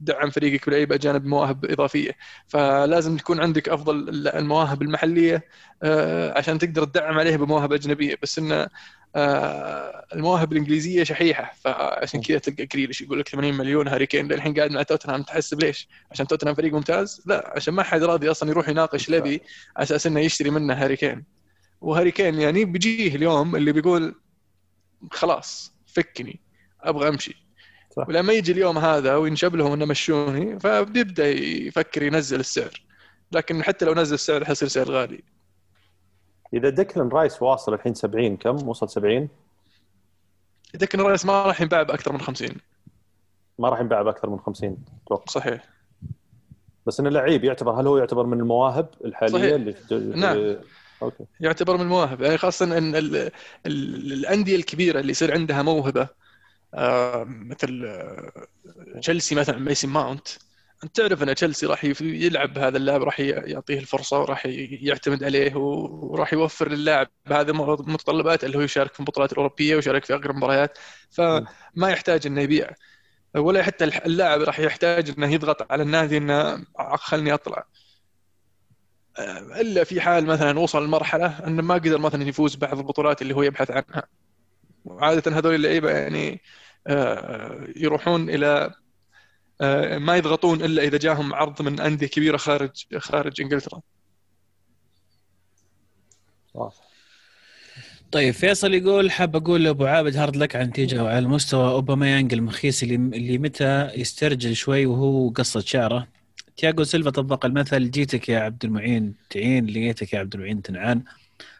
تدعم 0.00 0.30
فريقك 0.30 0.66
بلعيبة 0.66 0.94
أجانب 0.94 1.24
مواهب 1.26 1.64
إضافية. 1.64 2.16
فلازم 2.48 3.16
يكون 3.16 3.40
عندك 3.40 3.68
أفضل 3.68 4.08
المواهب 4.28 4.82
المحلية 4.82 5.44
آه، 5.82 6.38
عشان 6.38 6.58
تقدر 6.58 6.84
تدعم 6.84 7.18
عليها 7.18 7.36
بمواهب 7.36 7.72
أجنبية. 7.72 8.16
بس 8.22 8.38
انه 8.38 8.68
آه، 9.16 10.06
المواهب 10.14 10.52
الإنجليزية 10.52 11.02
شحيحة. 11.04 11.52
فعشان 11.64 12.20
كذا 12.20 12.38
تلقى 12.38 12.66
كريليش 12.66 13.00
يقول 13.00 13.18
لك 13.20 13.28
80 13.28 13.54
مليون 13.54 13.88
هاري 13.88 14.06
كين. 14.06 14.28
للحين 14.32 14.54
قاعد 14.54 14.70
مع 14.70 14.82
توتنهام 14.82 15.22
تحسب 15.22 15.60
ليش؟ 15.60 15.88
عشان 16.10 16.26
توتنهام 16.26 16.54
فريق 16.54 16.72
ممتاز؟ 16.72 17.22
لا 17.26 17.52
عشان 17.56 17.74
ما 17.74 17.82
حد 17.82 18.02
راضي 18.02 18.29
أصلا 18.30 18.50
يروح 18.50 18.68
يناقش 18.68 19.08
ليفي 19.08 19.40
على 19.76 19.82
أساس 19.82 20.06
إنه 20.06 20.20
يشتري 20.20 20.50
منه 20.50 20.74
هاري 20.74 20.96
كين. 20.96 21.24
وهاري 21.80 22.10
كين 22.10 22.40
يعني 22.40 22.64
بيجيه 22.64 23.16
اليوم 23.16 23.56
اللي 23.56 23.72
بيقول 23.72 24.14
خلاص 25.10 25.72
فكني 25.86 26.40
أبغى 26.80 27.08
أمشي. 27.08 27.36
صح. 27.96 28.08
ولما 28.08 28.32
يجي 28.32 28.52
اليوم 28.52 28.78
هذا 28.78 29.16
وينشب 29.16 29.56
لهم 29.56 29.72
إنه 29.72 29.84
مشوني 29.84 30.60
فبيبدأ 30.60 31.28
يفكر 31.30 32.02
ينزل 32.02 32.40
السعر. 32.40 32.82
لكن 33.32 33.62
حتى 33.62 33.84
لو 33.84 33.94
نزل 33.94 34.14
السعر 34.14 34.44
حيصير 34.44 34.68
سعر 34.68 34.90
غالي. 34.90 35.22
إذا 36.54 36.68
ديكلان 36.68 37.08
رايس 37.08 37.42
واصل 37.42 37.74
الحين 37.74 37.94
70 37.94 38.36
كم؟ 38.36 38.68
وصل 38.68 38.88
70 38.88 39.28
ديكلان 40.74 41.06
رايس 41.06 41.26
ما 41.26 41.42
راح 41.42 41.60
ينباع 41.60 41.82
بأكثر 41.82 42.12
من 42.12 42.20
50 42.20 42.48
ما 43.58 43.68
راح 43.68 43.80
ينباع 43.80 44.02
بأكثر 44.02 44.30
من 44.30 44.38
50 44.38 44.78
أتوقع. 45.06 45.24
صحيح. 45.28 45.79
بس 46.86 47.00
انه 47.00 47.10
لعيب 47.10 47.44
يعتبر 47.44 47.80
هل 47.80 47.86
هو 47.86 47.98
يعتبر 47.98 48.26
من 48.26 48.40
المواهب 48.40 48.88
الحالية 49.04 49.32
صحيح. 49.32 49.54
اللي 49.54 49.74
نعم. 50.20 50.56
أوكي. 51.02 51.24
يعتبر 51.40 51.76
من 51.76 51.82
المواهب. 51.82 52.22
يعني 52.22 52.38
خاصة 52.38 52.78
إن 52.78 52.96
ال... 52.96 53.16
ال... 53.16 54.12
الأندية 54.12 54.56
الكبيرة 54.56 55.00
اللي 55.00 55.10
يصير 55.10 55.32
عندها 55.32 55.62
موهبة 55.62 56.08
آه 56.74 57.24
مثل 57.28 57.84
آه، 57.86 58.46
تشيلسي 59.00 59.34
مثلا 59.34 59.58
ميسون 59.58 59.86
ماونت. 59.86 60.28
أنت 60.84 60.96
تعرف 60.96 61.22
إن 61.22 61.34
تشيلسي 61.34 61.66
راح 61.66 61.84
يلعب 62.00 62.54
بهذا 62.54 62.76
اللاعب 62.76 63.02
راح 63.02 63.20
يعطيه 63.20 63.78
الفرصة 63.78 64.20
وراح 64.20 64.46
يعتمد 64.46 65.24
عليه 65.24 65.56
وراح 65.56 66.32
يوفر 66.32 66.68
للاعب 66.68 67.08
هذا 67.26 67.50
المتطلبات 67.50 68.44
اللي 68.44 68.58
هو 68.58 68.60
يشارك 68.60 68.94
في 68.94 69.00
البطولات 69.00 69.32
الأوروبية 69.32 69.76
ويشارك 69.76 70.04
في 70.04 70.14
أقرب 70.14 70.30
المباريات 70.30 70.78
فما 71.10 71.90
يحتاج 71.90 72.26
إنه 72.26 72.40
يبيع. 72.40 72.70
ولا 73.34 73.62
حتى 73.62 73.84
اللاعب 73.84 74.40
راح 74.40 74.60
يحتاج 74.60 75.10
إنه 75.10 75.34
يضغط 75.34 75.72
على 75.72 75.82
النادي 75.82 76.16
إنه 76.16 76.64
خلني 76.96 77.34
أطلع. 77.34 77.64
إلا 79.60 79.84
في 79.84 80.00
حال 80.00 80.26
مثلا 80.26 80.58
وصل 80.58 80.84
لمرحلة 80.84 81.46
إنه 81.46 81.62
ما 81.62 81.74
قدر 81.74 81.98
مثلا 81.98 82.28
يفوز 82.28 82.56
بعض 82.56 82.78
البطولات 82.78 83.22
اللي 83.22 83.34
هو 83.34 83.42
يبحث 83.42 83.70
عنها. 83.70 84.02
وعادة 84.84 85.38
هذول 85.38 85.54
اللعيبة 85.54 85.90
يعني 85.90 86.42
آه، 86.86 87.68
يروحون 87.76 88.30
إلى 88.30 88.74
آه، 89.60 89.98
ما 89.98 90.16
يضغطون 90.16 90.64
إلا 90.64 90.82
إذا 90.82 90.98
جاهم 90.98 91.34
عرض 91.34 91.62
من 91.62 91.80
أندية 91.80 92.06
كبيرة 92.06 92.36
خارج 92.36 92.98
خارج 92.98 93.40
إنجلترا. 93.40 93.80
طيب 98.12 98.34
فيصل 98.34 98.74
يقول 98.74 99.10
حاب 99.10 99.36
أقول 99.36 99.64
لأبو 99.64 99.86
عابد 99.86 100.16
هارد 100.16 100.36
لك 100.36 100.56
على 100.56 100.64
النتيجه 100.64 101.04
وعلى 101.04 101.28
مستوى 101.28 101.70
أوباميانج 101.70 102.32
المخيس 102.32 102.82
اللي 102.82 102.94
اللي 102.94 103.38
متى 103.38 103.90
يسترجل 103.94 104.56
شوي 104.56 104.86
وهو 104.86 105.28
قصة 105.28 105.60
شعره. 105.60 106.08
تياغو 106.56 106.84
سيلفا 106.84 107.10
طبق 107.10 107.46
المثل 107.46 107.90
جيتك 107.90 108.28
يا 108.28 108.38
عبد 108.40 108.64
المعين 108.64 109.14
تعين 109.30 109.66
لقيتك 109.66 110.12
يا 110.12 110.18
عبد 110.18 110.34
المعين 110.34 110.62
تنعان. 110.62 111.04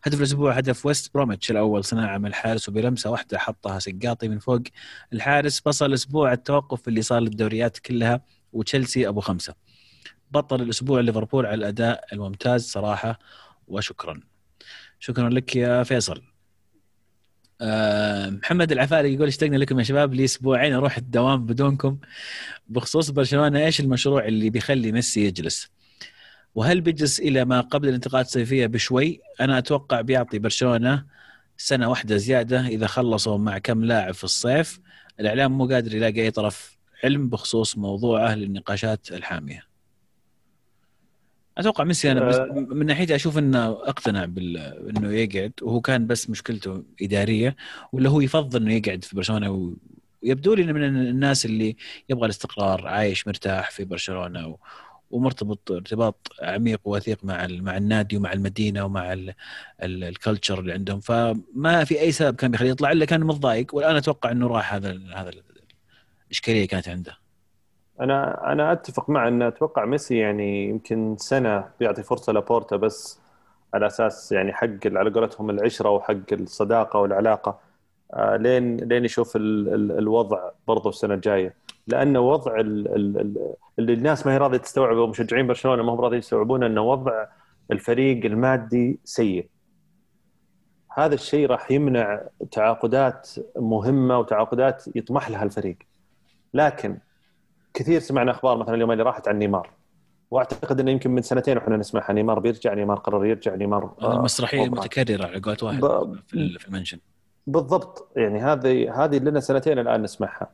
هدف 0.02 0.18
الأسبوع 0.18 0.52
هدف 0.52 0.86
ويست 0.86 1.14
بروميتش 1.14 1.50
الأول 1.50 1.84
صناعة 1.84 2.18
من 2.18 2.26
الحارس 2.26 2.68
وبلمسة 2.68 3.10
واحدة 3.10 3.38
حطها 3.38 3.78
سقاطي 3.78 4.28
من 4.28 4.38
فوق. 4.38 4.62
الحارس 5.12 5.60
بصل 5.60 5.92
الأسبوع 5.94 6.32
التوقف 6.32 6.88
اللي 6.88 7.02
صار 7.02 7.20
للدوريات 7.20 7.78
كلها 7.78 8.20
وتشيلسي 8.52 9.08
أبو 9.08 9.20
خمسة. 9.20 9.54
بطل 10.30 10.62
الأسبوع 10.62 11.00
ليفربول 11.00 11.46
على 11.46 11.54
الأداء 11.54 12.04
الممتاز 12.12 12.64
صراحة 12.70 13.18
وشكرا. 13.68 14.20
شكرا 15.00 15.28
لك 15.28 15.56
يا 15.56 15.82
فيصل. 15.82 16.29
محمد 18.42 18.72
العفاري 18.72 19.14
يقول 19.14 19.28
اشتقنا 19.28 19.56
لكم 19.56 19.78
يا 19.78 19.84
شباب 19.84 20.14
لي 20.14 20.24
أسبوعين 20.24 20.72
أروح 20.72 20.96
الدوام 20.96 21.46
بدونكم 21.46 21.98
بخصوص 22.68 23.10
برشلونة 23.10 23.64
إيش 23.64 23.80
المشروع 23.80 24.24
اللي 24.24 24.50
بيخلي 24.50 24.92
ميسي 24.92 25.24
يجلس؟ 25.24 25.70
وهل 26.54 26.80
بيجلس 26.80 27.20
إلى 27.20 27.44
ما 27.44 27.60
قبل 27.60 27.88
الانتقالات 27.88 28.26
الصيفية 28.26 28.66
بشوي؟ 28.66 29.20
أنا 29.40 29.58
أتوقع 29.58 30.00
بيعطي 30.00 30.38
برشلونة 30.38 31.04
سنة 31.56 31.88
واحدة 31.88 32.16
زيادة 32.16 32.66
إذا 32.66 32.86
خلصوا 32.86 33.38
مع 33.38 33.58
كم 33.58 33.84
لاعب 33.84 34.14
في 34.14 34.24
الصيف 34.24 34.80
الإعلام 35.20 35.58
مو 35.58 35.66
قادر 35.66 35.94
يلاقي 35.94 36.20
أي 36.22 36.30
طرف 36.30 36.76
علم 37.04 37.28
بخصوص 37.28 37.78
موضوعه 37.78 38.34
للنقاشات 38.34 39.12
الحامية. 39.12 39.69
أتوقع 41.60 41.84
ميسي 41.84 42.12
أنا 42.12 42.28
بس 42.28 42.36
أه. 42.36 42.46
من 42.52 42.86
ناحيتي 42.86 43.14
أشوف 43.14 43.38
إنه 43.38 43.66
أقتنع 43.68 44.24
بانه 44.24 45.12
يقعد 45.12 45.52
وهو 45.62 45.80
كان 45.80 46.06
بس 46.06 46.30
مشكلته 46.30 46.84
إدارية 47.02 47.56
ولا 47.92 48.10
هو 48.10 48.20
يفضل 48.20 48.62
إنه 48.62 48.74
يقعد 48.74 49.04
في 49.04 49.16
برشلونة 49.16 49.74
ويبدو 50.22 50.54
لي 50.54 50.72
من 50.72 50.84
الناس 50.84 51.46
اللي 51.46 51.76
يبغى 52.08 52.24
الاستقرار 52.24 52.88
عايش 52.88 53.26
مرتاح 53.26 53.70
في 53.70 53.84
برشلونة 53.84 54.56
ومرتبط 55.10 55.70
ارتباط 55.70 56.28
عميق 56.42 56.80
ووثيق 56.84 57.24
مع 57.24 57.46
مع 57.50 57.76
النادي 57.76 58.16
ومع 58.16 58.32
المدينة 58.32 58.84
ومع 58.84 59.16
الكلتشر 59.82 60.60
اللي 60.60 60.72
عندهم 60.72 61.00
فما 61.00 61.84
في 61.84 62.00
أي 62.00 62.12
سبب 62.12 62.36
كان 62.36 62.50
بيخليه 62.50 62.70
يطلع 62.70 62.92
إلا 62.92 63.04
كان 63.04 63.20
متضايق 63.20 63.74
والان 63.74 63.96
أتوقع 63.96 64.30
إنه 64.30 64.46
راح 64.46 64.74
هذا 64.74 65.00
هذا 65.14 65.30
الاشكاليه 66.30 66.68
كانت 66.68 66.88
عنده 66.88 67.19
أنا 68.00 68.52
أنا 68.52 68.72
أتفق 68.72 69.10
مع 69.10 69.28
إن 69.28 69.42
أتوقع 69.42 69.84
ميسي 69.84 70.18
يعني 70.18 70.68
يمكن 70.68 71.16
سنة 71.18 71.70
بيعطي 71.80 72.02
فرصة 72.02 72.32
لابورتا 72.32 72.76
بس 72.76 73.20
على 73.74 73.86
أساس 73.86 74.32
يعني 74.32 74.52
حق 74.52 74.86
على 74.86 75.10
قولتهم 75.10 75.50
العشرة 75.50 75.90
وحق 75.90 76.32
الصداقة 76.32 76.98
والعلاقة 77.00 77.60
آه، 78.14 78.36
لين 78.36 78.76
لين 78.76 79.04
يشوف 79.04 79.36
ال 79.36 79.74
ال 79.74 79.98
الوضع 79.98 80.50
برضه 80.68 80.90
السنة 80.90 81.14
الجاية. 81.14 81.54
لأن 81.86 82.16
وضع 82.16 82.60
ال 82.60 82.88
اللي 83.78 83.92
الناس 83.92 84.26
ما 84.26 84.32
هي 84.32 84.36
راضية 84.38 84.58
تستوعبه 84.58 85.00
ومشجعين 85.02 85.46
برشلونة 85.46 85.82
ما 85.82 85.92
هم 85.92 86.00
راضيين 86.00 86.18
يستوعبون 86.18 86.62
انه 86.62 86.82
وضع 86.82 87.26
الفريق 87.72 88.24
المادي 88.26 89.00
سيء. 89.04 89.48
هذا 90.96 91.14
الشيء 91.14 91.46
راح 91.46 91.70
يمنع 91.70 92.20
تعاقدات 92.52 93.30
مهمة 93.56 94.18
وتعاقدات 94.18 94.84
يطمح 94.96 95.30
لها 95.30 95.42
الفريق. 95.42 95.76
لكن 96.54 96.98
كثير 97.74 98.00
سمعنا 98.00 98.30
أخبار 98.30 98.56
مثلا 98.56 98.74
اليوم 98.74 98.92
اللي 98.92 99.02
راحت 99.02 99.28
عن 99.28 99.38
نيمار. 99.38 99.70
وأعتقد 100.30 100.80
إنه 100.80 100.90
يمكن 100.90 101.10
من 101.10 101.22
سنتين 101.22 101.56
وإحنا 101.56 101.76
نسمعها. 101.76 102.12
نيمار 102.12 102.38
بيرجع 102.38 102.74
نيمار 102.74 102.98
قرر 102.98 103.26
يرجع 103.26 103.54
نيمار 103.54 103.94
المسرحية 104.02 104.64
المتكررة 104.64 105.26
على 105.26 105.40
قولت 105.40 105.62
واحد 105.62 105.80
ب... 105.80 106.16
في 106.28 106.68
ال 106.68 106.71
mention. 106.71 106.98
بالضبط. 107.46 108.08
يعني 108.16 108.38
هذه 108.38 109.04
هذه 109.04 109.18
لنا 109.18 109.40
سنتين 109.40 109.78
الآن 109.78 110.02
نسمعها. 110.02 110.50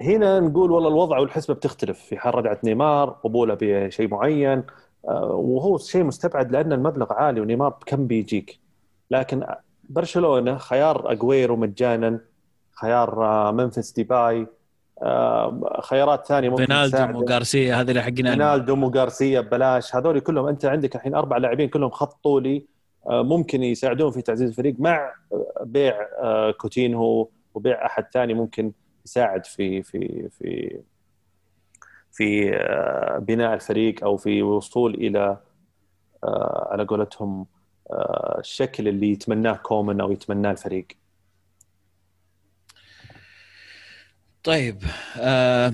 هنا 0.00 0.40
نقول 0.40 0.70
والله 0.70 0.88
الوضع 0.88 1.18
والحسبة 1.18 1.54
بتختلف. 1.54 1.98
في 1.98 2.18
حال 2.18 2.34
رجعت 2.34 2.64
نيمار 2.64 3.10
قبوله 3.10 3.56
بشيء 3.60 4.08
معين 4.08 4.64
آه، 5.08 5.24
وهو 5.24 5.78
شيء 5.78 6.04
مستبعد 6.04 6.52
لأن 6.52 6.72
المبلغ 6.72 7.12
عالي 7.12 7.40
ونيمار 7.40 7.78
كم 7.86 8.06
بيجيك. 8.06 8.60
لكن 9.10 9.46
برشلونة 9.88 10.58
خيار 10.58 11.12
اجويرو 11.12 11.56
مجانا 11.56 12.20
خيار 12.72 13.24
آه، 13.24 13.50
ممفيس 13.50 13.92
ديباي 13.92 14.40
آه، 14.40 14.46
خيارات 15.82 16.26
ثانية 16.26 16.48
ممكن 16.48 16.66
فينالدوم 16.66 17.16
وغارسيا 17.16 17.74
هذه 17.74 17.88
اللي 17.88 18.02
حقنا 18.02 18.30
فينالدوم 18.30 18.84
وغارسيا 18.84 19.40
ببلاش 19.40 19.96
هذول 19.96 20.20
كلهم 20.20 20.46
أنت 20.46 20.64
عندك 20.64 20.96
الحين 20.96 21.14
أربع 21.14 21.36
لاعبين 21.36 21.68
كلهم 21.68 21.90
خط 21.90 22.24
طولي 22.24 22.66
ممكن 23.06 23.62
يساعدون 23.62 24.10
في 24.10 24.22
تعزيز 24.22 24.48
الفريق 24.48 24.74
مع 24.78 25.12
بيع 25.60 25.96
كوتينهو 26.50 27.28
وبيع 27.54 27.86
أحد 27.86 28.04
ثاني 28.12 28.34
ممكن 28.34 28.72
يساعد 29.04 29.46
في 29.46 29.82
في 29.82 30.28
في 30.28 30.80
في 32.12 32.56
آه، 32.56 33.18
بناء 33.18 33.54
الفريق 33.54 34.04
أو 34.04 34.16
في 34.16 34.38
الوصول 34.38 34.94
إلى 34.94 35.38
آه، 36.24 36.68
على 36.70 36.84
قولتهم 36.84 37.46
آه، 37.90 38.36
الشكل 38.38 38.88
اللي 38.88 39.10
يتمناه 39.12 39.52
كومن 39.52 40.00
أو 40.00 40.12
يتمناه 40.12 40.50
الفريق. 40.50 40.86
طيب 44.44 44.82
آه... 45.20 45.72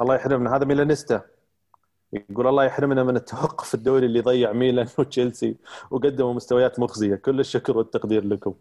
الله 0.00 0.14
يحرمنا. 0.14 0.56
هذا 0.56 0.64
ميلانيستا. 0.64 1.22
يقول 2.12 2.46
الله 2.46 2.64
يحرمنا 2.64 3.02
من 3.04 3.16
التوقف 3.16 3.74
الدولي 3.74 4.06
اللي 4.06 4.20
ضيع 4.20 4.52
ميلان 4.52 4.86
وتشيلسي 4.98 5.56
وقدموا 5.90 6.34
مستويات 6.34 6.80
مخزية. 6.80 7.14
كل 7.14 7.40
الشكر 7.40 7.78
والتقدير 7.78 8.24
لكم. 8.24 8.54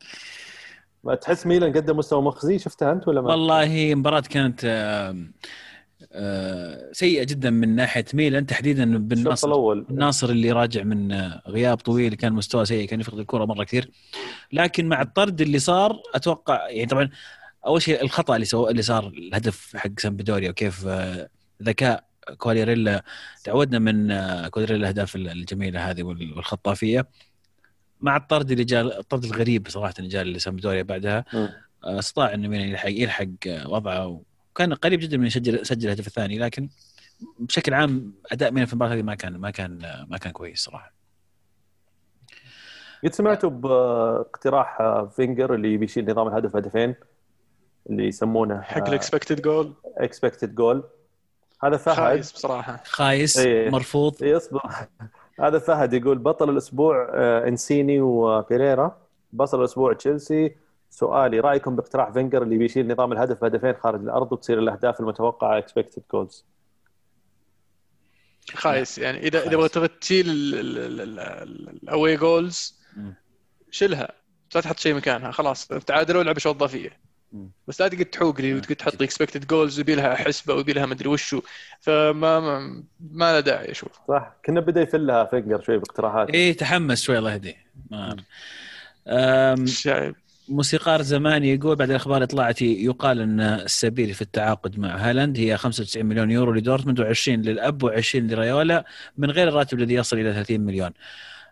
ما 1.04 1.16
تحس 1.16 1.48
ميلان 1.48 1.74
قدم 1.74 1.98
مستوى 1.98 2.22
مخزي؟ 2.22 2.60
شفتها 2.60 2.92
أنت 2.92 3.08
ولا 3.08 3.22
ما؟ 3.22 3.30
والله 3.30 3.96
مباراة 3.96 4.24
كانت 4.30 4.66
آه، 6.12 6.92
سيئة 6.92 7.24
جدا 7.24 7.50
من 7.50 7.76
ناحية 7.76 8.06
ميلان 8.14 8.46
تحديدا 8.46 8.98
بالناصر 8.98 9.48
الأول. 9.48 9.86
الناصر 9.90 10.30
اللي 10.30 10.52
راجع 10.52 10.84
من 10.84 11.12
آه، 11.12 11.42
غياب 11.48 11.78
طويل 11.78 12.14
كان 12.16 12.34
مستوى 12.34 12.66
سيء 12.66 12.88
كان 12.88 13.00
يفقد 13.00 13.20
الكرة 13.20 13.46
مرة 13.46 13.64
كثير. 13.64 13.92
لكن 14.52 14.90
مع 14.90 15.02
الطرد 15.02 15.42
اللي 15.42 15.60
صار 15.60 16.02
أتوقع 16.16 16.70
يعني 16.70 16.86
طبعا 16.86 17.10
أول 17.66 17.82
شيء 17.82 18.04
الخطأ 18.04 18.36
اللي 18.36 18.46
سوى 18.46 18.72
اللي 18.72 18.82
صار 18.82 19.08
الهدف 19.08 19.76
حق 19.78 20.00
سامبدوريا 20.00 20.50
وكيف 20.50 20.88
آه، 20.88 21.30
ذكاء 21.64 22.04
كواليريلا 22.38 23.04
تعودنا 23.44 23.80
من 23.80 24.12
آه، 24.12 24.48
كواليريلا 24.48 24.80
الأهداف 24.80 25.16
الجميلة 25.16 25.90
هذه 25.90 26.04
وال- 26.04 26.34
والخطافية 26.38 27.08
مع 28.02 28.18
الطرد 28.18 28.52
اللي 28.52 28.64
جاء 28.64 29.00
الطرد 29.00 29.24
الغريب 29.26 29.68
صراحة 29.70 29.94
اللي 30.00 30.10
جاء 30.10 30.24
لسامبدوريا 30.24 30.84
بعدها. 30.84 31.26
آه، 31.34 32.00
استطاع 32.00 32.34
إنه 32.34 32.48
ميلان 32.48 32.70
يلحق 32.70 32.90
يلحق 32.90 33.28
وضعه 33.66 34.22
وكان 34.52 34.74
قريب 34.74 35.00
جدا 35.00 35.18
من 35.18 35.26
يسجل 35.26 35.56
يسجل 35.56 35.88
الهدف 35.88 36.08
الثاني 36.08 36.40
لكن 36.40 36.70
بشكل 37.40 37.74
عام 37.74 38.14
أداء 38.32 38.52
ميلان 38.52 38.66
في 38.66 38.74
المباراة 38.74 38.94
هذه 38.94 39.02
ما 39.02 39.16
كان 39.16 39.38
ما 39.38 39.50
كان 39.50 39.80
ما 40.10 40.18
كان 40.18 40.32
كويس 40.32 40.60
صراحة 40.64 40.94
قد 43.04 43.14
سمعتوا 43.14 43.50
باقتراح 43.50 44.78
فينجر 45.16 45.56
اللي 45.56 45.78
بيشيل 45.78 46.12
نظام 46.12 46.28
الهدف 46.28 46.56
هدفين 46.56 46.96
اللي 47.90 48.08
يسمونه 48.08 48.62
حق 48.62 48.88
ال 48.88 48.94
expected 48.94 49.42
goal 49.42 49.74
expected 49.98 50.56
goal 50.56 50.84
هذا 51.64 51.78
فهد. 51.78 51.96
خايس 51.96 52.32
بصراحة. 52.32 52.84
خايس 52.86 53.38
إيه. 53.38 53.70
مرفوض. 53.70 54.24
اي 54.24 54.38
اصبر 54.38 54.62
هذا 55.44 55.60
فهد 55.60 55.94
يقول 55.94 56.18
بطل 56.18 56.50
الأسبوع 56.50 57.12
آه، 57.14 57.48
إنسيني 57.48 58.02
وبيريرا. 58.02 58.98
بطل 59.34 59.60
الأسبوع 59.60 59.94
تشيلسي. 59.94 60.56
سؤالي 60.90 61.40
رأيكم 61.40 61.76
باقتراح 61.76 62.12
فينجر 62.12 62.44
اللي 62.44 62.58
بيشيل 62.58 62.88
نظام 62.88 63.12
الهدف 63.12 63.44
هدفين 63.44 63.74
خارج 63.74 64.02
الأرض 64.02 64.32
وتصير 64.32 64.60
الأهداف 64.60 65.00
المتوقعة 65.00 65.58
expected 65.58 66.04
goals 66.14 66.46
خايس. 68.54 68.98
يعني 68.98 69.18
اذا 69.20 69.40
خايس. 69.40 69.48
إذا 69.48 69.58
بغيت 69.58 69.72
تبغى 69.74 69.88
تشيل 69.88 70.26
ال 70.30 72.18
away 72.18 72.42
goals. 72.42 72.80
شيلها. 73.72 74.12
لا 74.56 74.62
تحط 74.62 74.80
شيء 74.80 74.96
مكانها. 74.96 75.32
خلاص 75.32 75.68
تعادلوا 75.68 76.22
العب 76.22 76.36
اشواط 76.36 76.56
إضافية. 76.56 77.04
بس 77.68 77.82
لا 77.82 77.88
تقعد 77.88 78.06
تحوق 78.06 78.42
لي 78.42 78.54
وتقعد 78.54 78.76
تحط 78.76 79.02
expected 79.02 79.48
goals 79.48 79.78
ويبي 79.78 79.96
لها 79.96 80.16
حسبة 80.16 80.54
ويبي 80.54 80.74
لها 80.74 80.86
مدري 80.86 81.10
وشو. 81.10 81.42
فما 81.80 82.40
ما, 82.40 82.84
ما 83.00 83.32
له 83.34 83.40
داعي 83.40 83.72
أشوف. 83.72 83.92
صح. 84.08 84.36
كنه 84.46 84.60
بدأ 84.60 84.82
يفلها 84.82 85.26
فينجر 85.26 85.62
شوي 85.62 85.78
باقتراحات. 85.78 86.30
إيه 86.30 86.58
تحمس 86.58 87.02
شوي 87.02 87.18
الله 87.18 87.34
يهديه. 87.34 87.56
موسيقار 90.50 91.02
زماني 91.02 91.54
يقول 91.54 91.76
بعد 91.76 91.90
الأخبار 91.90 92.16
اللي 92.16 92.28
طلعت 92.28 92.62
يقال 92.62 93.20
إن 93.20 93.40
السبيل 93.40 94.14
في 94.14 94.22
التعاقد 94.22 94.80
مع 94.80 94.96
هالاند 94.96 95.38
هي 95.38 95.58
95 95.58 96.06
مليون 96.06 96.32
يورو 96.32 96.54
لدورتموند 96.54 97.02
و20 97.02 97.28
للأب 97.28 97.90
و20 97.90 98.16
لريولا 98.16 98.86
من 99.18 99.32
غير 99.32 99.48
الراتب 99.48 99.80
الذي 99.80 99.94
يصل 99.94 100.20
إلى 100.20 100.34
30 100.34 100.62
مليون. 100.62 100.92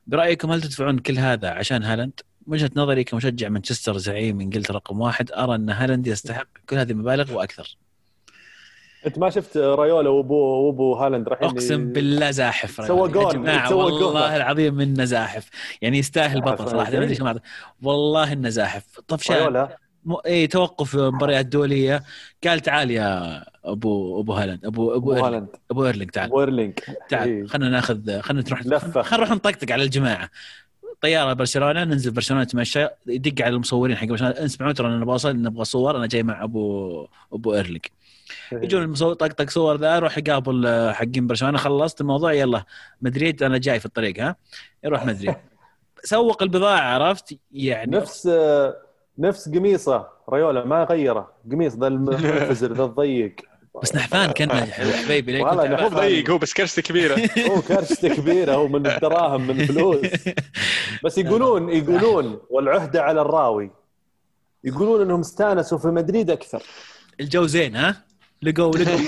برأيكم 0.08 0.52
هل 0.52 0.62
تدفعون 0.62 1.00
كل 1.00 1.18
هذا 1.18 1.50
عشان 1.50 1.84
هالاند؟ 1.84 2.20
وجهة 2.48 2.72
نظري 2.76 3.04
كمشجع 3.04 3.50
مانشستر 3.50 3.98
زعيم 3.98 4.42
انجلترا 4.42 4.76
رقم 4.76 5.02
واحد 5.02 5.32
أرى 5.32 5.56
أن 5.56 5.70
هالاند 5.70 6.08
يستحق 6.08 6.48
كل 6.70 6.78
هذه 6.78 6.92
المبالغ 6.92 7.34
وأكثر. 7.34 7.78
أنت 9.06 9.20
ما 9.20 9.30
شفت 9.30 9.58
رايولا 9.58 10.10
وابو 10.10 10.36
وابو 10.36 10.96
هالاند 10.96 11.30
رايحين 11.30 11.50
أقسم 11.50 11.94
بالله 11.94 12.32
زاحف 12.32 12.88
سوى 12.88 13.10
جولة، 13.10 13.32
سوى 13.32 13.92
جولة. 13.92 14.04
والله 14.04 14.36
العظيم 14.36 14.74
منه 14.74 15.06
زاحف 15.06 15.50
يعني 15.82 15.98
يستاهل 15.98 16.42
زاحف، 16.42 16.52
بطل 16.52 16.70
صراحة. 16.70 16.92
ما 16.92 17.32
أدري. 17.32 17.42
والله 17.84 18.34
إنه 18.34 18.50
زاحف 18.50 19.00
طفشان 19.08 19.68
م... 20.06 20.16
إي 20.26 20.48
توقف 20.48 20.96
مباريات 20.96 21.46
دولية 21.46 22.04
قال 22.48 22.60
تعال 22.60 22.92
يا 22.92 23.44
أبو 23.66 24.20
أبو 24.20 24.34
هالاند 24.34 24.66
أبو 24.66 24.96
أبو 24.96 25.14
أبو. 25.14 25.26
هالاند 25.26 25.48
أبو 25.72 25.86
ايرلينج 25.86 26.10
تعال 26.10 26.34
ويرلينج 26.34 26.74
تعال 27.10 27.30
إيه. 27.30 27.46
خلينا 27.46 27.70
ناخذ 27.70 28.22
خلينا 28.22 28.44
نروح 28.48 28.66
لفة. 28.66 29.02
خلينا 29.02 29.26
نروح 29.26 29.38
نطقطق 29.38 29.72
على 29.72 29.84
الجماعة 29.84 30.30
طيارة 31.02 31.34
برشلونة 31.34 31.84
ننزل 31.84 32.12
برشلونة 32.12 32.44
نتمشى. 32.44 32.88
يدق 33.08 33.46
على 33.46 33.56
المصورين 33.56 33.98
حق 33.98 34.08
برشلونه 34.08 34.34
اسمعوا 34.38 34.72
ترى 34.72 34.88
أنا 34.88 35.06
بوصل 35.06 35.42
نبغى 35.42 35.66
صور. 35.66 35.98
أنا 35.98 36.08
جاي 36.08 36.24
مع 36.24 36.44
أبو 36.44 37.08
أبو 37.34 37.54
ايرلينج 37.54 37.86
يجون 38.52 38.84
المصور 38.84 39.14
طقطق 39.14 39.50
صور 39.50 39.78
ذا 39.78 39.98
أروح 39.98 40.18
اقابل 40.18 40.66
آه، 40.68 40.92
حقين 40.92 41.28
برشلونة. 41.28 41.58
خلصت 41.58 42.02
الموضوع 42.02 42.34
يلا. 42.34 42.64
مدريد 43.02 43.44
أنا 43.44 43.58
جاي 43.58 43.80
في 43.80 43.86
الطريق 43.86 44.20
ها؟ 44.20 44.36
يروح 44.84 45.06
مدريد 45.06 45.36
سوق 46.04 46.44
البضاعة 46.44 46.80
عرفت؟ 46.82 47.38
يعني 47.52 47.98
نفس 47.98 48.30
نفس 49.18 49.50
قميصه 49.50 50.08
رايولا 50.30 50.66
ما 50.66 50.84
غيره. 50.84 51.32
قميص 51.52 51.76
ذا 51.76 51.88
المنفزر 51.88 52.74
ذا 52.74 52.84
الضيق. 52.84 53.36
بس 53.84 53.96
نحفان 53.96 54.32
كان 54.32 54.52
حبيبي 55.06 55.32
ليه 55.32 55.44
والله 55.44 55.68
نحفان. 55.68 55.90
ضيق 56.00 56.30
هو 56.30 56.38
بس 56.38 56.54
كرسته 56.54 56.82
كبيرة. 56.82 57.16
هو 57.52 57.62
كرشته 57.62 58.16
كبيرة 58.16 58.54
هو 58.56 58.68
من 58.68 58.88
الدراهم 58.88 59.48
من 59.48 59.62
الفلوس 59.62 60.06
بس 61.04 61.18
يقولون 61.18 61.70
يقولون 61.70 62.42
والعهدة 62.50 63.02
على 63.04 63.22
الراوي. 63.22 63.72
يقولون 64.64 65.02
إنهم 65.02 65.20
استانسوا 65.20 65.78
في 65.78 65.88
مدريد 65.88 66.30
أكثر. 66.32 66.64
الجو 67.20 67.46
زين 67.46 67.76
ها؟ 67.76 68.02
لقوا 68.42 68.72
لقوا 68.78 69.00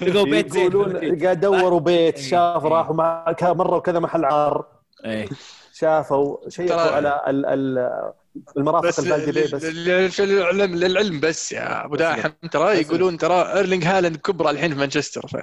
لقوا 0.00 0.24
بيت 0.24 0.52
زين 0.52 0.62
يقولون 0.70 1.22
قاعد 1.24 1.40
دوروا 1.40 1.80
بيت 1.80 2.18
شاف 2.18 2.64
راحوا 2.64 2.94
مع 2.94 3.34
مره 3.42 3.76
وكذا 3.76 3.98
محل 3.98 4.24
عار. 4.24 4.64
إيه. 5.04 5.28
شافوا 5.74 6.36
شيكوا 6.48 6.80
على 6.80 7.22
ال- 7.28 7.46
ال- 7.46 8.12
المرافق 8.56 9.00
ليه 9.04 9.52
بس. 10.06 10.20
للعلم 10.20 10.74
للعلم 10.74 11.20
بس 11.20 11.52
يا 11.52 11.84
أبو 11.84 11.96
داحم. 11.96 12.30
ترى 12.50 12.80
يقولون 12.80 13.18
ترى 13.18 13.52
إيرلينج 13.54 13.84
هالاند 13.84 14.16
بكبره 14.16 14.50
الحين 14.50 14.72
في 14.72 14.78
مانشستر 14.78 15.26
ف 15.26 15.36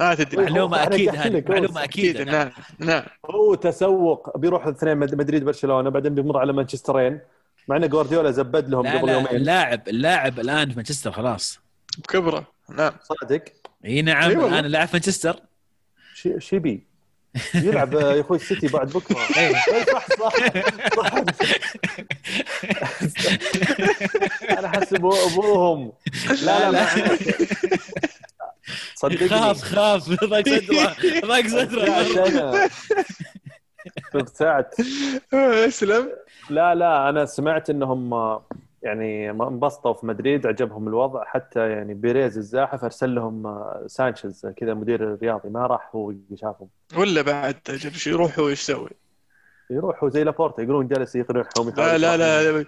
ما 0.00 0.14
تدري. 0.14 0.42
معلومة 0.44 0.82
أكيد 0.82 1.08
هذه 1.14 1.44
معلومة 1.48 1.84
أكيد 1.84 2.20
نعم 2.20 2.50
نعم. 2.78 3.02
هو 3.30 3.54
تسوق 3.54 4.36
بيروح 4.38 4.66
الاثنين 4.66 4.96
مد- 4.96 5.14
مدريد 5.14 5.44
برشلونة 5.44 5.90
بعدين 5.90 6.14
بيمر 6.14 6.38
على 6.38 6.52
مانشسترين 6.52 7.20
مع 7.68 7.76
إن 7.76 7.88
جوارديولا 7.88 8.30
زبد 8.30 8.68
لهم 8.68 8.86
قبل 8.86 9.08
يومين. 9.08 9.26
اللاعب 9.28 9.88
اللاعب 9.88 10.40
الآن 10.40 10.70
في 10.70 10.76
مانشستر 10.76 11.12
خلاص. 11.12 11.60
بكبره 11.98 12.46
نعم. 12.70 12.92
صادق؟ 13.02 13.44
إي 13.84 14.02
نعم. 14.02 14.30
الآن 14.30 14.64
لاعب 14.64 14.88
في 14.88 14.92
مانشستر. 14.96 15.36
شي 16.14 16.40
شيبي 16.40 16.86
يلعب 17.54 17.94
يا 17.94 18.20
أخوي 18.20 18.36
السيتي 18.36 18.66
بعد 18.68 18.88
بكرة. 18.92 19.16
إيه. 19.38 19.56
إي 19.56 19.84
صح 19.84 20.06
صح. 20.18 20.32
صح 20.96 21.14
أنا 24.58 24.66
احسب 24.68 25.06
ابوهم 25.06 25.92
لا 26.42 26.70
لا 26.70 26.86
صدقني. 28.94 29.28
خاف 29.28 29.62
خاف. 29.62 30.08
ضاق 30.24 30.48
صدره 31.46 31.84
ضاق 31.84 32.02
صدره. 32.26 32.70
ابتعت 34.14 34.74
اسلم 35.34 36.08
لا 36.50 36.74
لا 36.74 37.08
أنا 37.08 37.26
سمعت 37.26 37.70
إنهم 37.70 38.14
آه، 38.14 38.46
يعني 38.82 39.30
انبسطوا 39.30 39.92
في 39.92 40.06
مدريد 40.06 40.46
عجبهم 40.46 40.88
الوضع. 40.88 41.24
حتى 41.24 41.70
يعني 41.70 41.94
بيريز 41.94 42.38
الزاحف 42.38 42.84
أرسل 42.84 43.14
لهم 43.14 43.46
آه، 43.46 43.84
سانشيز 43.86 44.46
كذا 44.56 44.74
مدير 44.74 45.14
الرياضي. 45.14 45.48
ما 45.48 45.66
راح 45.66 45.90
هو 45.94 46.14
يشافهم 46.30 46.68
ولا 46.98 47.22
بعد 47.22 47.56
شو 47.76 48.10
يروح 48.10 48.38
هو 48.38 48.48
إيش 48.48 48.60
يسوي؟ 48.62 48.90
يروحوا 49.70 50.08
زي 50.08 50.24
لابورتا 50.24 50.62
يقولون 50.62 50.88
جالس 50.88 51.16
يقنعهم 51.16 51.72
لا 51.76 51.98
لا 51.98 52.16
لا 52.16 52.64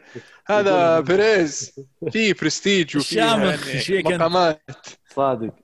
هذا 0.46 1.00
بيريز. 1.00 1.86
في 2.10 2.32
برستيج 2.32 2.96
وفي 2.96 3.16
يعني؟ 3.16 3.56
مقامات. 4.02 4.60
صادق. 5.08 5.63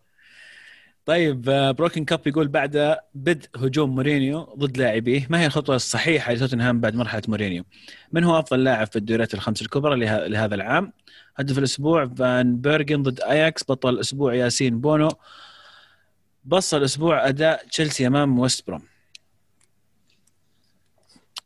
طيب 1.07 1.49
آه، 1.49 1.71
بروكن 1.71 2.05
كاب 2.05 2.27
يقول 2.27 2.49
بعد 2.49 2.97
بدء 3.15 3.49
هجوم 3.57 3.95
مورينيو 3.95 4.43
ضد 4.59 4.77
لاعبيه 4.77 5.27
ما 5.31 5.41
هي 5.41 5.47
الخطوة 5.47 5.77
الصحيحة 5.77 6.33
لتوتنهام 6.33 6.81
بعد 6.81 6.95
مرحلة 6.95 7.23
مورينيو؟ 7.29 7.65
من 8.13 8.25
هو 8.25 8.39
أفضل 8.39 8.65
لاعب 8.65 8.87
في 8.87 8.97
الدوريات 8.97 9.35
الخمس 9.35 9.63
الكبرى 9.63 9.97
له- 10.01 10.27
لهذا 10.27 10.55
العام؟ 10.55 10.93
هدف 11.37 11.59
الأسبوع 11.59 12.07
فان 12.07 12.57
بيرجن 12.57 13.03
ضد 13.03 13.21
اياكس 13.21 13.63
بطل 13.69 13.89
الأسبوع 13.89 14.35
ياسين 14.35 14.81
بونو 14.81 15.09
بص 16.45 16.75
الأسبوع 16.75 17.29
أداء 17.29 17.67
تشيلسي 17.69 18.07
أمام 18.07 18.39
ويست 18.39 18.67
بروم 18.67 18.83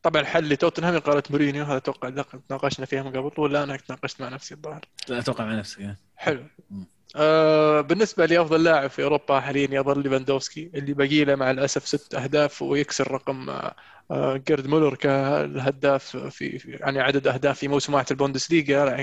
طبعا 0.02 0.22
الحل 0.22 0.48
لتوتنهام 0.48 0.98
إقالة 0.98 1.22
مورينيو 1.30 1.64
هذا 1.64 1.76
أتوقع 1.76 2.08
ذاك 2.08 2.26
تناقشنا 2.48 2.86
فيها 2.86 3.02
من 3.02 3.10
قبل 3.16 3.30
ولا 3.40 3.62
أنا 3.62 3.76
تناقشت 3.76 4.20
مع 4.20 4.28
نفسي 4.28 4.54
الظاهر 4.54 4.80
أتوقع 5.10 5.44
مع 5.44 5.54
نفسك 5.54 5.80
يعني. 5.80 5.96
حلو 6.16 6.42
مم. 6.70 6.86
آه 7.16 7.80
بالنسبة 7.80 8.26
لي 8.26 8.40
أفضل 8.40 8.64
لاعب 8.64 8.90
في 8.90 9.02
أوروبا 9.02 9.40
حاليا 9.40 9.68
يظل 9.72 10.02
ليفاندوفسكي 10.02 10.70
اللي 10.74 10.92
باقي 10.94 11.24
له 11.24 11.34
مع 11.34 11.50
الأسف 11.50 11.86
ست 11.86 12.14
أهداف 12.14 12.62
ويكسر 12.62 13.12
رقم 13.12 13.50
آه، 13.50 13.74
آه، 14.10 14.36
جيرد 14.36 14.66
مولر 14.66 14.94
كالهداف 14.94 16.16
في 16.16 16.60
يعني 16.66 17.00
عدد 17.00 17.26
أهداف 17.26 17.58
في 17.58 17.68
موسمات 17.68 18.10
البوندسليغا 18.10 18.96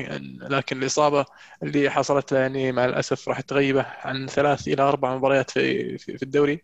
لكن 0.49 0.77
الإصابة 0.83 1.25
اللي 1.63 1.89
حصلت 1.89 2.31
له 2.31 2.39
يعني 2.39 2.71
مع 2.71 2.85
الأسف 2.85 3.29
راح 3.29 3.41
تغيبه 3.41 3.85
عن 3.87 4.27
ثلاث 4.27 4.67
إلى 4.67 4.81
أربع 4.83 5.15
مباريات 5.15 5.51
في 5.51 5.97
في, 5.97 6.17
في 6.17 6.23
الدوري 6.23 6.61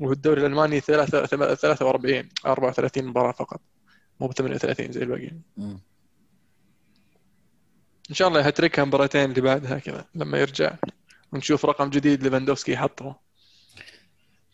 وفي 0.00 0.12
الدوري 0.12 0.40
الألماني 0.40 0.80
ثلاثة 0.80 1.26
43 1.54 2.28
34 2.46 3.04
مباراة 3.04 3.32
فقط 3.32 3.60
مو 4.20 4.26
ب 4.28 4.32
38 4.32 4.92
زي 4.92 5.02
الباقيين. 5.02 5.42
إن 8.10 8.14
شاء 8.14 8.28
الله 8.28 8.40
هتركها 8.40 8.84
مباراتين 8.84 9.30
اللي 9.30 9.40
بعدها 9.40 9.78
كذا 9.78 10.04
لما 10.14 10.38
يرجع 10.38 10.72
ونشوف 11.32 11.64
رقم 11.66 11.90
جديد 11.90 12.22
ليفاندوفسكي 12.22 12.72
يحطه. 12.72 13.16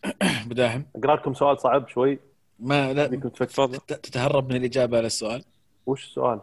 ابو 0.45 0.55
داحم 0.55 0.83
أقرأ 0.97 1.17
لكم 1.17 1.35
سؤال 1.35 1.61
صعب 1.61 1.89
شوي. 1.89 2.19
ما 2.59 2.93
لا 2.93 3.07
تفضل. 3.07 3.79
تتهرب 3.79 4.51
من 4.51 4.57
الإجابة 4.57 4.97
على 4.97 5.07
السؤال. 5.07 5.45
وش 5.87 6.05
السؤال؟ 6.05 6.41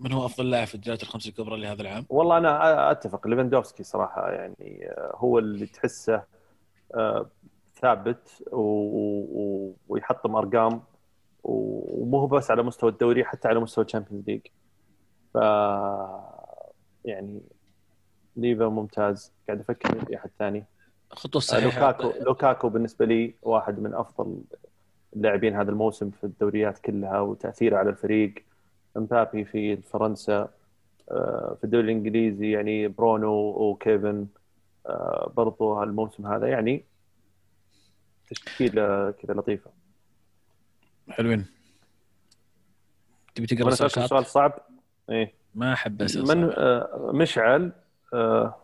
من 0.00 0.12
هو 0.12 0.26
أفضل 0.26 0.50
لاعب 0.50 0.66
في 0.66 0.74
الدوريات 0.74 1.02
الخمس 1.02 1.26
الكبرى 1.26 1.60
لهذا 1.60 1.82
العام؟ 1.82 2.06
والله 2.08 2.38
أنا 2.38 2.90
أتفق. 2.90 3.26
ليفاندوفسكي 3.26 3.82
صراحة 3.82 4.30
يعني 4.30 4.86
آه، 4.90 5.12
هو 5.14 5.38
اللي 5.38 5.66
تحسه 5.66 6.22
آه، 6.94 7.30
ثابت 7.82 8.42
ويحطم 9.88 10.36
أرقام 10.36 10.82
ومو 11.42 12.26
بس 12.26 12.50
على 12.50 12.62
مستوى 12.62 12.90
الدوري 12.90 13.24
حتى 13.24 13.48
على 13.48 13.60
مستوى 13.60 13.84
ال 13.84 13.88
Champions 13.88 14.24
League. 14.26 14.40
ف 15.34 15.38
يعني 17.04 17.40
ليفا 18.36 18.68
ممتاز. 18.68 19.32
قاعد 19.46 19.60
أفكر 19.60 20.04
في 20.04 20.16
أحد 20.16 20.30
ثاني. 20.38 20.64
خطوة 21.10 21.42
آه، 21.42 21.44
صحيحة. 21.44 21.80
لوكاكو 21.80 22.24
لوكاكو 22.24 22.68
بالنسبة 22.68 23.06
لي 23.06 23.34
واحد 23.42 23.78
من 23.78 23.94
أفضل 23.94 24.42
اللاعبين 25.16 25.56
هذا 25.56 25.70
الموسم 25.70 26.10
في 26.10 26.24
الدوريات 26.24 26.78
كلها 26.78 27.20
وتأثيره 27.20 27.76
على 27.76 27.90
الفريق. 27.90 28.34
امبابي 28.96 29.44
في 29.44 29.76
فرنسا 29.76 30.48
آه، 31.10 31.56
في 31.58 31.64
الدوري 31.64 31.84
الإنجليزي 31.84 32.50
يعني 32.50 32.88
برونو 32.88 33.32
وكيفن 33.32 34.26
آه، 34.86 35.32
برضو 35.36 35.74
هالموسم 35.74 36.26
هذا 36.26 36.46
يعني 36.46 36.84
تشكيلة 38.30 39.10
كذا 39.10 39.34
لطيفة. 39.34 39.70
حلوين. 41.10 41.46
تبي 43.34 43.46
تقرأ 43.46 43.68
السؤال 43.68 44.26
صعب. 44.26 44.52
إيه. 45.10 45.43
ما 45.54 45.72
أحب 45.72 46.02
أسأل 46.02 46.22
من. 46.28 46.52
آه، 46.56 47.10
مشعل 47.14 47.72
آه، 48.14 48.54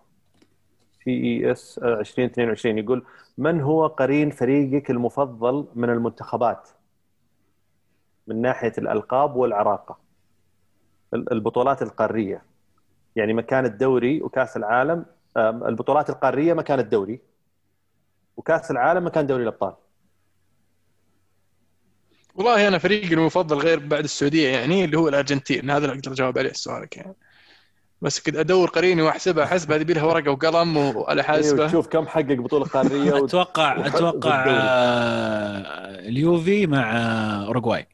في 1.00 1.10
اي 1.10 1.52
اس 1.52 1.78
2022 1.78 2.78
يقول 2.78 3.04
من 3.38 3.60
هو 3.60 3.86
قرين 3.86 4.30
فريقك 4.30 4.90
المفضل 4.90 5.66
من 5.74 5.90
المنتخبات؟ 5.90 6.68
من 8.26 8.42
ناحية 8.42 8.72
الألقاب 8.78 9.36
والعراقة. 9.36 9.98
ال- 11.14 11.32
البطولات 11.32 11.82
القارية. 11.82 12.42
يعني 13.16 13.32
مكان 13.32 13.64
الدوري 13.64 14.22
وكأس 14.22 14.56
العالم 14.56 15.04
البطولات 15.36 16.10
القارية 16.10 16.52
مكان 16.54 16.78
الدوري 16.78 17.20
وكأس 18.36 18.70
العالم 18.70 19.06
مكان 19.06 19.26
دوري 19.26 19.42
الأبطال. 19.42 19.74
والله 22.40 22.68
أنا 22.68 22.78
فريقي 22.78 23.14
المفضل 23.14 23.58
غير 23.58 23.78
بعد 23.78 24.04
السعودية 24.04 24.48
يعني 24.48 24.84
اللي 24.84 24.98
هو 24.98 25.08
الأرجنتين. 25.08 25.70
هذا 25.70 25.84
اللي 25.84 25.96
أقدر 25.96 26.12
أجاوب 26.12 26.38
عليه 26.38 26.52
سؤالك 26.52 26.96
يعني. 26.96 27.14
بس 28.02 28.20
كنت 28.20 28.36
أدور 28.36 28.68
قريني 28.68 29.02
وأحسبها 29.02 29.46
حسبه 29.46 29.76
هذه 29.76 29.82
لها 29.82 30.04
ورقة 30.04 30.30
وقلم 30.30 30.76
واله 30.76 31.08
أيوة، 31.10 31.22
حاسبة. 31.22 31.66
تشوف 31.66 31.86
كم 31.86 32.06
حقق 32.06 32.32
بطولة 32.32 32.64
قارية 32.64 33.12
و... 33.20 33.24
أتوقع 33.24 33.86
أتوقع. 33.86 34.44
آه، 34.48 36.08
اليوفي 36.08 36.66
مع 36.66 36.96
آه، 36.96 37.46
أوروغواي. 37.46 37.86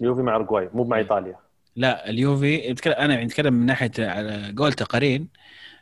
يوفي 0.00 0.22
مع 0.22 0.34
اورجواي 0.34 0.68
مو 0.74 0.84
مع 0.84 0.98
إيطاليا. 0.98 1.36
لا 1.76 2.10
اليوفي 2.10 2.74
أنا 2.86 3.14
يعني 3.14 3.26
أتكلم 3.26 3.54
من 3.54 3.66
ناحية 3.66 3.90
على 3.98 4.54
قولته 4.58 4.84
قرين. 4.84 5.28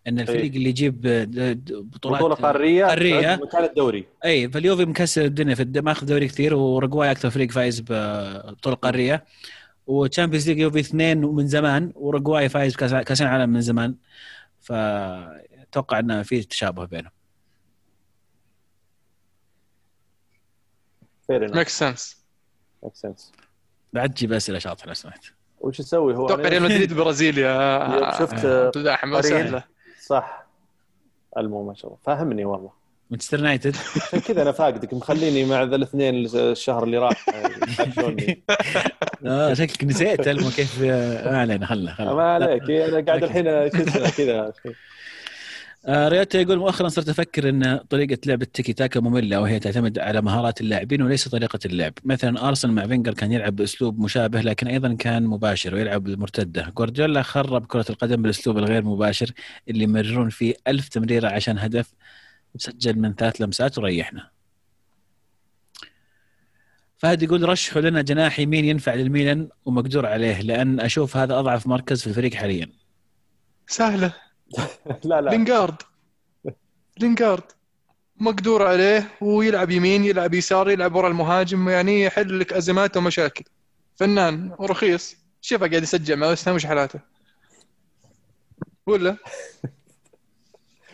إن 0.06 0.20
الفريق 0.20 0.54
اللي 0.54 0.68
يجيب 0.68 1.00
د- 1.00 1.72
بطولات 1.94 2.20
بطولة 2.22 2.34
قارية 2.34 2.86
قارية. 2.86 3.36
مكان 3.42 3.64
الدوري 3.64 4.04
اي 4.24 4.48
فاليوفي 4.50 4.84
مكسر 4.84 5.24
الدنيا 5.24 5.54
في 5.54 5.62
الد- 5.62 5.78
ماخذ 5.78 6.06
دوري 6.06 6.28
كثير 6.28 6.54
وأوروغواي 6.54 7.10
أكثر 7.10 7.30
فريق 7.30 7.50
فايز 7.50 7.80
ببطوله 7.80 8.76
قارية. 8.76 9.24
و 9.86 9.93
Champions 9.93 10.48
League 10.48 10.58
يوفي 10.58 10.80
اثنين 10.80 11.24
ومن 11.24 11.46
زمان 11.46 11.92
وأوروغواي 11.94 12.48
فايز 12.48 12.74
بكاس 12.74 12.94
كأس 12.94 13.22
العالم 13.22 13.50
من 13.50 13.60
زمان. 13.60 13.94
فأتوقع 14.60 15.98
إنه 15.98 16.22
في 16.22 16.42
تشابه 16.42 16.84
بينهم. 16.84 17.10
make 21.30 21.68
sense 21.68 22.24
make 22.82 22.94
sense 22.94 23.32
بعد 23.92 24.14
تجيب 24.14 24.32
أسئلة 24.32 24.58
شاطحه 24.58 24.86
لو 24.86 24.94
سمحت. 24.94 25.24
وش 25.60 25.80
يسوي 25.80 26.14
هو؟ 26.14 26.26
أتوقع 26.26 26.48
ريال 26.48 26.62
مدريد 26.62 26.92
برازيل 26.98 27.38
يا 27.38 28.12
شفت. 28.18 28.36
سهلة. 29.20 29.64
صح. 30.08 30.46
المو 31.38 31.62
ما 31.66 31.74
شاء 31.74 31.86
الله. 31.86 31.98
فاهمني 32.04 32.44
والله. 32.44 32.70
مانشستر 33.10 33.38
يونايتد. 33.38 33.76
عشان 33.96 34.20
كذا 34.20 34.42
أنا 34.42 34.52
فاقدك. 34.52 34.94
مخليني 34.94 35.44
مع 35.44 35.62
ذا 35.62 35.76
الاثنين 35.76 36.26
الشهر 36.34 36.84
اللي 36.84 36.98
راح. 36.98 37.24
آه 39.26 39.54
شكلك 39.54 39.84
نسيت. 39.84 40.28
المو 40.28 40.50
كيف 40.50 40.82
آه، 40.82 41.30
ما 41.32 41.38
علينا 41.40 41.66
خلنا 41.66 41.94
خلنا. 41.94 42.12
ما 42.14 42.34
عليك. 42.34 42.70
أنا 42.70 43.00
قاعد 43.06 43.24
الحين 43.24 43.68
كذا. 43.68 44.40
آه 44.40 44.52
رياتا 45.86 46.40
يقول 46.40 46.58
مؤخرا 46.58 46.88
صرت 46.88 47.08
أفكر 47.08 47.48
إن 47.48 47.76
طريقة 47.76 48.18
لعب 48.26 48.42
التيكي 48.42 48.72
تاكا 48.72 49.00
مملة 49.00 49.40
وهي 49.40 49.58
تعتمد 49.58 49.98
على 49.98 50.22
مهارات 50.22 50.60
اللاعبين 50.60 51.02
وليس 51.02 51.28
طريقة 51.28 51.58
اللعب، 51.66 51.92
مثلا 52.04 52.48
أرسنال 52.48 52.74
مع 52.74 52.86
فينجر 52.86 53.14
كان 53.14 53.32
يلعب 53.32 53.56
بأسلوب 53.56 54.00
مشابه 54.00 54.40
لكن 54.40 54.66
أيضا 54.66 54.94
كان 54.94 55.26
مباشر 55.26 55.74
ويلعب 55.74 56.04
بالمرتدة، 56.04 56.72
جوارديولا 56.76 57.22
خرب 57.22 57.66
كرة 57.66 57.84
القدم 57.90 58.22
بالأسلوب 58.22 58.58
الغير 58.58 58.84
مباشر 58.84 59.30
اللي 59.68 59.84
يمررون 59.84 60.28
فيه 60.28 60.54
ألف 60.68 60.88
تمريرة 60.88 61.28
عشان 61.28 61.58
هدف 61.58 61.94
سجل 62.56 62.98
من 62.98 63.14
ثلاث 63.14 63.40
لمسات 63.40 63.78
وريحنا. 63.78 64.30
فهد 66.96 67.22
يقول 67.22 67.48
رشحوا 67.48 67.82
لنا 67.82 68.02
جناح 68.02 68.38
يمين 68.38 68.64
ينفع 68.64 68.94
للميلان 68.94 69.48
ومقدور 69.64 70.06
عليه 70.06 70.40
لأن 70.40 70.80
أشوف 70.80 71.16
هذا 71.16 71.38
أضعف 71.38 71.66
مركز 71.66 72.00
في 72.00 72.06
الفريق 72.06 72.34
حاليا. 72.34 72.72
سهلة 73.66 74.27
لا 75.04 75.20
لا. 75.20 75.30
لينجارد 75.30 75.82
لينجارد 77.00 77.42
مقدور 78.16 78.66
عليه 78.66 79.08
ويلعب 79.20 79.70
يمين 79.70 80.04
يلعب 80.04 80.34
يسار 80.34 80.70
يلعب 80.70 80.94
ورا 80.94 81.08
المهاجم 81.08 81.68
يعني 81.68 82.02
يحل 82.02 82.40
لك 82.40 82.52
أزمات 82.52 82.96
ومشاكل. 82.96 83.44
فنان 83.96 84.52
ورخيص. 84.58 85.16
شوفه 85.40 85.68
قاعد 85.68 85.82
يسجل 85.82 86.16
مع 86.16 86.30
وست 86.30 86.48
هام 86.48 86.54
وش 86.54 86.66
حالاته. 86.66 87.00
ولا؟ 88.86 89.16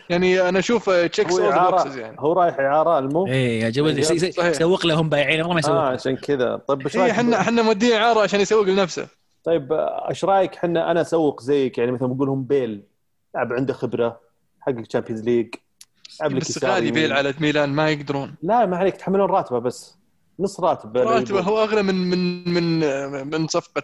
يعني 0.09 0.49
أنا 0.49 0.59
أشوف 0.59 0.89
تشيكس 0.89 1.33
هو 1.33 1.49
يعني. 1.97 2.15
هو 2.19 2.33
رايح 2.33 2.59
إعارة 2.59 2.99
المو. 2.99 3.27
إيه 3.27 3.61
يا 3.61 3.69
جوز 3.69 3.99
صحيح. 3.99 4.45
يسوق 4.45 4.85
لهم 4.85 5.09
بايعين 5.09 5.39
والله 5.39 5.53
ما 5.53 5.59
يسوق 5.59 5.75
آه 5.75 5.89
عشان 5.89 6.15
كذا. 6.15 6.55
طيب 6.55 6.81
إيش 6.81 6.97
هي 6.97 7.01
رايك؟ 7.01 7.11
إحنا 7.11 7.41
إحنا 7.41 7.61
مودين 7.61 7.93
إعارة 7.93 8.19
عشان 8.19 8.41
يسوق 8.41 8.63
لنفسه. 8.63 9.07
طيب 9.43 9.67
إيش 10.09 10.25
رايك 10.25 10.55
إحنا 10.55 10.91
أنا 10.91 11.01
أسوق 11.01 11.41
زيك؟ 11.41 11.77
يعني 11.77 11.91
مثلا 11.91 12.07
بقول 12.07 12.27
لهم 12.27 12.43
بيل. 12.43 12.83
لاعب 13.35 13.53
عنده 13.53 13.73
خبرة 13.73 14.19
حقق 14.61 14.81
Champions 14.81 15.23
League 15.23 15.55
بس 16.31 16.63
غالي. 16.63 16.91
بيل 16.91 17.13
على 17.13 17.33
ميلان 17.39 17.69
ما 17.69 17.89
يقدرون 17.89 18.35
لا 18.43 18.65
ما 18.65 18.77
عليك 18.77 18.95
تحملون 18.95 19.29
راتبه 19.29 19.59
بس 19.59 19.95
نص 20.39 20.59
راتب 20.59 20.97
راتبه 20.97 21.41
هو 21.41 21.63
أغلى 21.63 21.83
من 21.83 21.95
من 21.95 22.49
من 22.53 23.27
من 23.27 23.47
صفقة 23.47 23.83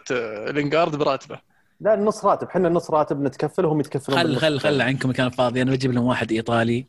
لينجارد 0.52 0.96
براتبه 0.96 1.40
لا 1.80 1.96
نص 1.96 2.26
راتب 2.26 2.48
إحنا 2.48 2.70
نص 2.70 2.92
راتب 2.92 3.22
نتكفل 3.22 3.66
وهم 3.66 3.80
يتكفلون 3.80 4.20
خل 4.20 4.38
خل. 4.38 4.60
خل 4.60 4.82
عنكم 4.82 5.10
مكان 5.10 5.30
فاضي 5.30 5.62
أنا 5.62 5.72
بجيب 5.72 5.92
لهم 5.92 6.06
واحد 6.06 6.32
إيطالي 6.32 6.86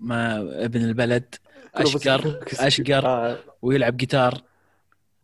ما 0.00 0.38
ابن 0.64 0.84
البلد 0.84 1.34
أشقر 1.74 2.40
أشقر 2.58 3.06
آه. 3.06 3.38
ويلعب 3.62 3.96
جيتار 3.96 4.42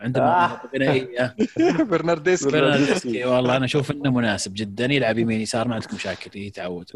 عنده 0.01 0.23
آه. 0.23 0.49
موهبة 0.49 0.69
غنائيه 0.75 1.37
برنارديسكي. 1.91 2.51
برناردسكي 2.51 3.25
والله 3.25 3.57
أنا 3.57 3.65
أشوف 3.65 3.91
إنه 3.91 4.11
مناسب 4.11 4.53
جدا 4.55 4.85
يلعب 4.85 5.19
يمين 5.19 5.41
يسار 5.41 5.69
ما 5.69 5.75
عندكم 5.75 5.97
مشاكل 5.97 6.39
يتعود 6.41 6.91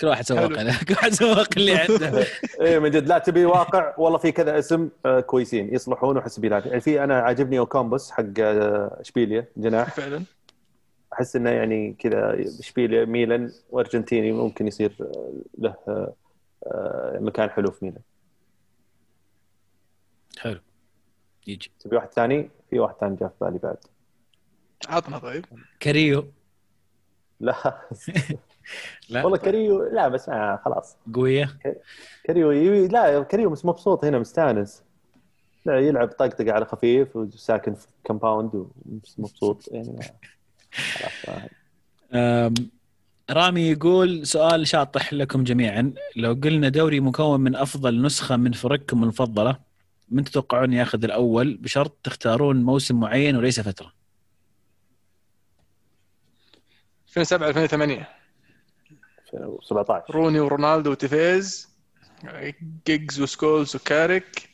كل 0.00 0.06
واحد. 0.06 0.32
له 0.32 0.78
كل 0.88 0.92
واحد 0.94 1.12
سوق 1.12 1.46
اللي 1.56 1.74
عنده. 1.76 2.24
إيه 2.60 2.78
من 2.78 2.90
جد. 2.90 3.08
لا 3.08 3.18
تبي 3.18 3.44
واقع؟ 3.44 3.94
والله 3.98 4.18
في 4.18 4.32
كذا 4.32 4.58
اسم 4.58 4.88
آه، 5.06 5.20
كويسين. 5.20 5.74
يصلحون 5.74 6.16
وحسبيلات 6.16 6.66
يعني 6.66 6.80
في 6.80 7.04
أنا 7.04 7.20
عاجبني 7.20 7.58
أوكامبوس 7.58 8.10
حق 8.10 8.24
آه، 8.40 8.96
إشبيليا 9.00 9.48
جناح. 9.56 9.94
فعلا. 9.94 10.22
أحس 11.12 11.36
إنه 11.36 11.50
يعني 11.50 11.96
كذا 11.98 12.36
إشبيليا 12.60 13.04
ميلان 13.04 13.52
وأرجنتيني 13.70 14.32
ممكن 14.32 14.66
يصير 14.66 14.92
له 15.58 15.74
مكان 17.20 17.50
حلو 17.50 17.70
في 17.70 17.84
ميلان. 17.84 18.02
حلو. 20.38 20.60
يجي. 21.48 21.70
تبي 21.80 21.96
واحد 21.96 22.08
ثاني؟ 22.12 22.50
في 22.70 22.78
واحد 22.78 22.94
ثاني 23.00 23.16
جاء 23.16 23.28
في 23.28 23.34
بالي 23.44 23.58
بعد. 23.58 23.76
عطنا 24.88 25.18
طيب. 25.18 25.44
كاريو. 25.80 26.32
لا. 27.40 27.54
لا. 29.10 29.22
والله 29.24 29.38
كريو 29.38 29.82
لا 29.84 30.08
بس 30.08 30.28
آه 30.28 30.60
خلاص. 30.64 30.96
قوية. 31.14 31.58
كريو 32.26 32.52
لا 32.86 33.22
كريو 33.22 33.50
بس 33.50 33.64
مبسوط 33.64 34.04
هنا 34.04 34.18
مستانس. 34.18 34.82
لا 35.66 35.78
يلعب 35.78 36.08
طقطقة 36.08 36.52
على 36.52 36.64
خفيف 36.64 37.16
وساكن 37.16 37.74
في 37.74 37.86
compound 38.06 38.66
ومبسوط 39.18 39.68
يعني 39.72 39.98
أم، 42.14 42.54
رامي 43.30 43.60
يقول 43.70 44.26
سؤال 44.26 44.66
شاطح 44.68 45.12
لكم 45.12 45.44
جميعا. 45.44 45.92
لو 46.16 46.32
قلنا 46.44 46.68
دوري 46.68 47.00
مكون 47.00 47.40
من 47.40 47.56
أفضل 47.56 48.02
نسخة 48.02 48.36
من 48.36 48.52
فرقكم 48.52 49.02
المفضلة 49.02 49.58
من 50.10 50.24
تتوقعون 50.24 50.72
ياخذ 50.72 51.04
الأول؟ 51.04 51.56
بشرط 51.56 51.98
تختارون 52.02 52.62
موسم 52.62 53.00
معين 53.00 53.36
وليس 53.36 53.60
فترة. 53.60 53.92
2007 57.08 57.48
2008 57.48 58.08
2017 59.34 60.14
روني 60.14 60.40
ورونالدو 60.40 60.90
وتيفيز 60.90 61.68
جيجز 62.86 63.20
وسكولز 63.20 63.76
وكاريك. 63.76 64.50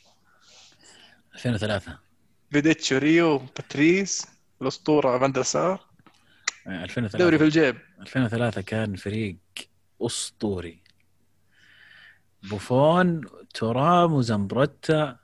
2003 1.34 1.98
فيديتش 2.50 2.92
وريو 2.92 3.38
باتريس 3.38 4.26
الأسطورة 4.62 5.18
فاندر 5.18 5.42
سار 5.42 5.86
2003 6.66 7.18
دوري 7.18 7.38
في 7.38 7.44
الجيب. 7.44 7.76
2003 8.00 8.60
كان 8.60 8.96
فريق 8.96 9.36
أسطوري. 10.02 10.82
بوفون 12.42 13.20
تورام 13.54 14.12
وزمبروتا 14.12 15.23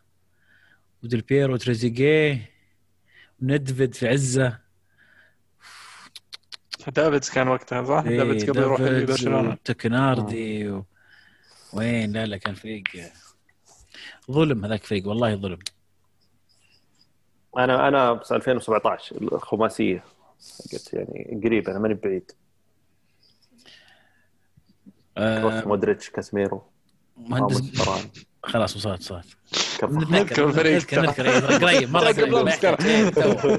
وديل 1.04 1.20
بيرو 1.20 1.54
وتريزيجيه 1.54 2.50
وندفيد 3.42 3.94
في 3.94 4.08
عزة. 4.08 4.58
دافيدز 6.88 7.30
كان 7.30 7.48
وقتها 7.48 7.84
صح؟ 7.84 8.04
إيه، 8.06 8.16
دافيدز 8.16 8.50
قبل 8.50 8.58
يروح 8.58 8.80
برشلونه 8.80 9.50
وتكناردي 9.50 10.70
و... 10.70 10.84
وين؟ 11.72 12.12
لا 12.12 12.26
لا 12.26 12.36
كان 12.36 12.54
فريق 12.54 12.82
ظلم 14.30 14.64
هذاك 14.64 14.84
فريق 14.84 15.08
والله 15.08 15.34
ظلم. 15.34 15.58
أنا 17.58 17.88
أنا 17.88 18.12
بس 18.12 18.32
2017 18.32 19.16
الخماسية. 19.22 20.04
حقت 20.58 20.92
يعني 20.94 21.40
قريب 21.44 21.68
أنا 21.68 21.78
ماني 21.78 21.94
بعيد. 21.94 22.32
آه. 25.16 25.64
مودريتش 25.64 26.10
كاسميرو 26.10 26.62
مهندس 27.16 27.82
خلاص 28.42 28.76
وصلت 28.76 29.00
وصلت. 29.00 29.26
كفو. 29.80 29.92
نذكر 29.92 30.48
الفريق. 30.48 30.74
نذكر 30.74 31.02
نذكر 31.02 31.26
إيه، 31.26 31.58
قريب 31.58 31.90
مرة 31.90 32.12
قريب. 32.12 32.34
إيه،. 32.80 33.10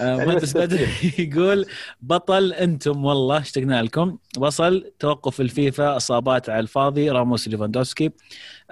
آه، 0.00 0.16
مهندس 0.16 0.56
بدر 0.56 0.88
يقول 1.18 1.66
بطل 2.00 2.52
أنتم 2.52 3.04
والله 3.04 3.38
اشتقنا 3.38 3.82
لكم. 3.82 4.18
وصل 4.38 4.92
توقف 4.98 5.40
الفيفا 5.40 5.96
أصابات 5.96 6.50
على 6.50 6.60
الفاضي 6.60 7.10
راموس 7.10 7.48
ليفاندوفسكي. 7.48 8.10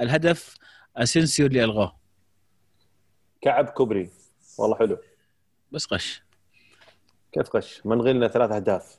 الهدف 0.00 0.54
أسينسيو 0.96 1.46
اللي 1.46 1.64
ألغوه. 1.64 1.96
كعب 3.40 3.64
كوبري. 3.64 4.10
والله 4.58 4.76
حلو. 4.76 4.98
بس 5.72 5.92
غش. 5.92 6.22
كيف 7.32 7.56
غش؟ 7.56 7.80
منغي 7.84 8.12
لنا 8.12 8.28
ثلاث 8.28 8.50
أهداف. 8.50 8.98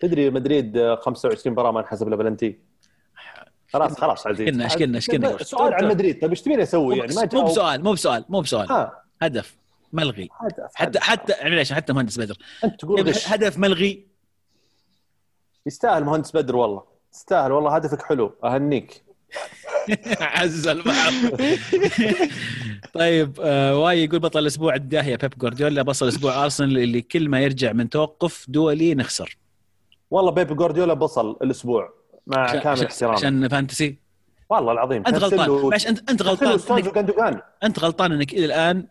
تدري 0.00 0.30
مدريد 0.30 0.76
آه، 0.76 0.94
25 0.96 1.52
مباراة 1.52 1.70
ما 1.70 1.80
انحسب 1.80 2.08
له 2.08 2.16
بلنتي. 2.16 2.68
خلاص 3.72 4.00
خلاص 4.00 4.26
عزيز 4.26 4.48
إشكلنا- 4.48 4.70
إشكلنا- 4.72 4.96
إشكلنا. 4.96 5.38
سؤال 5.42 5.74
عن 5.74 5.88
مدريد. 5.88 6.20
طيب 6.20 6.30
إيش 6.30 6.42
تبيني 6.42 6.62
أسوي؟ 6.62 6.98
يعني 6.98 7.14
ما 7.14 7.28
مو 7.32 7.44
بسؤال 7.44 7.84
مو 7.84 7.92
بسؤال 7.92 8.24
مو 8.28 8.40
بسؤال. 8.40 8.72
ها. 8.72 9.02
هدف 9.22 9.56
ملغي. 9.92 10.28
هدف 10.40 10.70
حتى 10.74 10.88
هدف. 10.98 11.00
حتى 11.02 11.32
يعني 11.32 11.56
ليش 11.56 11.72
حتى 11.72 11.92
مهندس 11.92 12.18
بدر. 12.18 12.36
أنت 12.64 12.80
تقول 12.80 13.00
هدف 13.26 13.58
ملغي. 13.58 14.06
يستاهل 15.66 16.04
مهندس 16.04 16.36
بدر 16.36 16.56
والله. 16.56 16.82
تستاهل 17.12 17.52
والله 17.52 17.76
هدفك 17.76 18.02
حلو. 18.02 18.34
أهنيك. 18.44 19.02
عز 20.20 20.68
البعض 20.68 21.12
طيب 22.94 23.40
آه 23.40 23.78
واي 23.78 24.04
يقول 24.04 24.18
بطل 24.18 24.38
الأسبوع 24.38 24.74
الداهية 24.74 25.16
بيب 25.16 25.38
جوارديولا 25.38 25.82
بصل 25.82 26.08
أسبوع 26.08 26.44
أرسنال 26.44 26.78
اللي 26.78 27.02
كل 27.02 27.28
ما 27.28 27.40
يرجع 27.40 27.72
من 27.72 27.90
توقف 27.90 28.44
دولي 28.48 28.94
نخسر. 28.94 29.36
والله 30.10 30.30
بيب 30.30 30.56
جوارديولا 30.56 30.94
بصل 30.94 31.30
الأسبوع. 31.42 31.97
مع 32.28 32.38
عشان- 32.42 32.60
كامل 32.60 32.84
احترامي 32.84 33.14
عشان 33.16 33.48
fantasy. 33.48 33.96
والله 34.50 34.72
العظيم. 34.72 35.02
أنت 35.06 35.16
غلطان. 35.18 35.50
معلش 35.70 35.86
أنت 35.86 36.10
انت 36.10 36.22
غلطان. 36.22 36.58
وجندوجان 36.70 37.40
أنت 37.64 37.78
غلطان 37.78 38.12
إنك 38.12 38.32
إلى 38.32 38.44
الآن 38.44 38.86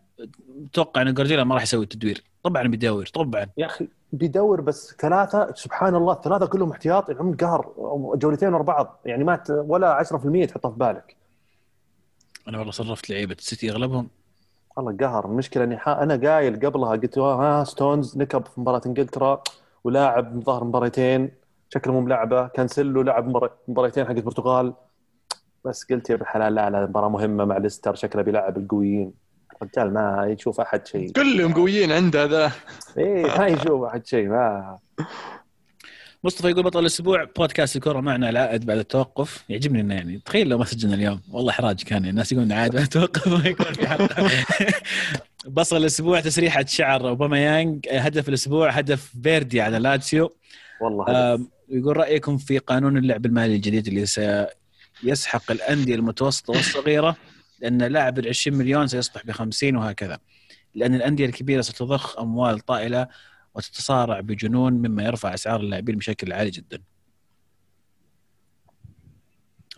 تتوقع 0.72 1.02
إن 1.02 1.14
جوارديولا 1.14 1.44
ما 1.44 1.54
راح 1.54 1.62
يسوي 1.62 1.84
التدوير. 1.84 2.22
طبعا 2.42 2.62
بيدور 2.62 3.06
طبعا. 3.06 3.46
يا 3.56 3.66
أخي 3.66 3.88
بيدور 4.12 4.60
بس 4.60 4.94
ثلاثة 5.00 5.52
سبحان 5.54 5.94
الله 5.94 6.12
الثلاثه 6.12 6.46
كلهم 6.46 6.70
احتياط 6.70 7.10
يلعبون 7.10 7.36
قهر 7.36 7.72
جولتين 8.14 8.54
ورا 8.54 8.62
بعض. 8.62 9.00
يعني 9.04 9.24
ما 9.24 9.42
ولا 9.48 9.92
10% 9.94 10.44
تحطها 10.46 10.70
في 10.70 10.76
بالك. 10.78 11.16
أنا 12.48 12.58
والله 12.58 12.72
صرفت 12.72 13.10
لعيبة 13.10 13.36
السيتي 13.38 13.70
أغلبهم. 13.70 14.08
والله 14.76 14.96
قهر. 15.06 15.26
المشكلة 15.26 15.64
إني 15.64 15.76
أنا 15.76 16.16
قايل 16.30 16.66
قبلها 16.66 16.90
قلت 16.90 17.18
ها 17.18 17.64
ستونز 17.64 18.18
نكب 18.18 18.44
في 18.46 18.60
مباراة 18.60 18.80
إنجلترا 18.86 19.42
ولاعب 19.84 20.40
ظهر 20.44 20.64
مباريتين. 20.64 21.30
شكله 21.68 21.92
مو 21.92 22.00
ملعبه 22.00 22.48
كانسلو 22.48 23.02
لعب 23.02 23.28
مبار- 23.28 23.50
مباريتين 23.68 24.04
حق 24.04 24.10
البرتغال. 24.10 24.74
بس 25.64 25.84
قلت 25.90 26.10
يا 26.10 26.14
ابن 26.14 26.22
الحلال 26.22 26.54
لا 26.54 26.70
لا 26.70 26.86
مباراة 26.86 27.08
مهمة 27.08 27.44
مع 27.44 27.56
ليستر. 27.58 27.94
شكله 27.94 28.22
بيلعب 28.22 28.58
القويين. 28.58 29.12
الرجال 29.62 29.94
ما 29.94 30.26
يشوف 30.38 30.60
أحد 30.60 30.86
شيء. 30.86 31.12
كلهم 31.12 31.54
قويين 31.54 31.92
عنده 31.92 32.24
ذا 32.24 32.52
إيه 32.98 33.38
ما 33.38 33.46
يشوف 33.46 33.82
أحد 33.84 34.06
شيء 34.06 34.28
ما 34.28 34.78
مصطفى 36.24 36.48
يقول 36.50 36.62
بطل 36.62 36.78
الأسبوع 36.80 37.24
بودكاست 37.36 37.76
الكره 37.76 38.00
معنا 38.00 38.30
العائد 38.30 38.66
بعد 38.66 38.78
التوقف. 38.78 39.44
يعجبني 39.48 39.80
إنه 39.80 39.94
يعني 39.94 40.18
تخيل 40.24 40.48
لو 40.48 40.58
ما 40.58 40.64
سجلنا 40.64 40.94
اليوم. 40.94 41.20
والله 41.32 41.50
احراج 41.50 41.82
كان 41.82 41.98
يعني 41.98 42.10
الناس 42.10 42.32
يقولون 42.32 42.52
عاد 42.52 42.72
بعد 42.72 42.82
التوقف. 42.82 43.28
ما 43.44 43.48
يكون 43.48 43.66
في 43.66 43.86
حلقه 43.88 44.30
بصل 45.48 45.76
الأسبوع 45.76 46.20
تسريحة 46.20 46.64
شعر 46.64 47.08
اوباميانج 47.08 47.86
هدف 47.92 48.28
الأسبوع 48.28 48.70
هدف 48.70 49.12
فيردي 49.22 49.60
على 49.60 49.78
لاتسيو. 49.78 50.32
والله 50.80 51.04
هذا 51.08 51.44
آم، 51.72 51.78
يقول 51.78 51.96
رأيكم 51.96 52.38
في 52.38 52.58
قانون 52.58 52.96
اللعب 52.96 53.26
المالي 53.26 53.54
الجديد 53.56 53.86
اللي 53.86 54.06
سيسحق 55.02 55.50
الأندية 55.50 55.94
المتوسطة 55.94 56.50
والصغيرة 56.50 57.16
لأن 57.60 57.82
لاعب 57.82 58.18
ال 58.18 58.28
20 58.28 58.58
مليون 58.58 58.86
سيصبح 58.86 59.26
ب 59.26 59.30
50 59.30 59.76
وهكذا 59.76 60.18
لأن 60.74 60.94
الأندية 60.94 61.26
الكبيرة 61.26 61.60
ستضخ 61.60 62.18
أموال 62.18 62.60
طائلة 62.60 63.08
وتتصارع 63.54 64.20
بجنون 64.20 64.72
مما 64.72 65.02
يرفع 65.02 65.34
أسعار 65.34 65.60
اللاعبين 65.60 65.96
بشكل 65.96 66.32
عالي 66.32 66.50
جدا. 66.50 66.78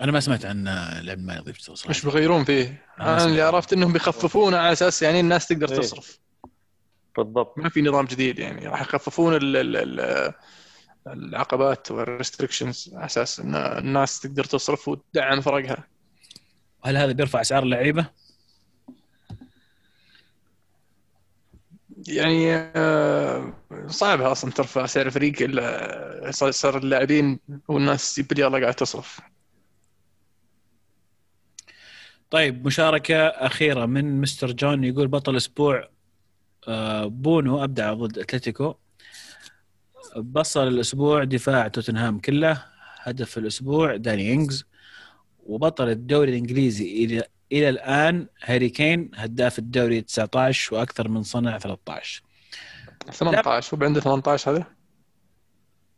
أنا 0.00 0.12
ما 0.12 0.20
سمعت 0.20 0.44
عن 0.44 0.68
اللعب 0.68 1.18
المالي 1.18 1.38
يضيف 1.38 1.58
صراحة. 1.60 1.90
مش 1.90 2.04
بيغيرون 2.04 2.44
فيه 2.44 2.82
أنا 3.00 3.16
أنا 3.16 3.24
اللي. 3.24 3.42
عرفت 3.42 3.72
إنهم 3.72 3.92
بيخففونه 3.92 4.56
على 4.56 4.72
أساس 4.72 5.02
يعني 5.02 5.20
الناس 5.20 5.46
تقدر 5.48 5.72
إيه. 5.72 5.78
تصرف 5.78 6.18
بالضبط 7.16 7.58
ما 7.58 7.68
في 7.68 7.82
نظام 7.82 8.04
جديد 8.06 8.38
يعني 8.38 8.66
راح 8.66 8.80
يخففون 8.80 9.34
ال 9.34 9.56
ال 9.56 9.76
ال 10.00 10.32
العقبات 11.06 11.90
و 11.90 11.98
restrictions 11.98 12.90
على 12.94 13.06
أساس 13.06 13.40
إن 13.40 13.54
الناس 13.54 14.20
تقدر 14.20 14.44
تصرف 14.44 14.88
وتدعم 14.88 15.40
فرقها. 15.40 15.84
هل 16.84 16.96
هذا 16.96 17.12
بيرفع 17.12 17.40
أسعار 17.40 17.62
اللعيبة؟ 17.62 18.06
يعني 22.08 22.52
آه، 22.56 23.52
صعب 23.86 24.20
أصلا 24.20 24.50
ترفع 24.50 24.86
سعر 24.86 25.06
الفريق 25.06 25.42
إلا 25.42 26.30
صار- 26.50 26.76
اللاعبين 26.78 27.40
والناس 27.68 28.20
باليلا 28.20 28.60
قاعد 28.60 28.74
تصرف. 28.74 29.20
طيب 32.30 32.66
مشاركة 32.66 33.26
أخيرة 33.26 33.86
من 33.86 34.20
مستر 34.20 34.52
جون 34.52 34.84
يقول 34.84 35.08
بطل 35.08 35.36
أسبوع 35.36 35.88
آه، 36.68 37.06
بونو 37.06 37.64
أبدع 37.64 37.92
ضد 37.92 38.18
أتلتيكو. 38.18 38.74
بصل 40.16 40.68
الأسبوع 40.68 41.24
دفاع 41.24 41.68
توتنهام 41.68 42.18
كله 42.18 42.62
هدف 43.02 43.38
الأسبوع 43.38 43.96
داني 43.96 44.32
إنجز. 44.32 44.64
وبطل 45.46 45.88
الدوري 45.88 46.30
الإنجليزي 46.30 47.04
إلى 47.04 47.24
إلى 47.52 47.68
الآن 47.68 48.26
هاري 48.44 48.68
كين 48.68 49.10
هداف 49.14 49.58
الدوري 49.58 50.00
19 50.00 50.74
وأكثر 50.74 51.08
من 51.08 51.22
صنع 51.22 51.58
13 51.58 52.22
18 53.10 53.76
هو 53.76 53.84
عنده 53.84 54.00
18 54.00 54.50
هذا؟ 54.50 54.66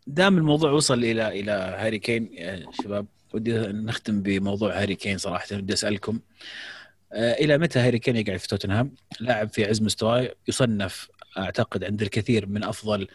دام 0.07 0.39
الموضوع 0.39 0.71
وصل 0.71 0.99
إلى 0.99 1.41
إلى 1.41 1.53
هاري 1.53 1.99
كين 1.99 2.31
يا 2.33 2.67
شباب 2.83 3.07
ودي 3.35 3.59
نختم 3.59 4.23
بموضوع 4.23 4.83
هاري 4.83 4.95
كين 4.95 5.19
صراحة 5.19 5.47
ودي 5.53 5.73
أسألكم 5.73 6.21
آه، 7.13 7.33
إلى 7.33 7.59
متى 7.59 7.79
هاري 7.79 7.99
كين 7.99 8.17
يقعد 8.17 8.37
في 8.37 8.49
توتنهام؟ 8.49 8.95
لاعب 9.21 9.49
في 9.49 9.65
عز 9.65 9.83
مستواه 9.83 10.35
يصنف 10.49 11.09
أعتقد 11.39 11.85
عند 11.85 12.03
الكثير 12.03 12.47
من 12.47 12.65
أفضل 12.65 13.09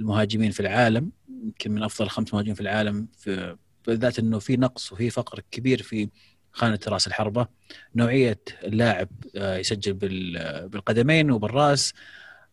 المهاجمين 0.00 0.50
في 0.50 0.60
العالم 0.60 1.10
يمكن 1.44 1.72
من 1.72 1.82
أفضل 1.82 2.08
خمس 2.08 2.34
مهاجمين 2.34 2.54
في 2.54 2.60
العالم 2.60 3.08
في 3.18 3.56
بالذات 3.86 4.18
إنه 4.18 4.38
في 4.38 4.56
نقص 4.56 4.92
وفي 4.92 5.10
فقر 5.10 5.40
كبير 5.50 5.82
في 5.82 6.08
خانة 6.52 6.78
راس 6.88 7.06
الحربة. 7.06 7.46
نوعية 7.94 8.40
اللاعب 8.64 9.08
آه، 9.36 9.56
يسجل 9.56 9.92
بال- 9.92 10.68
بالقدمين 10.68 11.30
وبالرأس 11.30 11.92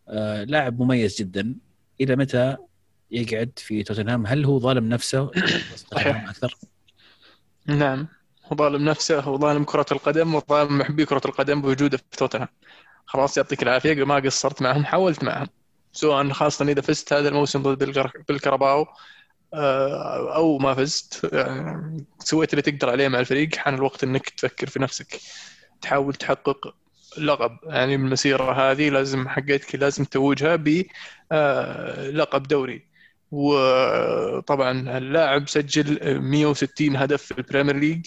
آه، 0.08 0.44
لاعب 0.44 0.82
مميز 0.82 1.18
جدا. 1.20 1.56
إلى 2.02 2.16
متى 2.16 2.58
يقعد 3.12 3.52
في 3.58 3.84
توتنهام؟ 3.84 4.26
هل 4.28 4.46
هو 4.46 4.60
ظالم 4.60 4.90
نفسه؟ 4.90 5.32
صحيح. 5.94 6.30
أكثر. 6.30 6.58
نعم. 7.66 8.08
هو 8.46 8.56
ظالم 8.58 8.86
نفسه 8.90 9.20
هو 9.20 9.38
ظالم 9.40 9.64
كرة 9.64 9.86
القدم 9.92 10.36
وظالم 10.36 10.78
محبي 10.78 11.06
كرة 11.06 11.22
القدم 11.26 11.62
بوجوده 11.62 11.98
في 11.98 12.04
توتنهام. 12.18 12.48
خلاص 13.06 13.38
يعطيك 13.38 13.64
العافية 13.64 14.04
ما 14.06 14.16
قصرت 14.16 14.62
معهم 14.62 14.86
حاولت 14.86 15.24
معهم. 15.24 15.48
سواء 15.98 16.30
خاصة 16.30 16.66
إذا 16.66 16.82
فزت 16.82 17.14
هذا 17.14 17.30
الموسم 17.30 17.62
ضد 17.64 17.84
بالكر- 17.84 18.24
بالكرباو 18.30 18.88
آه، 19.54 20.36
أو 20.36 20.58
ما 20.58 20.74
فزت 20.74 21.26
آه، 21.34 21.98
سويت 22.20 22.54
اللي 22.54 22.62
تقدر 22.62 22.90
عليه 22.90 23.08
مع 23.08 23.20
الفريق 23.20 23.56
حان 23.56 23.74
الوقت 23.74 24.04
إنك 24.04 24.30
تفكر 24.30 24.68
في 24.70 24.80
نفسك 24.80 25.20
تحاول 25.82 26.14
تحقق 26.14 26.76
لقب. 27.18 27.58
يعني 27.64 27.98
بالمسيرة 27.98 28.52
هذه 28.72 28.90
لازم 28.90 29.28
حقتك 29.30 29.76
لازم 29.76 30.04
تتوجها 30.04 30.56
بلقب 31.32 32.44
دوري. 32.44 32.88
وطبعا 33.32 34.98
اللاعب 34.98 35.48
سجل 35.50 36.20
160 36.20 36.96
هدف 36.96 37.22
في 37.24 37.38
البريمير 37.38 37.76
ليج. 37.76 38.06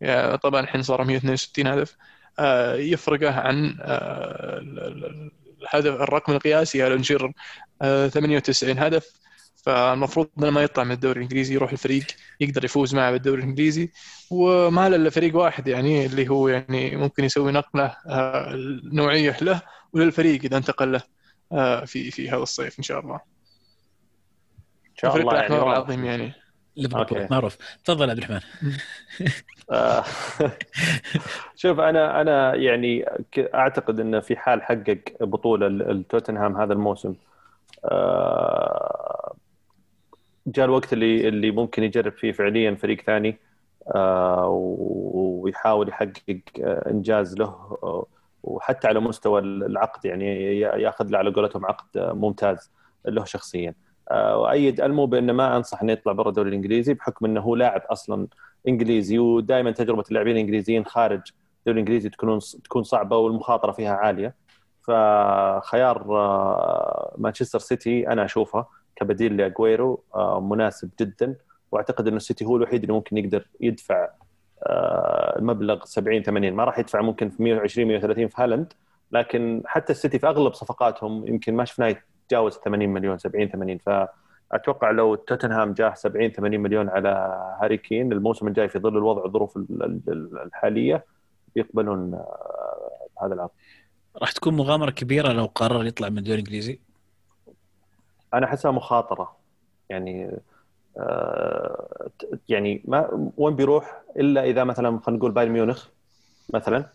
يعني 0.00 0.38
طبعا 0.38 0.60
الحين 0.60 0.82
صار 0.82 1.04
162 1.04 1.66
هدف. 1.66 1.96
آه، 2.38 2.74
يفرقه 2.74 3.30
عن 3.40 3.76
آه، 3.80 4.60
الهدف 5.62 6.00
الرقم 6.00 6.32
القياسي 6.32 6.86
ألان 6.86 7.02
شيرر 7.02 7.32
98 7.80 8.78
هدف. 8.78 9.22
فالمفروض 9.66 10.28
انه 10.38 10.50
ما 10.50 10.62
يطلع 10.62 10.84
من 10.84 10.92
الدوري 10.92 11.16
الإنجليزي 11.16 11.54
يروح 11.54 11.72
الفريق 11.72 12.04
يقدر 12.40 12.64
يفوز 12.64 12.94
معه 12.94 13.10
بالدوري 13.10 13.42
الإنجليزي. 13.42 13.90
وما 14.30 14.88
له 14.88 14.96
إلا 14.96 15.10
فريق 15.10 15.36
واحد 15.36 15.68
يعني 15.68 16.06
اللي 16.06 16.28
هو 16.28 16.48
يعني 16.48 16.96
ممكن 16.96 17.24
يسوي 17.24 17.52
نقلة 17.52 17.96
آه، 18.06 18.52
نوعية 18.84 19.36
له 19.42 19.62
وللفريق 19.92 20.44
إذا 20.44 20.56
انتقل 20.56 20.92
له 20.92 21.02
في 21.84 22.10
في 22.10 22.30
هذا 22.30 22.42
الصيف 22.42 22.78
إن 22.78 22.84
شاء 22.84 23.00
الله. 23.00 23.20
إن 24.90 24.96
شاء 24.96 25.16
الله 25.16 25.34
يعني 25.34 25.56
العظيم 25.56 26.04
يعني. 26.04 26.41
ليفربول. 26.76 27.26
معروف. 27.30 27.58
تفضل 27.84 28.10
عبد 28.10 28.18
الرحمن. 28.18 28.40
آه، 29.70 30.04
شوف 31.62 31.80
أنا 31.80 32.20
أنا 32.20 32.54
يعني 32.54 33.04
أعتقد 33.38 34.00
إنه 34.00 34.20
في 34.20 34.36
حال 34.36 34.62
حقق 34.62 34.98
بطولة 35.20 35.66
التوتنهام 35.66 36.56
هذا 36.56 36.72
الموسم 36.72 37.14
آه، 37.84 39.34
جاء 40.46 40.64
الوقت 40.64 40.92
اللي 40.92 41.28
اللي 41.28 41.50
ممكن 41.50 41.82
يجرب 41.82 42.12
فيه 42.12 42.32
فعليا 42.32 42.74
فريق 42.74 43.00
ثاني 43.00 43.38
آه، 43.94 44.46
ويحاول 45.42 45.88
يحقق 45.88 46.40
إنجاز 46.60 47.36
له 47.36 47.78
وحتى 48.42 48.88
على 48.88 49.00
مستوى 49.00 49.40
العقد 49.40 50.04
يعني 50.04 50.60
ياخذ 50.60 51.06
له 51.10 51.18
على 51.18 51.30
قولتهم 51.30 51.66
عقد 51.66 51.86
ممتاز 51.96 52.70
له 53.06 53.24
شخصيا. 53.24 53.74
وأيد 54.12 54.80
ألمو 54.80 55.06
بانه 55.06 55.32
ما 55.32 55.56
أنصح 55.56 55.82
إنه 55.82 55.92
يطلع 55.92 56.12
برا 56.12 56.28
الدوري 56.28 56.48
الإنجليزي 56.48 56.94
بحكم 56.94 57.26
إنه 57.26 57.40
هو 57.40 57.56
لاعب 57.56 57.80
أصلا 57.80 58.28
إنجليزي 58.68 59.18
ودائما 59.18 59.70
تجربة 59.70 60.04
اللاعبين 60.08 60.32
الإنجليزيين 60.32 60.84
خارج 60.84 61.20
الدوري 61.58 61.80
الإنجليزي 61.80 62.08
تكون 62.08 62.38
تكون 62.64 62.82
صعبة 62.82 63.16
والمخاطرة 63.16 63.72
فيها 63.72 63.92
عالية. 63.92 64.34
فخيار 64.82 66.16
آه، 66.16 67.14
مانشستر 67.18 67.58
سيتي 67.58 68.08
أنا 68.08 68.24
أشوفه 68.24 68.66
كبديل 68.96 69.36
لأجويرو 69.36 70.04
آه، 70.14 70.40
مناسب 70.40 70.90
جدا 71.00 71.36
وأعتقد 71.72 72.06
إنه 72.06 72.16
السيتي 72.16 72.44
هو 72.44 72.56
الوحيد 72.56 72.82
اللي 72.82 72.92
ممكن 72.92 73.18
يقدر 73.18 73.48
يدفع 73.60 74.08
المبلغ 75.38 75.80
آه، 75.82 75.84
70 75.84 76.22
80 76.22 76.52
ما 76.52 76.64
راح 76.64 76.78
يدفع 76.78 77.00
ممكن 77.00 77.30
في 77.30 77.42
120 77.42 77.88
130 77.88 78.28
في 78.28 78.42
هالاند 78.42 78.72
لكن 79.12 79.62
حتى 79.66 79.92
السيتي 79.92 80.18
في 80.18 80.26
أغلب 80.26 80.54
صفقاتهم 80.54 81.26
يمكن 81.26 81.54
ما 81.54 81.64
شفناه 81.64 81.96
يتجاوز 82.32 82.58
80 82.58 82.88
مليون 82.88 83.18
70 83.18 83.48
80 83.48 83.78
فأتوقع 83.78 84.90
لو 84.90 85.14
توتنهام 85.14 85.72
جاه 85.72 85.94
70 85.94 86.30
80 86.30 86.60
مليون 86.60 86.88
على 86.88 87.08
هاري 87.62 87.76
كين 87.76 88.12
الموسم 88.12 88.48
الجاي 88.48 88.68
في 88.68 88.78
ظل 88.78 88.96
الوضع 88.96 89.24
الظروف 89.24 89.56
الحالية 90.46 91.04
يقبلون 91.56 92.14
آه، 92.14 93.24
هذا 93.24 93.34
العرض 93.34 93.50
راح 94.16 94.32
تكون 94.32 94.54
مغامرة 94.54 94.90
كبيرة 94.90 95.32
لو 95.32 95.44
قرر 95.44 95.86
يطلع 95.86 96.08
من 96.08 96.18
الدوري 96.18 96.34
الإنجليزي؟ 96.40 96.80
أنا 98.34 98.46
أحسها 98.46 98.70
مخاطرة. 98.70 99.36
يعني 99.88 100.38
آه 100.98 102.10
يعني 102.48 102.82
ما 102.84 103.30
وين 103.36 103.56
بيروح؟ 103.56 104.02
إلا 104.16 104.44
إذا 104.44 104.64
مثلا 104.64 105.00
خلينا 105.00 105.18
نقول 105.18 105.30
بايرن 105.32 105.52
ميونخ 105.52 105.88
مثلا. 106.54 106.86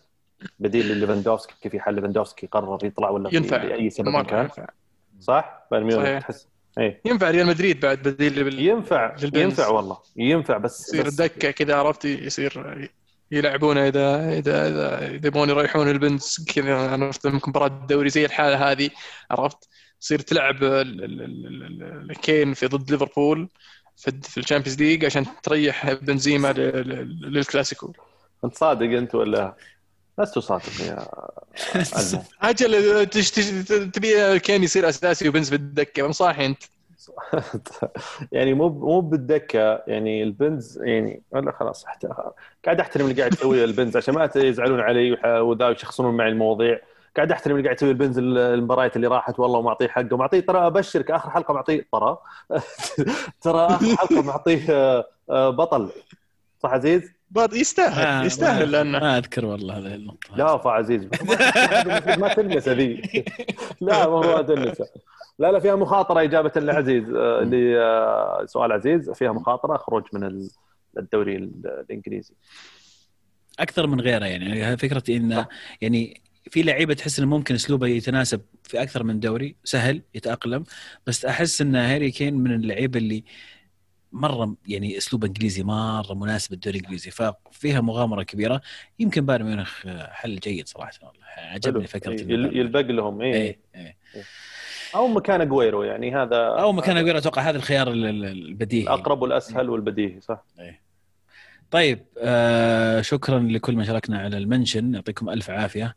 بديل 0.58 0.96
ليفاندوفسكي 0.96 1.70
في 1.70 1.80
حال 1.80 1.94
ليفاندوفسكي؟ 1.94 2.46
قرر 2.46 2.84
يطلع 2.84 3.10
ولا 3.10 3.34
ينفع. 3.34 3.62
لاي 3.62 3.90
سبب 3.90 4.22
كان؟ 4.22 4.42
ينفع. 4.42 4.66
صح؟ 5.20 5.66
بايرن 5.70 5.86
ميونخ. 5.86 6.22
تحس 6.22 6.48
إيه. 6.78 7.00
ينفع 7.04 7.30
ريال 7.30 7.46
مدريد 7.46 7.80
بعد 7.80 7.98
بديل 7.98 8.44
بال... 8.44 8.58
ينفع 8.60 9.16
للبنز. 9.22 9.42
ينفع 9.42 9.68
والله. 9.68 9.98
ينفع 10.16 10.56
بس 10.58 10.88
يصير 10.88 11.08
دكه 11.08 11.50
كذا 11.50 11.76
عرفت؟ 11.76 12.04
يصير 12.04 12.90
يلعبونه 13.30 13.88
اذا 13.88 14.38
اذا 14.38 14.68
اذا 14.68 15.26
يبغون 15.26 15.48
يريحون 15.48 15.88
البنز 15.88 16.46
كذا. 16.54 16.76
عرفت 16.76 17.26
مباراة 17.26 17.66
الدوري 17.66 18.08
زي 18.08 18.24
الحالة 18.24 18.70
هذه 18.70 18.90
عرفت؟ 19.30 19.68
تصير 20.00 20.18
تلعب 20.18 20.56
كين 22.22 22.54
في 22.54 22.66
ضد 22.66 22.90
ليفربول 22.90 23.48
في 23.96 24.38
الشامبيونز 24.38 24.82
ليج 24.82 25.04
عشان 25.04 25.26
تريح 25.42 25.92
بنزيما 25.92 26.52
للكلاسيكو. 26.52 27.92
أنت 28.44 28.54
صادق 28.54 28.86
أنت 28.86 29.14
ولا؟ 29.14 29.56
لست 30.18 30.38
صادق 30.38 30.80
يا 30.80 31.08
أجل 32.42 33.06
تبي 33.94 34.38
كين 34.38 34.62
يصير 34.62 34.88
أساسي 34.88 35.28
وبنز 35.28 35.48
بالدكة. 35.50 36.02
من 36.06 36.12
صاحي 36.12 36.46
أنت. 36.46 36.62
يعني 38.32 38.54
مو 38.54 38.68
مو 38.68 39.00
بالدكة. 39.00 39.82
يعني 39.86 40.22
البنز 40.22 40.78
يعني 40.82 41.22
ولا 41.30 41.52
خلاص 41.52 41.84
قاعد 42.64 42.80
أحترم 42.80 43.06
اللي 43.06 43.20
قاعد 43.20 43.32
يسويه 43.32 43.64
البنز 43.64 43.96
عشان 43.96 44.14
ما 44.14 44.30
يزعلون 44.36 44.80
علي 44.80 45.12
وذا 45.40 45.68
يشخصون 45.70 46.16
معي 46.16 46.28
المواضيع. 46.28 46.80
قاعد 47.16 47.32
أحترم 47.32 47.56
اللي 47.56 47.64
قاعد 47.64 47.76
يسوي 47.76 47.90
البنز 47.90 48.18
المباريات 48.18 48.96
اللي 48.96 49.06
راحت. 49.06 49.38
والله 49.38 49.58
ومعطيه 49.58 49.88
حقه. 49.88 50.16
معطيه 50.16 50.40
ترى 50.40 50.66
أبشرك 50.66 51.10
آخر 51.10 51.30
حلقة 51.30 51.54
معطيه 51.54 51.86
ترى. 51.92 52.18
ترى 53.42 53.66
آخر 53.66 53.96
حلقة 53.96 54.22
معطيه 54.22 54.64
آه، 55.30 55.50
بطل. 55.50 55.90
صح 56.62 56.70
عزيز؟ 56.70 57.17
يستاهل 57.36 58.06
آه 58.06 58.24
يستاهل 58.24 58.72
لأنه 58.72 58.98
ما 58.98 59.18
أذكر 59.18 59.44
والله 59.44 59.78
هذه 59.78 59.94
النقطة. 59.94 60.36
لا 60.36 60.54
ابو 60.54 60.68
عزيز. 60.68 61.08
ما 62.18 62.34
تنسى 62.34 62.72
ذي 62.72 63.02
لا 63.80 64.08
ما 64.08 64.42
تنسى 64.42 64.84
لا 65.38 65.52
لا 65.52 65.60
فيها 65.60 65.76
مخاطرة 65.76 66.22
إجابة 66.22 66.60
لعزيز 66.60 67.04
آه، 67.16 68.40
لسؤال 68.44 68.72
عزيز. 68.72 69.10
فيها 69.10 69.32
مخاطرة 69.32 69.76
خروج 69.76 70.02
من 70.12 70.48
الدوري 70.98 71.36
الإنجليزي. 71.36 72.34
أكثر 73.60 73.86
من 73.86 74.00
غيره 74.00 74.24
يعني. 74.26 74.76
فكرة 74.76 75.02
إن 75.16 75.44
يعني 75.80 76.20
في 76.50 76.62
لعيبة 76.62 76.94
تحس 76.94 77.18
إنه 77.18 77.28
ممكن 77.28 77.54
أسلوبه 77.54 77.86
يتناسب 77.86 78.40
في 78.64 78.82
أكثر 78.82 79.02
من 79.04 79.20
دوري 79.20 79.56
سهل 79.64 80.02
يتأقلم. 80.14 80.64
بس 81.06 81.24
أحس 81.24 81.60
إن 81.60 81.76
هاري 81.76 82.10
كين 82.10 82.34
من 82.34 82.54
اللعيبة 82.54 82.98
اللي 82.98 83.24
مرة 84.12 84.56
يعني 84.66 84.98
أسلوب 84.98 85.24
إنجليزي 85.24 85.62
مرة 85.62 86.14
مناسب 86.14 86.52
للدوري 86.52 86.78
الإنجليزي 86.78 87.10
ففيها 87.10 87.80
مغامرة 87.80 88.22
كبيرة. 88.22 88.60
يمكن 88.98 89.26
بايرن 89.26 89.44
ميونخ 89.44 89.86
حل 89.86 90.36
جيد 90.36 90.68
صراحة 90.68 90.92
والله 91.02 91.24
عجبني 91.36 91.86
فكرة 91.86 92.12
يلبق 92.30 92.80
لهم 92.80 93.20
اي 93.20 93.34
إيه. 93.34 93.58
إيه. 93.74 93.96
أو 94.94 95.08
مكان 95.08 95.40
اجويرو 95.40 95.82
يعني 95.82 96.16
هذا 96.16 96.36
أو 96.36 96.72
مكان 96.72 96.96
اجويرو 96.96 97.18
أتوقع 97.18 97.42
هذا 97.42 97.56
الخيار 97.56 97.88
البديهي. 97.92 98.82
الأقرب 98.82 99.22
والأسهل 99.22 99.70
والبديهي 99.70 100.20
صح. 100.20 100.44
إيه. 100.60 100.80
طيب 101.70 102.04
آه 102.18 103.00
شكرا 103.00 103.38
لكل 103.38 103.76
من 103.76 103.84
شاركنا 103.84 104.18
على 104.18 104.38
المنشن 104.38 104.94
يعطيكم 104.94 105.30
ألف 105.30 105.50
عافية. 105.50 105.96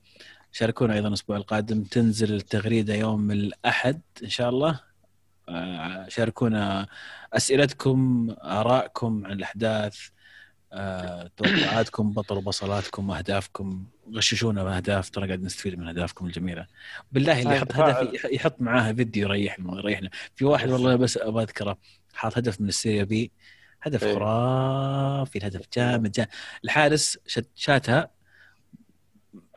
شاركونا 0.52 0.94
أيضا 0.94 1.08
الأسبوع 1.08 1.38
القادم 1.38 1.84
تنزل 1.84 2.34
التغريده 2.34 2.94
يوم 2.94 3.32
الأحد 3.32 4.02
إن 4.24 4.30
شاء 4.30 4.50
الله. 4.50 4.80
شاركونا 6.08 6.88
أسئلتكم 7.34 8.28
آرائكم 8.44 9.26
عن 9.26 9.32
الأحداث 9.32 10.00
آه، 10.74 11.32
توقعاتكم 11.38 12.14
بطل 12.14 12.42
بصلاتكم 12.42 13.10
واهدافكم 13.10 13.86
غششونا 14.16 14.64
باهداف 14.64 15.10
ترى 15.10 15.28
قاعد 15.28 15.44
نستفيد 15.44 15.80
من 15.80 15.88
أهدافكم 15.88 16.26
الجميلة. 16.26 16.68
بالله 17.12 17.42
اللي 17.42 17.56
يحط 17.56 17.76
هدف 17.76 18.26
يحط 18.26 18.62
معاها 18.62 18.94
فيديو 18.94 19.28
يريحنا 19.28 19.78
يريحنا. 19.78 20.10
في 20.36 20.46
واحد 20.46 20.70
والله 20.70 20.96
بس 20.96 21.18
أبغى 21.18 21.44
أذكره. 21.44 21.78
حاط 22.14 22.38
هدف 22.38 22.62
من 22.62 22.68
السيريا 22.68 23.04
بي. 23.04 23.32
هدف 23.82 24.04
إيه. 24.04 24.16
خرافي 24.16 25.38
الهدف 25.38 25.62
جامد 25.78 26.12
جامد 26.12 26.30
الحارس 26.64 27.18
شاتها. 27.56 28.10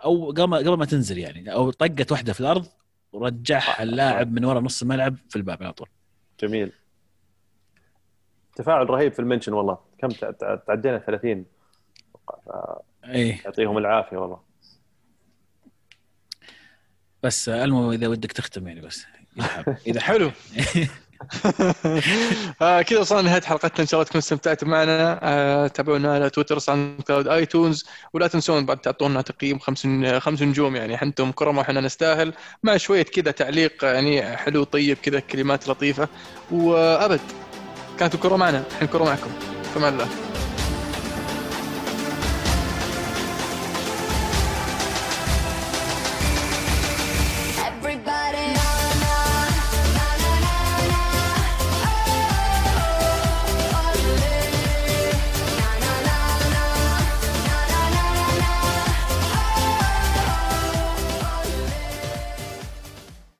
أو 0.04 0.30
قبل 0.30 0.56
قبل 0.56 0.78
ما 0.78 0.84
تنزل 0.84 1.18
يعني. 1.18 1.52
أو 1.52 1.70
طقت 1.70 2.12
واحدة 2.12 2.32
في 2.32 2.40
الأرض 2.40 2.66
ورجعها 3.14 3.82
اللاعب 3.82 4.32
من 4.32 4.44
ورا 4.44 4.60
نص 4.60 4.82
الملعب 4.82 5.16
في 5.30 5.36
الباب 5.36 5.62
على 5.62 5.72
طول. 5.72 5.88
جميل. 6.40 6.72
تفاعل 8.56 8.90
رهيب 8.90 9.12
في 9.12 9.18
ال 9.18 9.22
mention 9.23 9.52
والله. 9.52 9.78
كم 9.98 10.08
تعدينا 10.66 10.98
30 10.98 11.44
اي 13.04 13.28
يعطيهم 13.28 13.78
العافية 13.78 14.16
والله. 14.16 14.40
بس 17.22 17.48
المهم 17.48 17.90
إذا 17.90 18.08
ودك 18.08 18.32
تختم 18.32 18.68
يعني 18.68 18.80
بس. 18.80 19.06
إذا 19.86 20.00
حلو. 20.00 20.30
آه 22.62 22.82
كذا 22.82 22.98
وصلنا 23.00 23.20
لنهاية 23.20 23.42
حلقتنا. 23.42 23.80
إن 23.80 23.86
شاء 23.86 24.00
الله 24.00 24.04
تكونوا 24.04 24.22
استمتعتوا 24.22 24.68
معنا. 24.68 25.20
آه 25.22 25.66
تابعونا 25.66 26.14
على 26.14 26.30
تويتر 26.30 26.58
ساوند 26.58 27.00
كلاود 27.00 27.28
آيتونز 27.28 27.84
ولا 28.12 28.26
تنسون 28.26 28.66
بعد 28.66 28.78
تعطونا 28.78 29.22
تقييم 29.22 29.58
خمس 29.58 29.86
خمس 30.18 30.42
نجوم. 30.42 30.76
يعني 30.76 31.02
أنتم 31.02 31.32
كرم 31.32 31.58
وإحنا 31.58 31.80
نستاهل. 31.80 32.32
مع 32.62 32.76
شوية 32.76 33.02
كذا 33.02 33.30
تعليق 33.30 33.84
يعني 33.84 34.36
حلو 34.36 34.64
طيب 34.64 34.96
كذا 35.02 35.20
كلمات 35.20 35.68
لطيفة. 35.68 36.08
وأبد 36.50 37.20
كانت 37.98 38.14
الكرة 38.14 38.36
معنا. 38.36 38.58
الحين 38.70 38.88
الكرة 38.88 39.04
معكم. 39.04 39.30
فمان 39.74 39.88
الله. 39.88 40.33